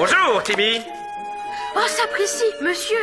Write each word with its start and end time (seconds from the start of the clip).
Bonjour, 0.00 0.42
Timmy. 0.42 0.80
Oh, 1.76 1.80
sapristi, 1.86 2.46
monsieur 2.62 2.96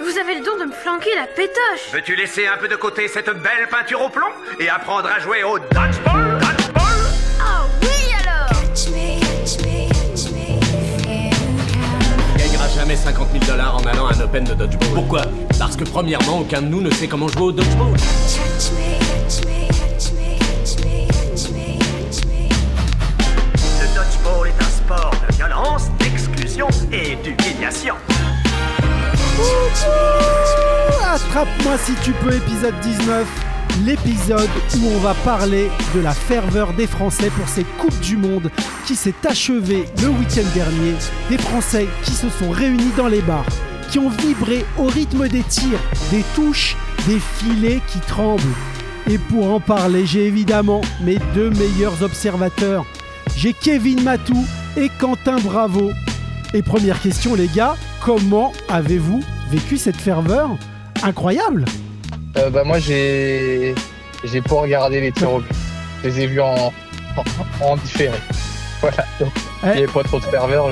Vous 0.00 0.18
avez 0.18 0.34
le 0.34 0.44
don 0.44 0.58
de 0.58 0.64
me 0.64 0.72
flanquer 0.72 1.14
la 1.14 1.28
pétoche 1.28 1.92
Veux-tu 1.92 2.16
laisser 2.16 2.48
un 2.48 2.56
peu 2.56 2.66
de 2.66 2.74
côté 2.74 3.06
cette 3.06 3.30
belle 3.30 3.68
peinture 3.70 4.02
au 4.02 4.08
plomb 4.08 4.26
et 4.58 4.68
apprendre 4.68 5.08
à 5.08 5.20
jouer 5.20 5.44
au 5.44 5.60
dodgeball 5.60 6.40
Dodgeball? 6.40 6.96
Oh 7.38 7.68
oui 7.82 7.88
alors 8.20 8.50
On 12.34 12.36
gagnera 12.36 12.68
jamais 12.68 12.96
50 12.96 13.28
000 13.30 13.44
dollars 13.44 13.76
en 13.76 13.86
allant 13.86 14.08
à 14.08 14.14
un 14.14 14.20
Open 14.20 14.42
de 14.42 14.54
dodgeball. 14.54 14.88
Pourquoi? 14.92 15.22
Parce 15.56 15.76
que 15.76 15.84
premièrement, 15.84 16.40
aucun 16.40 16.62
de 16.62 16.66
nous 16.66 16.80
ne 16.80 16.90
sait 16.90 17.06
comment 17.06 17.28
jouer 17.28 17.42
au 17.42 17.52
dodgeball. 17.52 17.92
Le 17.92 18.83
Attrape-moi 31.02 31.78
si 31.78 31.92
tu 32.02 32.12
peux, 32.12 32.34
épisode 32.34 32.78
19. 32.82 33.26
L'épisode 33.86 34.50
où 34.76 34.88
on 34.94 34.98
va 34.98 35.14
parler 35.24 35.70
de 35.94 36.00
la 36.00 36.12
ferveur 36.12 36.74
des 36.74 36.86
Français 36.86 37.30
pour 37.30 37.48
cette 37.48 37.74
Coupe 37.78 37.98
du 38.00 38.18
Monde 38.18 38.50
qui 38.86 38.94
s'est 38.94 39.14
achevée 39.26 39.86
le 40.02 40.08
week-end 40.08 40.46
dernier. 40.54 40.92
Des 41.30 41.38
Français 41.38 41.88
qui 42.02 42.10
se 42.10 42.28
sont 42.28 42.50
réunis 42.50 42.92
dans 42.98 43.08
les 43.08 43.22
bars, 43.22 43.46
qui 43.90 43.98
ont 43.98 44.10
vibré 44.10 44.66
au 44.76 44.84
rythme 44.84 45.26
des 45.28 45.42
tirs, 45.42 45.80
des 46.10 46.24
touches, 46.34 46.76
des 47.06 47.18
filets 47.18 47.80
qui 47.88 48.00
tremblent. 48.00 48.42
Et 49.08 49.16
pour 49.16 49.50
en 49.50 49.60
parler, 49.60 50.04
j'ai 50.04 50.26
évidemment 50.26 50.82
mes 51.00 51.18
deux 51.34 51.48
meilleurs 51.48 52.02
observateurs. 52.02 52.84
J'ai 53.36 53.54
Kevin 53.54 54.02
Matou 54.02 54.44
et 54.76 54.90
Quentin 55.00 55.38
Bravo. 55.38 55.92
Et 56.54 56.62
première 56.62 57.00
question, 57.00 57.34
les 57.34 57.48
gars, 57.48 57.74
comment 58.00 58.52
avez-vous 58.68 59.22
vécu 59.50 59.76
cette 59.76 59.96
ferveur 59.96 60.50
incroyable 61.02 61.64
Euh, 62.36 62.48
bah 62.50 62.62
moi 62.64 62.78
j'ai 62.78 63.74
j'ai 64.24 64.40
pas 64.40 64.54
regardé 64.56 65.00
les 65.00 65.12
tirs 65.12 65.32
au 65.32 65.40
but. 65.40 65.48
Je 66.02 66.08
les 66.08 66.20
ai 66.22 66.26
vus 66.26 66.40
en, 66.40 66.72
en, 67.60 67.64
en 67.64 67.76
différé. 67.76 68.16
Voilà. 68.80 69.04
Donc, 69.20 69.32
il 69.62 69.68
Eh. 69.68 69.72
n'y 69.72 69.82
avait 69.84 69.86
pas 69.92 70.02
trop 70.04 70.20
de 70.20 70.24
ferveur, 70.24 70.66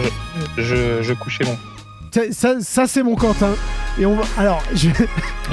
je, 0.57 0.63
je, 0.63 1.03
je 1.03 1.13
couchais 1.15 1.45
mon. 1.45 1.57
Ça, 2.13 2.21
ça- 2.31 2.61
ça, 2.61 2.87
c'est 2.87 3.03
mon 3.03 3.15
Quentin. 3.17 3.55
Et 4.01 4.07
on 4.07 4.15
va... 4.17 4.23
Alors, 4.39 4.63
je... 4.75 4.89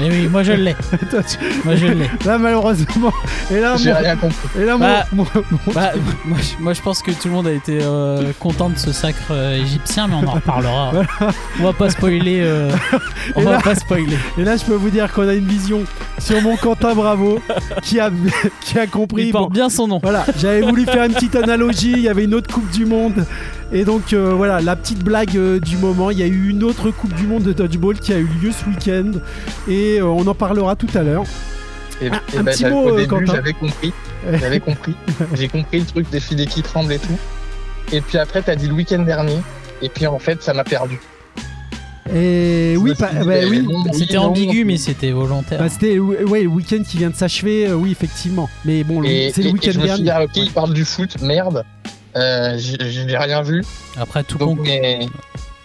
Eh 0.00 0.08
oui, 0.08 0.28
moi 0.28 0.42
je 0.42 0.52
l'ai. 0.52 0.74
Toi, 1.10 1.22
tu- 1.22 1.36
Moi 1.64 1.76
je 1.76 1.86
l'ai. 1.86 2.08
là, 2.24 2.38
malheureusement... 2.38 3.12
Et 3.50 3.60
là, 3.60 3.76
J'ai 3.76 3.92
mon... 3.92 3.98
rien 3.98 4.16
compris. 4.16 4.48
Et 4.58 4.64
là, 4.64 4.72
mon- 4.74 4.78
Bah, 4.78 5.04
mon- 5.12 5.26
mon- 5.66 5.72
Bah, 5.74 5.90
moi, 6.24 6.38
je- 6.40 6.62
moi, 6.62 6.72
je 6.72 6.80
pense 6.80 7.02
que 7.02 7.10
tout 7.10 7.28
le 7.28 7.34
monde 7.34 7.46
a 7.46 7.52
été 7.52 7.80
euh, 7.82 8.32
content 8.38 8.70
de 8.70 8.78
ce 8.78 8.92
sacre 8.92 9.18
euh, 9.30 9.56
égyptien, 9.60 10.08
mais 10.08 10.14
on 10.14 10.26
en 10.26 10.32
reparlera. 10.32 10.92
On 11.60 11.64
va 11.64 11.72
pas 11.74 11.90
spoiler. 11.90 12.40
euh, 12.40 12.70
on 13.36 13.42
Et 13.42 13.44
va 13.44 13.50
là- 13.52 13.60
pas 13.60 13.74
spoiler. 13.74 14.16
Et 14.38 14.44
là, 14.44 14.56
je 14.56 14.64
peux 14.64 14.74
vous 14.74 14.90
dire 14.90 15.12
qu'on 15.12 15.28
a 15.28 15.34
une 15.34 15.46
vision 15.46 15.82
sur 16.18 16.40
mon 16.40 16.56
Quentin 16.56 16.94
Bravo 16.94 17.40
qui 17.82 18.00
a, 18.00 18.10
qui 18.62 18.78
a 18.78 18.86
compris... 18.86 19.24
Il 19.26 19.32
porte 19.32 19.48
bon, 19.50 19.54
bien 19.54 19.68
son 19.68 19.86
nom. 19.86 20.00
Voilà, 20.02 20.24
j'avais 20.38 20.62
voulu 20.62 20.86
faire 20.86 21.04
une 21.04 21.12
petite 21.12 21.36
analogie. 21.36 21.92
Il 21.92 22.00
y 22.00 22.08
avait 22.08 22.24
une 22.24 22.34
autre 22.34 22.52
Coupe 22.52 22.70
du 22.70 22.86
Monde. 22.86 23.26
Et 23.72 23.84
donc, 23.84 24.12
euh, 24.12 24.32
voilà, 24.34 24.60
la 24.60 24.74
petite 24.74 25.04
blague 25.04 25.36
euh, 25.36 25.60
du 25.60 25.76
moment. 25.76 26.10
Il 26.10 26.18
y 26.18 26.22
a 26.22 26.26
eu 26.26 26.48
une 26.48 26.64
autre 26.64 26.90
Coupe 26.90 27.14
du 27.14 27.26
Monde 27.26 27.44
de 27.44 27.52
dodgeball 27.52 27.98
qui 28.00 28.12
a 28.12 28.18
eu 28.18 28.28
lieu 28.42 28.50
ce 28.50 28.64
week-end. 28.68 29.12
Et 29.68 30.00
euh, 30.00 30.06
on 30.06 30.26
en 30.26 30.34
parlera 30.34 30.74
tout 30.74 30.88
à 30.94 31.02
l'heure. 31.02 31.24
Et, 32.02 32.08
Un- 32.08 32.20
et 32.34 32.38
un 32.38 32.42
bah, 32.42 32.52
petit 32.52 32.64
mot, 32.64 32.88
au 32.88 32.96
début 32.96 33.08
Quentin. 33.08 33.34
j'avais 33.34 33.52
compris. 33.52 33.92
J'avais 34.40 34.60
compris. 34.60 34.94
J'ai 35.34 35.48
compris 35.48 35.80
le 35.80 35.86
truc 35.86 36.10
des 36.10 36.18
filets 36.20 36.46
qui 36.46 36.62
tremblent 36.62 36.92
et 36.92 36.98
tout. 36.98 37.18
Et 37.92 38.00
puis 38.00 38.18
après 38.18 38.40
t'as 38.42 38.54
dit 38.56 38.66
le 38.68 38.74
week-end 38.74 39.02
dernier. 39.02 39.36
Et 39.82 39.88
puis 39.88 40.06
en 40.06 40.18
fait 40.18 40.42
ça 40.42 40.52
m'a 40.54 40.64
perdu. 40.64 40.98
Et 42.12 42.74
oui, 42.78 42.92
bah, 42.98 43.10
eh, 43.14 43.44
oui. 43.46 43.62
non, 43.62 43.82
oui, 43.84 43.90
C'était 43.92 44.14
non. 44.16 44.22
ambigu, 44.24 44.64
mais 44.64 44.76
c'était 44.78 45.12
volontaire. 45.12 45.60
Bah, 45.60 45.68
c'était 45.68 45.98
ouais, 45.98 46.42
le 46.42 46.48
week-end 46.48 46.82
qui 46.82 46.96
vient 46.96 47.10
de 47.10 47.14
s'achever, 47.14 47.68
euh, 47.68 47.74
oui, 47.74 47.92
effectivement. 47.92 48.48
Mais 48.64 48.82
bon, 48.82 49.00
c'est 49.04 49.42
le 49.42 49.50
week-end 49.50 49.70
je 49.72 49.78
me 49.78 49.86
suis 49.86 50.02
dernier. 50.02 50.02
dit, 50.02 50.10
ah, 50.10 50.24
ok, 50.24 50.30
il 50.36 50.50
parle 50.50 50.72
du 50.74 50.84
foot, 50.84 51.20
merde. 51.22 51.64
Euh, 52.16 52.54
j'ai 52.58 53.16
rien 53.16 53.42
vu. 53.42 53.64
Après, 53.98 54.24
tout, 54.24 54.38
Donc, 54.38 54.58
con- 54.58 54.64
mais- 54.64 55.06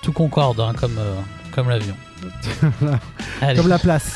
tout 0.01 0.11
concorde, 0.11 0.59
hein, 0.59 0.73
comme, 0.79 0.97
euh, 0.99 1.15
comme 1.53 1.69
l'avion. 1.69 1.95
Comme 3.55 3.67
la 3.67 3.77
place. 3.77 4.13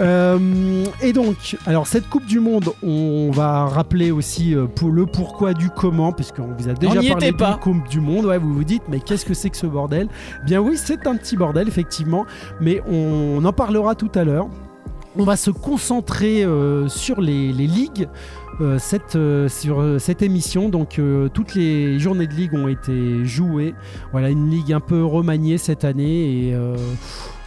Euh, 0.00 0.84
et 1.00 1.12
donc, 1.12 1.56
alors 1.66 1.86
cette 1.86 2.08
Coupe 2.08 2.26
du 2.26 2.40
Monde, 2.40 2.70
on 2.82 3.30
va 3.32 3.64
rappeler 3.66 4.10
aussi 4.10 4.54
euh, 4.54 4.66
pour 4.66 4.90
le 4.90 5.06
pourquoi 5.06 5.54
du 5.54 5.70
comment, 5.70 6.12
puisqu'on 6.12 6.48
vous 6.58 6.68
a 6.68 6.74
déjà 6.74 6.94
parlé 6.94 7.32
de 7.32 7.40
la 7.40 7.54
Coupe 7.54 7.88
du 7.88 8.00
Monde. 8.00 8.26
Ouais, 8.26 8.38
vous 8.38 8.52
vous 8.52 8.64
dites, 8.64 8.82
mais 8.88 9.00
qu'est-ce 9.00 9.24
que 9.24 9.34
c'est 9.34 9.50
que 9.50 9.56
ce 9.56 9.66
bordel? 9.66 10.08
Bien 10.44 10.60
oui, 10.60 10.76
c'est 10.76 11.06
un 11.06 11.16
petit 11.16 11.36
bordel, 11.36 11.68
effectivement, 11.68 12.26
mais 12.60 12.82
on, 12.88 13.42
en 13.44 13.52
parlera 13.52 13.94
tout 13.94 14.10
à 14.14 14.24
l'heure. 14.24 14.48
On 15.20 15.24
va 15.24 15.36
se 15.36 15.50
concentrer 15.50 16.44
euh, 16.44 16.88
sur 16.88 17.20
les, 17.20 17.52
les 17.52 17.66
ligues. 17.66 18.08
euh, 18.60 18.78
cette, 18.78 19.14
euh, 19.16 19.48
sur 19.48 19.80
euh, 19.80 19.98
cette 19.98 20.22
émission, 20.22 20.68
donc 20.68 21.00
toutes 21.32 21.54
les 21.54 21.98
journées 21.98 22.26
de 22.26 22.34
ligue 22.34 22.54
ont 22.54 22.68
été 22.68 23.24
jouées. 23.24 23.74
Voilà, 24.12 24.30
une 24.30 24.50
ligue 24.50 24.72
un 24.72 24.80
peu 24.80 25.04
remaniée 25.04 25.58
cette 25.58 25.84
année 25.84 26.48
et 26.48 26.56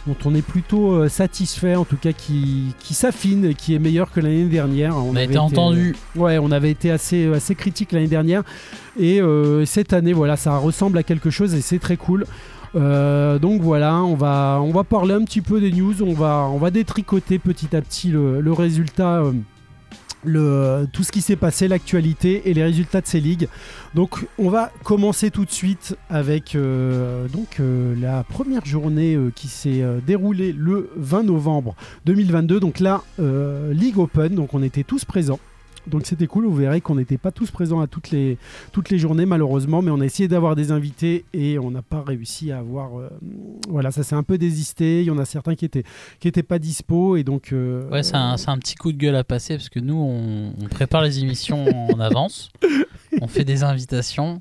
dont 0.06 0.16
on 0.24 0.34
est 0.34 0.42
plutôt 0.42 1.08
satisfait, 1.08 1.76
en 1.76 1.84
tout 1.84 1.96
cas 1.96 2.12
qui, 2.12 2.74
qui 2.80 2.94
s'affine 2.94 3.44
et 3.44 3.54
qui 3.54 3.74
est 3.74 3.78
meilleur 3.78 4.10
que 4.10 4.20
l'année 4.20 4.46
dernière. 4.46 4.96
On 4.96 5.14
a 5.14 5.20
avait 5.20 5.24
été 5.26 5.38
entendu. 5.38 5.94
Ouais, 6.16 6.38
on 6.38 6.50
avait 6.50 6.70
été 6.70 6.90
assez, 6.90 7.26
assez 7.32 7.54
critique 7.54 7.92
l'année 7.92 8.08
dernière. 8.08 8.42
Et 8.98 9.20
cette 9.64 9.92
année, 9.92 10.12
voilà, 10.12 10.36
ça 10.36 10.56
ressemble 10.56 10.98
à 10.98 11.02
quelque 11.02 11.30
chose 11.30 11.54
et 11.54 11.60
c'est 11.60 11.78
très 11.78 11.96
cool. 11.96 12.26
Euh, 12.74 13.38
donc 13.38 13.60
voilà, 13.60 14.02
on 14.02 14.14
va, 14.14 14.60
on 14.62 14.70
va 14.70 14.84
parler 14.84 15.14
un 15.14 15.24
petit 15.24 15.42
peu 15.42 15.60
des 15.60 15.72
news, 15.72 16.02
on 16.02 16.14
va, 16.14 16.48
on 16.50 16.58
va 16.58 16.70
détricoter 16.70 17.38
petit 17.38 17.76
à 17.76 17.82
petit 17.82 18.10
le, 18.10 18.52
résultat, 18.52 19.18
euh, 19.18 19.32
le, 20.24 20.86
tout 20.92 21.02
ce 21.02 21.12
qui 21.12 21.20
s'est 21.20 21.36
passé, 21.36 21.68
l'actualité 21.68 22.48
et 22.48 22.54
les 22.54 22.62
résultats 22.62 23.00
de 23.02 23.06
ces 23.06 23.20
ligues. 23.20 23.48
Donc 23.94 24.26
on 24.38 24.48
va 24.48 24.70
commencer 24.84 25.30
tout 25.30 25.44
de 25.44 25.50
suite 25.50 25.96
avec 26.08 26.54
euh, 26.54 27.28
donc, 27.28 27.60
la 28.00 28.24
première 28.24 28.64
journée 28.64 29.18
qui 29.34 29.48
s'est 29.48 29.84
déroulée 30.06 30.52
le 30.52 30.90
20 30.96 31.24
novembre 31.24 31.74
2022. 32.06 32.58
Donc 32.58 32.82
euh, 33.18 33.72
Ligue 33.74 33.98
Open, 33.98 34.34
donc 34.34 34.54
on 34.54 34.62
était 34.62 34.84
tous 34.84 35.04
présents. 35.04 35.40
Donc 35.88 36.06
c'était 36.06 36.26
cool, 36.28 36.44
vous 36.46 36.54
verrez 36.54 36.80
qu'on 36.80 36.94
n'était 36.94 37.18
pas 37.18 37.32
tous 37.32 37.50
présents 37.50 37.80
à 37.80 37.86
toutes 37.88 38.10
les, 38.10 38.38
toutes 38.70 38.88
les 38.90 38.98
journées 38.98 39.26
malheureusement, 39.26 39.82
mais 39.82 39.90
on 39.90 40.00
a 40.00 40.04
essayé 40.04 40.28
d'avoir 40.28 40.54
des 40.54 40.70
invités 40.70 41.24
et 41.32 41.58
on 41.58 41.70
n'a 41.70 41.82
pas 41.82 42.02
réussi 42.02 42.52
à 42.52 42.58
avoir... 42.58 42.98
euh, 42.98 43.08
voilà, 43.68 43.90
ça 43.90 44.02
s'est 44.04 44.14
un 44.14 44.22
peu 44.22 44.38
désisté, 44.38 45.00
il 45.00 45.06
y 45.06 45.10
en 45.10 45.18
a 45.18 45.24
certains 45.24 45.54
qui 45.56 45.64
étaient, 45.64 45.84
qui 46.20 46.28
étaient 46.28 46.42
pas 46.44 46.58
dispo 46.60 47.16
et 47.16 47.24
donc... 47.24 47.52
euh, 47.52 47.88
Ouais, 47.90 48.02
c'est 48.04 48.14
un, 48.14 48.36
un 48.46 48.58
petit 48.58 48.76
coup 48.76 48.92
de 48.92 48.98
gueule 48.98 49.16
à 49.16 49.24
passer 49.24 49.56
parce 49.56 49.68
que 49.68 49.80
nous, 49.80 49.96
on, 49.96 50.52
on 50.62 50.68
prépare 50.68 51.02
les 51.02 51.18
émissions 51.20 51.66
en 51.92 51.98
avance. 52.00 52.50
On 53.20 53.28
fait 53.28 53.44
des 53.44 53.62
invitations. 53.62 54.40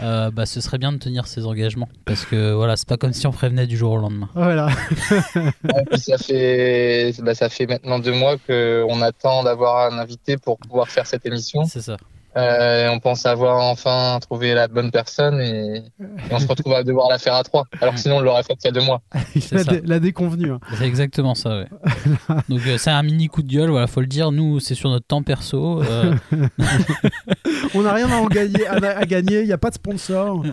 Euh, 0.00 0.30
bah, 0.30 0.46
ce 0.46 0.60
serait 0.60 0.78
bien 0.78 0.92
de 0.92 0.98
tenir 0.98 1.26
ses 1.26 1.46
engagements 1.46 1.88
parce 2.04 2.24
que 2.24 2.52
voilà, 2.52 2.76
c'est 2.76 2.88
pas 2.88 2.96
comme 2.96 3.12
si 3.12 3.26
on 3.26 3.32
prévenait 3.32 3.66
du 3.66 3.76
jour 3.76 3.92
au 3.92 3.96
lendemain. 3.96 4.28
Voilà, 4.34 4.66
Ouais, 5.34 5.98
ça 5.98 6.18
fait, 6.18 7.12
bah, 7.22 7.34
ça 7.34 7.48
fait 7.48 7.66
maintenant 7.66 7.98
deux 7.98 8.12
mois 8.12 8.36
qu'on 8.38 9.02
attend 9.02 9.42
d'avoir 9.42 9.92
un 9.92 9.98
invité 9.98 10.36
pour 10.36 10.58
pouvoir 10.58 10.88
faire 10.88 11.06
cette 11.06 11.26
émission. 11.26 11.64
C'est 11.64 11.82
ça. 11.82 11.96
Euh, 12.36 12.88
on 12.92 13.00
pense 13.00 13.26
avoir 13.26 13.60
enfin 13.64 14.18
trouvé 14.20 14.54
la 14.54 14.68
bonne 14.68 14.92
personne 14.92 15.40
et, 15.40 15.78
et 15.78 15.82
on 16.30 16.38
se 16.38 16.46
retrouve 16.46 16.74
à 16.74 16.84
devoir 16.84 17.08
la 17.10 17.18
faire 17.18 17.34
à 17.34 17.42
trois. 17.42 17.64
Alors 17.80 17.94
que 17.94 18.00
sinon 18.00 18.18
on 18.18 18.20
l'aurait 18.20 18.44
fait 18.44 18.56
il 18.62 18.66
y 18.66 18.68
a 18.68 18.72
deux 18.72 18.84
mois. 18.84 19.02
la, 19.52 19.64
ça. 19.64 19.72
dé- 19.72 19.82
la 19.84 19.98
déconvenue. 19.98 20.52
hein. 20.52 20.60
C'est 20.78 20.86
exactement 20.86 21.34
ça, 21.34 21.58
ouais. 21.58 21.66
Donc 22.48 22.60
euh, 22.66 22.78
c'est 22.78 22.90
un 22.90 23.02
mini 23.02 23.26
coup 23.26 23.42
de 23.42 23.52
gueule, 23.52 23.70
voilà, 23.70 23.86
faut 23.88 24.00
le 24.00 24.06
dire. 24.06 24.30
Nous, 24.30 24.60
c'est 24.60 24.76
sur 24.76 24.90
notre 24.90 25.06
temps 25.06 25.22
perso. 25.24 25.82
euh, 25.82 26.14
On 27.74 27.82
n'a 27.82 27.92
rien 27.94 28.08
à, 28.10 28.16
en 28.16 28.26
gagner, 28.26 28.66
à, 28.66 28.74
à 28.74 29.04
gagner, 29.06 29.40
il 29.40 29.46
n'y 29.46 29.52
a 29.52 29.58
pas 29.58 29.70
de 29.70 29.74
sponsor. 29.74 30.44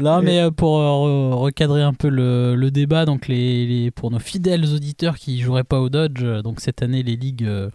Non, 0.00 0.22
mais 0.22 0.50
pour 0.52 0.78
euh, 0.80 0.84
re- 0.84 1.34
recadrer 1.34 1.82
un 1.82 1.92
peu 1.94 2.08
le, 2.08 2.54
le 2.54 2.70
débat, 2.70 3.04
donc 3.04 3.28
les, 3.28 3.66
les- 3.66 3.90
pour 3.90 4.10
nos 4.10 4.18
fidèles 4.18 4.64
auditeurs 4.72 5.16
qui 5.18 5.40
joueraient 5.40 5.64
pas 5.64 5.80
au 5.80 5.88
Dodge, 5.88 6.24
donc 6.42 6.60
cette 6.60 6.82
année 6.82 7.02
les 7.02 7.16
ligues 7.16 7.44
euh, 7.44 7.70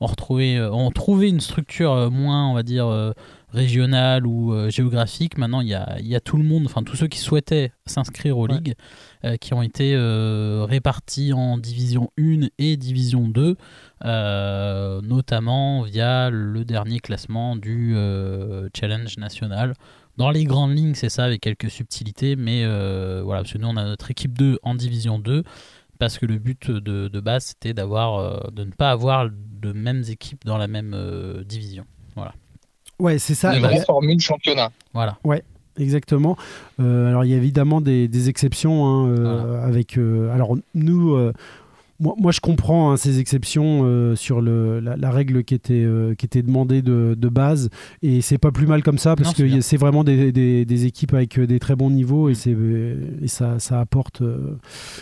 ont 0.00 0.06
retrouvé, 0.06 0.56
euh, 0.56 0.70
ont 0.72 0.90
trouvé 0.90 1.28
une 1.28 1.40
structure 1.40 1.92
euh, 1.92 2.10
moins, 2.10 2.48
on 2.48 2.54
va 2.54 2.62
dire, 2.62 2.86
euh, 2.86 3.12
régionale 3.52 4.26
ou 4.28 4.54
géographique. 4.70 5.36
Maintenant, 5.36 5.60
il 5.60 5.66
y 5.68 5.74
a, 5.74 5.98
il 5.98 6.06
y 6.06 6.14
a 6.14 6.20
tout 6.20 6.36
le 6.36 6.44
monde, 6.44 6.62
enfin 6.66 6.84
tous 6.84 6.94
ceux 6.94 7.08
qui 7.08 7.18
souhaitaient 7.18 7.72
s'inscrire 7.84 8.38
aux 8.38 8.46
Ouais. 8.46 8.54
ligues, 8.54 8.74
euh, 9.24 9.36
qui 9.38 9.54
ont 9.54 9.62
été 9.62 9.92
euh, 9.96 10.64
répartis 10.68 11.32
en 11.32 11.58
division 11.58 12.10
1 12.16 12.46
et 12.58 12.76
division 12.76 13.26
2, 13.26 13.56
euh, 14.04 15.00
notamment 15.02 15.82
via 15.82 16.30
le 16.30 16.64
dernier 16.64 17.00
classement 17.00 17.56
du 17.56 17.94
challenge 18.76 19.18
national. 19.18 19.74
Dans 20.16 20.30
les 20.30 20.44
grandes 20.44 20.76
lignes, 20.76 20.94
c'est 20.94 21.08
ça, 21.08 21.24
avec 21.24 21.40
quelques 21.40 21.70
subtilités, 21.70 22.36
mais 22.36 22.64
voilà, 23.22 23.40
parce 23.42 23.52
que 23.52 23.58
nous, 23.58 23.68
on 23.68 23.76
a 23.76 23.84
notre 23.84 24.10
équipe 24.10 24.36
2 24.38 24.58
en 24.62 24.74
division 24.74 25.18
2, 25.18 25.42
parce 25.98 26.18
que 26.18 26.26
le 26.26 26.38
but 26.38 26.70
de, 26.70 27.08
de 27.08 27.20
base, 27.20 27.44
c'était 27.46 27.74
d'avoir, 27.74 28.18
euh, 28.18 28.38
de 28.52 28.64
ne 28.64 28.70
pas 28.70 28.90
avoir 28.90 29.28
de 29.60 29.72
mêmes 29.72 30.04
équipes 30.08 30.44
dans 30.44 30.58
la 30.58 30.68
même 30.68 30.92
euh, 30.94 31.44
division. 31.44 31.84
Ouais, 32.98 33.18
c'est 33.18 33.34
ça. 33.34 33.52
Une 33.52 33.60
Il 33.60 33.62
y 33.62 33.64
vraie 33.64 33.84
formule 33.84 34.20
championnat. 34.20 34.70
Voilà. 34.92 35.16
exactement. 35.78 36.36
alors 36.78 37.24
il 37.24 37.30
y 37.30 37.34
a 37.34 37.38
évidemment 37.38 37.80
des, 37.80 38.28
exceptions 38.28 38.86
hein, 38.86 39.62
avec. 39.64 39.96
alors 39.96 40.56
nous, 40.74 41.16
moi, 42.00 42.32
je 42.32 42.40
comprends 42.40 42.90
hein, 42.90 42.96
ces 42.96 43.20
exceptions 43.20 43.82
euh, 43.84 44.16
sur 44.16 44.40
le, 44.40 44.80
la, 44.80 45.10
règle 45.10 45.44
qui 45.44 45.54
était, 45.54 45.74
euh, 45.74 46.14
qui 46.14 46.24
était 46.24 46.42
demandée 46.42 46.80
de, 46.80 47.14
de 47.16 47.28
base. 47.28 47.68
Et 48.02 48.22
c'est 48.22 48.38
pas 48.38 48.50
plus 48.50 48.66
mal 48.66 48.82
comme 48.82 48.98
ça, 48.98 49.16
parce 49.16 49.34
que 49.34 49.60
c'est 49.60 49.76
vraiment 49.76 50.02
des, 50.02 50.32
des, 50.32 50.86
équipes 50.86 51.12
avec 51.12 51.38
euh, 51.38 51.46
des 51.46 51.58
très 51.58 51.76
bons 51.76 51.90
niveaux 51.90 52.30
et, 52.30 52.34
et 53.22 53.28
ça, 53.28 53.58
ça, 53.58 53.80
apporte, 53.80 54.22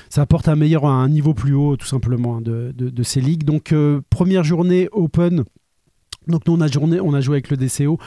ça 0.09 0.23
apporte 0.23 0.49
un 0.49 0.57
meilleur, 0.57 0.87
un 0.87 1.09
niveau 1.09 1.35
plus 1.35 1.55
haut, 1.55 1.77
tout 1.77 1.87
simplement, 1.87 2.39
hein, 2.39 2.41
de, 2.41 2.73
de, 2.77 3.03
ces 3.03 3.21
ligues. 3.21 3.45
Donc, 3.45 3.73
première 4.11 4.43
journée 4.43 4.89
Open. 4.93 5.45
Donc 6.29 6.47
nous 6.47 6.55
on 6.55 6.61
a, 6.61 6.97
on 7.01 7.15
a 7.15 7.21
joué 7.21 7.37
avec 7.37 7.51
le 7.51 7.57
DCO. 7.57 7.99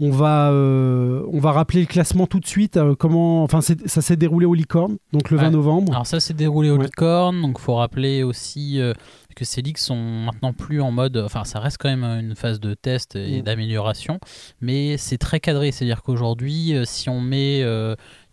On 0.00 0.10
va, 0.10 0.50
euh, 0.50 1.22
on 1.32 1.38
va 1.38 1.52
rappeler 1.52 1.80
le 1.80 1.86
classement 1.86 2.26
tout 2.26 2.40
de 2.40 2.46
suite. 2.46 2.76
Euh, 2.76 2.94
comment, 2.94 3.42
enfin 3.42 3.60
ça 3.60 4.02
s'est 4.02 4.16
déroulé 4.16 4.46
au 4.46 4.54
Licorne, 4.54 4.96
donc 5.12 5.30
le 5.30 5.36
20 5.36 5.50
novembre. 5.50 5.92
Alors 5.92 6.06
ça 6.06 6.20
s'est 6.20 6.34
déroulé 6.34 6.70
au 6.70 6.78
Licorne, 6.78 7.40
donc 7.42 7.58
faut 7.58 7.74
rappeler 7.74 8.22
aussi 8.22 8.80
euh, 8.80 8.92
que 9.34 9.44
ces 9.44 9.62
ligues 9.62 9.78
sont 9.78 9.96
maintenant 9.96 10.52
plus 10.52 10.80
en 10.80 10.90
mode, 10.90 11.16
enfin 11.18 11.44
ça 11.44 11.60
reste 11.60 11.78
quand 11.78 11.94
même 11.94 12.04
une 12.04 12.34
phase 12.34 12.60
de 12.60 12.74
test 12.74 13.16
et 13.16 13.40
mm. 13.40 13.44
d'amélioration, 13.44 14.18
mais 14.60 14.96
c'est 14.96 15.18
très 15.18 15.40
cadré. 15.40 15.72
C'est-à-dire 15.72 16.02
qu'aujourd'hui, 16.02 16.74
si 16.84 17.08
on 17.10 17.20
met 17.20 17.62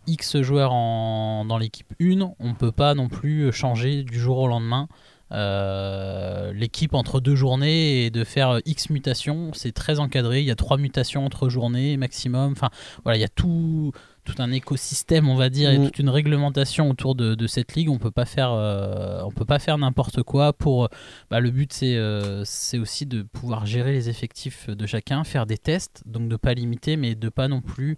X 0.06 0.40
joueurs 0.40 0.72
en, 0.72 1.44
dans 1.44 1.58
l'équipe 1.58 1.92
1, 2.00 2.32
on 2.38 2.54
peut 2.54 2.72
pas 2.72 2.94
non 2.94 3.08
plus 3.08 3.52
changer 3.52 4.02
du 4.02 4.18
jour 4.18 4.38
au 4.38 4.48
lendemain. 4.48 4.88
Euh, 5.32 6.52
l'équipe 6.52 6.94
entre 6.94 7.20
deux 7.20 7.34
journées 7.34 8.04
et 8.04 8.10
de 8.10 8.24
faire 8.24 8.60
X 8.66 8.90
mutations. 8.90 9.50
C'est 9.54 9.72
très 9.72 9.98
encadré. 9.98 10.40
Il 10.40 10.46
y 10.46 10.50
a 10.50 10.56
trois 10.56 10.76
mutations 10.76 11.24
entre 11.24 11.48
journées 11.48 11.96
maximum. 11.96 12.52
Enfin, 12.52 12.70
voilà, 13.04 13.18
il 13.18 13.20
y 13.20 13.24
a 13.24 13.28
tout, 13.28 13.92
tout 14.24 14.34
un 14.38 14.52
écosystème, 14.52 15.28
on 15.28 15.34
va 15.34 15.48
dire, 15.48 15.70
et 15.70 15.78
mm. 15.78 15.84
toute 15.86 15.98
une 15.98 16.10
réglementation 16.10 16.90
autour 16.90 17.14
de, 17.14 17.46
cette 17.46 17.74
ligue. 17.74 17.88
On 17.88 17.98
peut 17.98 18.10
pas 18.10 18.26
faire, 18.26 18.52
euh, 18.52 19.22
on 19.24 19.30
peut 19.30 19.44
pas 19.44 19.58
faire 19.58 19.78
n'importe 19.78 20.22
quoi. 20.22 20.52
Pour, 20.52 20.88
bah, 21.30 21.40
le 21.40 21.50
but, 21.50 21.72
c'est 21.72 21.96
euh, 21.96 22.44
c'est 22.44 22.78
aussi 22.78 23.06
de 23.06 23.22
pouvoir 23.22 23.66
gérer 23.66 23.92
les 23.92 24.08
effectifs 24.08 24.68
de 24.68 24.86
chacun, 24.86 25.24
faire 25.24 25.46
des 25.46 25.58
tests, 25.58 26.02
donc 26.06 26.28
de 26.28 26.36
pas 26.36 26.54
limiter, 26.54 26.96
mais 26.96 27.14
de 27.14 27.28
pas 27.28 27.48
non 27.48 27.60
plus 27.60 27.96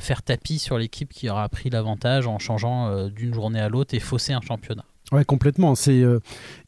faire 0.00 0.22
tapis 0.22 0.58
sur 0.58 0.78
l'équipe 0.78 1.12
qui 1.12 1.28
aura 1.28 1.48
pris 1.48 1.70
l'avantage 1.70 2.26
en 2.26 2.38
changeant 2.38 3.08
d'une 3.08 3.34
journée 3.34 3.60
à 3.60 3.68
l'autre 3.68 3.94
et 3.94 4.00
fausser 4.00 4.32
un 4.32 4.40
championnat. 4.40 4.84
Ouais, 5.12 5.26
complètement. 5.26 5.74
C'est, 5.74 6.02
euh, 6.02 6.20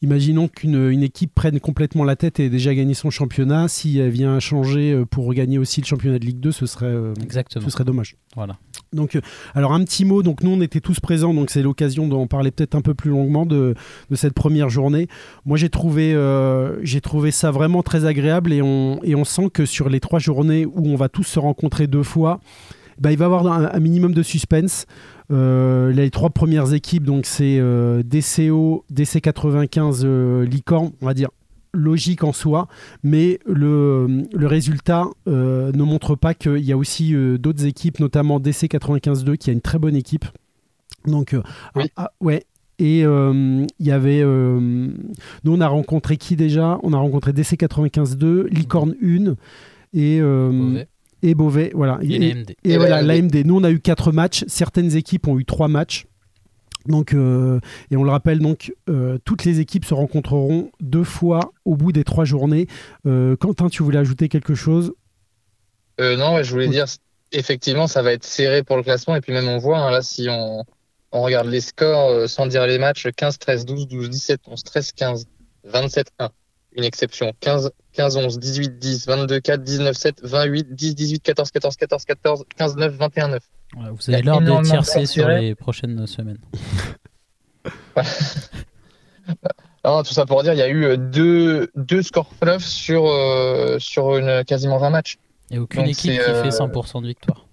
imaginons 0.03 0.47
qu'une 0.47 0.91
une 0.91 1.01
équipe 1.01 1.33
prenne 1.33 1.59
complètement 1.59 2.03
la 2.03 2.15
tête 2.15 2.39
et 2.39 2.45
ait 2.45 2.49
déjà 2.49 2.75
gagné 2.75 2.93
son 2.93 3.09
championnat. 3.09 3.67
Si 3.67 3.97
elle 3.97 4.11
vient 4.11 4.39
changer 4.39 4.91
euh, 4.93 5.05
pour 5.05 5.33
gagner 5.33 5.57
aussi 5.57 5.81
le 5.81 5.87
championnat 5.87 6.19
de 6.19 6.25
Ligue 6.25 6.39
2, 6.39 6.51
ce 6.51 6.67
serait, 6.67 6.85
euh, 6.85 7.13
ce 7.49 7.69
serait 7.71 7.83
dommage. 7.83 8.17
Voilà. 8.35 8.57
Donc, 8.93 9.19
alors 9.55 9.73
un 9.73 9.83
petit 9.83 10.05
mot. 10.05 10.21
Donc 10.21 10.43
nous, 10.43 10.51
on 10.51 10.61
était 10.61 10.79
tous 10.79 10.99
présents, 10.99 11.33
donc 11.33 11.49
c'est 11.49 11.63
l'occasion 11.63 12.07
d'en 12.07 12.27
parler 12.27 12.51
peut-être 12.51 12.75
un 12.75 12.81
peu 12.81 12.93
plus 12.93 13.09
longuement 13.09 13.47
de, 13.47 13.73
de 14.11 14.15
cette 14.15 14.33
première 14.33 14.69
journée. 14.69 15.07
Moi, 15.45 15.57
j'ai 15.57 15.69
trouvé, 15.69 16.15
j'ai 16.83 17.01
trouvé 17.01 17.31
ça 17.31 17.51
vraiment 17.51 17.81
très 17.81 18.05
agréable 18.05 18.53
et 18.53 18.61
on, 18.61 19.03
et 19.03 19.15
on 19.15 19.25
sent 19.25 19.49
que 19.51 19.65
sur 19.65 19.89
les 19.89 19.99
trois 19.99 20.19
journées 20.19 20.65
où 20.65 20.87
on 20.87 20.95
va 20.95 21.09
tous 21.09 21.23
se 21.23 21.39
rencontrer 21.39 21.87
deux 21.87 22.03
fois, 22.03 22.39
bah, 22.99 23.11
il 23.11 23.17
va 23.17 23.25
y 23.25 23.27
avoir 23.27 23.47
un 23.47 23.79
minimum 23.79 24.13
de 24.13 24.23
suspense. 24.23 24.85
Euh, 25.31 25.91
les 25.91 26.11
trois 26.11 26.29
premières 26.29 26.73
équipes, 26.73 27.03
donc 27.03 27.25
c'est 27.25 27.57
euh, 27.59 28.03
DCO, 28.03 28.85
DC95, 28.93 30.01
euh, 30.03 30.45
Licorne, 30.45 30.91
on 31.01 31.05
va 31.05 31.13
dire 31.13 31.29
logique 31.73 32.23
en 32.23 32.31
soi, 32.31 32.69
mais 33.03 33.39
le, 33.45 34.23
le 34.33 34.47
résultat 34.47 35.07
ne 35.27 35.83
montre 35.83 36.15
pas 36.15 36.33
qu'il 36.33 36.63
y 36.63 36.71
a 36.71 36.77
aussi 36.77 37.13
d'autres 37.37 37.65
équipes, 37.65 37.99
notamment 37.99 38.39
DC95-2 38.39 39.35
qui 39.35 39.49
a 39.49 39.53
une 39.53 39.59
très 39.59 39.77
bonne 39.77 39.97
équipe. 39.97 40.23
Donc, 41.05 41.35
ah, 41.75 41.81
ah, 41.97 42.11
ouais. 42.21 42.45
Et 42.79 43.01
il 43.01 43.67
y 43.77 43.91
avait. 43.91 44.23
nous, 44.23 44.95
on 45.45 45.59
a 45.59 45.67
rencontré 45.67 46.15
qui 46.15 46.37
déjà? 46.37 46.79
On 46.81 46.93
a 46.93 46.97
rencontré 46.97 47.33
DC95-2, 47.33 48.45
Licorne 48.47 48.95
1 49.03 49.35
et 49.91 50.21
et 51.25 51.35
Beauvais. 51.35 51.71
Voilà. 51.73 51.99
Et, 52.01 52.77
voilà, 52.77 53.01
l'AMD. 53.01 53.35
Nous, 53.45 53.57
on 53.57 53.63
a 53.63 53.71
eu 53.71 53.79
quatre 53.79 54.11
matchs. 54.11 54.45
Certaines 54.47 54.95
équipes 54.95 55.27
ont 55.27 55.39
eu 55.39 55.45
trois 55.45 55.67
matchs. 55.67 56.05
Donc, 56.85 57.13
euh, 57.13 57.59
et 57.89 57.97
on 57.97 58.03
le 58.03 58.11
rappelle, 58.11 58.39
donc, 58.39 58.71
euh, 58.89 59.17
toutes 59.25 59.43
les 59.43 59.59
équipes 59.59 59.85
se 59.85 59.95
rencontreront 59.95 60.69
deux 60.79 61.03
fois 61.03 61.51
au 61.65 61.75
bout 61.75 61.91
des 61.91 62.03
trois 62.03 62.25
journées. 62.25 62.67
Euh, 63.07 63.35
Quentin, 63.35 63.69
tu 63.69 63.81
voulais 63.81 63.97
ajouter 63.97 64.29
quelque 64.29 64.53
chose? 64.53 64.93
Non, 65.99 66.43
je 66.43 66.51
voulais 66.51 66.67
dire, 66.67 66.85
effectivement, 67.31 67.87
ça 67.87 68.03
va 68.03 68.11
être 68.11 68.23
serré 68.23 68.61
pour 68.63 68.77
le 68.77 68.83
classement. 68.83 69.15
Et 69.15 69.21
puis 69.21 69.33
même, 69.33 69.47
on 69.47 69.57
voit, 69.57 69.79
hein, 69.79 69.89
là, 69.89 70.03
si 70.03 70.27
on, 70.29 70.63
on, 71.11 71.21
regarde 71.23 71.47
les 71.47 71.61
scores 71.61 72.29
sans 72.29 72.45
dire 72.45 72.67
les 72.67 72.77
matchs, 72.77 73.07
15, 73.15 73.39
13, 73.39 73.65
12, 73.65 73.87
12, 73.87 74.09
17, 74.09 74.41
11, 74.45 74.63
13, 74.63 74.91
15, 74.91 75.25
27, 75.63 76.11
1 76.19 76.29
une 76.75 76.83
exception. 76.83 77.33
15, 77.39 77.71
15, 77.93 78.17
11, 78.17 78.39
18, 78.39 78.79
10, 78.79 79.07
22, 79.07 79.39
4, 79.39 79.63
19, 79.63 79.95
7, 79.95 80.21
28, 80.23 80.75
10, 80.75 80.95
18, 80.95 81.23
14, 81.23 81.51
14, 81.51 81.75
14, 81.75 82.05
14, 82.05 82.45
15, 82.57 82.75
9, 82.77 82.93
21, 82.93 83.27
9. 83.29 83.43
vous 83.73 84.09
avez 84.09 84.21
l'heure 84.21 84.41
de 84.41 84.63
tiercer 84.63 85.05
sur 85.05 85.27
les 85.27 85.55
prochaines 85.55 86.05
semaines. 86.07 86.39
tout 90.03 90.13
ça 90.13 90.25
pour 90.25 90.43
dire, 90.43 90.53
il 90.53 90.59
y 90.59 90.61
a 90.61 90.67
eu 90.67 90.83
euh, 90.85 90.97
deux, 90.97 91.69
deux 91.75 92.01
scores 92.01 92.31
fleuves 92.41 92.63
sur, 92.63 93.05
euh, 93.05 93.77
sur 93.79 94.17
une, 94.17 94.43
quasiment 94.45 94.77
20 94.77 94.89
matchs. 94.89 95.17
Et 95.51 95.59
aucune 95.59 95.83
équipe 95.83 96.11
qui 96.11 96.17
fait 96.17 96.49
100% 96.49 96.97
euh, 96.97 97.01
de 97.01 97.07
victoire 97.07 97.44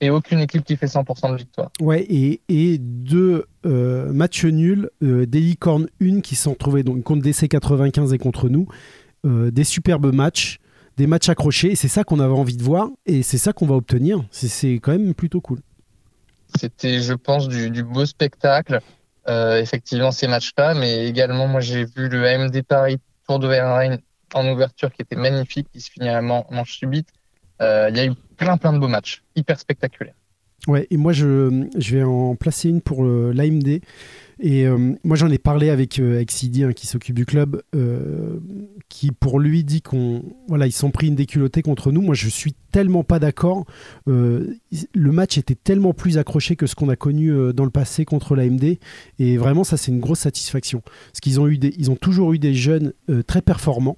et 0.00 0.10
aucune 0.10 0.40
équipe 0.40 0.64
qui 0.64 0.76
fait 0.76 0.86
100% 0.86 1.32
de 1.32 1.36
victoire. 1.36 1.70
Ouais, 1.80 2.02
et, 2.02 2.40
et 2.48 2.78
deux 2.78 3.46
euh, 3.66 4.12
matchs 4.12 4.44
nuls, 4.44 4.90
euh, 5.02 5.26
des 5.26 5.40
licornes 5.40 5.88
1 6.00 6.20
qui 6.20 6.36
sont 6.36 6.54
trouvés 6.54 6.82
donc 6.82 7.02
contre 7.02 7.22
DC 7.22 7.48
95 7.48 8.12
et 8.12 8.18
contre 8.18 8.48
nous, 8.48 8.68
euh, 9.26 9.50
des 9.50 9.64
superbes 9.64 10.14
matchs, 10.14 10.58
des 10.96 11.06
matchs 11.06 11.28
accrochés, 11.28 11.72
et 11.72 11.76
c'est 11.76 11.88
ça 11.88 12.04
qu'on 12.04 12.20
avait 12.20 12.34
envie 12.34 12.56
de 12.56 12.62
voir, 12.62 12.88
et 13.06 13.22
c'est 13.22 13.38
ça 13.38 13.52
qu'on 13.52 13.66
va 13.66 13.74
obtenir. 13.74 14.24
C'est 14.30 14.74
quand 14.74 14.92
même 14.92 15.14
plutôt 15.14 15.40
cool. 15.40 15.60
C'était, 16.58 17.00
je 17.00 17.14
pense, 17.14 17.48
du, 17.48 17.70
du 17.70 17.84
beau 17.84 18.06
spectacle, 18.06 18.80
effectivement, 19.28 20.10
ces 20.10 20.26
matchs-là, 20.26 20.74
mais 20.74 21.06
également, 21.06 21.46
moi, 21.46 21.60
j'ai 21.60 21.84
vu 21.84 22.08
le 22.08 22.26
AMD 22.26 22.62
Paris 22.62 22.96
Tour 23.26 23.38
de 23.38 23.46
Verlaine 23.46 24.00
en 24.34 24.48
ouverture 24.48 24.90
qui 24.90 25.02
était 25.02 25.16
magnifique, 25.16 25.68
qui 25.72 25.80
se 25.80 25.90
finit 25.90 26.08
à 26.08 26.22
manche 26.22 26.78
subite. 26.78 27.08
Il 27.60 27.96
y 27.96 28.00
a 28.00 28.06
eu 28.06 28.12
plein 28.36 28.56
plein 28.56 28.72
de 28.72 28.78
beaux 28.78 28.88
matchs, 28.88 29.22
hyper 29.36 29.58
spectaculaires. 29.58 30.14
Ouais, 30.66 30.86
et 30.90 30.96
moi 30.96 31.12
je, 31.12 31.66
je 31.78 31.96
vais 31.96 32.02
en 32.02 32.34
placer 32.34 32.68
une 32.68 32.80
pour 32.80 33.04
l'AMD. 33.04 33.80
Et 34.40 34.66
euh, 34.66 34.94
moi 35.02 35.16
j'en 35.16 35.30
ai 35.30 35.38
parlé 35.38 35.68
avec, 35.68 35.98
euh, 35.98 36.20
hein, 36.20 36.72
qui 36.72 36.86
s'occupe 36.86 37.16
du 37.16 37.26
club, 37.26 37.62
euh, 37.74 38.38
qui 38.88 39.10
pour 39.10 39.40
lui 39.40 39.64
dit 39.64 39.82
qu'on 39.82 40.22
voilà 40.46 40.66
ils 40.66 40.72
sont 40.72 40.90
pris 40.90 41.08
une 41.08 41.16
déculottée 41.16 41.62
contre 41.62 41.90
nous. 41.90 42.00
Moi 42.00 42.14
je 42.14 42.28
suis 42.28 42.54
tellement 42.70 43.02
pas 43.02 43.18
d'accord. 43.18 43.64
le 44.06 44.56
match 44.94 45.38
était 45.38 45.56
tellement 45.56 45.92
plus 45.92 46.18
accroché 46.18 46.54
que 46.54 46.66
ce 46.66 46.74
qu'on 46.74 46.88
a 46.88 46.96
connu 46.96 47.32
dans 47.52 47.64
le 47.64 47.70
passé 47.70 48.04
contre 48.04 48.36
l'AMD. 48.36 48.78
Et 49.18 49.36
vraiment 49.38 49.64
ça 49.64 49.76
c'est 49.76 49.90
une 49.90 50.00
grosse 50.00 50.20
satisfaction. 50.20 50.82
Parce 50.82 51.20
qu'ils 51.20 51.40
ont 51.40 51.48
eu 51.48 51.58
des, 51.58 51.74
ils 51.76 51.90
ont 51.90 51.96
toujours 51.96 52.32
eu 52.32 52.38
des 52.38 52.54
jeunes 52.54 52.92
très 53.26 53.42
performants. 53.42 53.96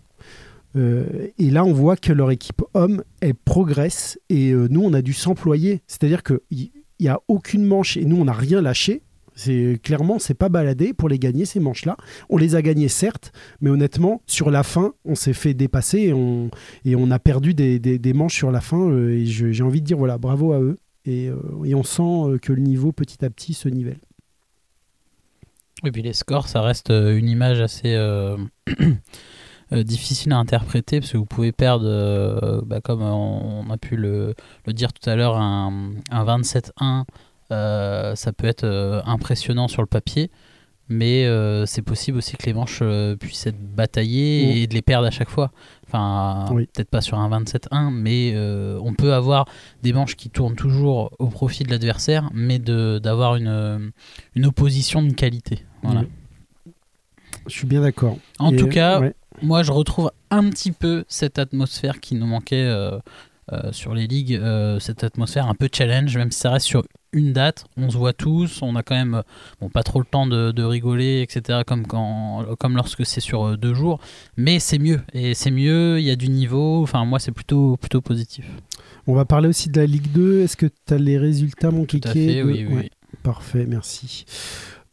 Euh, 0.77 1.29
et 1.39 1.51
là, 1.51 1.65
on 1.65 1.73
voit 1.73 1.97
que 1.97 2.13
leur 2.13 2.31
équipe 2.31 2.63
homme, 2.75 3.03
elle 3.21 3.35
progresse 3.35 4.19
et 4.29 4.51
euh, 4.51 4.69
nous, 4.71 4.83
on 4.83 4.93
a 4.93 5.03
dû 5.03 5.13
s'employer. 5.13 5.83
C'est-à-dire 5.87 6.23
qu'il 6.23 6.71
n'y 7.01 7.09
a 7.09 7.21
aucune 7.29 7.65
manche 7.65 7.97
et 7.97 8.05
nous, 8.05 8.17
on 8.17 8.25
n'a 8.25 8.33
rien 8.33 8.61
lâché. 8.61 9.03
C'est 9.35 9.81
clairement, 9.83 10.19
c'est 10.19 10.35
pas 10.35 10.51
baladé 10.51 10.93
pour 10.93 11.09
les 11.09 11.19
gagner 11.19 11.47
ces 11.47 11.61
manches-là. 11.61 11.97
On 12.29 12.37
les 12.37 12.57
a 12.57 12.63
gagnés 12.63 12.89
certes, 12.89 13.33
mais 13.61 13.71
honnêtement, 13.71 14.21
sur 14.27 14.51
la 14.51 14.63
fin, 14.63 14.93
on 15.07 15.15
s'est 15.15 15.33
fait 15.33 15.55
dépasser 15.55 16.13
et 16.85 16.97
on, 16.97 17.11
a 17.11 17.19
perdu 17.19 17.55
des, 17.55 18.13
manches 18.13 18.35
sur 18.35 18.51
la 18.51 18.61
fin. 18.61 18.91
Euh, 18.91 19.23
j'ai 19.25 19.63
envie 19.63 19.81
de 19.81 19.87
dire 19.87 19.97
voilà, 19.97 20.19
bravo 20.19 20.53
à 20.53 20.61
eux. 20.61 20.77
Et, 21.07 21.31
on 21.75 21.83
sent 21.83 22.39
que 22.43 22.53
le 22.53 22.61
niveau 22.61 22.93
petit 22.93 23.25
à 23.25 23.31
petit 23.31 23.55
se 23.55 23.69
nivelle. 23.69 24.01
Et 25.85 25.91
puis 25.91 26.03
les 26.03 26.13
scores, 26.13 26.49
ça 26.49 26.61
reste 26.61 26.91
une 26.91 27.29
image 27.29 27.63
assez 27.63 27.97
Euh, 29.73 29.85
difficile 29.85 30.33
à 30.33 30.39
interpréter 30.39 30.99
parce 30.99 31.13
que 31.13 31.17
vous 31.17 31.27
pouvez 31.27 31.53
perdre, 31.53 31.87
euh, 31.87 32.61
bah, 32.67 32.81
comme 32.81 33.03
on, 33.03 33.71
a 33.71 33.77
pu 33.77 33.95
le, 33.95 34.35
le 34.67 34.73
dire 34.73 34.93
tout 34.93 35.09
à 35.09 35.15
l'heure, 35.15 35.37
un, 35.37 35.93
un 36.11 36.25
27-1. 36.25 37.05
Euh, 37.53 38.17
ça 38.17 38.33
peut 38.33 38.49
être 38.49 39.03
impressionnant 39.07 39.69
sur 39.69 39.83
le 39.83 39.87
papier, 39.87 40.31
mais 40.89 41.27
c'est 41.67 41.83
possible 41.83 42.19
aussi 42.19 42.37
que 42.37 42.47
les 42.47 42.53
manches 42.53 42.83
puissent 43.19 43.47
être 43.47 43.61
bataillées 43.61 44.63
et 44.63 44.67
de 44.67 44.75
les 44.75 44.83
perdre 44.83 45.07
à 45.07 45.11
chaque 45.11 45.31
fois. 45.31 45.53
Enfin, 45.87 46.47
peut-être 46.49 46.91
pas 46.91 47.01
sur 47.01 47.19
un 47.19 47.29
27-1, 47.29 47.91
mais 47.91 48.35
on 48.81 48.95
peut 48.95 49.13
avoir 49.13 49.47
des 49.83 49.93
manches 49.93 50.17
qui 50.17 50.31
tournent 50.31 50.57
toujours 50.57 51.13
au 51.19 51.27
profit 51.27 51.65
de 51.65 51.71
l'adversaire, 51.71 52.31
mais 52.33 52.59
d'avoir 52.61 53.37
une, 53.37 53.93
une 54.37 54.47
opposition 54.47 55.03
de 55.03 55.13
qualité. 55.13 55.65
Voilà. 55.83 56.05
Je 57.47 57.53
suis 57.53 57.67
bien 57.67 57.81
d'accord. 57.81 58.17
En 58.39 58.53
tout 58.53 58.69
cas, 58.69 59.01
moi 59.43 59.63
je 59.63 59.73
retrouve 59.73 60.11
un 60.31 60.49
petit 60.51 60.73
peu 60.73 61.05
cette 61.09 61.39
atmosphère 61.39 62.01
qui 62.01 62.15
nous 62.15 62.27
manquait 62.27 62.57
euh, 62.67 62.99
euh, 63.53 63.73
sur 63.73 63.95
les 63.95 64.07
ligues 64.07 64.35
euh, 64.35 64.79
cette 64.79 65.03
atmosphère 65.05 65.49
un 65.49 65.55
peu 65.55 65.69
challenge, 65.73 66.17
même 66.17 66.31
si 66.31 66.39
ça 66.41 66.51
reste 66.51 66.67
sur 66.67 66.85
une 67.13 67.33
date, 67.33 67.65
on 67.77 67.91
se 67.91 67.99
voit 67.99 68.13
tous, 68.13 68.63
on 68.63 68.77
a 68.77 68.85
quand 68.85 68.95
même 68.95 69.23
bon, 69.61 69.69
pas 69.69 69.83
trop 69.83 69.99
le 69.99 70.05
temps 70.05 70.29
de, 70.29 70.53
de 70.53 70.63
rigoler, 70.63 71.23
etc., 71.23 71.63
comme, 71.67 71.85
quand, 71.85 72.47
comme 72.61 72.77
lorsque 72.77 73.05
c'est 73.05 73.21
sur 73.21 73.59
deux 73.59 73.75
jours, 73.75 73.99
mais 74.37 74.61
c'est 74.61 74.79
mieux, 74.79 75.01
et 75.13 75.35
c'est 75.35 75.51
mieux, 75.51 75.99
il 75.99 76.05
y 76.07 76.11
a 76.13 76.17
du 76.17 76.29
niveau, 76.29 76.83
enfin 76.85 77.05
moi 77.05 77.19
c'est 77.19 77.33
plutôt, 77.33 77.77
plutôt 77.77 78.01
positif. 78.01 78.45
On 79.09 79.15
va 79.15 79.25
parler 79.25 79.49
aussi 79.49 79.71
de 79.71 79.81
la 79.81 79.87
Ligue 79.87 80.13
2. 80.13 80.43
Est-ce 80.43 80.57
que 80.57 80.67
tu 80.67 80.95
as 80.95 80.99
les 80.99 81.19
résultats, 81.19 81.73
mon 81.73 81.85
Tout 81.85 82.01
à 82.05 82.13
fait, 82.13 82.37
de- 82.37 82.43
oui, 82.45 82.65
oui. 82.69 82.75
Ouais, 82.77 82.91
Parfait, 83.25 83.65
merci. 83.67 84.25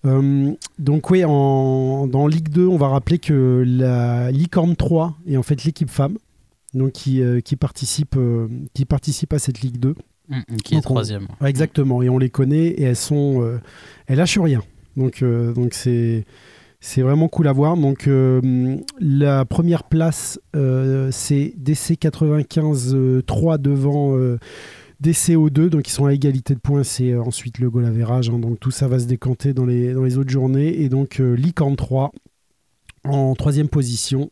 Euh, 0.07 0.51
donc 0.79 1.09
oui, 1.09 1.23
en, 1.25 2.07
dans 2.07 2.27
Ligue 2.27 2.49
2, 2.49 2.65
on 2.65 2.77
va 2.77 2.87
rappeler 2.87 3.19
que 3.19 3.63
la 3.67 4.31
Licorne 4.31 4.75
3 4.75 5.17
est 5.27 5.37
en 5.37 5.43
fait 5.43 5.63
l'équipe 5.63 5.89
femme 5.89 6.17
donc 6.73 6.91
qui, 6.93 7.21
euh, 7.21 7.39
qui, 7.41 7.55
participe, 7.55 8.15
euh, 8.17 8.47
qui 8.73 8.85
participe 8.85 9.33
à 9.33 9.39
cette 9.39 9.61
Ligue 9.61 9.77
2. 9.79 9.95
Mm, 10.29 10.41
qui 10.63 10.73
est 10.75 10.77
on- 10.77 10.81
troisième. 10.81 11.27
Ouais, 11.41 11.49
exactement, 11.49 12.01
et 12.01 12.09
on 12.09 12.17
les 12.17 12.29
connaît 12.29 12.67
et 12.67 12.83
elles 12.83 12.95
sont, 12.95 13.59
elles 14.07 14.17
lâchent 14.17 14.39
rien. 14.39 14.61
Donc 14.97 15.23
donc 15.23 15.73
c'est 15.73 16.25
c'est 16.79 17.01
vraiment 17.01 17.27
cool 17.27 17.47
à 17.47 17.53
voir. 17.53 17.77
Donc 17.77 18.09
la 18.99 19.45
première 19.45 19.83
place 19.85 20.39
c'est 21.11 21.53
DC 21.57 21.97
95 21.97 22.93
euh, 22.93 23.21
3 23.25 23.57
devant 23.57 24.17
euh, 25.05 25.09
DCO2, 25.11 25.69
donc 25.69 25.87
ils 25.87 25.91
sont 25.91 26.05
à 26.05 26.13
égalité 26.13 26.53
de 26.55 26.59
points. 26.59 26.83
C'est 26.83 27.11
euh, 27.11 27.21
ensuite 27.21 27.59
le 27.59 27.69
goal 27.69 27.85
average, 27.85 28.29
hein. 28.29 28.39
donc 28.39 28.59
tout 28.59 28.71
ça 28.71 28.87
va 28.87 28.99
se 28.99 29.05
décanter 29.05 29.53
dans 29.53 29.65
les 29.65 29.93
dans 29.93 30.03
les 30.03 30.17
autres 30.17 30.29
journées 30.31 30.81
et 30.81 30.89
donc 30.89 31.19
euh, 31.19 31.33
Licorne 31.35 31.75
3 31.75 32.11
en 33.05 33.35
troisième 33.35 33.69
position. 33.69 34.31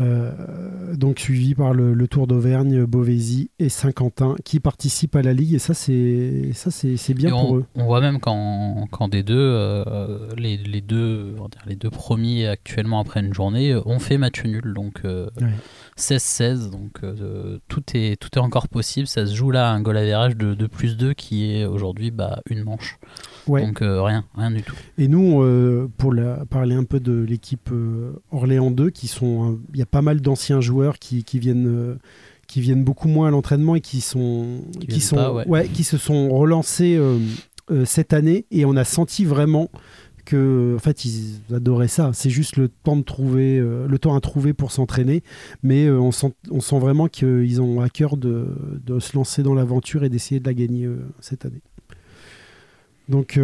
Euh, 0.00 0.94
donc 0.96 1.18
suivi 1.18 1.54
par 1.54 1.74
le, 1.74 1.92
le 1.92 2.08
Tour 2.08 2.26
d'Auvergne, 2.26 2.86
Beauvaisis 2.86 3.50
et 3.58 3.68
Saint-Quentin 3.68 4.34
qui 4.46 4.58
participent 4.58 5.14
à 5.14 5.20
la 5.20 5.34
ligue 5.34 5.52
et 5.52 5.58
ça 5.58 5.74
c'est 5.74 6.52
ça 6.54 6.70
c'est 6.70 6.96
c'est 6.96 7.12
bien 7.12 7.28
Et 7.28 7.32
pour 7.32 7.50
on, 7.50 7.56
eux. 7.58 7.64
on 7.74 7.84
voit 7.84 8.00
même 8.00 8.18
qu'en 8.18 8.86
qu'en 8.90 9.08
D2, 9.08 9.24
euh, 9.32 10.26
les, 10.38 10.56
les 10.56 10.80
deux, 10.80 11.34
les 11.66 11.76
deux 11.76 11.90
premiers 11.90 12.46
actuellement 12.46 12.98
après 13.00 13.20
une 13.20 13.34
journée 13.34 13.74
ont 13.84 13.98
fait 13.98 14.16
match 14.16 14.42
nul, 14.44 14.72
donc 14.74 15.02
Ouais. 15.04 15.20
16-16, 16.00 16.70
donc 16.70 17.00
euh, 17.04 17.58
tout, 17.68 17.82
est, 17.94 18.20
tout 18.20 18.28
est 18.34 18.38
encore 18.40 18.68
possible. 18.68 19.06
Ça 19.06 19.26
se 19.26 19.34
joue 19.34 19.50
là 19.50 19.70
à 19.70 19.72
un 19.74 19.80
goal 19.82 19.96
average 19.96 20.36
de, 20.36 20.54
de 20.54 20.66
plus 20.66 20.96
2 20.96 21.12
qui 21.14 21.52
est 21.54 21.64
aujourd'hui 21.66 22.10
bah, 22.10 22.40
une 22.48 22.64
manche. 22.64 22.98
Ouais. 23.46 23.64
Donc 23.66 23.82
euh, 23.82 24.02
rien, 24.02 24.24
rien 24.36 24.50
du 24.50 24.62
tout. 24.62 24.74
Et 24.98 25.08
nous, 25.08 25.42
euh, 25.42 25.88
pour 25.98 26.12
la- 26.12 26.44
parler 26.46 26.74
un 26.74 26.84
peu 26.84 27.00
de 27.00 27.12
l'équipe 27.22 27.70
Orléans 28.32 28.70
2, 28.70 28.90
qui 28.90 29.06
sont, 29.08 29.44
un- 29.44 29.58
il 29.72 29.78
y 29.78 29.82
a 29.82 29.86
pas 29.86 30.02
mal 30.02 30.20
d'anciens 30.20 30.60
joueurs 30.60 30.98
qui, 30.98 31.22
qui 31.24 31.38
viennent, 31.38 31.98
qui 32.48 32.60
viennent 32.60 32.84
beaucoup 32.84 33.08
moins 33.08 33.28
à 33.28 33.30
l'entraînement 33.30 33.76
et 33.76 33.80
qui 33.80 34.00
sont, 34.00 34.62
Qui 34.88 35.00
sont, 35.00 35.16
pas, 35.16 35.32
ouais. 35.46 35.68
qui 35.68 35.84
se 35.84 35.98
sont 35.98 36.30
relancés 36.30 37.00
cette 37.84 38.12
année. 38.12 38.46
Et 38.50 38.64
on 38.64 38.76
a 38.76 38.84
senti 38.84 39.24
vraiment 39.24 39.70
en 40.36 40.78
fait, 40.78 41.04
ils 41.04 41.40
adoraient 41.54 41.88
ça. 41.88 42.10
C'est 42.12 42.30
juste 42.30 42.56
le 42.56 42.68
temps 42.68 42.96
de 42.96 43.02
trouver, 43.02 43.58
euh, 43.58 43.86
le 43.86 43.98
temps 43.98 44.14
à 44.14 44.20
trouver 44.20 44.52
pour 44.52 44.72
s'entraîner, 44.72 45.22
mais 45.62 45.86
euh, 45.86 45.98
on 45.98 46.12
sent, 46.12 46.32
on 46.50 46.60
sent 46.60 46.78
vraiment 46.78 47.08
qu'ils 47.08 47.60
ont 47.60 47.80
à 47.80 47.88
cœur 47.88 48.16
de, 48.16 48.48
de 48.84 48.98
se 48.98 49.16
lancer 49.16 49.42
dans 49.42 49.54
l'aventure 49.54 50.04
et 50.04 50.08
d'essayer 50.08 50.40
de 50.40 50.46
la 50.46 50.54
gagner 50.54 50.86
euh, 50.86 50.98
cette 51.20 51.44
année. 51.44 51.62
Donc, 53.08 53.40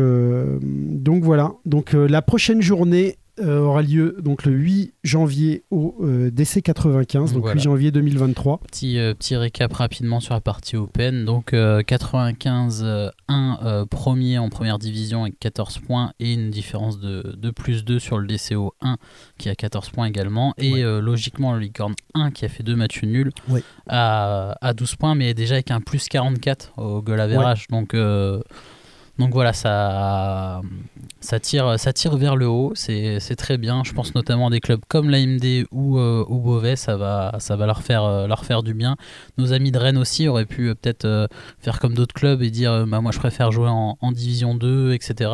donc 0.63 1.25
voilà. 1.25 1.55
Donc 1.65 1.93
la 1.95 2.23
prochaine 2.23 2.63
journée 2.63 3.17
euh, 3.41 3.61
aura 3.61 3.83
lieu 3.83 4.17
donc 4.23 4.45
le 4.45 4.53
8 4.53 4.93
janvier 5.05 5.63
au 5.71 5.95
euh, 6.03 6.31
DC 6.31 6.63
95, 6.63 7.33
donc 7.33 7.43
Voilà. 7.43 7.55
8 7.57 7.63
janvier 7.63 7.91
2023. 7.91 8.59
Petit, 8.67 8.99
euh, 8.99 9.15
petit 9.15 9.37
récap 9.37 9.73
rapidement 9.73 10.21
sur 10.21 10.35
la 10.35 10.41
partie 10.41 10.77
Open. 10.77 11.25
Donc 11.25 11.53
euh, 11.53 11.83
95, 11.83 12.83
euh, 12.85 13.11
1 13.29 13.59
euh, 13.65 13.85
premier 13.87 14.39
en 14.39 14.49
première 14.49 14.79
division 14.79 15.23
avec 15.23 15.39
14 15.39 15.79
points 15.79 16.13
et 16.21 16.33
une 16.35 16.51
différence 16.51 16.99
de, 16.99 17.35
de 17.37 17.51
plus 17.51 17.85
2 17.85 17.99
sur 17.99 18.19
le 18.19 18.27
DCO 18.27 18.75
1 18.81 18.97
qui 19.39 19.49
a 19.49 19.55
14 19.55 19.91
points 19.91 20.07
également. 20.07 20.55
Et 20.59 20.73
Ouais. 20.85 21.01
logiquement 21.01 21.53
le 21.55 21.61
Licorne 21.61 21.95
1 22.15 22.31
qui 22.31 22.45
a 22.45 22.49
fait 22.49 22.63
deux 22.63 22.77
matchs 22.77 23.03
nuls 23.03 23.31
Ouais. 23.49 23.63
à, 23.89 24.57
à 24.61 24.73
12 24.75 24.97
points 24.97 25.15
mais 25.15 25.35
déjà 25.35 25.55
avec 25.55 25.71
un 25.71 25.81
plus 25.81 26.09
44 26.09 26.73
au 26.79 27.03
goal 27.03 27.21
average. 27.21 27.67
Donc, 27.71 27.95
euh, 27.95 28.41
donc 29.19 29.33
voilà, 29.33 29.55
ça, 29.55 30.61
ça, 31.21 31.41
tire, 31.41 31.79
ça 31.79 31.93
tire 31.93 32.17
vers 32.17 32.37
le 32.37 32.47
haut, 32.49 32.73
c'est 32.75 33.37
très 33.37 33.57
bien. 33.57 33.83
Je 33.85 33.93
pense 33.93 34.15
notamment 34.15 34.49
à 34.49 34.51
des 34.51 34.61
clubs 34.61 34.81
comme 34.89 35.09
l'AMD 35.09 35.67
ou, 35.73 35.99
euh, 35.99 36.25
ou 36.29 36.39
Beauvais, 36.39 36.77
ça 36.77 36.97
va, 36.97 37.35
ça 37.39 37.57
va 37.57 37.67
leur, 37.67 37.83
faire, 37.83 38.05
euh, 38.05 38.27
leur 38.27 38.45
faire 38.45 38.63
du 38.63 38.75
bien. 38.75 38.97
Nos 39.39 39.53
amis 39.55 39.73
de 39.73 39.79
Rennes 39.79 39.97
aussi 39.97 40.29
auraient 40.29 40.45
pu 40.45 40.69
euh, 40.69 40.75
peut-être 40.75 41.29
faire 41.61 41.81
comme 41.81 41.95
d'autres 41.95 42.15
clubs 42.15 42.43
et 42.43 42.51
dire 42.51 42.87
bah, 42.87 43.01
moi 43.01 43.11
je 43.11 43.19
préfère 43.19 43.53
jouer 43.53 43.69
en, 43.69 43.97
en 44.01 44.13
Division 44.13 44.55
2, 44.55 44.93
etc. 44.93 45.31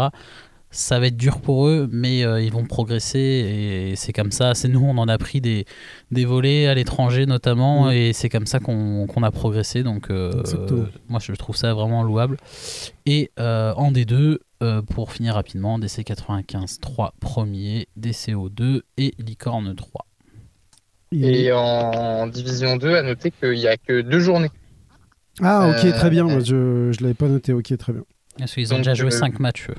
Ça 0.75 0.99
va 0.99 1.09
être 1.09 1.17
dur 1.19 1.41
pour 1.43 1.69
eux, 1.69 1.87
mais 1.93 2.25
euh, 2.25 2.41
ils 2.41 2.51
vont 2.51 2.65
progresser 2.65 3.19
et 3.21 3.95
c'est 3.97 4.13
comme 4.15 4.33
ça. 4.33 4.55
C'est 4.55 4.69
nous, 4.69 4.81
on 4.81 4.97
en 4.97 5.07
a 5.07 5.19
pris 5.19 5.43
des, 5.43 5.67
des 6.11 6.25
volets 6.25 6.67
à 6.67 6.75
l'étranger 6.75 7.27
notamment 7.27 7.89
Mm. 7.89 7.93
et 7.93 8.13
c'est 8.15 8.31
comme 8.31 8.47
ça 8.47 8.59
qu'on 8.59 9.07
qu'on 9.07 9.23
a 9.23 9.31
progressé. 9.31 9.83
Donc 9.83 10.11
euh, 10.11 10.33
moi 11.09 11.21
je 11.21 11.33
trouve 11.33 11.57
ça 11.57 11.75
vraiment 11.75 12.03
louable. 12.03 12.39
Et 13.05 13.31
euh, 13.39 13.75
en 13.77 13.93
D2, 13.93 14.39
euh, 14.63 14.81
pour 14.81 15.13
finir 15.13 15.35
rapidement, 15.35 15.79
DC 15.79 16.05
95 16.05 16.79
3 16.81 17.15
premiers, 17.21 17.87
DCO 17.97 18.49
2 18.49 18.83
et 18.97 19.13
Licorne 19.19 19.75
3. 19.75 20.07
Et 21.13 21.53
en 21.53 22.27
division 22.29 22.77
2, 22.79 22.95
à 22.97 23.03
noter 23.03 23.31
qu'il 23.31 23.53
n'y 23.53 23.67
a 23.67 23.77
que 23.77 24.01
deux 24.01 24.21
journées. 24.21 24.51
Ah 25.43 25.69
ok, 25.69 25.85
Euh, 25.85 25.93
très 25.93 26.09
bien. 26.09 26.25
Moi, 26.25 26.41
je 26.41 26.55
ne 26.89 26.93
l'avais 27.03 27.13
pas 27.15 27.29
noté. 27.29 27.53
Ok, 27.53 27.77
très 27.77 27.93
bien. 27.93 28.03
Parce 28.39 28.55
qu'ils 28.55 28.73
ont 28.73 28.77
Donc, 28.77 28.85
déjà 28.87 28.95
joué 28.95 29.09
euh, 29.09 29.19
5 29.19 29.39
matchs. 29.39 29.69
eux. 29.69 29.75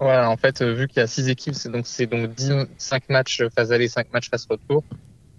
Voilà, 0.00 0.30
en 0.30 0.36
fait, 0.38 0.62
euh, 0.62 0.72
vu 0.72 0.88
qu'il 0.88 0.98
y 0.98 1.02
a 1.02 1.06
six 1.06 1.28
équipes, 1.28 1.54
c'est 1.54 1.70
donc, 1.70 1.86
c'est 1.86 2.06
donc 2.06 2.34
10, 2.34 2.68
5 2.78 3.10
matchs 3.10 3.42
phase 3.54 3.70
aller, 3.70 3.86
5 3.86 4.10
matchs 4.12 4.30
phase 4.30 4.46
retour. 4.48 4.82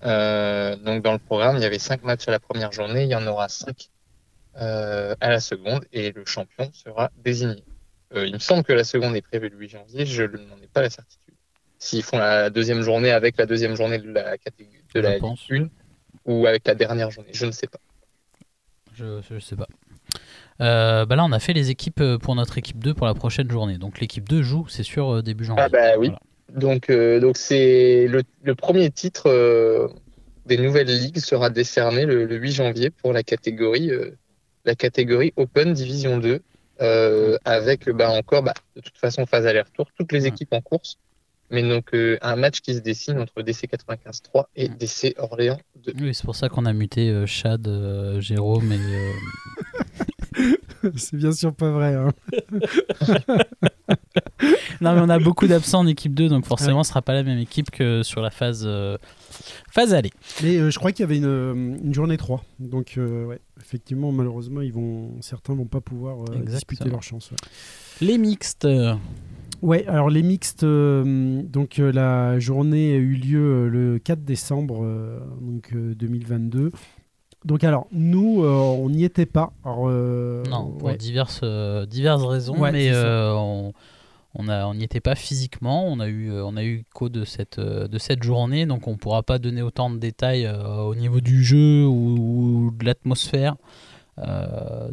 Euh, 0.03 0.75
donc 0.77 1.03
dans 1.03 1.13
le 1.13 1.19
programme, 1.19 1.57
il 1.57 1.63
y 1.63 1.65
avait 1.65 1.79
5 1.79 2.03
matchs 2.03 2.27
à 2.27 2.31
la 2.31 2.39
première 2.39 2.71
journée, 2.71 3.03
il 3.03 3.09
y 3.09 3.15
en 3.15 3.25
aura 3.27 3.49
5 3.49 3.89
euh, 4.57 5.15
à 5.19 5.29
la 5.29 5.39
seconde 5.39 5.85
et 5.91 6.11
le 6.11 6.25
champion 6.25 6.71
sera 6.73 7.11
désigné. 7.17 7.63
Euh, 8.13 8.25
il 8.25 8.33
me 8.33 8.39
semble 8.39 8.63
que 8.63 8.73
la 8.73 8.83
seconde 8.83 9.15
est 9.15 9.21
prévue 9.21 9.49
le 9.49 9.57
8 9.57 9.69
janvier, 9.69 10.05
je 10.05 10.23
n'en 10.23 10.57
ai 10.61 10.67
pas 10.67 10.81
la 10.81 10.89
certitude. 10.89 11.33
S'ils 11.77 12.03
font 12.03 12.17
la 12.17 12.49
deuxième 12.49 12.81
journée 12.81 13.11
avec 13.11 13.37
la 13.37 13.45
deuxième 13.45 13.75
journée 13.75 13.97
de 13.97 14.11
la 14.11 14.37
catégorie 14.37 14.77
de 14.77 14.83
Je 14.93 14.99
la 14.99 15.19
pense. 15.19 15.47
Ligue 15.49 15.63
1 15.63 15.69
ou 16.25 16.45
avec 16.45 16.67
la 16.67 16.75
dernière 16.75 17.09
journée, 17.09 17.31
je 17.33 17.45
ne 17.45 17.51
sais 17.51 17.67
pas. 17.67 17.79
Je, 18.93 19.21
je 19.29 19.39
sais 19.39 19.55
pas. 19.55 19.67
Euh, 20.61 21.05
bah 21.05 21.15
là, 21.15 21.25
on 21.25 21.31
a 21.31 21.39
fait 21.39 21.53
les 21.53 21.69
équipes 21.71 22.01
euh, 22.01 22.17
pour 22.17 22.35
notre 22.35 22.57
équipe 22.57 22.77
2 22.79 22.93
pour 22.93 23.07
la 23.07 23.13
prochaine 23.13 23.49
journée. 23.49 23.77
Donc 23.77 23.99
l'équipe 23.99 24.27
2 24.29 24.43
joue, 24.43 24.67
c'est 24.69 24.83
sûr, 24.83 25.15
euh, 25.15 25.21
début 25.21 25.43
janvier. 25.43 25.63
Ah 25.65 25.69
bah 25.69 25.97
oui. 25.97 26.07
Voilà. 26.07 26.19
Donc 26.59 26.89
euh, 26.89 27.19
donc 27.19 27.37
c'est 27.37 28.07
le, 28.07 28.23
le 28.43 28.55
premier 28.55 28.89
titre 28.91 29.27
euh, 29.27 29.87
des 30.45 30.57
nouvelles 30.57 30.87
ligues 30.87 31.19
sera 31.19 31.49
décerné 31.49 32.05
le, 32.05 32.25
le 32.25 32.35
8 32.35 32.51
janvier 32.51 32.89
pour 32.89 33.13
la 33.13 33.23
catégorie 33.23 33.89
la 34.65 34.75
catégorie 34.75 35.31
Open 35.37 35.73
Division 35.73 36.17
2 36.17 36.41
euh, 36.81 37.37
avec 37.45 37.89
bah, 37.89 38.09
encore 38.11 38.43
bah, 38.43 38.53
de 38.75 38.81
toute 38.81 38.97
façon 38.97 39.25
phase 39.25 39.45
aller-retour 39.47 39.87
toutes 39.97 40.11
les 40.11 40.23
Ouais. 40.23 40.27
équipes 40.27 40.51
en 40.53 40.61
course 40.61 40.97
mais 41.51 41.61
donc 41.63 41.93
euh, 41.93 42.17
un 42.21 42.35
match 42.35 42.59
qui 42.61 42.73
se 42.75 42.79
dessine 42.79 43.19
entre 43.19 43.41
DC 43.41 43.63
95-3 43.71 44.45
et. 44.55 44.67
DC 44.69 45.15
Orléans 45.17 45.59
2. 45.85 45.93
Oui, 46.01 46.13
c'est 46.13 46.23
pour 46.25 46.35
ça 46.35 46.47
qu'on 46.49 46.65
a 46.65 46.73
muté 46.73 47.09
euh, 47.09 47.25
Chad, 47.25 47.67
euh, 47.67 48.19
Jérôme 48.21 48.71
et. 48.71 48.77
C'est 50.95 51.15
bien 51.15 51.31
sûr 51.31 51.53
pas 51.53 51.71
vrai. 51.71 51.95
hein. 51.95 52.09
Non, 54.81 54.95
mais 54.95 55.01
on 55.01 55.09
a 55.09 55.19
beaucoup 55.19 55.47
d'absents 55.47 55.79
en 55.81 55.87
équipe 55.87 56.15
2, 56.15 56.27
donc 56.29 56.45
forcément, 56.45 56.83
ce 56.83 56.89
sera 56.89 57.01
pas 57.03 57.13
la 57.13 57.23
même 57.23 57.37
équipe 57.37 57.69
que 57.69 58.01
sur 58.03 58.21
la 58.21 58.31
phase, 58.31 58.63
euh, 58.65 58.97
phase 59.71 59.93
aller. 59.93 60.09
Mais 60.41 60.57
euh, 60.57 60.71
je 60.71 60.79
crois 60.79 60.91
qu'il 60.91 61.03
y 61.03 61.05
avait 61.05 61.17
une, 61.17 61.25
euh, 61.25 61.53
une 61.53 61.93
journée 61.93 62.17
3. 62.17 62.43
Donc 62.59 62.95
euh, 62.97 63.25
ouais, 63.25 63.39
effectivement, 63.61 64.11
malheureusement, 64.11 64.61
ils 64.61 64.73
vont, 64.73 65.11
certains 65.21 65.53
vont 65.53 65.65
pas 65.67 65.81
pouvoir 65.81 66.23
disputer 66.45 66.89
leur 66.89 67.03
chance. 67.03 67.29
ouais. 67.31 67.37
Les 68.07 68.17
mixtes. 68.17 68.67
Ouais, 69.61 69.85
alors 69.85 70.09
les 70.09 70.23
mixtes, 70.23 70.63
euh, 70.63 71.43
donc 71.43 71.77
euh, 71.77 71.91
la 71.91 72.39
journée 72.39 72.93
a 72.93 72.97
eu 72.97 73.13
lieu 73.13 73.39
euh, 73.39 73.69
le 73.69 73.99
4 73.99 74.23
décembre 74.25 74.79
donc, 75.39 75.69
euh, 75.75 75.93
2022. 75.93 76.71
Donc 77.43 77.63
alors, 77.63 77.87
nous, 77.91 78.43
euh, 78.43 78.49
on 78.51 78.89
n'y 78.89 79.03
était 79.03 79.25
pas. 79.25 79.51
Alors, 79.65 79.85
euh, 79.87 80.43
Non, 80.45 80.67
pour 80.67 80.89
ouais. 80.89 80.97
diverses, 80.97 81.41
euh, 81.43 81.85
diverses 81.85 82.23
raisons, 82.23 82.57
Ouais, 82.57 82.71
mais 82.71 82.89
euh, 82.91 83.33
on 83.33 83.73
on 84.35 84.73
n'y 84.75 84.83
était 84.83 85.01
pas 85.01 85.15
physiquement. 85.15 85.85
On 85.87 85.99
a 85.99 86.07
eu, 86.07 86.31
on 86.31 86.55
a 86.55 86.63
eu 86.63 86.85
qu'au 86.93 87.09
de 87.09 87.25
cette, 87.25 87.59
de 87.59 87.97
cette 87.97 88.23
journée, 88.23 88.65
donc 88.65 88.87
on 88.87 88.91
ne 88.91 88.95
pourra 88.95 89.23
pas 89.23 89.39
donner 89.39 89.61
autant 89.61 89.89
de 89.89 89.97
détails 89.97 90.47
au 90.47 90.95
niveau 90.95 91.19
du 91.19 91.43
jeu 91.43 91.85
ou, 91.85 92.67
ou 92.67 92.71
de 92.71 92.85
l'atmosphère 92.85 93.57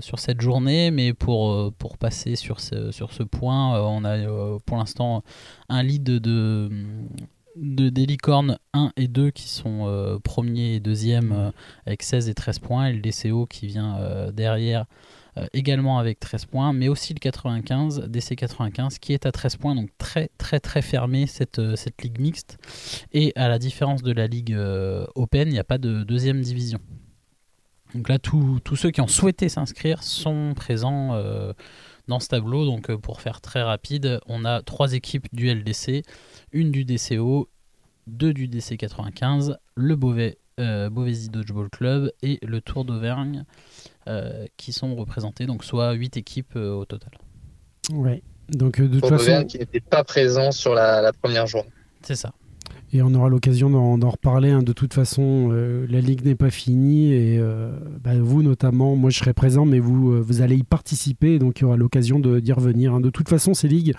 sur 0.00 0.18
cette 0.18 0.40
journée. 0.40 0.90
Mais 0.90 1.12
pour, 1.12 1.72
pour 1.74 1.98
passer 1.98 2.34
sur 2.34 2.58
ce, 2.58 2.90
sur 2.90 3.12
ce 3.12 3.22
point, 3.22 3.80
on 3.80 4.04
a 4.04 4.58
pour 4.66 4.76
l'instant 4.76 5.22
un 5.68 5.84
lead 5.84 6.02
de, 6.02 6.18
de, 6.18 6.68
des 7.60 8.06
licornes 8.06 8.58
1 8.72 8.92
et 8.96 9.08
2 9.08 9.30
qui 9.30 9.48
sont 9.48 9.86
euh, 9.86 10.18
premier 10.18 10.74
et 10.74 10.80
deuxième 10.80 11.32
euh, 11.32 11.50
avec 11.86 12.02
16 12.02 12.28
et 12.28 12.34
13 12.34 12.58
points, 12.60 12.86
et 12.86 12.92
le 12.92 13.00
DCO 13.00 13.46
qui 13.46 13.66
vient 13.66 13.98
euh, 13.98 14.30
derrière 14.32 14.86
euh, 15.36 15.46
également 15.52 15.98
avec 15.98 16.20
13 16.20 16.46
points, 16.46 16.72
mais 16.72 16.88
aussi 16.88 17.14
le 17.14 17.18
95, 17.18 18.00
DC 18.08 18.36
95 18.36 18.98
qui 18.98 19.12
est 19.12 19.26
à 19.26 19.32
13 19.32 19.56
points, 19.56 19.74
donc 19.74 19.90
très 19.98 20.30
très 20.38 20.60
très 20.60 20.82
fermé 20.82 21.26
cette, 21.26 21.58
euh, 21.58 21.76
cette 21.76 22.02
ligue 22.02 22.20
mixte. 22.20 22.58
Et 23.12 23.32
à 23.36 23.48
la 23.48 23.58
différence 23.58 24.02
de 24.02 24.12
la 24.12 24.26
ligue 24.26 24.56
Open, 25.14 25.48
il 25.48 25.52
n'y 25.52 25.58
a 25.58 25.64
pas 25.64 25.78
de 25.78 26.02
deuxième 26.02 26.40
division. 26.40 26.80
Donc 27.94 28.08
là, 28.10 28.18
tous 28.18 28.76
ceux 28.76 28.90
qui 28.90 29.00
ont 29.00 29.08
souhaité 29.08 29.48
s'inscrire 29.48 30.02
sont 30.02 30.52
présents 30.54 31.18
dans 32.06 32.20
ce 32.20 32.28
tableau. 32.28 32.66
Donc 32.66 32.94
pour 32.96 33.22
faire 33.22 33.40
très 33.40 33.62
rapide, 33.62 34.20
on 34.26 34.44
a 34.44 34.62
trois 34.62 34.92
équipes 34.92 35.26
du 35.32 35.48
LDC, 35.48 36.02
une 36.52 36.70
du 36.70 36.84
DCO, 36.84 37.48
deux 38.06 38.32
du 38.32 38.48
DC 38.48 38.76
95, 38.78 39.56
le 39.76 39.96
Beauvais, 39.96 40.38
euh, 40.60 40.90
Beauvaisis 40.90 41.28
Dodgeball 41.30 41.68
Club 41.70 42.10
et 42.22 42.38
le 42.46 42.60
Tour 42.60 42.84
d'Auvergne 42.84 43.44
euh, 44.08 44.46
qui 44.56 44.72
sont 44.72 44.94
représentés. 44.96 45.46
Donc 45.46 45.64
soit 45.64 45.92
8 45.92 46.16
équipes 46.16 46.54
euh, 46.56 46.72
au 46.74 46.84
total. 46.84 47.10
Ouais. 47.92 48.22
Donc, 48.50 48.80
euh, 48.80 48.88
de 48.88 48.98
toute 49.00 49.08
façon, 49.10 49.22
Auvergne 49.24 49.46
qui 49.46 49.58
n'était 49.58 49.80
pas 49.80 50.04
présent 50.04 50.50
sur 50.52 50.74
la, 50.74 51.02
la 51.02 51.12
première 51.12 51.46
journée. 51.46 51.68
C'est 52.02 52.14
ça. 52.16 52.32
et 52.92 53.02
on 53.02 53.12
aura 53.14 53.28
l'occasion 53.28 53.68
d'en 53.68 53.98
d'en 53.98 54.08
reparler. 54.10 54.50
hein. 54.50 54.62
De 54.62 54.72
toute 54.72 54.94
façon, 54.94 55.50
euh, 55.52 55.86
la 55.90 56.00
ligue 56.00 56.24
n'est 56.24 56.34
pas 56.34 56.48
finie 56.50 57.12
et 57.12 57.38
euh, 57.38 57.70
bah, 58.02 58.18
vous 58.18 58.42
notamment, 58.42 58.96
moi 58.96 59.10
je 59.10 59.18
serai 59.18 59.34
présent, 59.34 59.66
mais 59.66 59.78
vous, 59.80 60.12
euh, 60.12 60.20
vous 60.20 60.40
allez 60.40 60.56
y 60.56 60.62
participer, 60.62 61.38
donc 61.38 61.58
il 61.60 61.62
y 61.62 61.64
aura 61.66 61.76
l'occasion 61.76 62.18
de- 62.20 62.40
d'y 62.40 62.52
revenir. 62.52 62.94
hein. 62.94 63.00
De 63.00 63.10
toute 63.10 63.28
façon, 63.28 63.52
ces 63.52 63.68
ligues, 63.68 63.94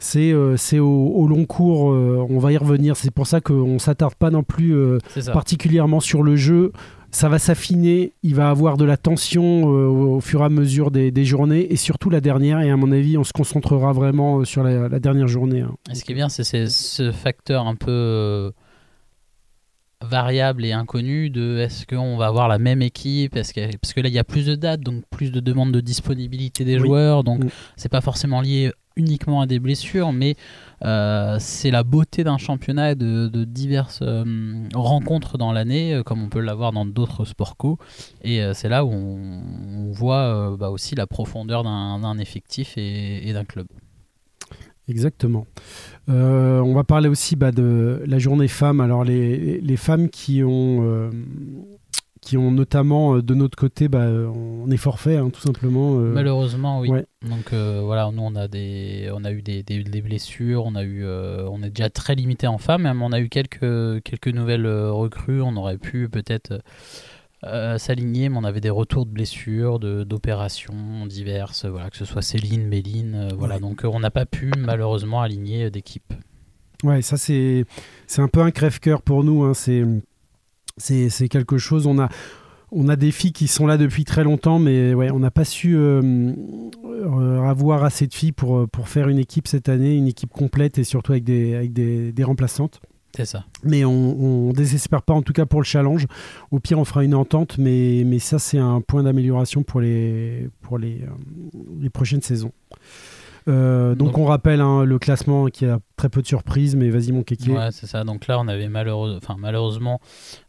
c'est 0.00 0.30
euh, 0.30 0.56
au, 0.80 1.12
au 1.16 1.26
long 1.26 1.44
cours, 1.44 1.90
euh, 1.92 2.24
on 2.28 2.38
va 2.38 2.52
y 2.52 2.56
revenir. 2.56 2.96
C'est 2.96 3.10
pour 3.10 3.26
ça 3.26 3.40
qu'on 3.40 3.78
s'attarde 3.78 4.14
pas 4.14 4.30
non 4.30 4.42
plus 4.42 4.74
euh, 4.74 4.98
particulièrement 5.32 6.00
sur 6.00 6.22
le 6.22 6.36
jeu. 6.36 6.72
Ça 7.10 7.30
va 7.30 7.38
s'affiner, 7.38 8.12
il 8.22 8.34
va 8.34 8.50
avoir 8.50 8.76
de 8.76 8.84
la 8.84 8.98
tension 8.98 9.64
au 9.64 10.20
fur 10.20 10.42
et 10.42 10.44
à 10.44 10.48
mesure 10.50 10.90
des, 10.90 11.10
des 11.10 11.24
journées 11.24 11.72
et 11.72 11.76
surtout 11.76 12.10
la 12.10 12.20
dernière. 12.20 12.60
Et 12.60 12.70
à 12.70 12.76
mon 12.76 12.92
avis, 12.92 13.16
on 13.16 13.24
se 13.24 13.32
concentrera 13.32 13.92
vraiment 13.94 14.44
sur 14.44 14.62
la, 14.62 14.88
la 14.90 14.98
dernière 15.00 15.26
journée. 15.26 15.62
hein. 15.62 15.74
Et 15.90 15.94
ce 15.94 16.04
qui 16.04 16.12
est 16.12 16.14
bien, 16.14 16.28
c'est 16.28 16.44
ce 16.68 17.10
facteur 17.12 17.66
un 17.66 17.76
peu 17.76 18.52
variable 20.02 20.64
et 20.64 20.72
inconnu 20.72 21.28
de 21.30 21.58
est-ce 21.58 21.84
qu'on 21.86 22.16
va 22.16 22.26
avoir 22.26 22.46
la 22.46 22.58
même 22.58 22.82
équipe? 22.82 23.36
Est-ce 23.36 23.52
que, 23.52 23.76
Parce 23.78 23.92
que 23.94 24.00
là, 24.00 24.08
il 24.08 24.14
y 24.14 24.18
a 24.18 24.24
plus 24.24 24.46
de 24.46 24.54
dates, 24.54 24.80
donc 24.82 25.02
plus 25.10 25.32
de 25.32 25.40
demandes 25.40 25.72
de 25.72 25.80
disponibilité 25.80 26.64
des 26.64 26.78
Oui. 26.78 26.86
joueurs. 26.86 27.24
Donc, 27.24 27.42
Mm. 27.44 27.48
c'est 27.76 27.88
pas 27.88 28.00
forcément 28.00 28.40
lié 28.40 28.70
uniquement 28.98 29.40
à 29.40 29.46
des 29.46 29.58
blessures, 29.58 30.12
mais 30.12 30.36
euh, 30.84 31.36
c'est 31.40 31.70
la 31.70 31.84
beauté 31.84 32.24
d'un 32.24 32.38
championnat 32.38 32.92
et 32.92 32.94
de, 32.94 33.44
diverses 33.44 34.00
euh, 34.02 34.24
rencontres 34.74 35.38
dans 35.38 35.52
l'année, 35.52 35.94
euh, 35.94 36.02
comme 36.02 36.22
on 36.22 36.28
peut 36.28 36.40
l'avoir 36.40 36.72
dans 36.72 36.84
d'autres 36.84 37.24
sports 37.24 37.56
co. 37.56 37.78
Et 38.22 38.40
c'est 38.52 38.68
là 38.68 38.84
où 38.84 38.90
on, 38.90 39.90
voit 39.92 40.56
bah, 40.58 40.70
aussi 40.70 40.94
la 40.94 41.06
profondeur 41.06 41.62
d'un 41.62 42.18
effectif 42.18 42.74
et, 42.76 43.32
d'un 43.32 43.44
club. 43.44 43.66
Exactement. 44.88 45.46
On 46.08 46.74
va 46.74 46.84
parler 46.84 47.08
aussi 47.08 47.36
bah, 47.36 47.52
de 47.52 48.02
la 48.06 48.18
journée 48.18 48.48
femmes. 48.48 48.80
Alors 48.80 49.04
les, 49.04 49.60
les 49.60 49.76
femmes 49.76 50.08
qui 50.08 50.42
ont, 50.44 51.10
qui 52.28 52.36
ont 52.36 52.50
notamment 52.50 53.14
euh, 53.16 53.22
de 53.22 53.34
notre 53.34 53.56
côté, 53.56 53.88
bah, 53.88 54.06
on 54.06 54.70
est 54.70 54.76
forfait 54.76 55.16
hein, 55.16 55.30
tout 55.30 55.40
simplement. 55.40 55.98
euh, 55.98 56.12
Malheureusement, 56.12 56.78
oui. 56.80 56.90
ouais. 56.90 57.06
Donc 57.26 57.52
euh, 57.54 57.80
voilà, 57.82 58.10
nous 58.12 58.22
on 58.22 58.34
a 58.36 58.48
des, 58.48 59.10
on 59.14 59.24
a 59.24 59.32
eu 59.32 59.40
des, 59.40 59.62
des- 59.62 59.82
des 59.82 60.02
blessures, 60.02 60.66
on 60.66 60.74
a 60.74 60.82
eu, 60.82 61.04
euh, 61.04 61.48
on 61.50 61.62
est 61.62 61.70
déjà 61.70 61.88
très 61.88 62.14
limité 62.14 62.46
en 62.46 62.58
femmes, 62.58 62.82
mais 62.82 62.90
on 63.02 63.12
a 63.12 63.20
eu 63.20 63.30
quelques 63.30 64.02
quelques 64.02 64.28
nouvelles 64.28 64.66
euh, 64.66 64.92
recrues. 64.92 65.40
On 65.40 65.56
aurait 65.56 65.78
pu 65.78 66.08
peut-être 66.10 66.60
euh, 67.44 67.78
s'aligner, 67.78 68.28
mais 68.28 68.36
on 68.36 68.44
avait 68.44 68.60
des 68.60 68.68
retours 68.70 69.06
de 69.06 69.10
blessures, 69.10 69.78
de 69.78 70.04
d'opérations 70.04 71.06
diverses, 71.06 71.64
voilà, 71.64 71.88
que 71.88 71.96
ce 71.96 72.04
soit 72.04 72.20
Céline, 72.22 72.66
Méline, 72.66 73.14
euh, 73.14 73.28
voilà. 73.38 73.54
Ouais. 73.54 73.60
Donc 73.60 73.84
euh, 73.84 73.88
on 73.92 74.00
n'a 74.00 74.10
pas 74.10 74.26
pu 74.26 74.50
malheureusement 74.58 75.22
aligner 75.22 75.64
euh, 75.64 75.70
d'équipe. 75.70 76.12
Ouais, 76.84 77.02
ça 77.02 77.16
c'est 77.16 77.64
c'est 78.06 78.22
un 78.22 78.28
peu 78.28 78.40
un 78.42 78.50
crève-cœur 78.52 79.02
pour 79.02 79.24
nous. 79.24 79.42
hein. 79.44 79.54
C'est 79.54 79.82
c'est 80.78 81.08
c'est 81.10 81.28
quelque 81.28 81.58
chose. 81.58 81.86
On 81.86 81.98
a 81.98 82.08
on 82.70 82.88
a 82.88 82.96
des 82.96 83.12
filles 83.12 83.32
qui 83.32 83.48
sont 83.48 83.66
là 83.66 83.76
depuis 83.76 84.04
très 84.04 84.24
longtemps, 84.24 84.58
mais 84.58 84.94
ouais, 84.94 85.10
on 85.10 85.18
n'a 85.20 85.30
pas 85.30 85.44
su 85.44 85.76
euh, 85.76 86.32
euh, 86.84 87.42
avoir 87.42 87.84
assez 87.84 88.06
de 88.06 88.14
filles 88.14 88.32
pour 88.32 88.68
pour 88.68 88.88
faire 88.88 89.08
une 89.08 89.18
équipe 89.18 89.48
cette 89.48 89.68
année, 89.68 89.94
une 89.96 90.06
équipe 90.06 90.30
complète 90.30 90.78
et 90.78 90.84
surtout 90.84 91.12
avec 91.12 91.24
des 91.24 91.54
avec 91.54 91.72
des, 91.72 92.12
des 92.12 92.24
remplaçantes. 92.24 92.80
C'est 93.16 93.24
ça. 93.24 93.46
Mais 93.64 93.84
on, 93.84 94.48
on 94.48 94.52
désespère 94.52 95.02
pas, 95.02 95.14
en 95.14 95.22
tout 95.22 95.32
cas 95.32 95.46
pour 95.46 95.60
le 95.60 95.64
challenge. 95.64 96.06
Au 96.50 96.60
pire, 96.60 96.78
on 96.78 96.84
fera 96.84 97.02
une 97.02 97.14
entente, 97.14 97.56
mais, 97.58 98.02
mais 98.04 98.18
ça, 98.18 98.38
c'est 98.38 98.58
un 98.58 98.80
point 98.82 99.02
d'amélioration 99.02 99.62
pour 99.62 99.80
les, 99.80 100.48
pour 100.60 100.78
les, 100.78 101.00
euh, 101.02 101.60
les 101.80 101.88
prochaines 101.88 102.20
saisons. 102.20 102.52
Euh, 103.48 103.94
donc, 103.94 104.08
Donc- 104.08 104.18
on 104.18 104.24
rappelle 104.26 104.60
hein, 104.60 104.84
le 104.84 104.98
classement 104.98 105.46
qui 105.46 105.64
a 105.64 105.78
très 105.96 106.08
peu 106.08 106.22
de 106.22 106.26
surprises, 106.26 106.76
mais 106.76 106.90
vas-y, 106.90 107.12
mon 107.12 107.22
kéké. 107.22 107.50
Ouais, 107.50 107.70
c'est 107.72 107.86
ça. 107.86 108.04
Donc 108.04 108.26
là, 108.26 108.38
on 108.38 108.46
avait 108.48 108.68
malheureux... 108.68 109.18
enfin, 109.20 109.36
malheureusement 109.38 110.00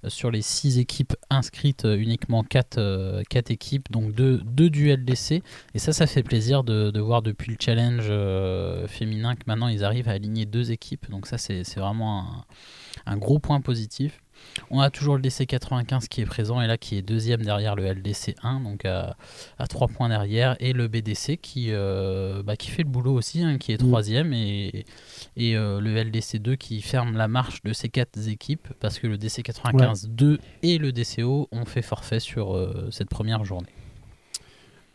euh, 0.05 0.09
sur 0.09 0.31
les 0.31 0.41
6 0.41 0.79
équipes 0.79 1.13
inscrites, 1.29 1.85
euh, 1.85 1.97
uniquement 1.97 2.43
4, 2.43 2.77
équipes, 3.49 3.91
donc 3.91 4.13
2 4.13 4.41
deux, 4.45 4.69
du 4.69 4.89
LDC. 4.91 5.41
Et 5.73 5.79
ça, 5.79 5.93
ça 5.93 6.07
fait 6.07 6.23
plaisir 6.23 6.63
de, 6.63 6.91
de 6.91 6.99
voir 6.99 7.21
depuis 7.21 7.51
le 7.51 7.57
challenge 7.59 8.07
euh, 8.09 8.88
féminin 8.88 9.35
que 9.35 9.43
maintenant 9.47 9.67
ils 9.67 9.83
arrivent 9.83 10.09
à 10.09 10.13
aligner 10.13 10.45
deux 10.45 10.71
équipes. 10.71 11.09
Donc 11.09 11.25
ça, 11.27 11.38
c'est 11.38 11.63
c'est 11.63 11.79
vraiment 11.79 12.21
un, 13.05 13.13
un 13.13 13.17
gros 13.17 13.39
point 13.39 13.62
positif. 13.62 14.21
On 14.71 14.80
a 14.80 14.89
toujours 14.89 15.15
le 15.15 15.21
DC 15.21 15.47
95 15.47 16.08
qui 16.08 16.21
est 16.21 16.25
présent 16.25 16.62
et 16.62 16.67
là 16.67 16.78
qui 16.78 16.97
est 16.97 17.02
deuxième 17.02 17.41
derrière 17.43 17.75
le 17.75 17.86
LDC 17.86 18.36
1, 18.43 18.60
donc 18.62 18.86
à, 18.86 19.15
à 19.58 19.67
3 19.67 19.88
points 19.88 20.10
derrière, 20.10 20.56
et 20.60 20.73
le 20.73 20.88
BDC 20.88 21.38
qui, 21.41 21.67
euh, 21.69 22.43
bah, 22.43 22.56
qui 22.56 22.69
fait 22.69 22.84
le 22.84 22.89
boulot 22.89 23.13
aussi, 23.13 23.41
hein, 23.43 23.58
qui 23.58 23.71
est 23.71 23.82
Mm. 23.82 23.88
troisième, 23.88 24.34
et, 24.34 24.86
et 25.38 25.56
euh, 25.56 25.80
le 25.80 25.95
LDC 26.04 26.38
2 26.38 26.56
qui 26.56 26.82
ferme 26.82 27.15
la 27.17 27.28
marche 27.28 27.63
de 27.63 27.73
ces 27.73 27.89
quatre 27.89 28.28
équipes 28.28 28.67
parce 28.80 28.99
que 28.99 29.08
le 29.08 29.17
DC 29.17 29.41
95 29.43 30.10
2 30.10 30.39
et 30.63 30.78
le 30.78 30.91
DCO 30.91 31.47
ont 31.52 31.65
fait 31.65 31.82
forfait 31.82 32.19
sur 32.19 32.56
euh, 32.56 32.89
cette 32.91 33.10
première 33.10 33.45
journée. 33.45 33.69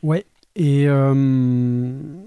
Ouais. 0.03 0.27
Et 0.57 0.85
euh, 0.87 1.13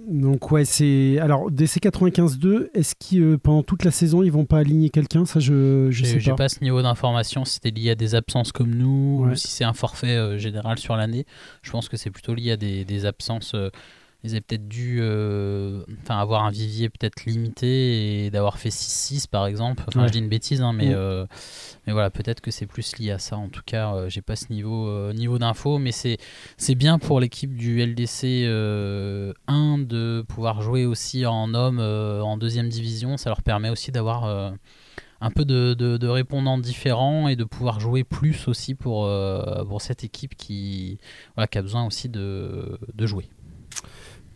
donc, 0.10 0.52
ouais, 0.52 0.66
c'est. 0.66 1.18
Alors, 1.20 1.50
DC 1.50 1.78
95-2, 1.82 2.70
est-ce 2.74 2.94
qu'ils, 3.00 3.22
euh, 3.24 3.38
pendant 3.38 3.64
toute 3.64 3.86
la 3.86 3.92
saison, 3.92 4.22
ils 4.22 4.32
vont 4.32 4.44
pas 4.46 4.58
aligner 4.60 4.90
quelqu'un? 4.90 5.26
Ça, 5.26 5.40
je, 5.40 5.88
je 5.92 6.04
sais 6.04 6.14
J'ai 6.16 6.20
j'ai 6.20 6.32
pas. 6.32 6.36
pas 6.38 6.50
ce 6.50 6.62
niveau 6.62 6.82
d'information 6.82 7.46
si 7.46 7.54
c'était 7.56 7.72
lié 7.72 7.92
à 7.92 7.96
des 7.96 8.16
absences 8.16 8.52
comme 8.52 8.76
nous 8.76 9.22
Ouais. 9.24 9.32
ou 9.32 9.36
si 9.36 9.48
c'est 9.48 9.64
un 9.64 9.72
forfait 9.74 10.18
euh, 10.18 10.38
général 10.38 10.78
sur 10.78 10.98
l'année. 10.98 11.26
Je 11.62 11.72
pense 11.72 11.88
que 11.88 11.96
c'est 11.96 12.10
plutôt 12.12 12.34
lié 12.34 12.52
à 12.52 12.58
des, 12.58 12.84
des 12.84 13.06
absences. 13.06 13.56
Euh, 14.24 14.28
ils 14.28 14.32
avaient 14.32 14.42
peut-être 14.42 14.68
dû 14.68 14.98
euh, 15.02 15.84
enfin, 16.04 16.18
avoir 16.20 16.44
un 16.44 16.52
vivier 16.52 16.90
peut-être 16.90 17.26
limité 17.26 18.26
et 18.26 18.30
d'avoir 18.32 18.58
fait 18.58 18.70
6-6 18.70 19.28
par 19.28 19.46
exemple. 19.46 19.84
Enfin, 19.88 20.02
Ouais. 20.02 20.08
je 20.08 20.14
dis 20.14 20.20
une 20.20 20.30
bêtise, 20.30 20.62
hein, 20.62 20.74
mais, 20.74 20.88
Mm. 20.90 20.96
euh, 20.96 21.26
mais 21.86 21.94
voilà, 21.94 22.10
peut-être 22.10 22.42
que 22.42 22.52
c'est 22.52 22.66
plus 22.66 22.98
lié 22.98 23.12
à 23.12 23.20
ça. 23.20 23.38
En 23.38 23.50
tout 23.50 23.62
cas, 23.66 23.94
euh, 23.94 24.10
j'ai 24.10 24.22
pas 24.22 24.36
ce 24.36 24.52
niveau, 24.52 24.88
euh, 24.90 25.14
niveau 25.14 25.38
d'info, 25.38 25.78
mais 25.78 25.92
c'est 25.92 26.18
c'est 26.58 26.76
bien 26.76 27.00
pour 27.00 27.20
l'équipe 27.20 27.56
du 27.56 27.80
LDC 27.82 28.44
euh, 28.46 29.34
1 29.48 29.78
de 29.80 30.26
pouvoir 30.28 30.62
jouer 30.62 30.86
aussi 30.86 31.26
en 31.26 31.54
homme 31.54 31.80
euh, 31.80 32.22
en 32.22 32.38
deuxième 32.38 32.70
division. 32.70 33.18
Ça 33.18 33.30
leur 33.30 33.42
permet 33.44 33.70
aussi 33.70 33.92
d'avoir 33.92 34.26
euh, 34.26 34.52
un 35.22 35.32
peu 35.32 35.46
de, 35.46 35.74
de- 35.74 35.98
de 35.98 36.08
répondants 36.08 36.58
différents 36.60 37.28
et 37.28 37.36
de 37.36 37.44
pouvoir 37.44 37.80
jouer 37.80 38.04
plus 38.04 38.48
aussi 38.48 38.76
pour, 38.76 39.06
euh, 39.06 39.64
pour 39.66 39.82
cette 39.82 40.04
équipe 40.04 40.36
qui, 40.36 41.00
voilà, 41.36 41.48
qui 41.48 41.58
a 41.58 41.62
besoin 41.64 41.86
aussi 41.88 42.08
de, 42.10 42.78
de 42.94 43.06
jouer. 43.08 43.28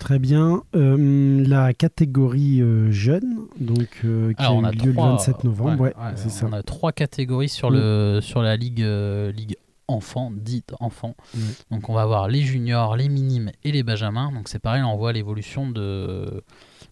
Très 0.01 0.17
bien. 0.17 0.63
Euh, 0.75 1.45
la 1.47 1.75
catégorie 1.75 2.59
euh, 2.59 2.91
jeune, 2.91 3.45
donc, 3.59 4.01
euh, 4.03 4.33
qui 4.33 4.41
Alors, 4.43 4.65
a 4.65 4.69
a 4.69 4.71
eu 4.71 4.75
lieu 4.77 4.93
trois, 4.93 5.05
le 5.05 5.11
27 5.11 5.43
novembre. 5.43 5.79
Ouais, 5.83 5.93
ouais, 5.95 6.13
c'est 6.15 6.31
ça. 6.31 6.47
On 6.49 6.53
a 6.53 6.63
trois 6.63 6.91
catégories 6.91 7.49
sur, 7.49 7.69
Mm. 7.69 7.75
le, 7.75 8.19
sur 8.19 8.41
la 8.41 8.57
ligue, 8.57 8.79
ligue 8.79 9.57
enfant, 9.87 10.31
dite 10.35 10.73
enfant. 10.79 11.13
Mm. 11.35 11.39
Donc 11.69 11.89
on 11.89 11.93
va 11.93 12.01
avoir 12.01 12.27
les 12.29 12.41
juniors, 12.41 12.95
les 12.95 13.09
minimes 13.09 13.51
et 13.63 13.71
les 13.71 13.83
benjamins. 13.83 14.31
Donc 14.31 14.47
c'est 14.47 14.57
pareil, 14.57 14.81
on 14.81 14.97
voit 14.97 15.13
l'évolution 15.13 15.69
de, 15.69 16.43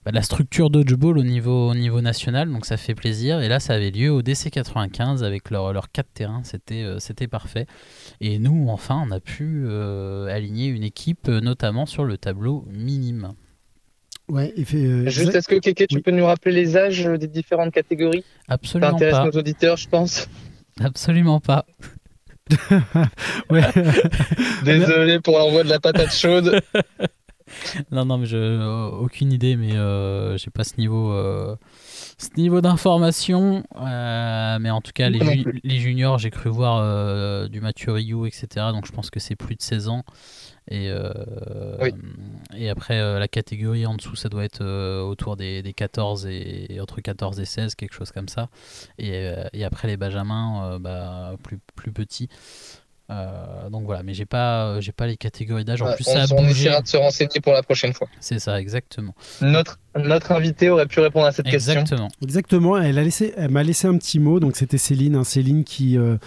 bah, 0.05 0.11
de 0.11 0.15
la 0.15 0.21
structure 0.21 0.69
dodgeball 0.69 1.17
au 1.17 1.23
niveau, 1.23 1.69
au 1.69 1.75
niveau 1.75 2.01
national. 2.01 2.51
Donc 2.51 2.65
ça 2.65 2.77
fait 2.77 2.95
plaisir. 2.95 3.41
Et 3.41 3.47
là, 3.49 3.59
ça 3.59 3.73
avait 3.73 3.91
lieu 3.91 4.09
au 4.11 4.21
DC 4.21 4.49
95 4.51 5.23
avec 5.23 5.49
leurs 5.49 5.73
leur 5.73 5.91
4 5.91 6.07
terrains. 6.13 6.41
C'était 6.43 6.83
euh, 6.83 6.99
c'était 6.99 7.27
parfait. 7.27 7.65
Et 8.21 8.39
nous, 8.39 8.67
enfin, 8.69 9.03
on 9.07 9.11
a 9.11 9.19
pu 9.19 9.63
euh, 9.65 10.27
aligner 10.33 10.67
une 10.67 10.83
équipe, 10.83 11.27
euh, 11.29 11.41
notamment 11.41 11.85
sur 11.85 12.03
le 12.05 12.17
tableau 12.17 12.65
minime. 12.69 13.33
Ouais, 14.29 14.53
et 14.55 14.63
fait, 14.63 14.77
euh, 14.77 15.09
Juste, 15.09 15.33
est-ce 15.33 15.47
que 15.47 15.55
Kéké, 15.55 15.87
tu 15.87 15.95
Oui. 15.95 16.01
peux 16.03 16.11
nous 16.11 16.25
rappeler 16.25 16.51
les 16.53 16.77
âges 16.77 17.03
des 17.03 17.27
différentes 17.27 17.73
catégories? 17.73 18.23
Ça 18.47 18.53
Absolument 18.53 18.93
intéresse 18.93 19.15
pas. 19.15 19.25
nos 19.25 19.31
auditeurs, 19.31 19.75
je 19.77 19.89
pense. 19.89 20.29
Absolument 20.79 21.39
pas. 21.39 21.65
Désolé 24.63 25.19
pour 25.19 25.37
l'envoi 25.37 25.63
de 25.63 25.69
la 25.69 25.79
patate 25.79 26.13
chaude. 26.13 26.61
non, 27.91 28.05
non, 28.05 28.17
mais 28.17 28.25
je, 28.25 28.37
euh, 28.37 28.89
aucune 28.89 29.31
idée, 29.31 29.55
mais 29.55 29.75
euh, 29.75 30.37
j'ai 30.37 30.51
pas 30.51 30.63
ce 30.63 30.77
niveau, 30.77 31.11
euh, 31.11 31.55
ce 32.17 32.29
niveau 32.37 32.61
d'information. 32.61 33.63
Euh, 33.75 34.57
mais 34.59 34.69
en 34.69 34.81
tout 34.81 34.91
cas, 34.93 35.09
les, 35.09 35.19
ju- 35.19 35.61
juniors, 35.63 36.17
j'ai 36.17 36.29
cru 36.29 36.49
voir 36.49 37.49
du 37.49 37.61
Mathieu 37.61 37.91
Rioux, 37.91 38.25
etc. 38.25 38.67
Donc 38.73 38.85
je 38.85 38.91
pense 38.91 39.09
que 39.09 39.19
c'est 39.19 39.35
plus 39.35 39.55
de 39.55 39.61
16 39.61 39.89
ans. 39.89 40.03
Et, 40.71 40.91
Oui. 41.81 41.91
et 42.55 42.69
après, 42.69 42.99
la 43.19 43.27
catégorie 43.27 43.85
en 43.87 43.95
dessous, 43.95 44.15
ça 44.15 44.29
doit 44.29 44.43
être 44.45 44.63
autour 45.01 45.35
des, 45.35 45.63
des 45.63 45.73
14 45.73 46.27
et, 46.27 46.67
et 46.69 46.79
entre 46.79 47.01
14 47.01 47.39
et 47.39 47.45
16, 47.45 47.73
quelque 47.75 47.93
chose 47.95 48.11
comme 48.11 48.27
ça. 48.29 48.49
Et, 48.99 49.33
et 49.53 49.63
après, 49.63 49.87
les 49.87 49.97
Benjamins, 49.97 50.77
bah, 50.79 51.33
plus, 51.43 51.57
plus 51.75 51.91
petits. 51.91 52.29
Euh, 53.11 53.69
donc 53.71 53.85
voilà, 53.85 54.03
mais 54.03 54.13
j'ai 54.13 54.25
pas, 54.25 54.79
j'ai 54.81 54.91
pas 54.91 55.07
les 55.07 55.17
catégories 55.17 55.65
d'âge. 55.65 55.81
En 55.81 55.87
Ouais, 55.87 55.95
plus, 55.95 56.05
on 56.07 56.13
ça 56.13 56.21
a 56.23 56.25
on 56.37 56.43
bougé. 56.43 56.51
essaiera 56.65 56.81
de 56.81 56.87
se 56.87 56.97
renseigner 56.97 57.39
pour 57.41 57.53
la 57.53 57.63
prochaine 57.63 57.91
fois. 57.93 58.07
C'est 58.19 58.37
ça, 58.37 58.61
exactement. 58.61 59.15
Notre, 59.41 59.79
notre 59.95 60.31
invité 60.31 60.69
aurait 60.69 60.85
pu 60.85 60.99
répondre 60.99 61.25
à 61.25 61.31
cette 61.31 61.47
question. 61.47 61.73
Exactement. 61.81 62.07
Exactement, 62.21 62.77
elle 62.77 62.99
a 62.99 63.03
laissé, 63.03 63.33
elle 63.35 63.49
m'a 63.49 63.63
laissé 63.63 63.87
un 63.87 63.97
petit 63.97 64.19
mot. 64.19 64.39
Donc 64.39 64.55
c'était 64.55 64.77
Céline, 64.77 65.15
hein, 65.15 65.23
Céline 65.23 65.63
qui 65.63 65.97
euh, 65.97 66.17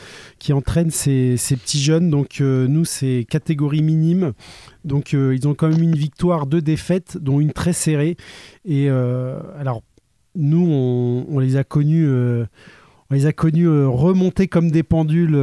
qui 0.40 0.52
entraîne 0.52 0.90
ces, 0.90 1.36
ces 1.36 1.54
petits 1.56 1.80
jeunes. 1.80 2.10
Donc 2.10 2.40
euh, 2.40 2.66
nous 2.66 2.84
c'est 2.84 3.26
catégorie 3.30 3.82
minime. 3.82 4.32
Donc 4.84 5.14
euh, 5.14 5.36
ils 5.36 5.46
ont 5.46 5.54
quand 5.54 5.68
même 5.68 5.82
une 5.82 5.94
victoire, 5.94 6.46
deux 6.46 6.62
défaites, 6.62 7.16
dont 7.16 7.38
une 7.38 7.52
très 7.52 7.72
serrée. 7.72 8.16
Et 8.64 8.90
euh, 8.90 9.38
alors 9.56 9.82
nous 10.34 10.66
on, 10.68 11.26
on 11.32 11.38
les 11.38 11.56
a 11.56 11.62
connus, 11.62 12.08
euh, 12.08 12.44
on 13.10 13.14
les 13.14 13.26
a 13.26 13.32
connus 13.32 13.68
euh, 13.68 13.86
remonter 13.88 14.48
comme 14.48 14.72
des 14.72 14.82
pendules. 14.82 15.36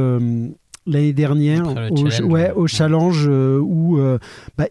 L'année 0.86 1.12
dernière, 1.12 1.66
au, 1.90 2.10
challenge, 2.10 2.32
ouais, 2.32 2.52
au 2.52 2.66
challenge 2.66 3.26
euh, 3.28 3.58
où 3.58 3.98
euh, 3.98 4.18
bah, 4.56 4.66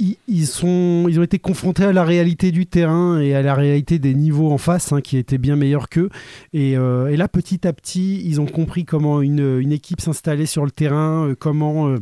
ils, 0.00 0.16
ils 0.26 0.46
sont, 0.46 1.06
ils 1.08 1.20
ont 1.20 1.22
été 1.22 1.38
confrontés 1.38 1.84
à 1.84 1.92
la 1.92 2.04
réalité 2.04 2.50
du 2.50 2.66
terrain 2.66 3.20
et 3.20 3.34
à 3.34 3.42
la 3.42 3.54
réalité 3.54 3.98
des 3.98 4.14
niveaux 4.14 4.50
en 4.50 4.58
face, 4.58 4.92
hein, 4.92 5.00
qui 5.00 5.16
étaient 5.16 5.38
bien 5.38 5.56
meilleurs 5.56 5.88
qu'eux. 5.88 6.08
Et, 6.52 6.76
euh, 6.76 7.08
et 7.08 7.16
là, 7.16 7.28
petit 7.28 7.66
à 7.66 7.72
petit, 7.72 8.22
ils 8.24 8.40
ont 8.40 8.46
compris 8.46 8.84
comment 8.84 9.20
une, 9.20 9.60
une 9.60 9.72
équipe 9.72 10.00
s'installait 10.00 10.46
sur 10.46 10.64
le 10.64 10.70
terrain, 10.70 11.28
euh, 11.28 11.34
comment, 11.38 11.88
euh, 11.88 11.98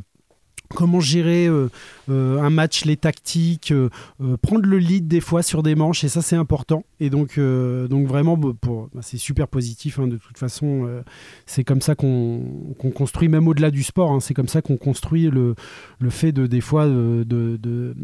comment 0.75 1.01
gérer 1.01 1.47
euh, 1.47 1.69
euh, 2.11 2.41
un 2.41 2.51
match, 2.51 2.85
les 2.85 2.97
tactiques, 2.97 3.73
euh, 3.73 3.89
prendre 4.43 4.67
le 4.67 4.79
lead 4.79 5.09
des 5.09 5.21
fois 5.21 5.43
sur 5.43 5.63
des 5.63 5.75
manches, 5.75 6.05
et 6.05 6.09
ça, 6.09 6.23
c'est 6.23 6.37
important. 6.37 6.85
Et 7.01 7.11
donc, 7.11 7.39
donc 7.39 8.07
vraiment, 8.07 8.37
bah, 8.37 8.51
pour, 8.61 8.89
bah, 8.95 9.01
c'est 9.03 9.19
super 9.19 9.49
positif. 9.49 9.99
hein, 9.99 10.07
de 10.09 10.17
toute 10.17 10.39
façon, 10.39 10.89
c'est 11.47 11.65
comme 11.65 11.81
ça 11.81 11.95
qu'on 11.95 12.75
qu'on 12.79 12.91
construit, 12.91 13.29
même 13.29 13.49
au-delà 13.49 13.71
du 13.71 13.83
sport, 13.83 14.13
hein, 14.13 14.21
c'est 14.21 14.35
comme 14.35 14.49
ça 14.49 14.63
qu'on 14.63 14.77
construit 14.77 15.31
le, 15.31 15.55
le 16.01 16.11
fait 16.11 16.33
de, 16.33 16.47
des 16.47 16.61
fois, 16.61 16.87
de, 16.87 17.25
de, 17.27 17.57
de, 17.57 17.95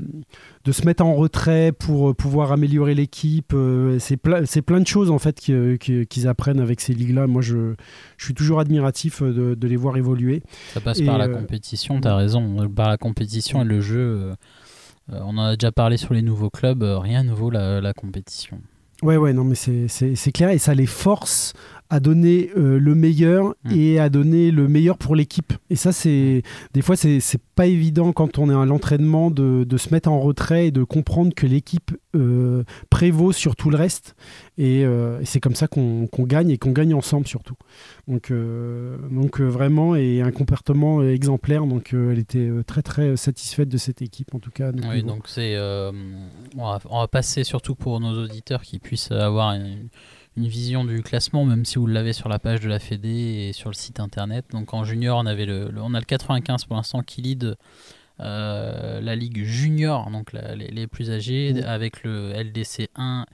de 0.65 0.73
se 0.73 0.85
mettre 0.87 1.05
en 1.05 1.15
retrait 1.15 1.73
pour 1.73 2.15
pouvoir 2.15 2.53
améliorer 2.53 2.95
l'équipe. 2.95 3.55
c'est 3.99 4.17
plein, 4.17 4.45
c'est 4.47 4.63
plein 4.63 4.81
de 4.81 4.87
choses 4.87 5.11
en 5.11 5.19
fait 5.19 5.39
qui- 5.39 5.79
qui- 5.79 6.07
qu'ils 6.07 6.29
apprennent 6.29 6.61
avec 6.61 6.81
ces 6.81 6.95
ligues-là. 6.95 7.27
Moi, 7.27 7.43
je, 7.43 7.75
je 8.17 8.25
suis 8.25 8.35
toujours 8.35 8.61
admiratif 8.61 9.23
de, 9.23 9.57
les 9.67 9.77
voir 9.77 9.97
évoluer. 9.97 10.43
Ça 10.75 10.81
passe 10.81 11.01
Et, 11.01 11.05
par 11.07 11.19
la 11.19 11.29
compétition, 11.29 12.01
t'as 12.01 12.15
raison. 12.17 12.54
Par 12.75 12.89
la 12.89 12.97
compétition 12.97 13.63
et 13.63 13.65
le 13.65 13.81
jeu. 13.81 13.99
euh, 13.99 14.35
euh, 15.13 15.21
on 15.25 15.37
en 15.39 15.45
a 15.45 15.57
déjà 15.57 15.73
parlé 15.73 15.97
sur 15.97 16.15
les 16.15 16.23
nouveaux 16.23 16.51
clubs, 16.51 16.83
euh, 16.83 16.99
rien 16.99 17.23
ne 17.25 17.33
vaut 17.33 17.51
la, 17.51 17.93
compétition. 17.93 18.61
Ouais, 19.03 19.17
ouais, 19.17 19.33
non, 19.33 19.45
mais 19.45 19.55
c'est 19.55 20.33
clair 20.33 20.51
et 20.51 20.59
ça 20.59 20.75
les 20.75 20.87
force 20.87 21.53
à 21.95 22.01
donner 22.01 22.51
euh, 22.57 22.81
le 22.81 22.95
meilleur 22.97 23.55
Mm. 23.63 23.71
et 23.73 23.99
à 24.01 24.09
donner 24.09 24.51
le 24.51 24.67
meilleur 24.67 24.99
pour 24.99 25.15
l'équipe. 25.15 25.53
Et 25.71 25.77
ça, 25.77 25.93
c'est 25.93 26.43
des 26.73 26.83
fois, 26.83 26.97
c'est 26.97 27.21
pas 27.55 27.67
évident 27.67 28.13
quand 28.13 28.39
on 28.39 28.51
est 28.51 28.55
à 28.55 28.65
l'entraînement 28.65 29.31
de, 29.31 29.63
de 29.63 29.77
se 29.77 29.91
mettre 29.91 30.11
en 30.11 30.19
retrait 30.19 30.67
et 30.67 30.71
de 30.73 30.83
comprendre 30.83 31.33
que 31.35 31.47
l'équipe 31.47 31.93
euh, 32.17 32.65
prévaut 32.91 33.31
sur 33.31 33.55
tout 33.55 33.71
le 33.71 33.77
reste. 33.77 34.17
Et, 34.59 34.85
euh, 34.85 35.21
et 35.21 35.25
c'est 35.25 35.39
comme 35.39 35.55
ça 35.55 35.69
qu'on 35.69 36.09
qu'on 36.09 36.25
gagne 36.25 36.51
et 36.51 36.59
qu'on 36.59 36.73
gagne 36.73 36.95
ensemble 36.95 37.29
surtout. 37.29 37.55
Donc, 38.09 38.33
donc 39.11 39.41
vraiment, 39.41 39.95
et 39.95 40.21
un 40.21 40.33
comportement 40.33 41.03
exemplaire. 41.03 41.65
Donc, 41.65 41.95
elle 41.95 42.19
était 42.19 42.51
très 42.67 42.83
très 42.83 43.17
satisfaite 43.17 43.69
de 43.69 43.79
cette 43.79 44.03
équipe 44.03 44.35
en 44.35 44.41
tout 44.41 44.51
cas. 44.51 44.73
Oui, 44.91 45.05
donc 45.05 45.29
c'est. 45.29 45.57
on, 45.59 46.79
on 46.91 47.01
va 47.01 47.09
passer 47.09 47.45
surtout 47.45 47.77
pour 47.77 48.01
nos 48.01 48.25
auditeurs 48.25 48.63
qui 48.63 48.81
puissent 48.81 49.13
avoir 49.13 49.55
une, 49.55 49.89
une 50.37 50.47
vision 50.49 50.85
du 50.85 51.03
classement, 51.03 51.45
même 51.45 51.65
si 51.65 51.79
vous 51.79 51.87
l'avez 51.87 52.13
sur 52.13 52.29
la 52.29 52.39
page 52.39 52.61
de 52.61 52.69
la 52.69 52.79
Fédé 52.79 53.49
et 53.49 53.53
sur 53.53 53.69
le 53.71 53.75
site 53.75 54.01
internet. 54.01 54.45
Donc 54.51 54.75
en 54.75 54.85
junior, 54.85 55.19
on, 55.19 55.27
avait 55.27 55.47
le, 55.47 55.69
le- 55.71 55.81
on 55.83 55.95
a 55.95 55.99
le 56.01 56.05
95 56.05 56.65
pour 56.65 56.77
l'instant 56.77 57.03
qui 57.03 57.23
lead 57.23 57.57
euh, 58.21 59.01
la 59.01 59.17
ligue 59.17 59.45
junior, 59.45 60.11
donc 60.11 60.33
la- 60.33 60.55
les, 60.55 60.69
les 60.69 60.87
plus 60.87 61.11
âgés, 61.11 61.53
Mm. 61.55 61.63
avec 61.67 62.03
le 62.05 62.33
LDC 62.33 62.89
1, 62.97 63.27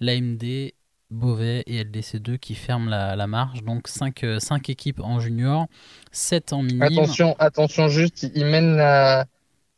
l'AMD, 0.00 0.72
Beauvais 1.10 1.62
et 1.66 1.78
LDC 1.84 2.16
2 2.18 2.36
qui 2.36 2.54
ferment 2.54 2.90
la, 2.90 3.16
la 3.16 3.26
marge. 3.26 3.62
Donc 3.62 3.86
5, 3.88 4.24
équipes 4.68 5.00
en 5.00 5.20
junior, 5.20 5.66
7 6.10 6.52
en 6.52 6.62
minime. 6.62 6.82
Attention, 6.82 7.36
attention 7.38 7.88
juste, 7.88 8.26
ils 8.34 8.44
mènent 8.44 8.76
la, 8.76 9.24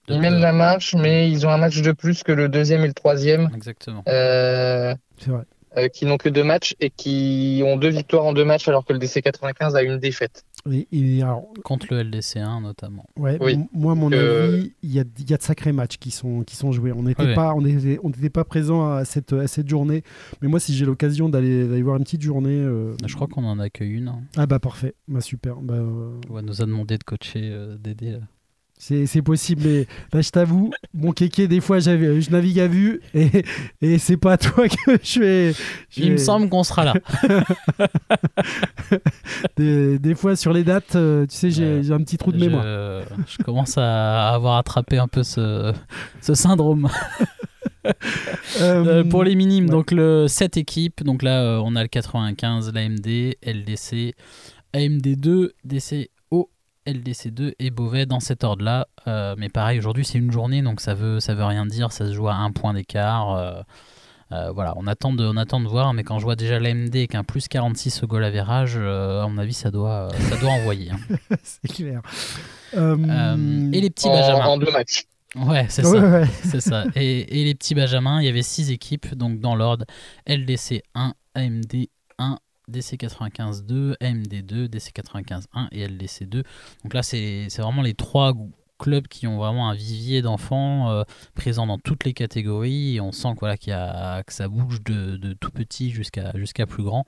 De 0.09 0.15
ils 0.15 0.21
mènent 0.21 0.41
la 0.41 0.53
marche, 0.53 0.95
mais 0.95 1.31
ils 1.31 1.47
ont 1.47 1.51
un 1.51 1.59
match 1.59 1.81
de 1.83 1.93
plus 1.93 2.23
que 2.23 2.33
le 2.33 2.49
deuxième 2.49 2.83
et 2.83 2.89
le 2.89 2.95
troisième, 2.95 3.51
Exactement. 3.55 4.03
euh, 4.09 4.95
C'est 5.19 5.31
vrai. 5.31 5.45
Euh, 5.79 5.89
qui 5.89 6.05
n'ont 6.07 6.17
que 6.19 6.29
deux 6.29 6.45
matchs 6.45 6.75
et 6.81 6.91
qui 6.91 7.63
ont 7.65 7.77
deux 7.77 7.89
victoires 7.91 8.25
en 8.25 8.33
deux 8.33 8.45
matchs, 8.45 8.69
alors 8.69 8.85
que 8.85 8.93
le 8.93 8.99
DC 8.99 9.23
95 9.23 9.75
a 9.77 9.83
une 9.83 9.99
défaite. 9.99 10.45
Et- 10.71 10.89
et 10.93 11.23
alors, 11.23 11.45
Contre 11.65 11.87
le 11.91 12.01
LDC 12.03 12.37
1 12.39 12.61
notamment. 12.61 13.07
Ouais, 13.17 13.39
Oui. 13.41 13.57
moi, 13.73 13.93
à 13.93 13.95
mon 13.95 14.13
Euh, 14.13 14.45
avis, 14.55 14.73
il 14.83 14.93
y 14.93 15.01
a, 15.01 15.05
il 15.19 15.31
y 15.31 15.33
a 15.33 15.37
de 15.37 15.43
sacrés 15.43 15.73
matchs 15.73 15.97
qui 15.99 16.11
sont, 16.11 16.43
qui 16.43 16.57
sont 16.57 16.73
joués. 16.73 16.93
On 16.93 17.05
n'était 17.05 17.35
pas, 17.35 17.55
on 17.55 17.65
était, 17.65 17.99
on 18.03 18.09
n'était 18.11 18.29
pas 18.29 18.45
présent 18.45 18.91
à 18.93 19.05
cette, 19.05 19.33
à 19.33 19.47
cette 19.47 19.69
journée. 19.69 20.03
Mais 20.43 20.49
moi, 20.49 20.61
si 20.61 20.75
j'ai 20.75 20.85
l'occasion 20.85 21.29
d'aller, 21.29 21.67
d'aller 21.67 21.83
voir 21.83 21.97
une 21.97 22.05
petite 22.05 22.23
journée. 22.23 22.51
euh, 22.59 22.95
Je 23.07 23.15
crois 23.15 23.29
qu'on 23.29 23.45
en 23.45 23.59
accueille 23.61 23.93
une. 23.93 24.09
hein. 24.09 24.21
Ah, 24.37 24.47
bah 24.47 24.59
parfait. 24.59 24.95
Bah, 25.07 25.21
super. 25.21 25.57
Bah, 25.57 25.75
euh, 25.75 26.11
On 26.29 26.43
nous 26.43 26.61
a 26.61 26.67
demandé 26.67 26.99
de 26.99 27.05
coacher, 27.05 27.41
euh, 27.53 27.77
d'aider. 27.79 28.11
là. 28.13 28.19
C'est, 28.79 29.23
possible. 29.23 29.63
Mais 29.65 29.87
là, 30.13 30.21
je 30.21 30.31
t'avoue, 30.31 30.71
mon 30.95 31.13
kéké, 31.13 31.49
des 31.49 31.61
fois, 31.61 31.79
j'avais, 31.81 32.21
je 32.21 32.31
navigue 32.31 32.61
à 32.61 32.69
vue. 32.69 33.01
Et, 33.15 33.45
et 33.83 33.99
c'est 33.99 34.17
pas 34.17 34.35
à 34.35 34.39
toi 34.39 34.69
que 34.69 34.99
je 35.03 35.21
vais. 35.21 35.53
je 35.91 36.03
Il 36.03 36.13
me 36.13 36.17
semble 36.17 36.49
qu'on 36.49 36.63
sera 36.63 36.85
là. 36.85 36.95
Des, 39.57 39.99
des 39.99 40.15
fois, 40.15 40.37
sur 40.37 40.53
les 40.53 40.65
dates, 40.65 40.97
euh, 40.97 41.27
tu 41.27 41.37
sais, 41.37 41.51
j'ai, 41.51 41.93
un 41.93 41.99
petit 41.99 42.17
trou 42.17 42.33
de 42.33 42.39
je, 42.39 42.45
mémoire. 42.45 42.65
je 43.27 43.43
commence 43.43 43.77
à 43.77 44.31
avoir 44.31 44.57
attrapé 44.59 44.99
un 44.99 45.09
peu 45.09 45.23
ce, 45.23 45.73
ce 46.21 46.35
syndrome. 46.35 46.89
Euh, 48.61 49.05
pour 49.05 49.25
les 49.25 49.35
minimes, 49.35 49.65
ouais. 49.65 49.71
donc 49.71 49.93
le 49.93 50.27
7 50.29 50.57
équipes. 50.59 51.03
Donc 51.05 51.23
là, 51.23 51.43
euh, 51.43 51.63
on 51.65 51.75
a 51.77 51.83
le 51.83 51.89
95, 51.89 52.73
l'AMD, 52.75 53.35
LDC, 53.43 54.15
AMD2, 54.75 55.51
DCO, 55.65 56.09
LDC2 56.89 57.55
et 57.59 57.71
Beauvais 57.71 58.07
dans 58.07 58.21
cet 58.21 58.45
ordre-là. 58.45 58.89
Euh, 59.07 59.35
mais 59.39 59.49
pareil, 59.49 59.79
aujourd'hui, 59.79 60.05
c'est 60.05 60.19
une 60.19 60.33
journée, 60.33 60.63
donc 60.63 60.81
ça 60.81 60.95
veut, 60.95 61.21
ça 61.21 61.35
veut 61.35 61.45
rien 61.45 61.67
dire. 61.67 61.93
Ça 61.93 62.07
se 62.07 62.13
joue 62.13 62.29
à 62.29 62.35
un 62.35 62.51
point 62.53 62.75
d'écart. 62.75 63.33
euh, 63.35 63.61
euh, 64.33 64.51
voilà, 64.53 64.75
on 64.77 64.87
attend, 64.87 65.13
de, 65.15 65.25
on 65.25 65.37
attend 65.39 65.59
de 65.61 65.69
voir, 65.69 65.95
mais 65.95 66.03
quand 66.05 66.19
je 66.19 66.25
vois 66.25 66.37
déjà 66.37 66.61
l'AMD 66.61 66.95
avec 66.95 67.15
un 67.15 67.25
plus 67.25 67.49
46 67.49 68.03
au 68.03 68.07
goal 68.07 68.25
average, 68.25 68.75
euh, 68.77 69.23
à 69.23 69.29
mon 69.29 69.39
avis, 69.39 69.55
ça 69.55 69.71
doit, 69.71 70.09
ça 70.29 70.37
doit 70.37 70.51
envoyer. 70.51 70.91
hein. 70.91 71.17
c'est 71.43 71.69
clair. 71.73 72.03
Et 72.75 73.81
les 73.81 73.91
petits 73.91 74.07
En, 74.09 74.13
Benjamins. 74.13 74.47
en 74.47 74.59
deux 74.59 74.71
matchs. 74.71 75.05
Ouais, 75.37 75.67
c'est 75.69 75.85
ouais, 75.87 76.01
ça. 76.01 76.11
ouais. 76.21 76.27
C'est 76.43 76.61
ça. 76.61 76.85
Et, 76.95 77.41
et 77.41 77.45
les 77.45 77.55
petits 77.55 77.75
Benjamins, 77.75 78.21
il 78.21 78.27
y 78.27 78.29
avait 78.29 78.43
six 78.43 78.71
équipes, 78.71 79.15
donc 79.15 79.41
dans 79.41 79.55
l'ordre 79.57 79.85
LDC 80.27 80.83
1, 80.95 81.13
AMD 81.35 81.87
1, 82.69 82.73
DC 82.73 82.99
95 82.99 83.65
2, 83.65 83.97
AMD 84.01 84.43
2, 84.43 84.69
DC 84.69 84.93
95 84.93 85.49
1 85.53 85.69
et 85.73 85.87
LDC 85.87 86.25
2. 86.25 86.43
Donc 86.85 86.95
là, 86.95 87.03
c'est 87.03 87.49
vraiment 87.59 87.83
les 87.83 87.95
trois 87.95 88.35
clubs 88.79 89.09
qui 89.09 89.27
ont 89.27 89.37
vraiment 89.37 89.69
un 89.69 89.75
vivier 89.75 90.23
d'enfants 90.23 90.91
euh, 90.91 91.03
présents 91.35 91.67
dans 91.67 91.79
toutes 91.79 92.05
les 92.05 92.13
catégories. 92.13 93.01
On 93.01 93.13
sent 93.13 93.35
que, 93.35 93.41
voilà, 93.41 93.57
qu'il 93.57 93.71
y 93.71 93.75
a, 93.75 94.23
que 94.23 94.33
ça 94.33 94.49
bouge 94.49 94.83
de, 94.85 95.17
de 95.17 95.33
tout 95.33 95.51
petit 95.51 95.91
jusqu'à 95.91 96.33
jusqu'à 96.37 96.67
plus 96.67 96.85
grand. 96.85 97.05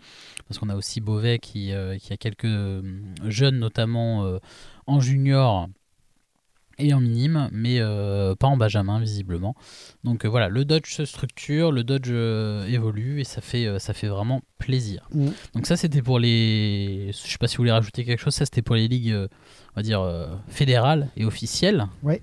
Parce 0.48 0.58
qu'on 0.58 0.68
a 0.68 0.74
aussi 0.74 1.00
Beauvais 1.00 1.38
qui, 1.38 1.72
euh, 1.72 1.96
qui 1.98 2.12
a 2.12 2.16
quelques 2.16 2.44
euh, 2.44 2.82
jeunes, 3.24 3.58
notamment 3.58 4.24
euh, 4.24 4.38
en 4.86 5.00
junior 5.00 5.68
et 6.80 6.94
en 6.94 7.00
minime, 7.00 7.48
mais 7.52 7.76
euh, 7.80 8.34
pas 8.34 8.46
en 8.46 8.56
benjamin 8.56 9.00
visiblement. 9.00 9.54
Donc 10.04 10.24
euh, 10.24 10.28
voilà, 10.28 10.48
le 10.48 10.64
Dodge 10.64 10.92
se 10.92 11.04
structure, 11.04 11.72
le 11.72 11.84
Dodge 11.84 12.08
euh, 12.10 12.66
évolue 12.66 13.20
et 13.20 13.24
ça 13.24 13.40
fait, 13.40 13.78
ça 13.78 13.92
fait 13.92 14.08
vraiment 14.08 14.42
plaisir. 14.58 15.08
Mm. 15.12 15.28
Donc 15.54 15.66
ça 15.66 15.76
c'était 15.76 16.02
pour 16.02 16.18
les... 16.18 17.10
Je 17.12 17.30
sais 17.30 17.38
pas 17.38 17.46
si 17.46 17.56
vous 17.56 17.62
voulez 17.62 17.72
rajouter 17.72 18.04
quelque 18.04 18.20
chose, 18.20 18.34
ça 18.34 18.44
c'était 18.44 18.62
pour 18.62 18.76
les 18.76 18.88
ligues, 18.88 19.14
on 19.14 19.76
va 19.76 19.82
dire, 19.82 20.28
fédérales 20.48 21.08
et 21.16 21.24
officielles. 21.24 21.86
Ouais. 22.02 22.22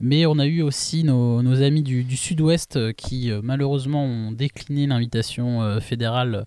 Mais 0.00 0.24
on 0.24 0.38
a 0.38 0.46
eu 0.46 0.62
aussi 0.62 1.04
nos, 1.04 1.42
nos 1.42 1.62
amis 1.62 1.82
du, 1.82 2.02
du 2.02 2.16
sud-ouest 2.16 2.92
qui 2.94 3.30
malheureusement 3.42 4.04
ont 4.04 4.32
décliné 4.32 4.86
l'invitation 4.86 5.80
fédérale 5.80 6.46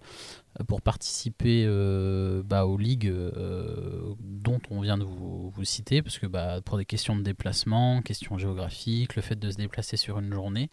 pour 0.67 0.81
participer 0.81 1.65
euh, 1.65 2.43
bah, 2.43 2.65
aux 2.65 2.77
ligues 2.77 3.07
euh, 3.07 4.13
dont 4.19 4.59
on 4.69 4.81
vient 4.81 4.97
de 4.97 5.03
vous, 5.03 5.51
citer, 5.63 6.01
parce 6.01 6.19
que 6.19 6.27
bah, 6.27 6.61
pour 6.63 6.77
des 6.77 6.85
questions 6.85 7.15
de 7.15 7.21
déplacement, 7.21 8.01
questions 8.01 8.37
géographiques, 8.37 9.15
le 9.15 9.21
fait 9.21 9.39
de 9.39 9.49
se 9.49 9.57
déplacer 9.57 9.97
sur 9.97 10.19
une 10.19 10.31
journée, 10.31 10.69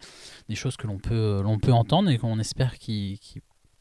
des 0.49 0.55
choses 0.55 0.75
que 0.75 0.85
l'on 0.85 0.99
peut, 0.99 1.41
l'on 1.41 1.59
peut 1.59 1.71
entendre 1.71 2.09
et 2.09 2.17
qu'on 2.17 2.37
espère 2.39 2.77
qui, 2.77 3.19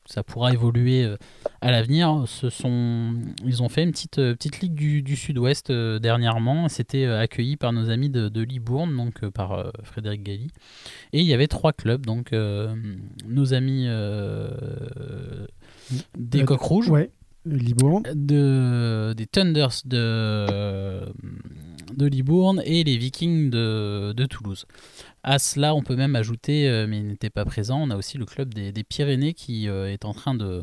ça 0.07 0.23
pourra 0.23 0.53
évoluer 0.53 1.05
euh, 1.05 1.17
à 1.61 1.71
l'avenir. 1.71 2.25
Ils 3.45 3.63
ont 3.63 3.69
fait 3.69 3.83
une 3.83 3.91
petite, 3.91 4.17
petite 4.17 4.61
ligue 4.61 4.75
du, 4.75 5.03
du 5.03 5.17
Sud-Ouest 5.17 5.71
dernièrement. 5.71 6.69
C'était 6.69 7.07
accueilli 7.07 7.57
par 7.57 7.73
nos 7.73 7.91
amis 7.91 8.09
de, 8.09 8.29
de 8.29 8.41
Libourne, 8.41 8.97
donc 8.97 9.29
par 9.31 9.71
Frédéric 9.83 10.23
Galli. 10.23 10.49
Et 11.13 11.21
il 11.21 11.27
y 11.27 11.35
avait 11.35 11.49
trois 11.49 11.73
clubs, 11.73 12.07
donc 12.07 12.33
nos 12.33 13.53
amis 13.53 13.87
des 16.19 16.43
Euh, 16.43 16.45
coques 16.45 16.61
rouges, 16.63 16.89
Ouais, 16.91 17.11
Libourne. 17.47 18.03
de, 18.15 19.15
des 19.17 19.27
Thunders 19.27 19.83
de, 19.87 21.05
de 21.97 22.07
Libourne 22.07 22.63
et 22.65 22.85
les 22.85 22.97
Vikings 22.97 23.51
de, 23.51 24.13
de 24.13 24.27
Toulouse. 24.27 24.67
À 25.23 25.39
cela, 25.39 25.75
on 25.75 25.83
peut 25.83 25.97
même 25.97 26.17
ajouter, 26.17 26.69
euh, 26.69 26.87
mais 26.89 26.99
il 26.99 27.07
n'était 27.07 27.31
pas 27.31 27.45
présent, 27.45 27.81
on 27.83 27.91
a 27.91 27.97
aussi 27.97 28.19
le 28.19 28.25
club 28.25 28.55
des, 28.55 28.73
des 28.73 28.85
Pyrénées 28.85 29.35
qui 29.35 29.69
euh, 29.69 29.93
est 29.93 30.05
en 30.05 30.15
train 30.15 30.35
de, 30.35 30.63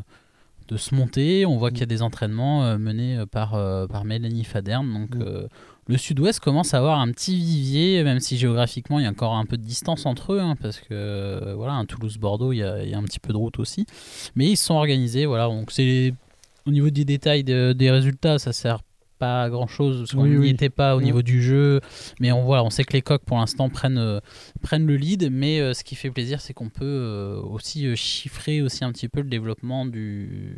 de 0.68 0.76
se 0.76 0.94
monter. 0.94 1.46
On 1.46 1.56
voit 1.56 1.70
qu'il 1.70 1.80
y 1.80 1.84
a 1.84 1.86
des 1.86 2.02
entraînements 2.02 2.76
menés 2.78 3.22
par, 3.30 3.50
par 3.88 4.04
Mélanie 4.04 4.44
Faderne. 4.44 4.92
Donc, 4.92 5.14
Mm. 5.14 5.22
euh, 5.22 5.48
le 5.88 5.96
sud-ouest 5.96 6.38
commence 6.38 6.74
à 6.74 6.78
avoir 6.78 7.00
un 7.00 7.10
petit 7.10 7.36
vivier, 7.36 8.04
même 8.04 8.20
si 8.20 8.36
géographiquement 8.36 8.98
il 8.98 9.04
y 9.04 9.06
a 9.06 9.10
encore 9.10 9.34
un 9.34 9.46
peu 9.46 9.56
de 9.56 9.62
distance 9.62 10.04
entre 10.04 10.34
eux, 10.34 10.40
hein, 10.40 10.54
parce 10.60 10.78
que 10.80 10.86
euh, 10.92 11.54
voilà, 11.56 11.72
un 11.72 11.86
Toulouse-Bordeaux, 11.86 12.52
il 12.52 12.58
y, 12.58 12.62
a, 12.62 12.98
un 12.98 13.02
petit 13.04 13.18
peu 13.18 13.32
de 13.32 13.38
route 13.38 13.58
aussi. 13.58 13.86
Mais 14.36 14.46
ils 14.50 14.56
sont 14.56 14.74
organisés, 14.74 15.24
voilà. 15.24 15.46
Donc 15.46 15.72
c'est 15.72 16.12
au 16.66 16.70
niveau 16.70 16.90
des 16.90 17.06
détails 17.06 17.42
de- 17.42 17.72
des 17.72 17.90
résultats, 17.90 18.38
ça 18.38 18.52
sert 18.52 18.80
pas 19.18 19.50
grand 19.50 19.66
chose 19.66 19.98
parce 20.00 20.12
qu'on 20.12 20.22
Oui, 20.22 20.30
n'y 20.30 20.36
oui. 20.38 20.48
était 20.50 20.70
pas 20.70 20.96
au 20.96 21.00
Mm. 21.00 21.04
niveau 21.04 21.22
du 21.22 21.42
jeu. 21.42 21.80
Mais 22.20 22.32
on 22.32 22.42
voit, 22.44 22.62
on 22.62 22.70
sait 22.70 22.84
que 22.84 22.92
les 22.92 23.02
coques 23.02 23.24
pour 23.24 23.36
l'instant 23.38 23.68
prennent, 23.68 23.98
euh, 23.98 24.20
prennent 24.62 24.86
le 24.86 24.96
lead. 24.96 25.28
Mais 25.32 25.60
euh, 25.60 25.74
ce 25.74 25.84
qui 25.84 25.94
fait 25.96 26.10
plaisir, 26.10 26.40
c'est 26.40 26.52
qu'on 26.54 26.68
peut 26.68 26.84
euh, 26.84 27.40
aussi 27.40 27.94
chiffrer 27.96 28.62
aussi 28.62 28.84
un 28.84 28.92
petit 28.92 29.08
peu 29.08 29.20
le 29.20 29.28
développement 29.28 29.84
du, 29.86 30.56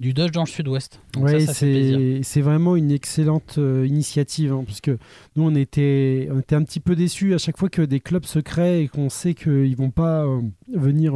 du 0.00 0.12
Dodge 0.12 0.32
dans 0.32 0.42
le 0.42 0.46
sud-ouest. 0.48 1.00
Ouais, 1.16 1.40
c'est 1.40 2.20
c'est 2.22 2.40
vraiment 2.40 2.76
une 2.76 2.90
excellente 2.90 3.58
initiative, 3.58 4.52
hein, 4.52 4.64
parce 4.66 4.80
que 4.80 4.98
nous, 5.36 5.42
on 5.44 5.54
était, 5.54 6.28
on 6.32 6.38
était 6.40 6.56
un 6.56 6.62
petit 6.64 6.80
peu 6.80 6.96
déçus 6.96 7.34
à 7.34 7.38
chaque 7.38 7.56
fois 7.58 7.68
que 7.68 7.82
des 7.82 8.00
clubs 8.00 8.24
se 8.24 8.38
créent 8.38 8.82
et 8.82 8.88
qu'on 8.88 9.08
sait 9.10 9.34
qu'ils 9.34 9.76
vont 9.76 9.90
pas 9.90 10.24
venir, 10.72 11.14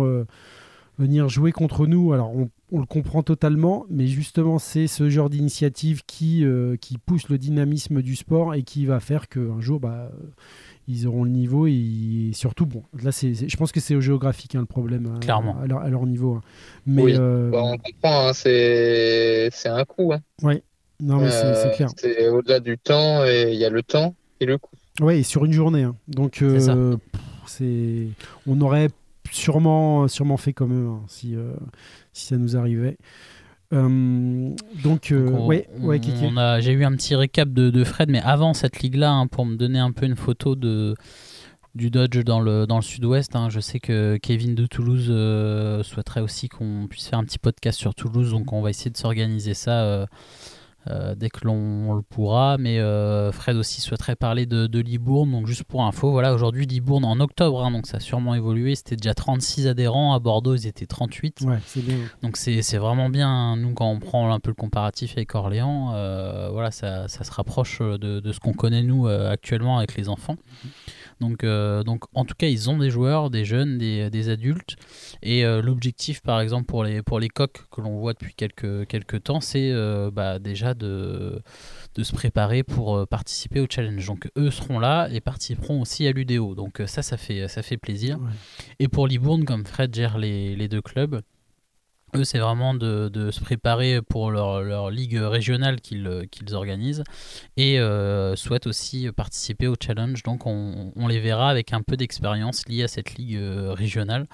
venir 0.98 1.28
jouer 1.28 1.52
contre 1.52 1.86
nous. 1.86 2.12
Alors, 2.12 2.34
on, 2.34 2.50
on 2.72 2.80
le 2.80 2.86
comprend 2.86 3.22
totalement, 3.22 3.86
mais 3.90 4.06
justement, 4.06 4.58
c'est 4.58 4.86
ce 4.86 5.08
genre 5.10 5.30
d'initiative 5.30 6.02
qui, 6.06 6.44
euh, 6.44 6.76
qui 6.76 6.98
pousse 6.98 7.28
le 7.28 7.38
dynamisme 7.38 8.02
du 8.02 8.16
sport 8.16 8.54
et 8.54 8.62
qui 8.62 8.86
va 8.86 9.00
faire 9.00 9.28
qu'un 9.28 9.60
jour, 9.60 9.80
bah, 9.80 10.10
ils 10.88 11.06
auront 11.06 11.24
le 11.24 11.30
niveau 11.30 11.66
et 11.66 12.30
surtout, 12.32 12.66
bon, 12.66 12.82
là, 13.02 13.12
c'est 13.12 13.34
je 13.48 13.56
pense 13.56 13.70
que 13.72 13.80
c'est 13.80 13.94
au 13.94 14.00
géographique 14.00 14.54
hein, 14.54 14.60
le 14.60 14.66
problème, 14.66 15.06
hein, 15.14 15.20
Clairement. 15.20 15.58
à, 15.60 15.66
leur, 15.66 15.80
à 15.80 15.88
leur 15.88 16.06
niveau. 16.06 16.34
hein. 16.34 16.40
Mais 16.86 17.02
Oui. 17.02 17.14
euh, 17.16 17.50
Bah, 17.50 17.62
on 17.62 17.76
comprend, 17.78 18.28
hein, 18.28 18.32
c'est 18.32 19.48
c'est 19.52 19.68
un 19.68 19.84
coût. 19.84 20.12
hein. 20.12 20.20
non, 21.00 21.18
mais 21.20 21.30
c'est 21.30 21.54
c'est 21.54 21.68
Euh, 21.68 21.70
clair. 21.70 21.90
C'est 21.96 22.28
au-delà 22.28 22.60
du 22.60 22.76
temps, 22.78 23.24
et 23.24 23.52
il 23.52 23.58
y 23.58 23.64
a 23.64 23.70
le 23.70 23.82
temps 23.82 24.14
et 24.40 24.46
le 24.46 24.58
coût. 24.58 24.70
Ouais, 25.00 25.20
et 25.20 25.22
sur 25.22 25.44
une 25.44 25.52
journée. 25.52 25.82
hein. 25.84 25.96
Donc, 26.08 26.42
c'est, 27.46 28.08
on 28.46 28.60
aurait 28.60 28.88
sûrement, 29.34 30.08
sûrement 30.08 30.36
fait 30.36 30.52
comme 30.52 30.72
eux 30.72 30.88
hein, 30.88 31.02
si, 31.08 31.34
euh, 31.36 31.52
si 32.12 32.26
ça 32.26 32.36
nous 32.36 32.56
arrivait. 32.56 32.96
Euh, 33.72 34.50
donc, 34.82 35.10
euh, 35.10 35.30
Donc, 35.30 35.40
on- 35.40 35.46
ouais, 35.46 35.68
on- 35.80 35.86
ouais, 35.86 35.98
Kiki. 35.98 36.24
on 36.24 36.36
a- 36.36 36.60
J'ai 36.60 36.72
eu 36.72 36.84
un 36.84 36.92
petit 36.92 37.14
récap 37.16 37.48
de, 37.50 37.70
de 37.70 37.84
Fred, 37.84 38.08
mais 38.10 38.20
avant 38.20 38.54
cette 38.54 38.80
ligue-là, 38.80 39.10
hein, 39.12 39.26
pour 39.26 39.46
me 39.46 39.56
donner 39.56 39.78
un 39.78 39.90
peu 39.90 40.06
une 40.06 40.16
photo 40.16 40.54
de, 40.54 40.94
du 41.74 41.90
Dodge 41.90 42.22
dans 42.24 42.40
le, 42.40 42.66
dans 42.66 42.76
le 42.76 42.82
sud-ouest. 42.82 43.34
hein. 43.34 43.48
Je 43.50 43.58
sais 43.60 43.80
que 43.80 44.16
Kevin 44.22 44.54
de 44.54 44.66
Toulouse 44.66 45.08
euh, 45.10 45.82
souhaiterait 45.82 46.20
aussi 46.20 46.48
qu'on 46.48 46.86
puisse 46.88 47.08
faire 47.08 47.18
un 47.18 47.24
petit 47.24 47.38
podcast 47.38 47.78
sur 47.80 47.94
Toulouse, 47.94 48.30
donc 48.30 48.52
on 48.52 48.60
va 48.62 48.70
essayer 48.70 48.90
de 48.92 48.96
s'organiser 48.96 49.54
ça 49.54 50.06
euh, 50.88 51.14
dès 51.14 51.30
que 51.30 51.44
l'on 51.44 51.94
le 51.94 52.02
pourra. 52.02 52.56
Mais 52.58 52.78
euh, 52.78 53.32
Fred 53.32 53.56
aussi 53.56 53.80
souhaiterait 53.80 54.16
parler 54.16 54.46
de, 54.46 54.66
de 54.66 54.80
Libourne, 54.80 55.30
donc 55.30 55.46
juste 55.46 55.64
pour 55.64 55.84
info, 55.84 56.10
voilà, 56.10 56.34
aujourd'hui 56.34 56.66
Libourne 56.66 57.04
en 57.04 57.20
octobre, 57.20 57.64
hein, 57.64 57.70
donc 57.70 57.86
ça 57.86 57.98
a 57.98 58.00
sûrement 58.00 58.34
évolué. 58.34 58.74
C'était 58.74 58.96
déjà 58.96 59.14
36 59.14 59.66
adhérents, 59.66 60.14
à 60.14 60.18
Bordeaux 60.18 60.54
ils 60.54 60.66
étaient 60.66 60.86
38. 60.86 61.42
Ouais, 61.42 61.58
c'est 61.66 61.84
bien. 61.84 61.96
Donc 62.22 62.36
c'est 62.36 62.62
c'est 62.62 62.78
vraiment 62.78 63.08
bien, 63.08 63.28
hein. 63.28 63.56
nous 63.56 63.74
quand 63.74 63.90
on 63.90 63.98
prend 63.98 64.32
un 64.32 64.40
peu 64.40 64.50
le 64.50 64.54
comparatif 64.54 65.12
avec 65.16 65.34
Orléans, 65.34 65.92
euh, 65.94 66.48
voilà, 66.50 66.70
ça, 66.70 67.08
ça 67.08 67.24
se 67.24 67.30
rapproche 67.32 67.80
de, 67.80 68.20
de 68.20 68.32
ce 68.32 68.40
qu'on 68.40 68.52
connaît 68.52 68.82
nous 68.82 69.06
actuellement 69.06 69.78
avec 69.78 69.96
les 69.96 70.08
enfants. 70.08 70.36
Euh, 70.66 70.68
donc 71.20 71.44
en 72.14 72.24
tout 72.24 72.34
cas, 72.36 72.46
ils 72.46 72.70
ont 72.70 72.78
des 72.78 72.90
joueurs, 72.90 73.30
des 73.30 73.44
jeunes, 73.44 73.78
des, 73.78 74.10
des 74.10 74.28
adultes. 74.28 74.76
Et 75.22 75.44
euh, 75.44 75.62
l'objectif, 75.62 76.20
par 76.22 76.40
exemple, 76.40 76.66
pour 76.66 76.84
les, 76.84 77.02
pour 77.02 77.20
les 77.20 77.28
coqs 77.28 77.66
que 77.70 77.80
l'on 77.80 77.98
voit 77.98 78.12
depuis 78.12 78.34
quelques, 78.34 78.86
quelques 78.86 79.22
temps, 79.24 79.40
c'est 79.40 79.70
euh, 79.70 80.10
bah, 80.10 80.38
déjà 80.38 80.74
de, 80.74 81.42
de 81.94 82.02
se 82.02 82.12
préparer 82.12 82.62
pour 82.62 82.96
euh, 82.96 83.06
participer 83.06 83.60
au 83.60 83.66
challenge. 83.68 84.06
Donc 84.06 84.30
eux 84.36 84.50
seront 84.50 84.78
là 84.78 85.08
et 85.10 85.20
participeront 85.20 85.80
aussi 85.80 86.06
à 86.06 86.12
l'UDO. 86.12 86.54
Donc 86.54 86.80
euh, 86.80 86.86
ça, 86.86 87.02
ça 87.02 87.16
fait, 87.16 87.48
ça 87.48 87.62
fait 87.62 87.76
plaisir. 87.76 88.18
Ouais. 88.18 88.30
Et 88.80 88.88
pour 88.88 89.06
Libourne, 89.06 89.44
comme 89.44 89.64
Fred 89.64 89.94
gère 89.94 90.18
les, 90.18 90.56
les 90.56 90.68
deux 90.68 90.82
clubs, 90.82 91.22
eux, 92.16 92.24
c'est 92.24 92.38
vraiment 92.38 92.74
de, 92.74 93.30
se 93.30 93.40
préparer 93.40 94.00
pour 94.02 94.30
leur, 94.30 94.90
ligue 94.90 95.18
régionale 95.20 95.80
qu'ils 95.80 96.26
qu'ils 96.30 96.54
organisent 96.54 97.04
et 97.56 97.80
euh, 97.80 98.36
souhaitent 98.36 98.66
aussi 98.66 99.10
participer 99.12 99.66
au 99.66 99.74
challenge. 99.80 100.22
Donc, 100.22 100.46
on, 100.46 100.92
on 100.94 101.08
les 101.08 101.20
verra 101.20 101.50
avec 101.50 101.72
un 101.72 101.82
peu 101.82 101.96
d'expérience 101.96 102.66
liée 102.68 102.84
à 102.84 102.88
cette 102.88 103.14
ligue 103.14 103.36
euh, 103.36 103.72
régionale. 103.72 104.26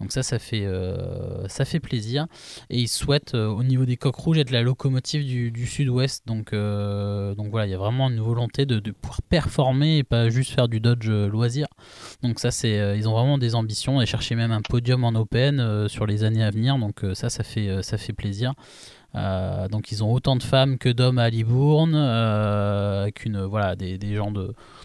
Donc, 0.00 0.12
ça, 0.12 0.22
ça 0.22 0.38
fait, 0.38 0.66
euh, 0.66 1.48
ça 1.48 1.64
fait 1.64 1.80
plaisir. 1.80 2.26
Et 2.70 2.80
ils 2.80 2.88
souhaitent, 2.88 3.34
euh, 3.34 3.46
au 3.46 3.62
niveau 3.62 3.86
des 3.86 3.96
coques 3.96 4.16
rouges, 4.16 4.38
être 4.38 4.50
la 4.50 4.62
locomotive 4.62 5.24
du, 5.24 5.66
sud-ouest. 5.66 6.26
Donc, 6.26 6.52
euh, 6.52 7.34
donc, 7.34 7.50
voilà, 7.50 7.66
il 7.66 7.70
y 7.70 7.74
a 7.74 7.78
vraiment 7.78 8.10
une 8.10 8.20
volonté 8.20 8.66
de, 8.66 8.78
pouvoir 8.90 9.22
performer 9.22 9.98
et 9.98 10.04
pas 10.04 10.28
juste 10.28 10.52
faire 10.52 10.68
du 10.68 10.80
dodge 10.80 11.08
loisir. 11.08 11.66
Donc, 12.22 12.38
ça, 12.40 12.50
c'est, 12.50 12.96
ils 12.98 13.08
ont 13.08 13.12
vraiment 13.12 13.38
des 13.38 13.54
ambitions 13.54 14.00
et 14.02 14.06
chercher 14.06 14.34
même 14.34 14.52
un 14.52 14.62
podium 14.62 15.04
en 15.04 15.14
Open 15.14 15.88
sur 15.88 16.06
les 16.06 16.24
années 16.24 16.44
à 16.44 16.50
venir. 16.50 16.78
Donc, 16.78 17.00
ça, 17.14 17.30
ça 17.30 17.42
fait, 17.42 17.82
ça 17.82 17.96
fait 17.96 18.12
plaisir. 18.12 18.52
Euh, 19.16 19.68
donc 19.68 19.92
ils 19.92 20.04
ont 20.04 20.12
autant 20.12 20.36
de 20.36 20.42
femmes 20.42 20.78
que 20.78 20.88
d'hommes 20.88 21.18
à 21.18 21.30
Libourne, 21.30 21.94
euh, 21.94 23.02
avec 23.02 23.24
une, 23.24 23.42
voilà, 23.42 23.74
des, 23.74 23.96
des 23.96 24.14
gens 24.14 24.32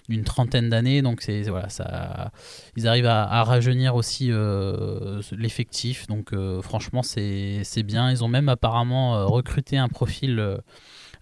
d'une 0.08 0.24
trentaine 0.24 0.70
d'années. 0.70 1.02
Donc 1.02 1.22
c'est, 1.22 1.41
voilà, 1.44 1.70
ça, 1.70 2.32
ils 2.78 2.88
arrivent 2.88 3.08
à, 3.08 3.44
rajeunir 3.44 3.96
aussi 3.96 4.30
euh, 4.32 5.22
l'effectif. 5.32 6.08
Donc 6.08 6.34
euh, 6.34 6.62
franchement 6.62 7.04
c'est, 7.04 7.84
bien. 7.84 8.10
Ils 8.12 8.24
ont 8.24 8.30
même 8.30 8.50
apparemment 8.50 9.26
recruté 9.28 9.78
un 9.78 9.89
profil 9.89 10.60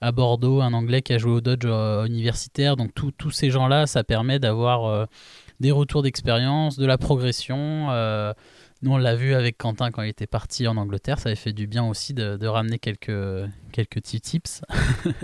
à 0.02 0.12
Bordeaux, 0.12 0.62
un 0.62 0.74
Anglais 0.74 1.02
qui 1.02 1.13
a 1.13 1.17
joué 1.17 1.32
au 1.32 1.41
Dodge 1.41 1.65
universitaire. 2.08 2.76
Donc 2.76 2.91
tous 2.93 3.32
ces 3.32 3.50
gens-là, 3.50 3.88
ça 3.88 4.04
permet 4.04 4.39
d'avoir 4.39 5.08
des 5.60 5.72
retours 5.72 6.04
d'expérience, 6.04 6.78
de 6.78 6.86
la 6.86 6.98
progression. 6.98 7.88
Nous, 8.81 8.91
on 8.93 8.97
l'a 8.97 9.15
vu 9.15 9.33
avec 9.33 9.57
Quentin 9.57 9.91
quand 9.91 10.03
il 10.03 10.09
était 10.09 10.27
parti 10.27 10.65
en 10.67 10.77
Angleterre. 10.77 11.19
Ça 11.19 11.29
avait 11.29 11.35
fait 11.35 11.51
du 11.51 11.67
bien 11.67 11.85
aussi 11.85 12.13
de, 12.13 12.47
ramener 12.47 12.79
quelques, 12.79 13.11
quelques 13.73 13.95
petits 13.95 14.21
tips. 14.21 14.61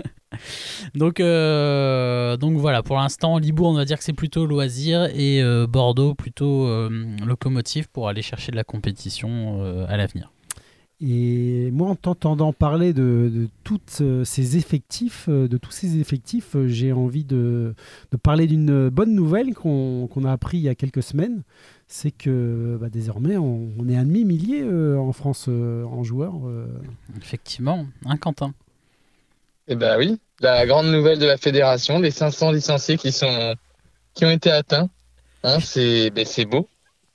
donc, 0.94 1.20
euh, 1.20 2.36
donc 2.36 2.58
voilà, 2.58 2.82
pour 2.82 2.96
l'instant, 2.96 3.38
Libourne, 3.38 3.74
on 3.74 3.78
va 3.78 3.86
dire 3.86 3.96
que 3.96 4.04
c'est 4.04 4.12
plutôt 4.12 4.44
loisir 4.44 5.04
et 5.14 5.42
euh, 5.42 5.66
Bordeaux 5.66 6.14
plutôt 6.14 6.66
euh, 6.66 6.90
locomotive 7.24 7.88
pour 7.88 8.08
aller 8.08 8.22
chercher 8.22 8.52
de 8.52 8.56
la 8.56 8.64
compétition 8.64 9.86
à 9.88 9.96
l'avenir. 9.96 10.30
Et 10.98 11.70
moi, 11.72 11.90
en 11.90 11.94
t'entendant 11.94 12.54
parler 12.54 12.94
de, 12.94 13.30
de 13.30 13.48
toutes 13.64 13.98
euh, 14.00 14.24
ces 14.24 14.56
effectifs, 14.56 15.26
euh, 15.28 15.46
de 15.46 15.58
tous 15.58 15.70
ces 15.70 15.98
effectifs, 16.00 16.56
euh, 16.56 16.68
j'ai 16.68 16.90
envie 16.92 17.24
de, 17.24 17.74
de 18.12 18.16
parler 18.16 18.46
d'une 18.46 18.88
bonne 18.88 19.14
nouvelle 19.14 19.52
qu'on 19.54 20.06
qu'on 20.10 20.24
a 20.24 20.32
appris 20.32 20.56
il 20.56 20.62
y 20.62 20.70
a 20.70 20.74
quelques 20.74 21.02
semaines. 21.02 21.42
C'est 21.86 22.12
que 22.12 22.78
bah, 22.80 22.88
désormais, 22.88 23.36
on, 23.36 23.68
on 23.78 23.88
est 23.90 23.96
un 23.96 24.04
demi-millier 24.06 24.62
euh, 24.62 24.96
en 24.98 25.12
France 25.12 25.46
euh, 25.48 25.84
en 25.84 26.02
joueurs. 26.02 26.48
euh. 26.48 26.66
Effectivement, 27.20 27.86
hein, 28.06 28.16
Quentin? 28.16 28.54
Eh 29.68 29.76
ben 29.76 29.98
oui, 29.98 30.18
la 30.40 30.64
grande 30.66 30.86
nouvelle 30.86 31.18
de 31.18 31.26
la 31.26 31.36
fédération, 31.36 31.98
les 31.98 32.10
500 32.10 32.52
licenciés 32.52 32.96
qui 32.96 33.12
sont 33.12 33.54
qui 34.14 34.24
ont 34.24 34.30
été 34.30 34.50
atteints. 34.50 34.88
Hein, 35.42 35.60
c'est 35.60 36.08
ben, 36.10 36.24
c'est 36.24 36.46
beau, 36.46 36.68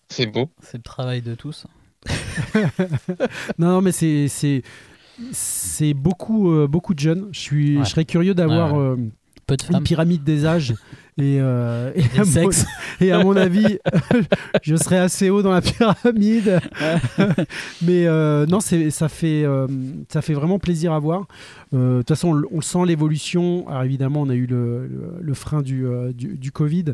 c'est 0.07 0.27
beau. 0.27 0.49
C'est 0.61 0.77
le 0.77 0.83
travail 0.83 1.23
de 1.23 1.33
tous. 1.33 1.65
Non, 3.57 3.67
non, 3.67 3.81
mais 3.81 3.91
c'est 3.91 4.63
beaucoup 5.93 6.51
euh, 6.51 6.67
beaucoup 6.67 6.93
de 6.93 6.99
jeunes. 6.99 7.29
Je 7.31 7.39
suis 7.39 7.77
Ouais. 7.77 7.85
je 7.85 7.89
serais 7.89 8.05
curieux 8.05 8.33
d'avoir 8.33 8.73
Ouais, 8.73 8.79
euh, 8.79 8.95
peu 9.51 9.57
de 9.57 9.63
une 9.67 9.73
femmes. 9.73 9.83
pyramide 9.83 10.23
des 10.23 10.45
âges. 10.45 10.73
Et, 11.17 11.39
euh, 11.41 11.91
et, 11.95 12.03
à 12.19 12.23
mon, 12.23 12.49
et 13.01 13.11
à 13.11 13.23
mon 13.23 13.35
avis, 13.35 13.77
je 14.63 14.75
serais 14.75 14.97
assez 14.97 15.29
haut 15.29 15.41
dans 15.41 15.51
la 15.51 15.61
pyramide. 15.61 16.59
Mais 17.81 18.07
euh, 18.07 18.45
non, 18.45 18.59
ça, 18.61 19.09
fait, 19.09 19.43
euh, 19.43 19.67
ça 20.09 20.21
fait 20.21 20.33
vraiment 20.33 20.57
plaisir 20.57 20.93
à 20.93 20.99
voir. 20.99 21.27
Euh, 21.73 21.97
De 21.97 21.97
toute 21.99 22.09
façon, 22.09 22.41
on, 22.51 22.61
sent 22.61 22.85
l'évolution. 22.85 23.67
Alors 23.67 23.83
évidemment, 23.83 24.21
on 24.21 24.29
a 24.29 24.35
eu 24.35 24.45
le, 24.47 24.87
le- 24.87 25.13
le 25.21 25.33
frein 25.33 25.61
du, 25.61 25.85
du, 26.15 26.37
du 26.37 26.51
Covid. 26.51 26.85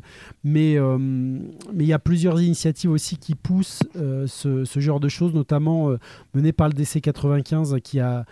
Mais 0.43 0.77
mais 0.79 1.83
il 1.83 1.87
y 1.87 1.93
a 1.93 1.99
plusieurs 1.99 2.41
initiatives 2.41 2.91
aussi 2.91 3.17
qui 3.17 3.35
poussent 3.35 3.83
ce, 4.25 4.65
ce 4.65 4.79
genre 4.79 4.99
de 4.99 5.09
choses, 5.09 5.33
notamment 5.33 5.91
menées 6.33 6.53
par 6.53 6.67
le 6.69 6.73
DC 6.73 7.01
95 7.01 7.77
qui 7.83 7.99
a, 7.99 8.25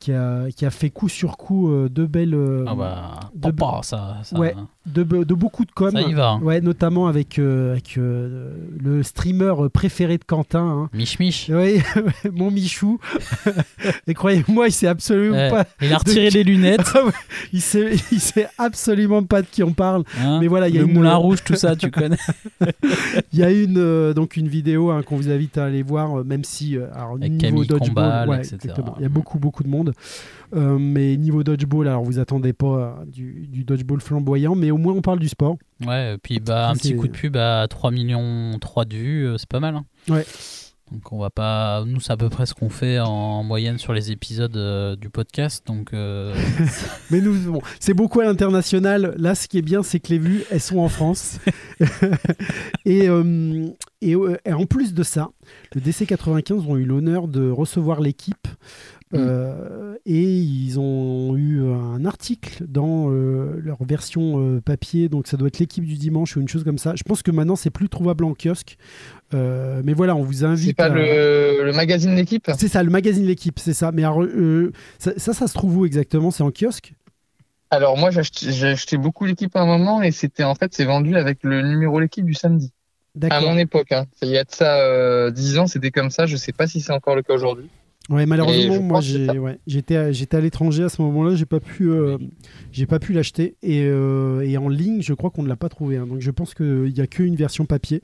qui 0.00 0.12
a, 0.12 0.50
qui 0.50 0.66
a 0.66 0.70
fait 0.70 0.90
coup 0.90 1.08
sur 1.08 1.36
coup 1.36 1.70
euh, 1.70 1.88
de 1.88 2.06
belles. 2.06 2.34
euh, 2.34 2.64
Ah 2.66 2.74
bah, 2.74 3.20
de- 3.34 3.50
papa, 3.52 3.80
ça, 3.84 4.16
ça, 4.24 4.36
Ouais. 4.38 4.54
De, 4.86 5.04
be- 5.04 5.24
de 5.24 5.34
beaucoup 5.34 5.64
de 5.64 5.70
com. 5.72 5.90
ça 5.92 6.00
y 6.02 6.14
va. 6.14 6.30
hein. 6.30 6.40
Ouais, 6.42 6.60
notamment 6.60 7.06
avec, 7.06 7.38
euh, 7.38 7.72
avec 7.72 7.96
euh, 7.98 8.50
le 8.82 9.02
streamer 9.02 9.52
préféré 9.72 10.16
de 10.18 10.24
Quentin. 10.24 10.60
hein. 10.64 10.90
Mich 10.94 11.18
Mich. 11.18 11.50
Oui, 11.52 11.80
mon 12.32 12.50
Michou. 12.50 12.98
Et 14.06 14.14
croyez-moi, 14.14 14.68
il 14.68 14.72
sait 14.72 14.86
absolument 14.86 15.36
Ouais, 15.36 15.50
pas. 15.50 15.64
Il 15.82 15.92
a 15.92 15.98
retiré 15.98 16.28
de- 16.28 16.34
les 16.34 16.44
lunettes. 16.44 16.92
Il 17.52 17.60
sait, 17.60 17.90
il 18.12 18.20
sait 18.20 18.48
absolument 18.58 19.22
pas 19.24 19.42
de 19.42 19.46
qui 19.50 19.62
on 19.62 19.72
parle. 19.72 20.04
hein. 20.20 20.38
Mais 20.40 20.46
voilà, 20.46 20.68
il 20.68 20.74
y 20.74 20.78
a 20.78 20.82
le 20.82 20.86
une- 20.88 20.94
moulin 20.94 21.16
rouge, 21.16 21.38
tout 21.44 21.56
ça, 21.56 21.74
tu 21.76 21.90
connais. 21.90 22.16
Il 23.32 23.38
y 23.38 23.42
a 23.42 23.50
une 23.50 23.76
euh, 23.78 24.14
donc 24.14 24.36
une 24.36 24.48
vidéo 24.48 24.90
hein, 24.90 25.02
qu'on 25.02 25.16
vous 25.16 25.30
invite 25.30 25.58
à 25.58 25.64
aller 25.64 25.82
voir, 25.82 26.20
euh, 26.20 26.24
même 26.24 26.44
si 26.44 26.76
euh, 26.76 26.86
alors, 26.94 27.16
Avec 27.16 27.32
niveau 27.32 27.64
Camille 27.64 27.66
Combal, 27.88 28.28
ouais, 28.28 28.38
etc. 28.38 28.74
Il 28.98 29.02
y 29.02 29.06
a 29.06 29.08
beaucoup 29.08 29.38
beaucoup 29.38 29.62
de 29.62 29.68
monde. 29.68 29.92
Euh, 30.54 30.78
mais 30.78 31.16
niveau 31.16 31.44
dodgeball, 31.44 31.86
alors 31.88 32.02
vous 32.02 32.18
attendez 32.18 32.52
pas 32.52 32.66
euh, 33.00 33.04
du, 33.06 33.46
du 33.48 33.64
dodgeball 33.64 34.00
flamboyant, 34.00 34.54
mais 34.56 34.70
au 34.70 34.78
moins 34.78 34.94
on 34.94 35.02
parle 35.02 35.20
du 35.20 35.28
sport. 35.28 35.56
Ouais, 35.86 36.14
et 36.14 36.18
puis 36.18 36.40
bah, 36.40 36.68
un 36.70 36.74
petit 36.74 36.96
coup 36.96 37.06
de 37.06 37.12
pub 37.12 37.36
à 37.36 37.66
3 37.68 37.90
millions 37.92 38.58
3 38.60 38.84
de 38.84 38.96
vues, 38.96 39.26
euh, 39.26 39.38
c'est 39.38 39.48
pas 39.48 39.60
mal. 39.60 39.76
hein. 39.76 39.84
Ouais. 40.08 40.26
Donc 40.92 41.12
on 41.12 41.20
va 41.20 41.30
pas. 41.30 41.84
Nous, 41.86 42.00
c'est 42.00 42.12
à 42.12 42.16
peu 42.16 42.28
près 42.28 42.46
ce 42.46 42.54
qu'on 42.54 42.68
fait 42.68 42.98
en 42.98 43.44
moyenne 43.44 43.78
sur 43.78 43.92
les 43.92 44.10
épisodes 44.10 44.56
euh, 44.56 44.96
du 44.96 45.08
podcast. 45.08 45.64
Donc 45.68 45.94
euh, 45.94 46.34
Mais 47.12 47.20
nous, 47.20 47.52
bon, 47.52 47.60
c'est 47.78 47.94
beaucoup 47.94 48.18
à 48.18 48.24
l'international. 48.24 49.14
Là, 49.16 49.36
ce 49.36 49.46
qui 49.46 49.58
est 49.58 49.62
bien, 49.62 49.84
c'est 49.84 50.00
que 50.00 50.08
les 50.08 50.18
vues, 50.18 50.42
elles 50.50 50.60
sont 50.60 50.78
en 50.80 50.88
France. 50.88 51.38
et, 52.84 53.08
euh, 53.08 53.68
et, 54.02 54.16
et 54.44 54.52
en 54.52 54.66
plus 54.66 54.92
de 54.94 55.04
ça, 55.04 55.30
le 55.76 55.80
DC 55.80 56.06
95 56.06 56.66
ont 56.66 56.76
eu 56.76 56.84
l'honneur 56.84 57.28
de 57.28 57.48
recevoir 57.50 58.00
l'équipe. 58.00 58.48
Euh, 59.14 59.96
et 60.06 60.22
ils 60.22 60.78
ont 60.78 61.36
eu 61.36 61.62
un 61.62 62.04
article 62.04 62.64
dans 62.66 63.10
euh, 63.10 63.60
leur 63.62 63.82
version 63.84 64.40
euh, 64.40 64.60
papier, 64.60 65.08
donc 65.08 65.26
ça 65.26 65.36
doit 65.36 65.48
être 65.48 65.58
l'équipe 65.58 65.84
du 65.84 65.94
dimanche 65.94 66.36
ou 66.36 66.40
une 66.40 66.48
chose 66.48 66.64
comme 66.64 66.78
ça. 66.78 66.94
Je 66.96 67.02
pense 67.02 67.22
que 67.22 67.30
maintenant 67.30 67.56
c'est 67.56 67.70
plus 67.70 67.88
trouvable 67.88 68.24
en 68.24 68.34
kiosque, 68.34 68.76
mais 69.32 69.92
voilà, 69.92 70.14
on 70.16 70.22
vous 70.22 70.44
invite. 70.44 70.68
C'est 70.68 70.74
pas 70.74 70.84
à- 70.84 70.88
le, 70.88 71.64
le 71.64 71.72
magazine 71.72 72.14
d'équipe? 72.14 72.50
C'est 72.56 72.68
ça, 72.68 72.82
le 72.82 72.90
magazine 72.90 73.26
L'équipe, 73.26 73.58
c'est 73.58 73.74
ça. 73.74 73.92
Mais 73.92 74.04
alors, 74.04 74.24
ça, 74.98 75.12
ça, 75.16 75.32
ça 75.32 75.46
se 75.46 75.54
trouve 75.54 75.78
où 75.78 75.86
exactement? 75.86 76.30
C'est 76.30 76.42
en 76.42 76.50
kiosque? 76.50 76.94
Alors 77.72 77.96
moi 77.96 78.10
j'ai 78.10 78.20
acheté, 78.20 78.50
j'ai 78.50 78.68
acheté 78.68 78.96
beaucoup 78.96 79.24
l'équipe 79.26 79.54
à 79.54 79.60
un 79.60 79.66
moment 79.66 80.02
et 80.02 80.10
c'était 80.10 80.42
en 80.42 80.56
fait 80.56 80.74
c'est 80.74 80.84
vendu 80.84 81.16
avec 81.16 81.38
le 81.42 81.62
numéro 81.62 82.00
l'équipe 82.00 82.24
du 82.24 82.34
samedi. 82.34 82.72
À 83.30 83.40
mon 83.40 83.56
époque, 83.58 83.92
hein. 83.92 84.06
il 84.22 84.28
y 84.28 84.38
a 84.38 84.44
de 84.44 84.50
ça 84.50 84.78
euh, 84.80 85.30
10 85.30 85.58
ans, 85.58 85.66
c'était 85.66 85.90
comme 85.90 86.10
ça. 86.10 86.26
Je 86.26 86.36
sais 86.36 86.52
pas 86.52 86.66
si 86.66 86.80
c'est 86.80 86.92
encore 86.92 87.16
le 87.16 87.22
cas 87.22 87.34
aujourd'hui. 87.34 87.68
Ouais, 88.08 88.24
Et 88.24 88.26
malheureusement, 88.26 88.82
moi, 88.82 89.02
ça- 89.02 89.34
ouais, 89.34 89.60
j'étais, 89.68 89.94
à- 89.94 90.10
j'étais 90.10 90.36
à 90.36 90.40
l'étranger 90.40 90.82
à 90.82 90.88
ce 90.88 91.00
moment-là, 91.02 91.36
j'ai 91.36 91.44
pas 91.46 91.60
pu, 91.60 91.90
euh, 91.90 92.18
j'ai 92.72 92.86
pas 92.86 92.98
pu 92.98 93.12
l'acheter. 93.12 93.54
Et, 93.62 93.82
euh, 93.84 94.40
et 94.40 94.56
en 94.56 94.68
ligne, 94.68 95.00
je 95.00 95.14
crois 95.14 95.30
qu'on 95.30 95.44
ne 95.44 95.48
l'a 95.48 95.54
pas 95.54 95.68
trouvé. 95.68 95.96
hein. 95.96 96.06
Donc, 96.08 96.20
je 96.20 96.30
pense 96.32 96.54
qu'il 96.54 96.92
y 96.96 97.00
a 97.00 97.06
qu'une 97.06 97.36
version 97.36 97.66
papier. 97.66 98.02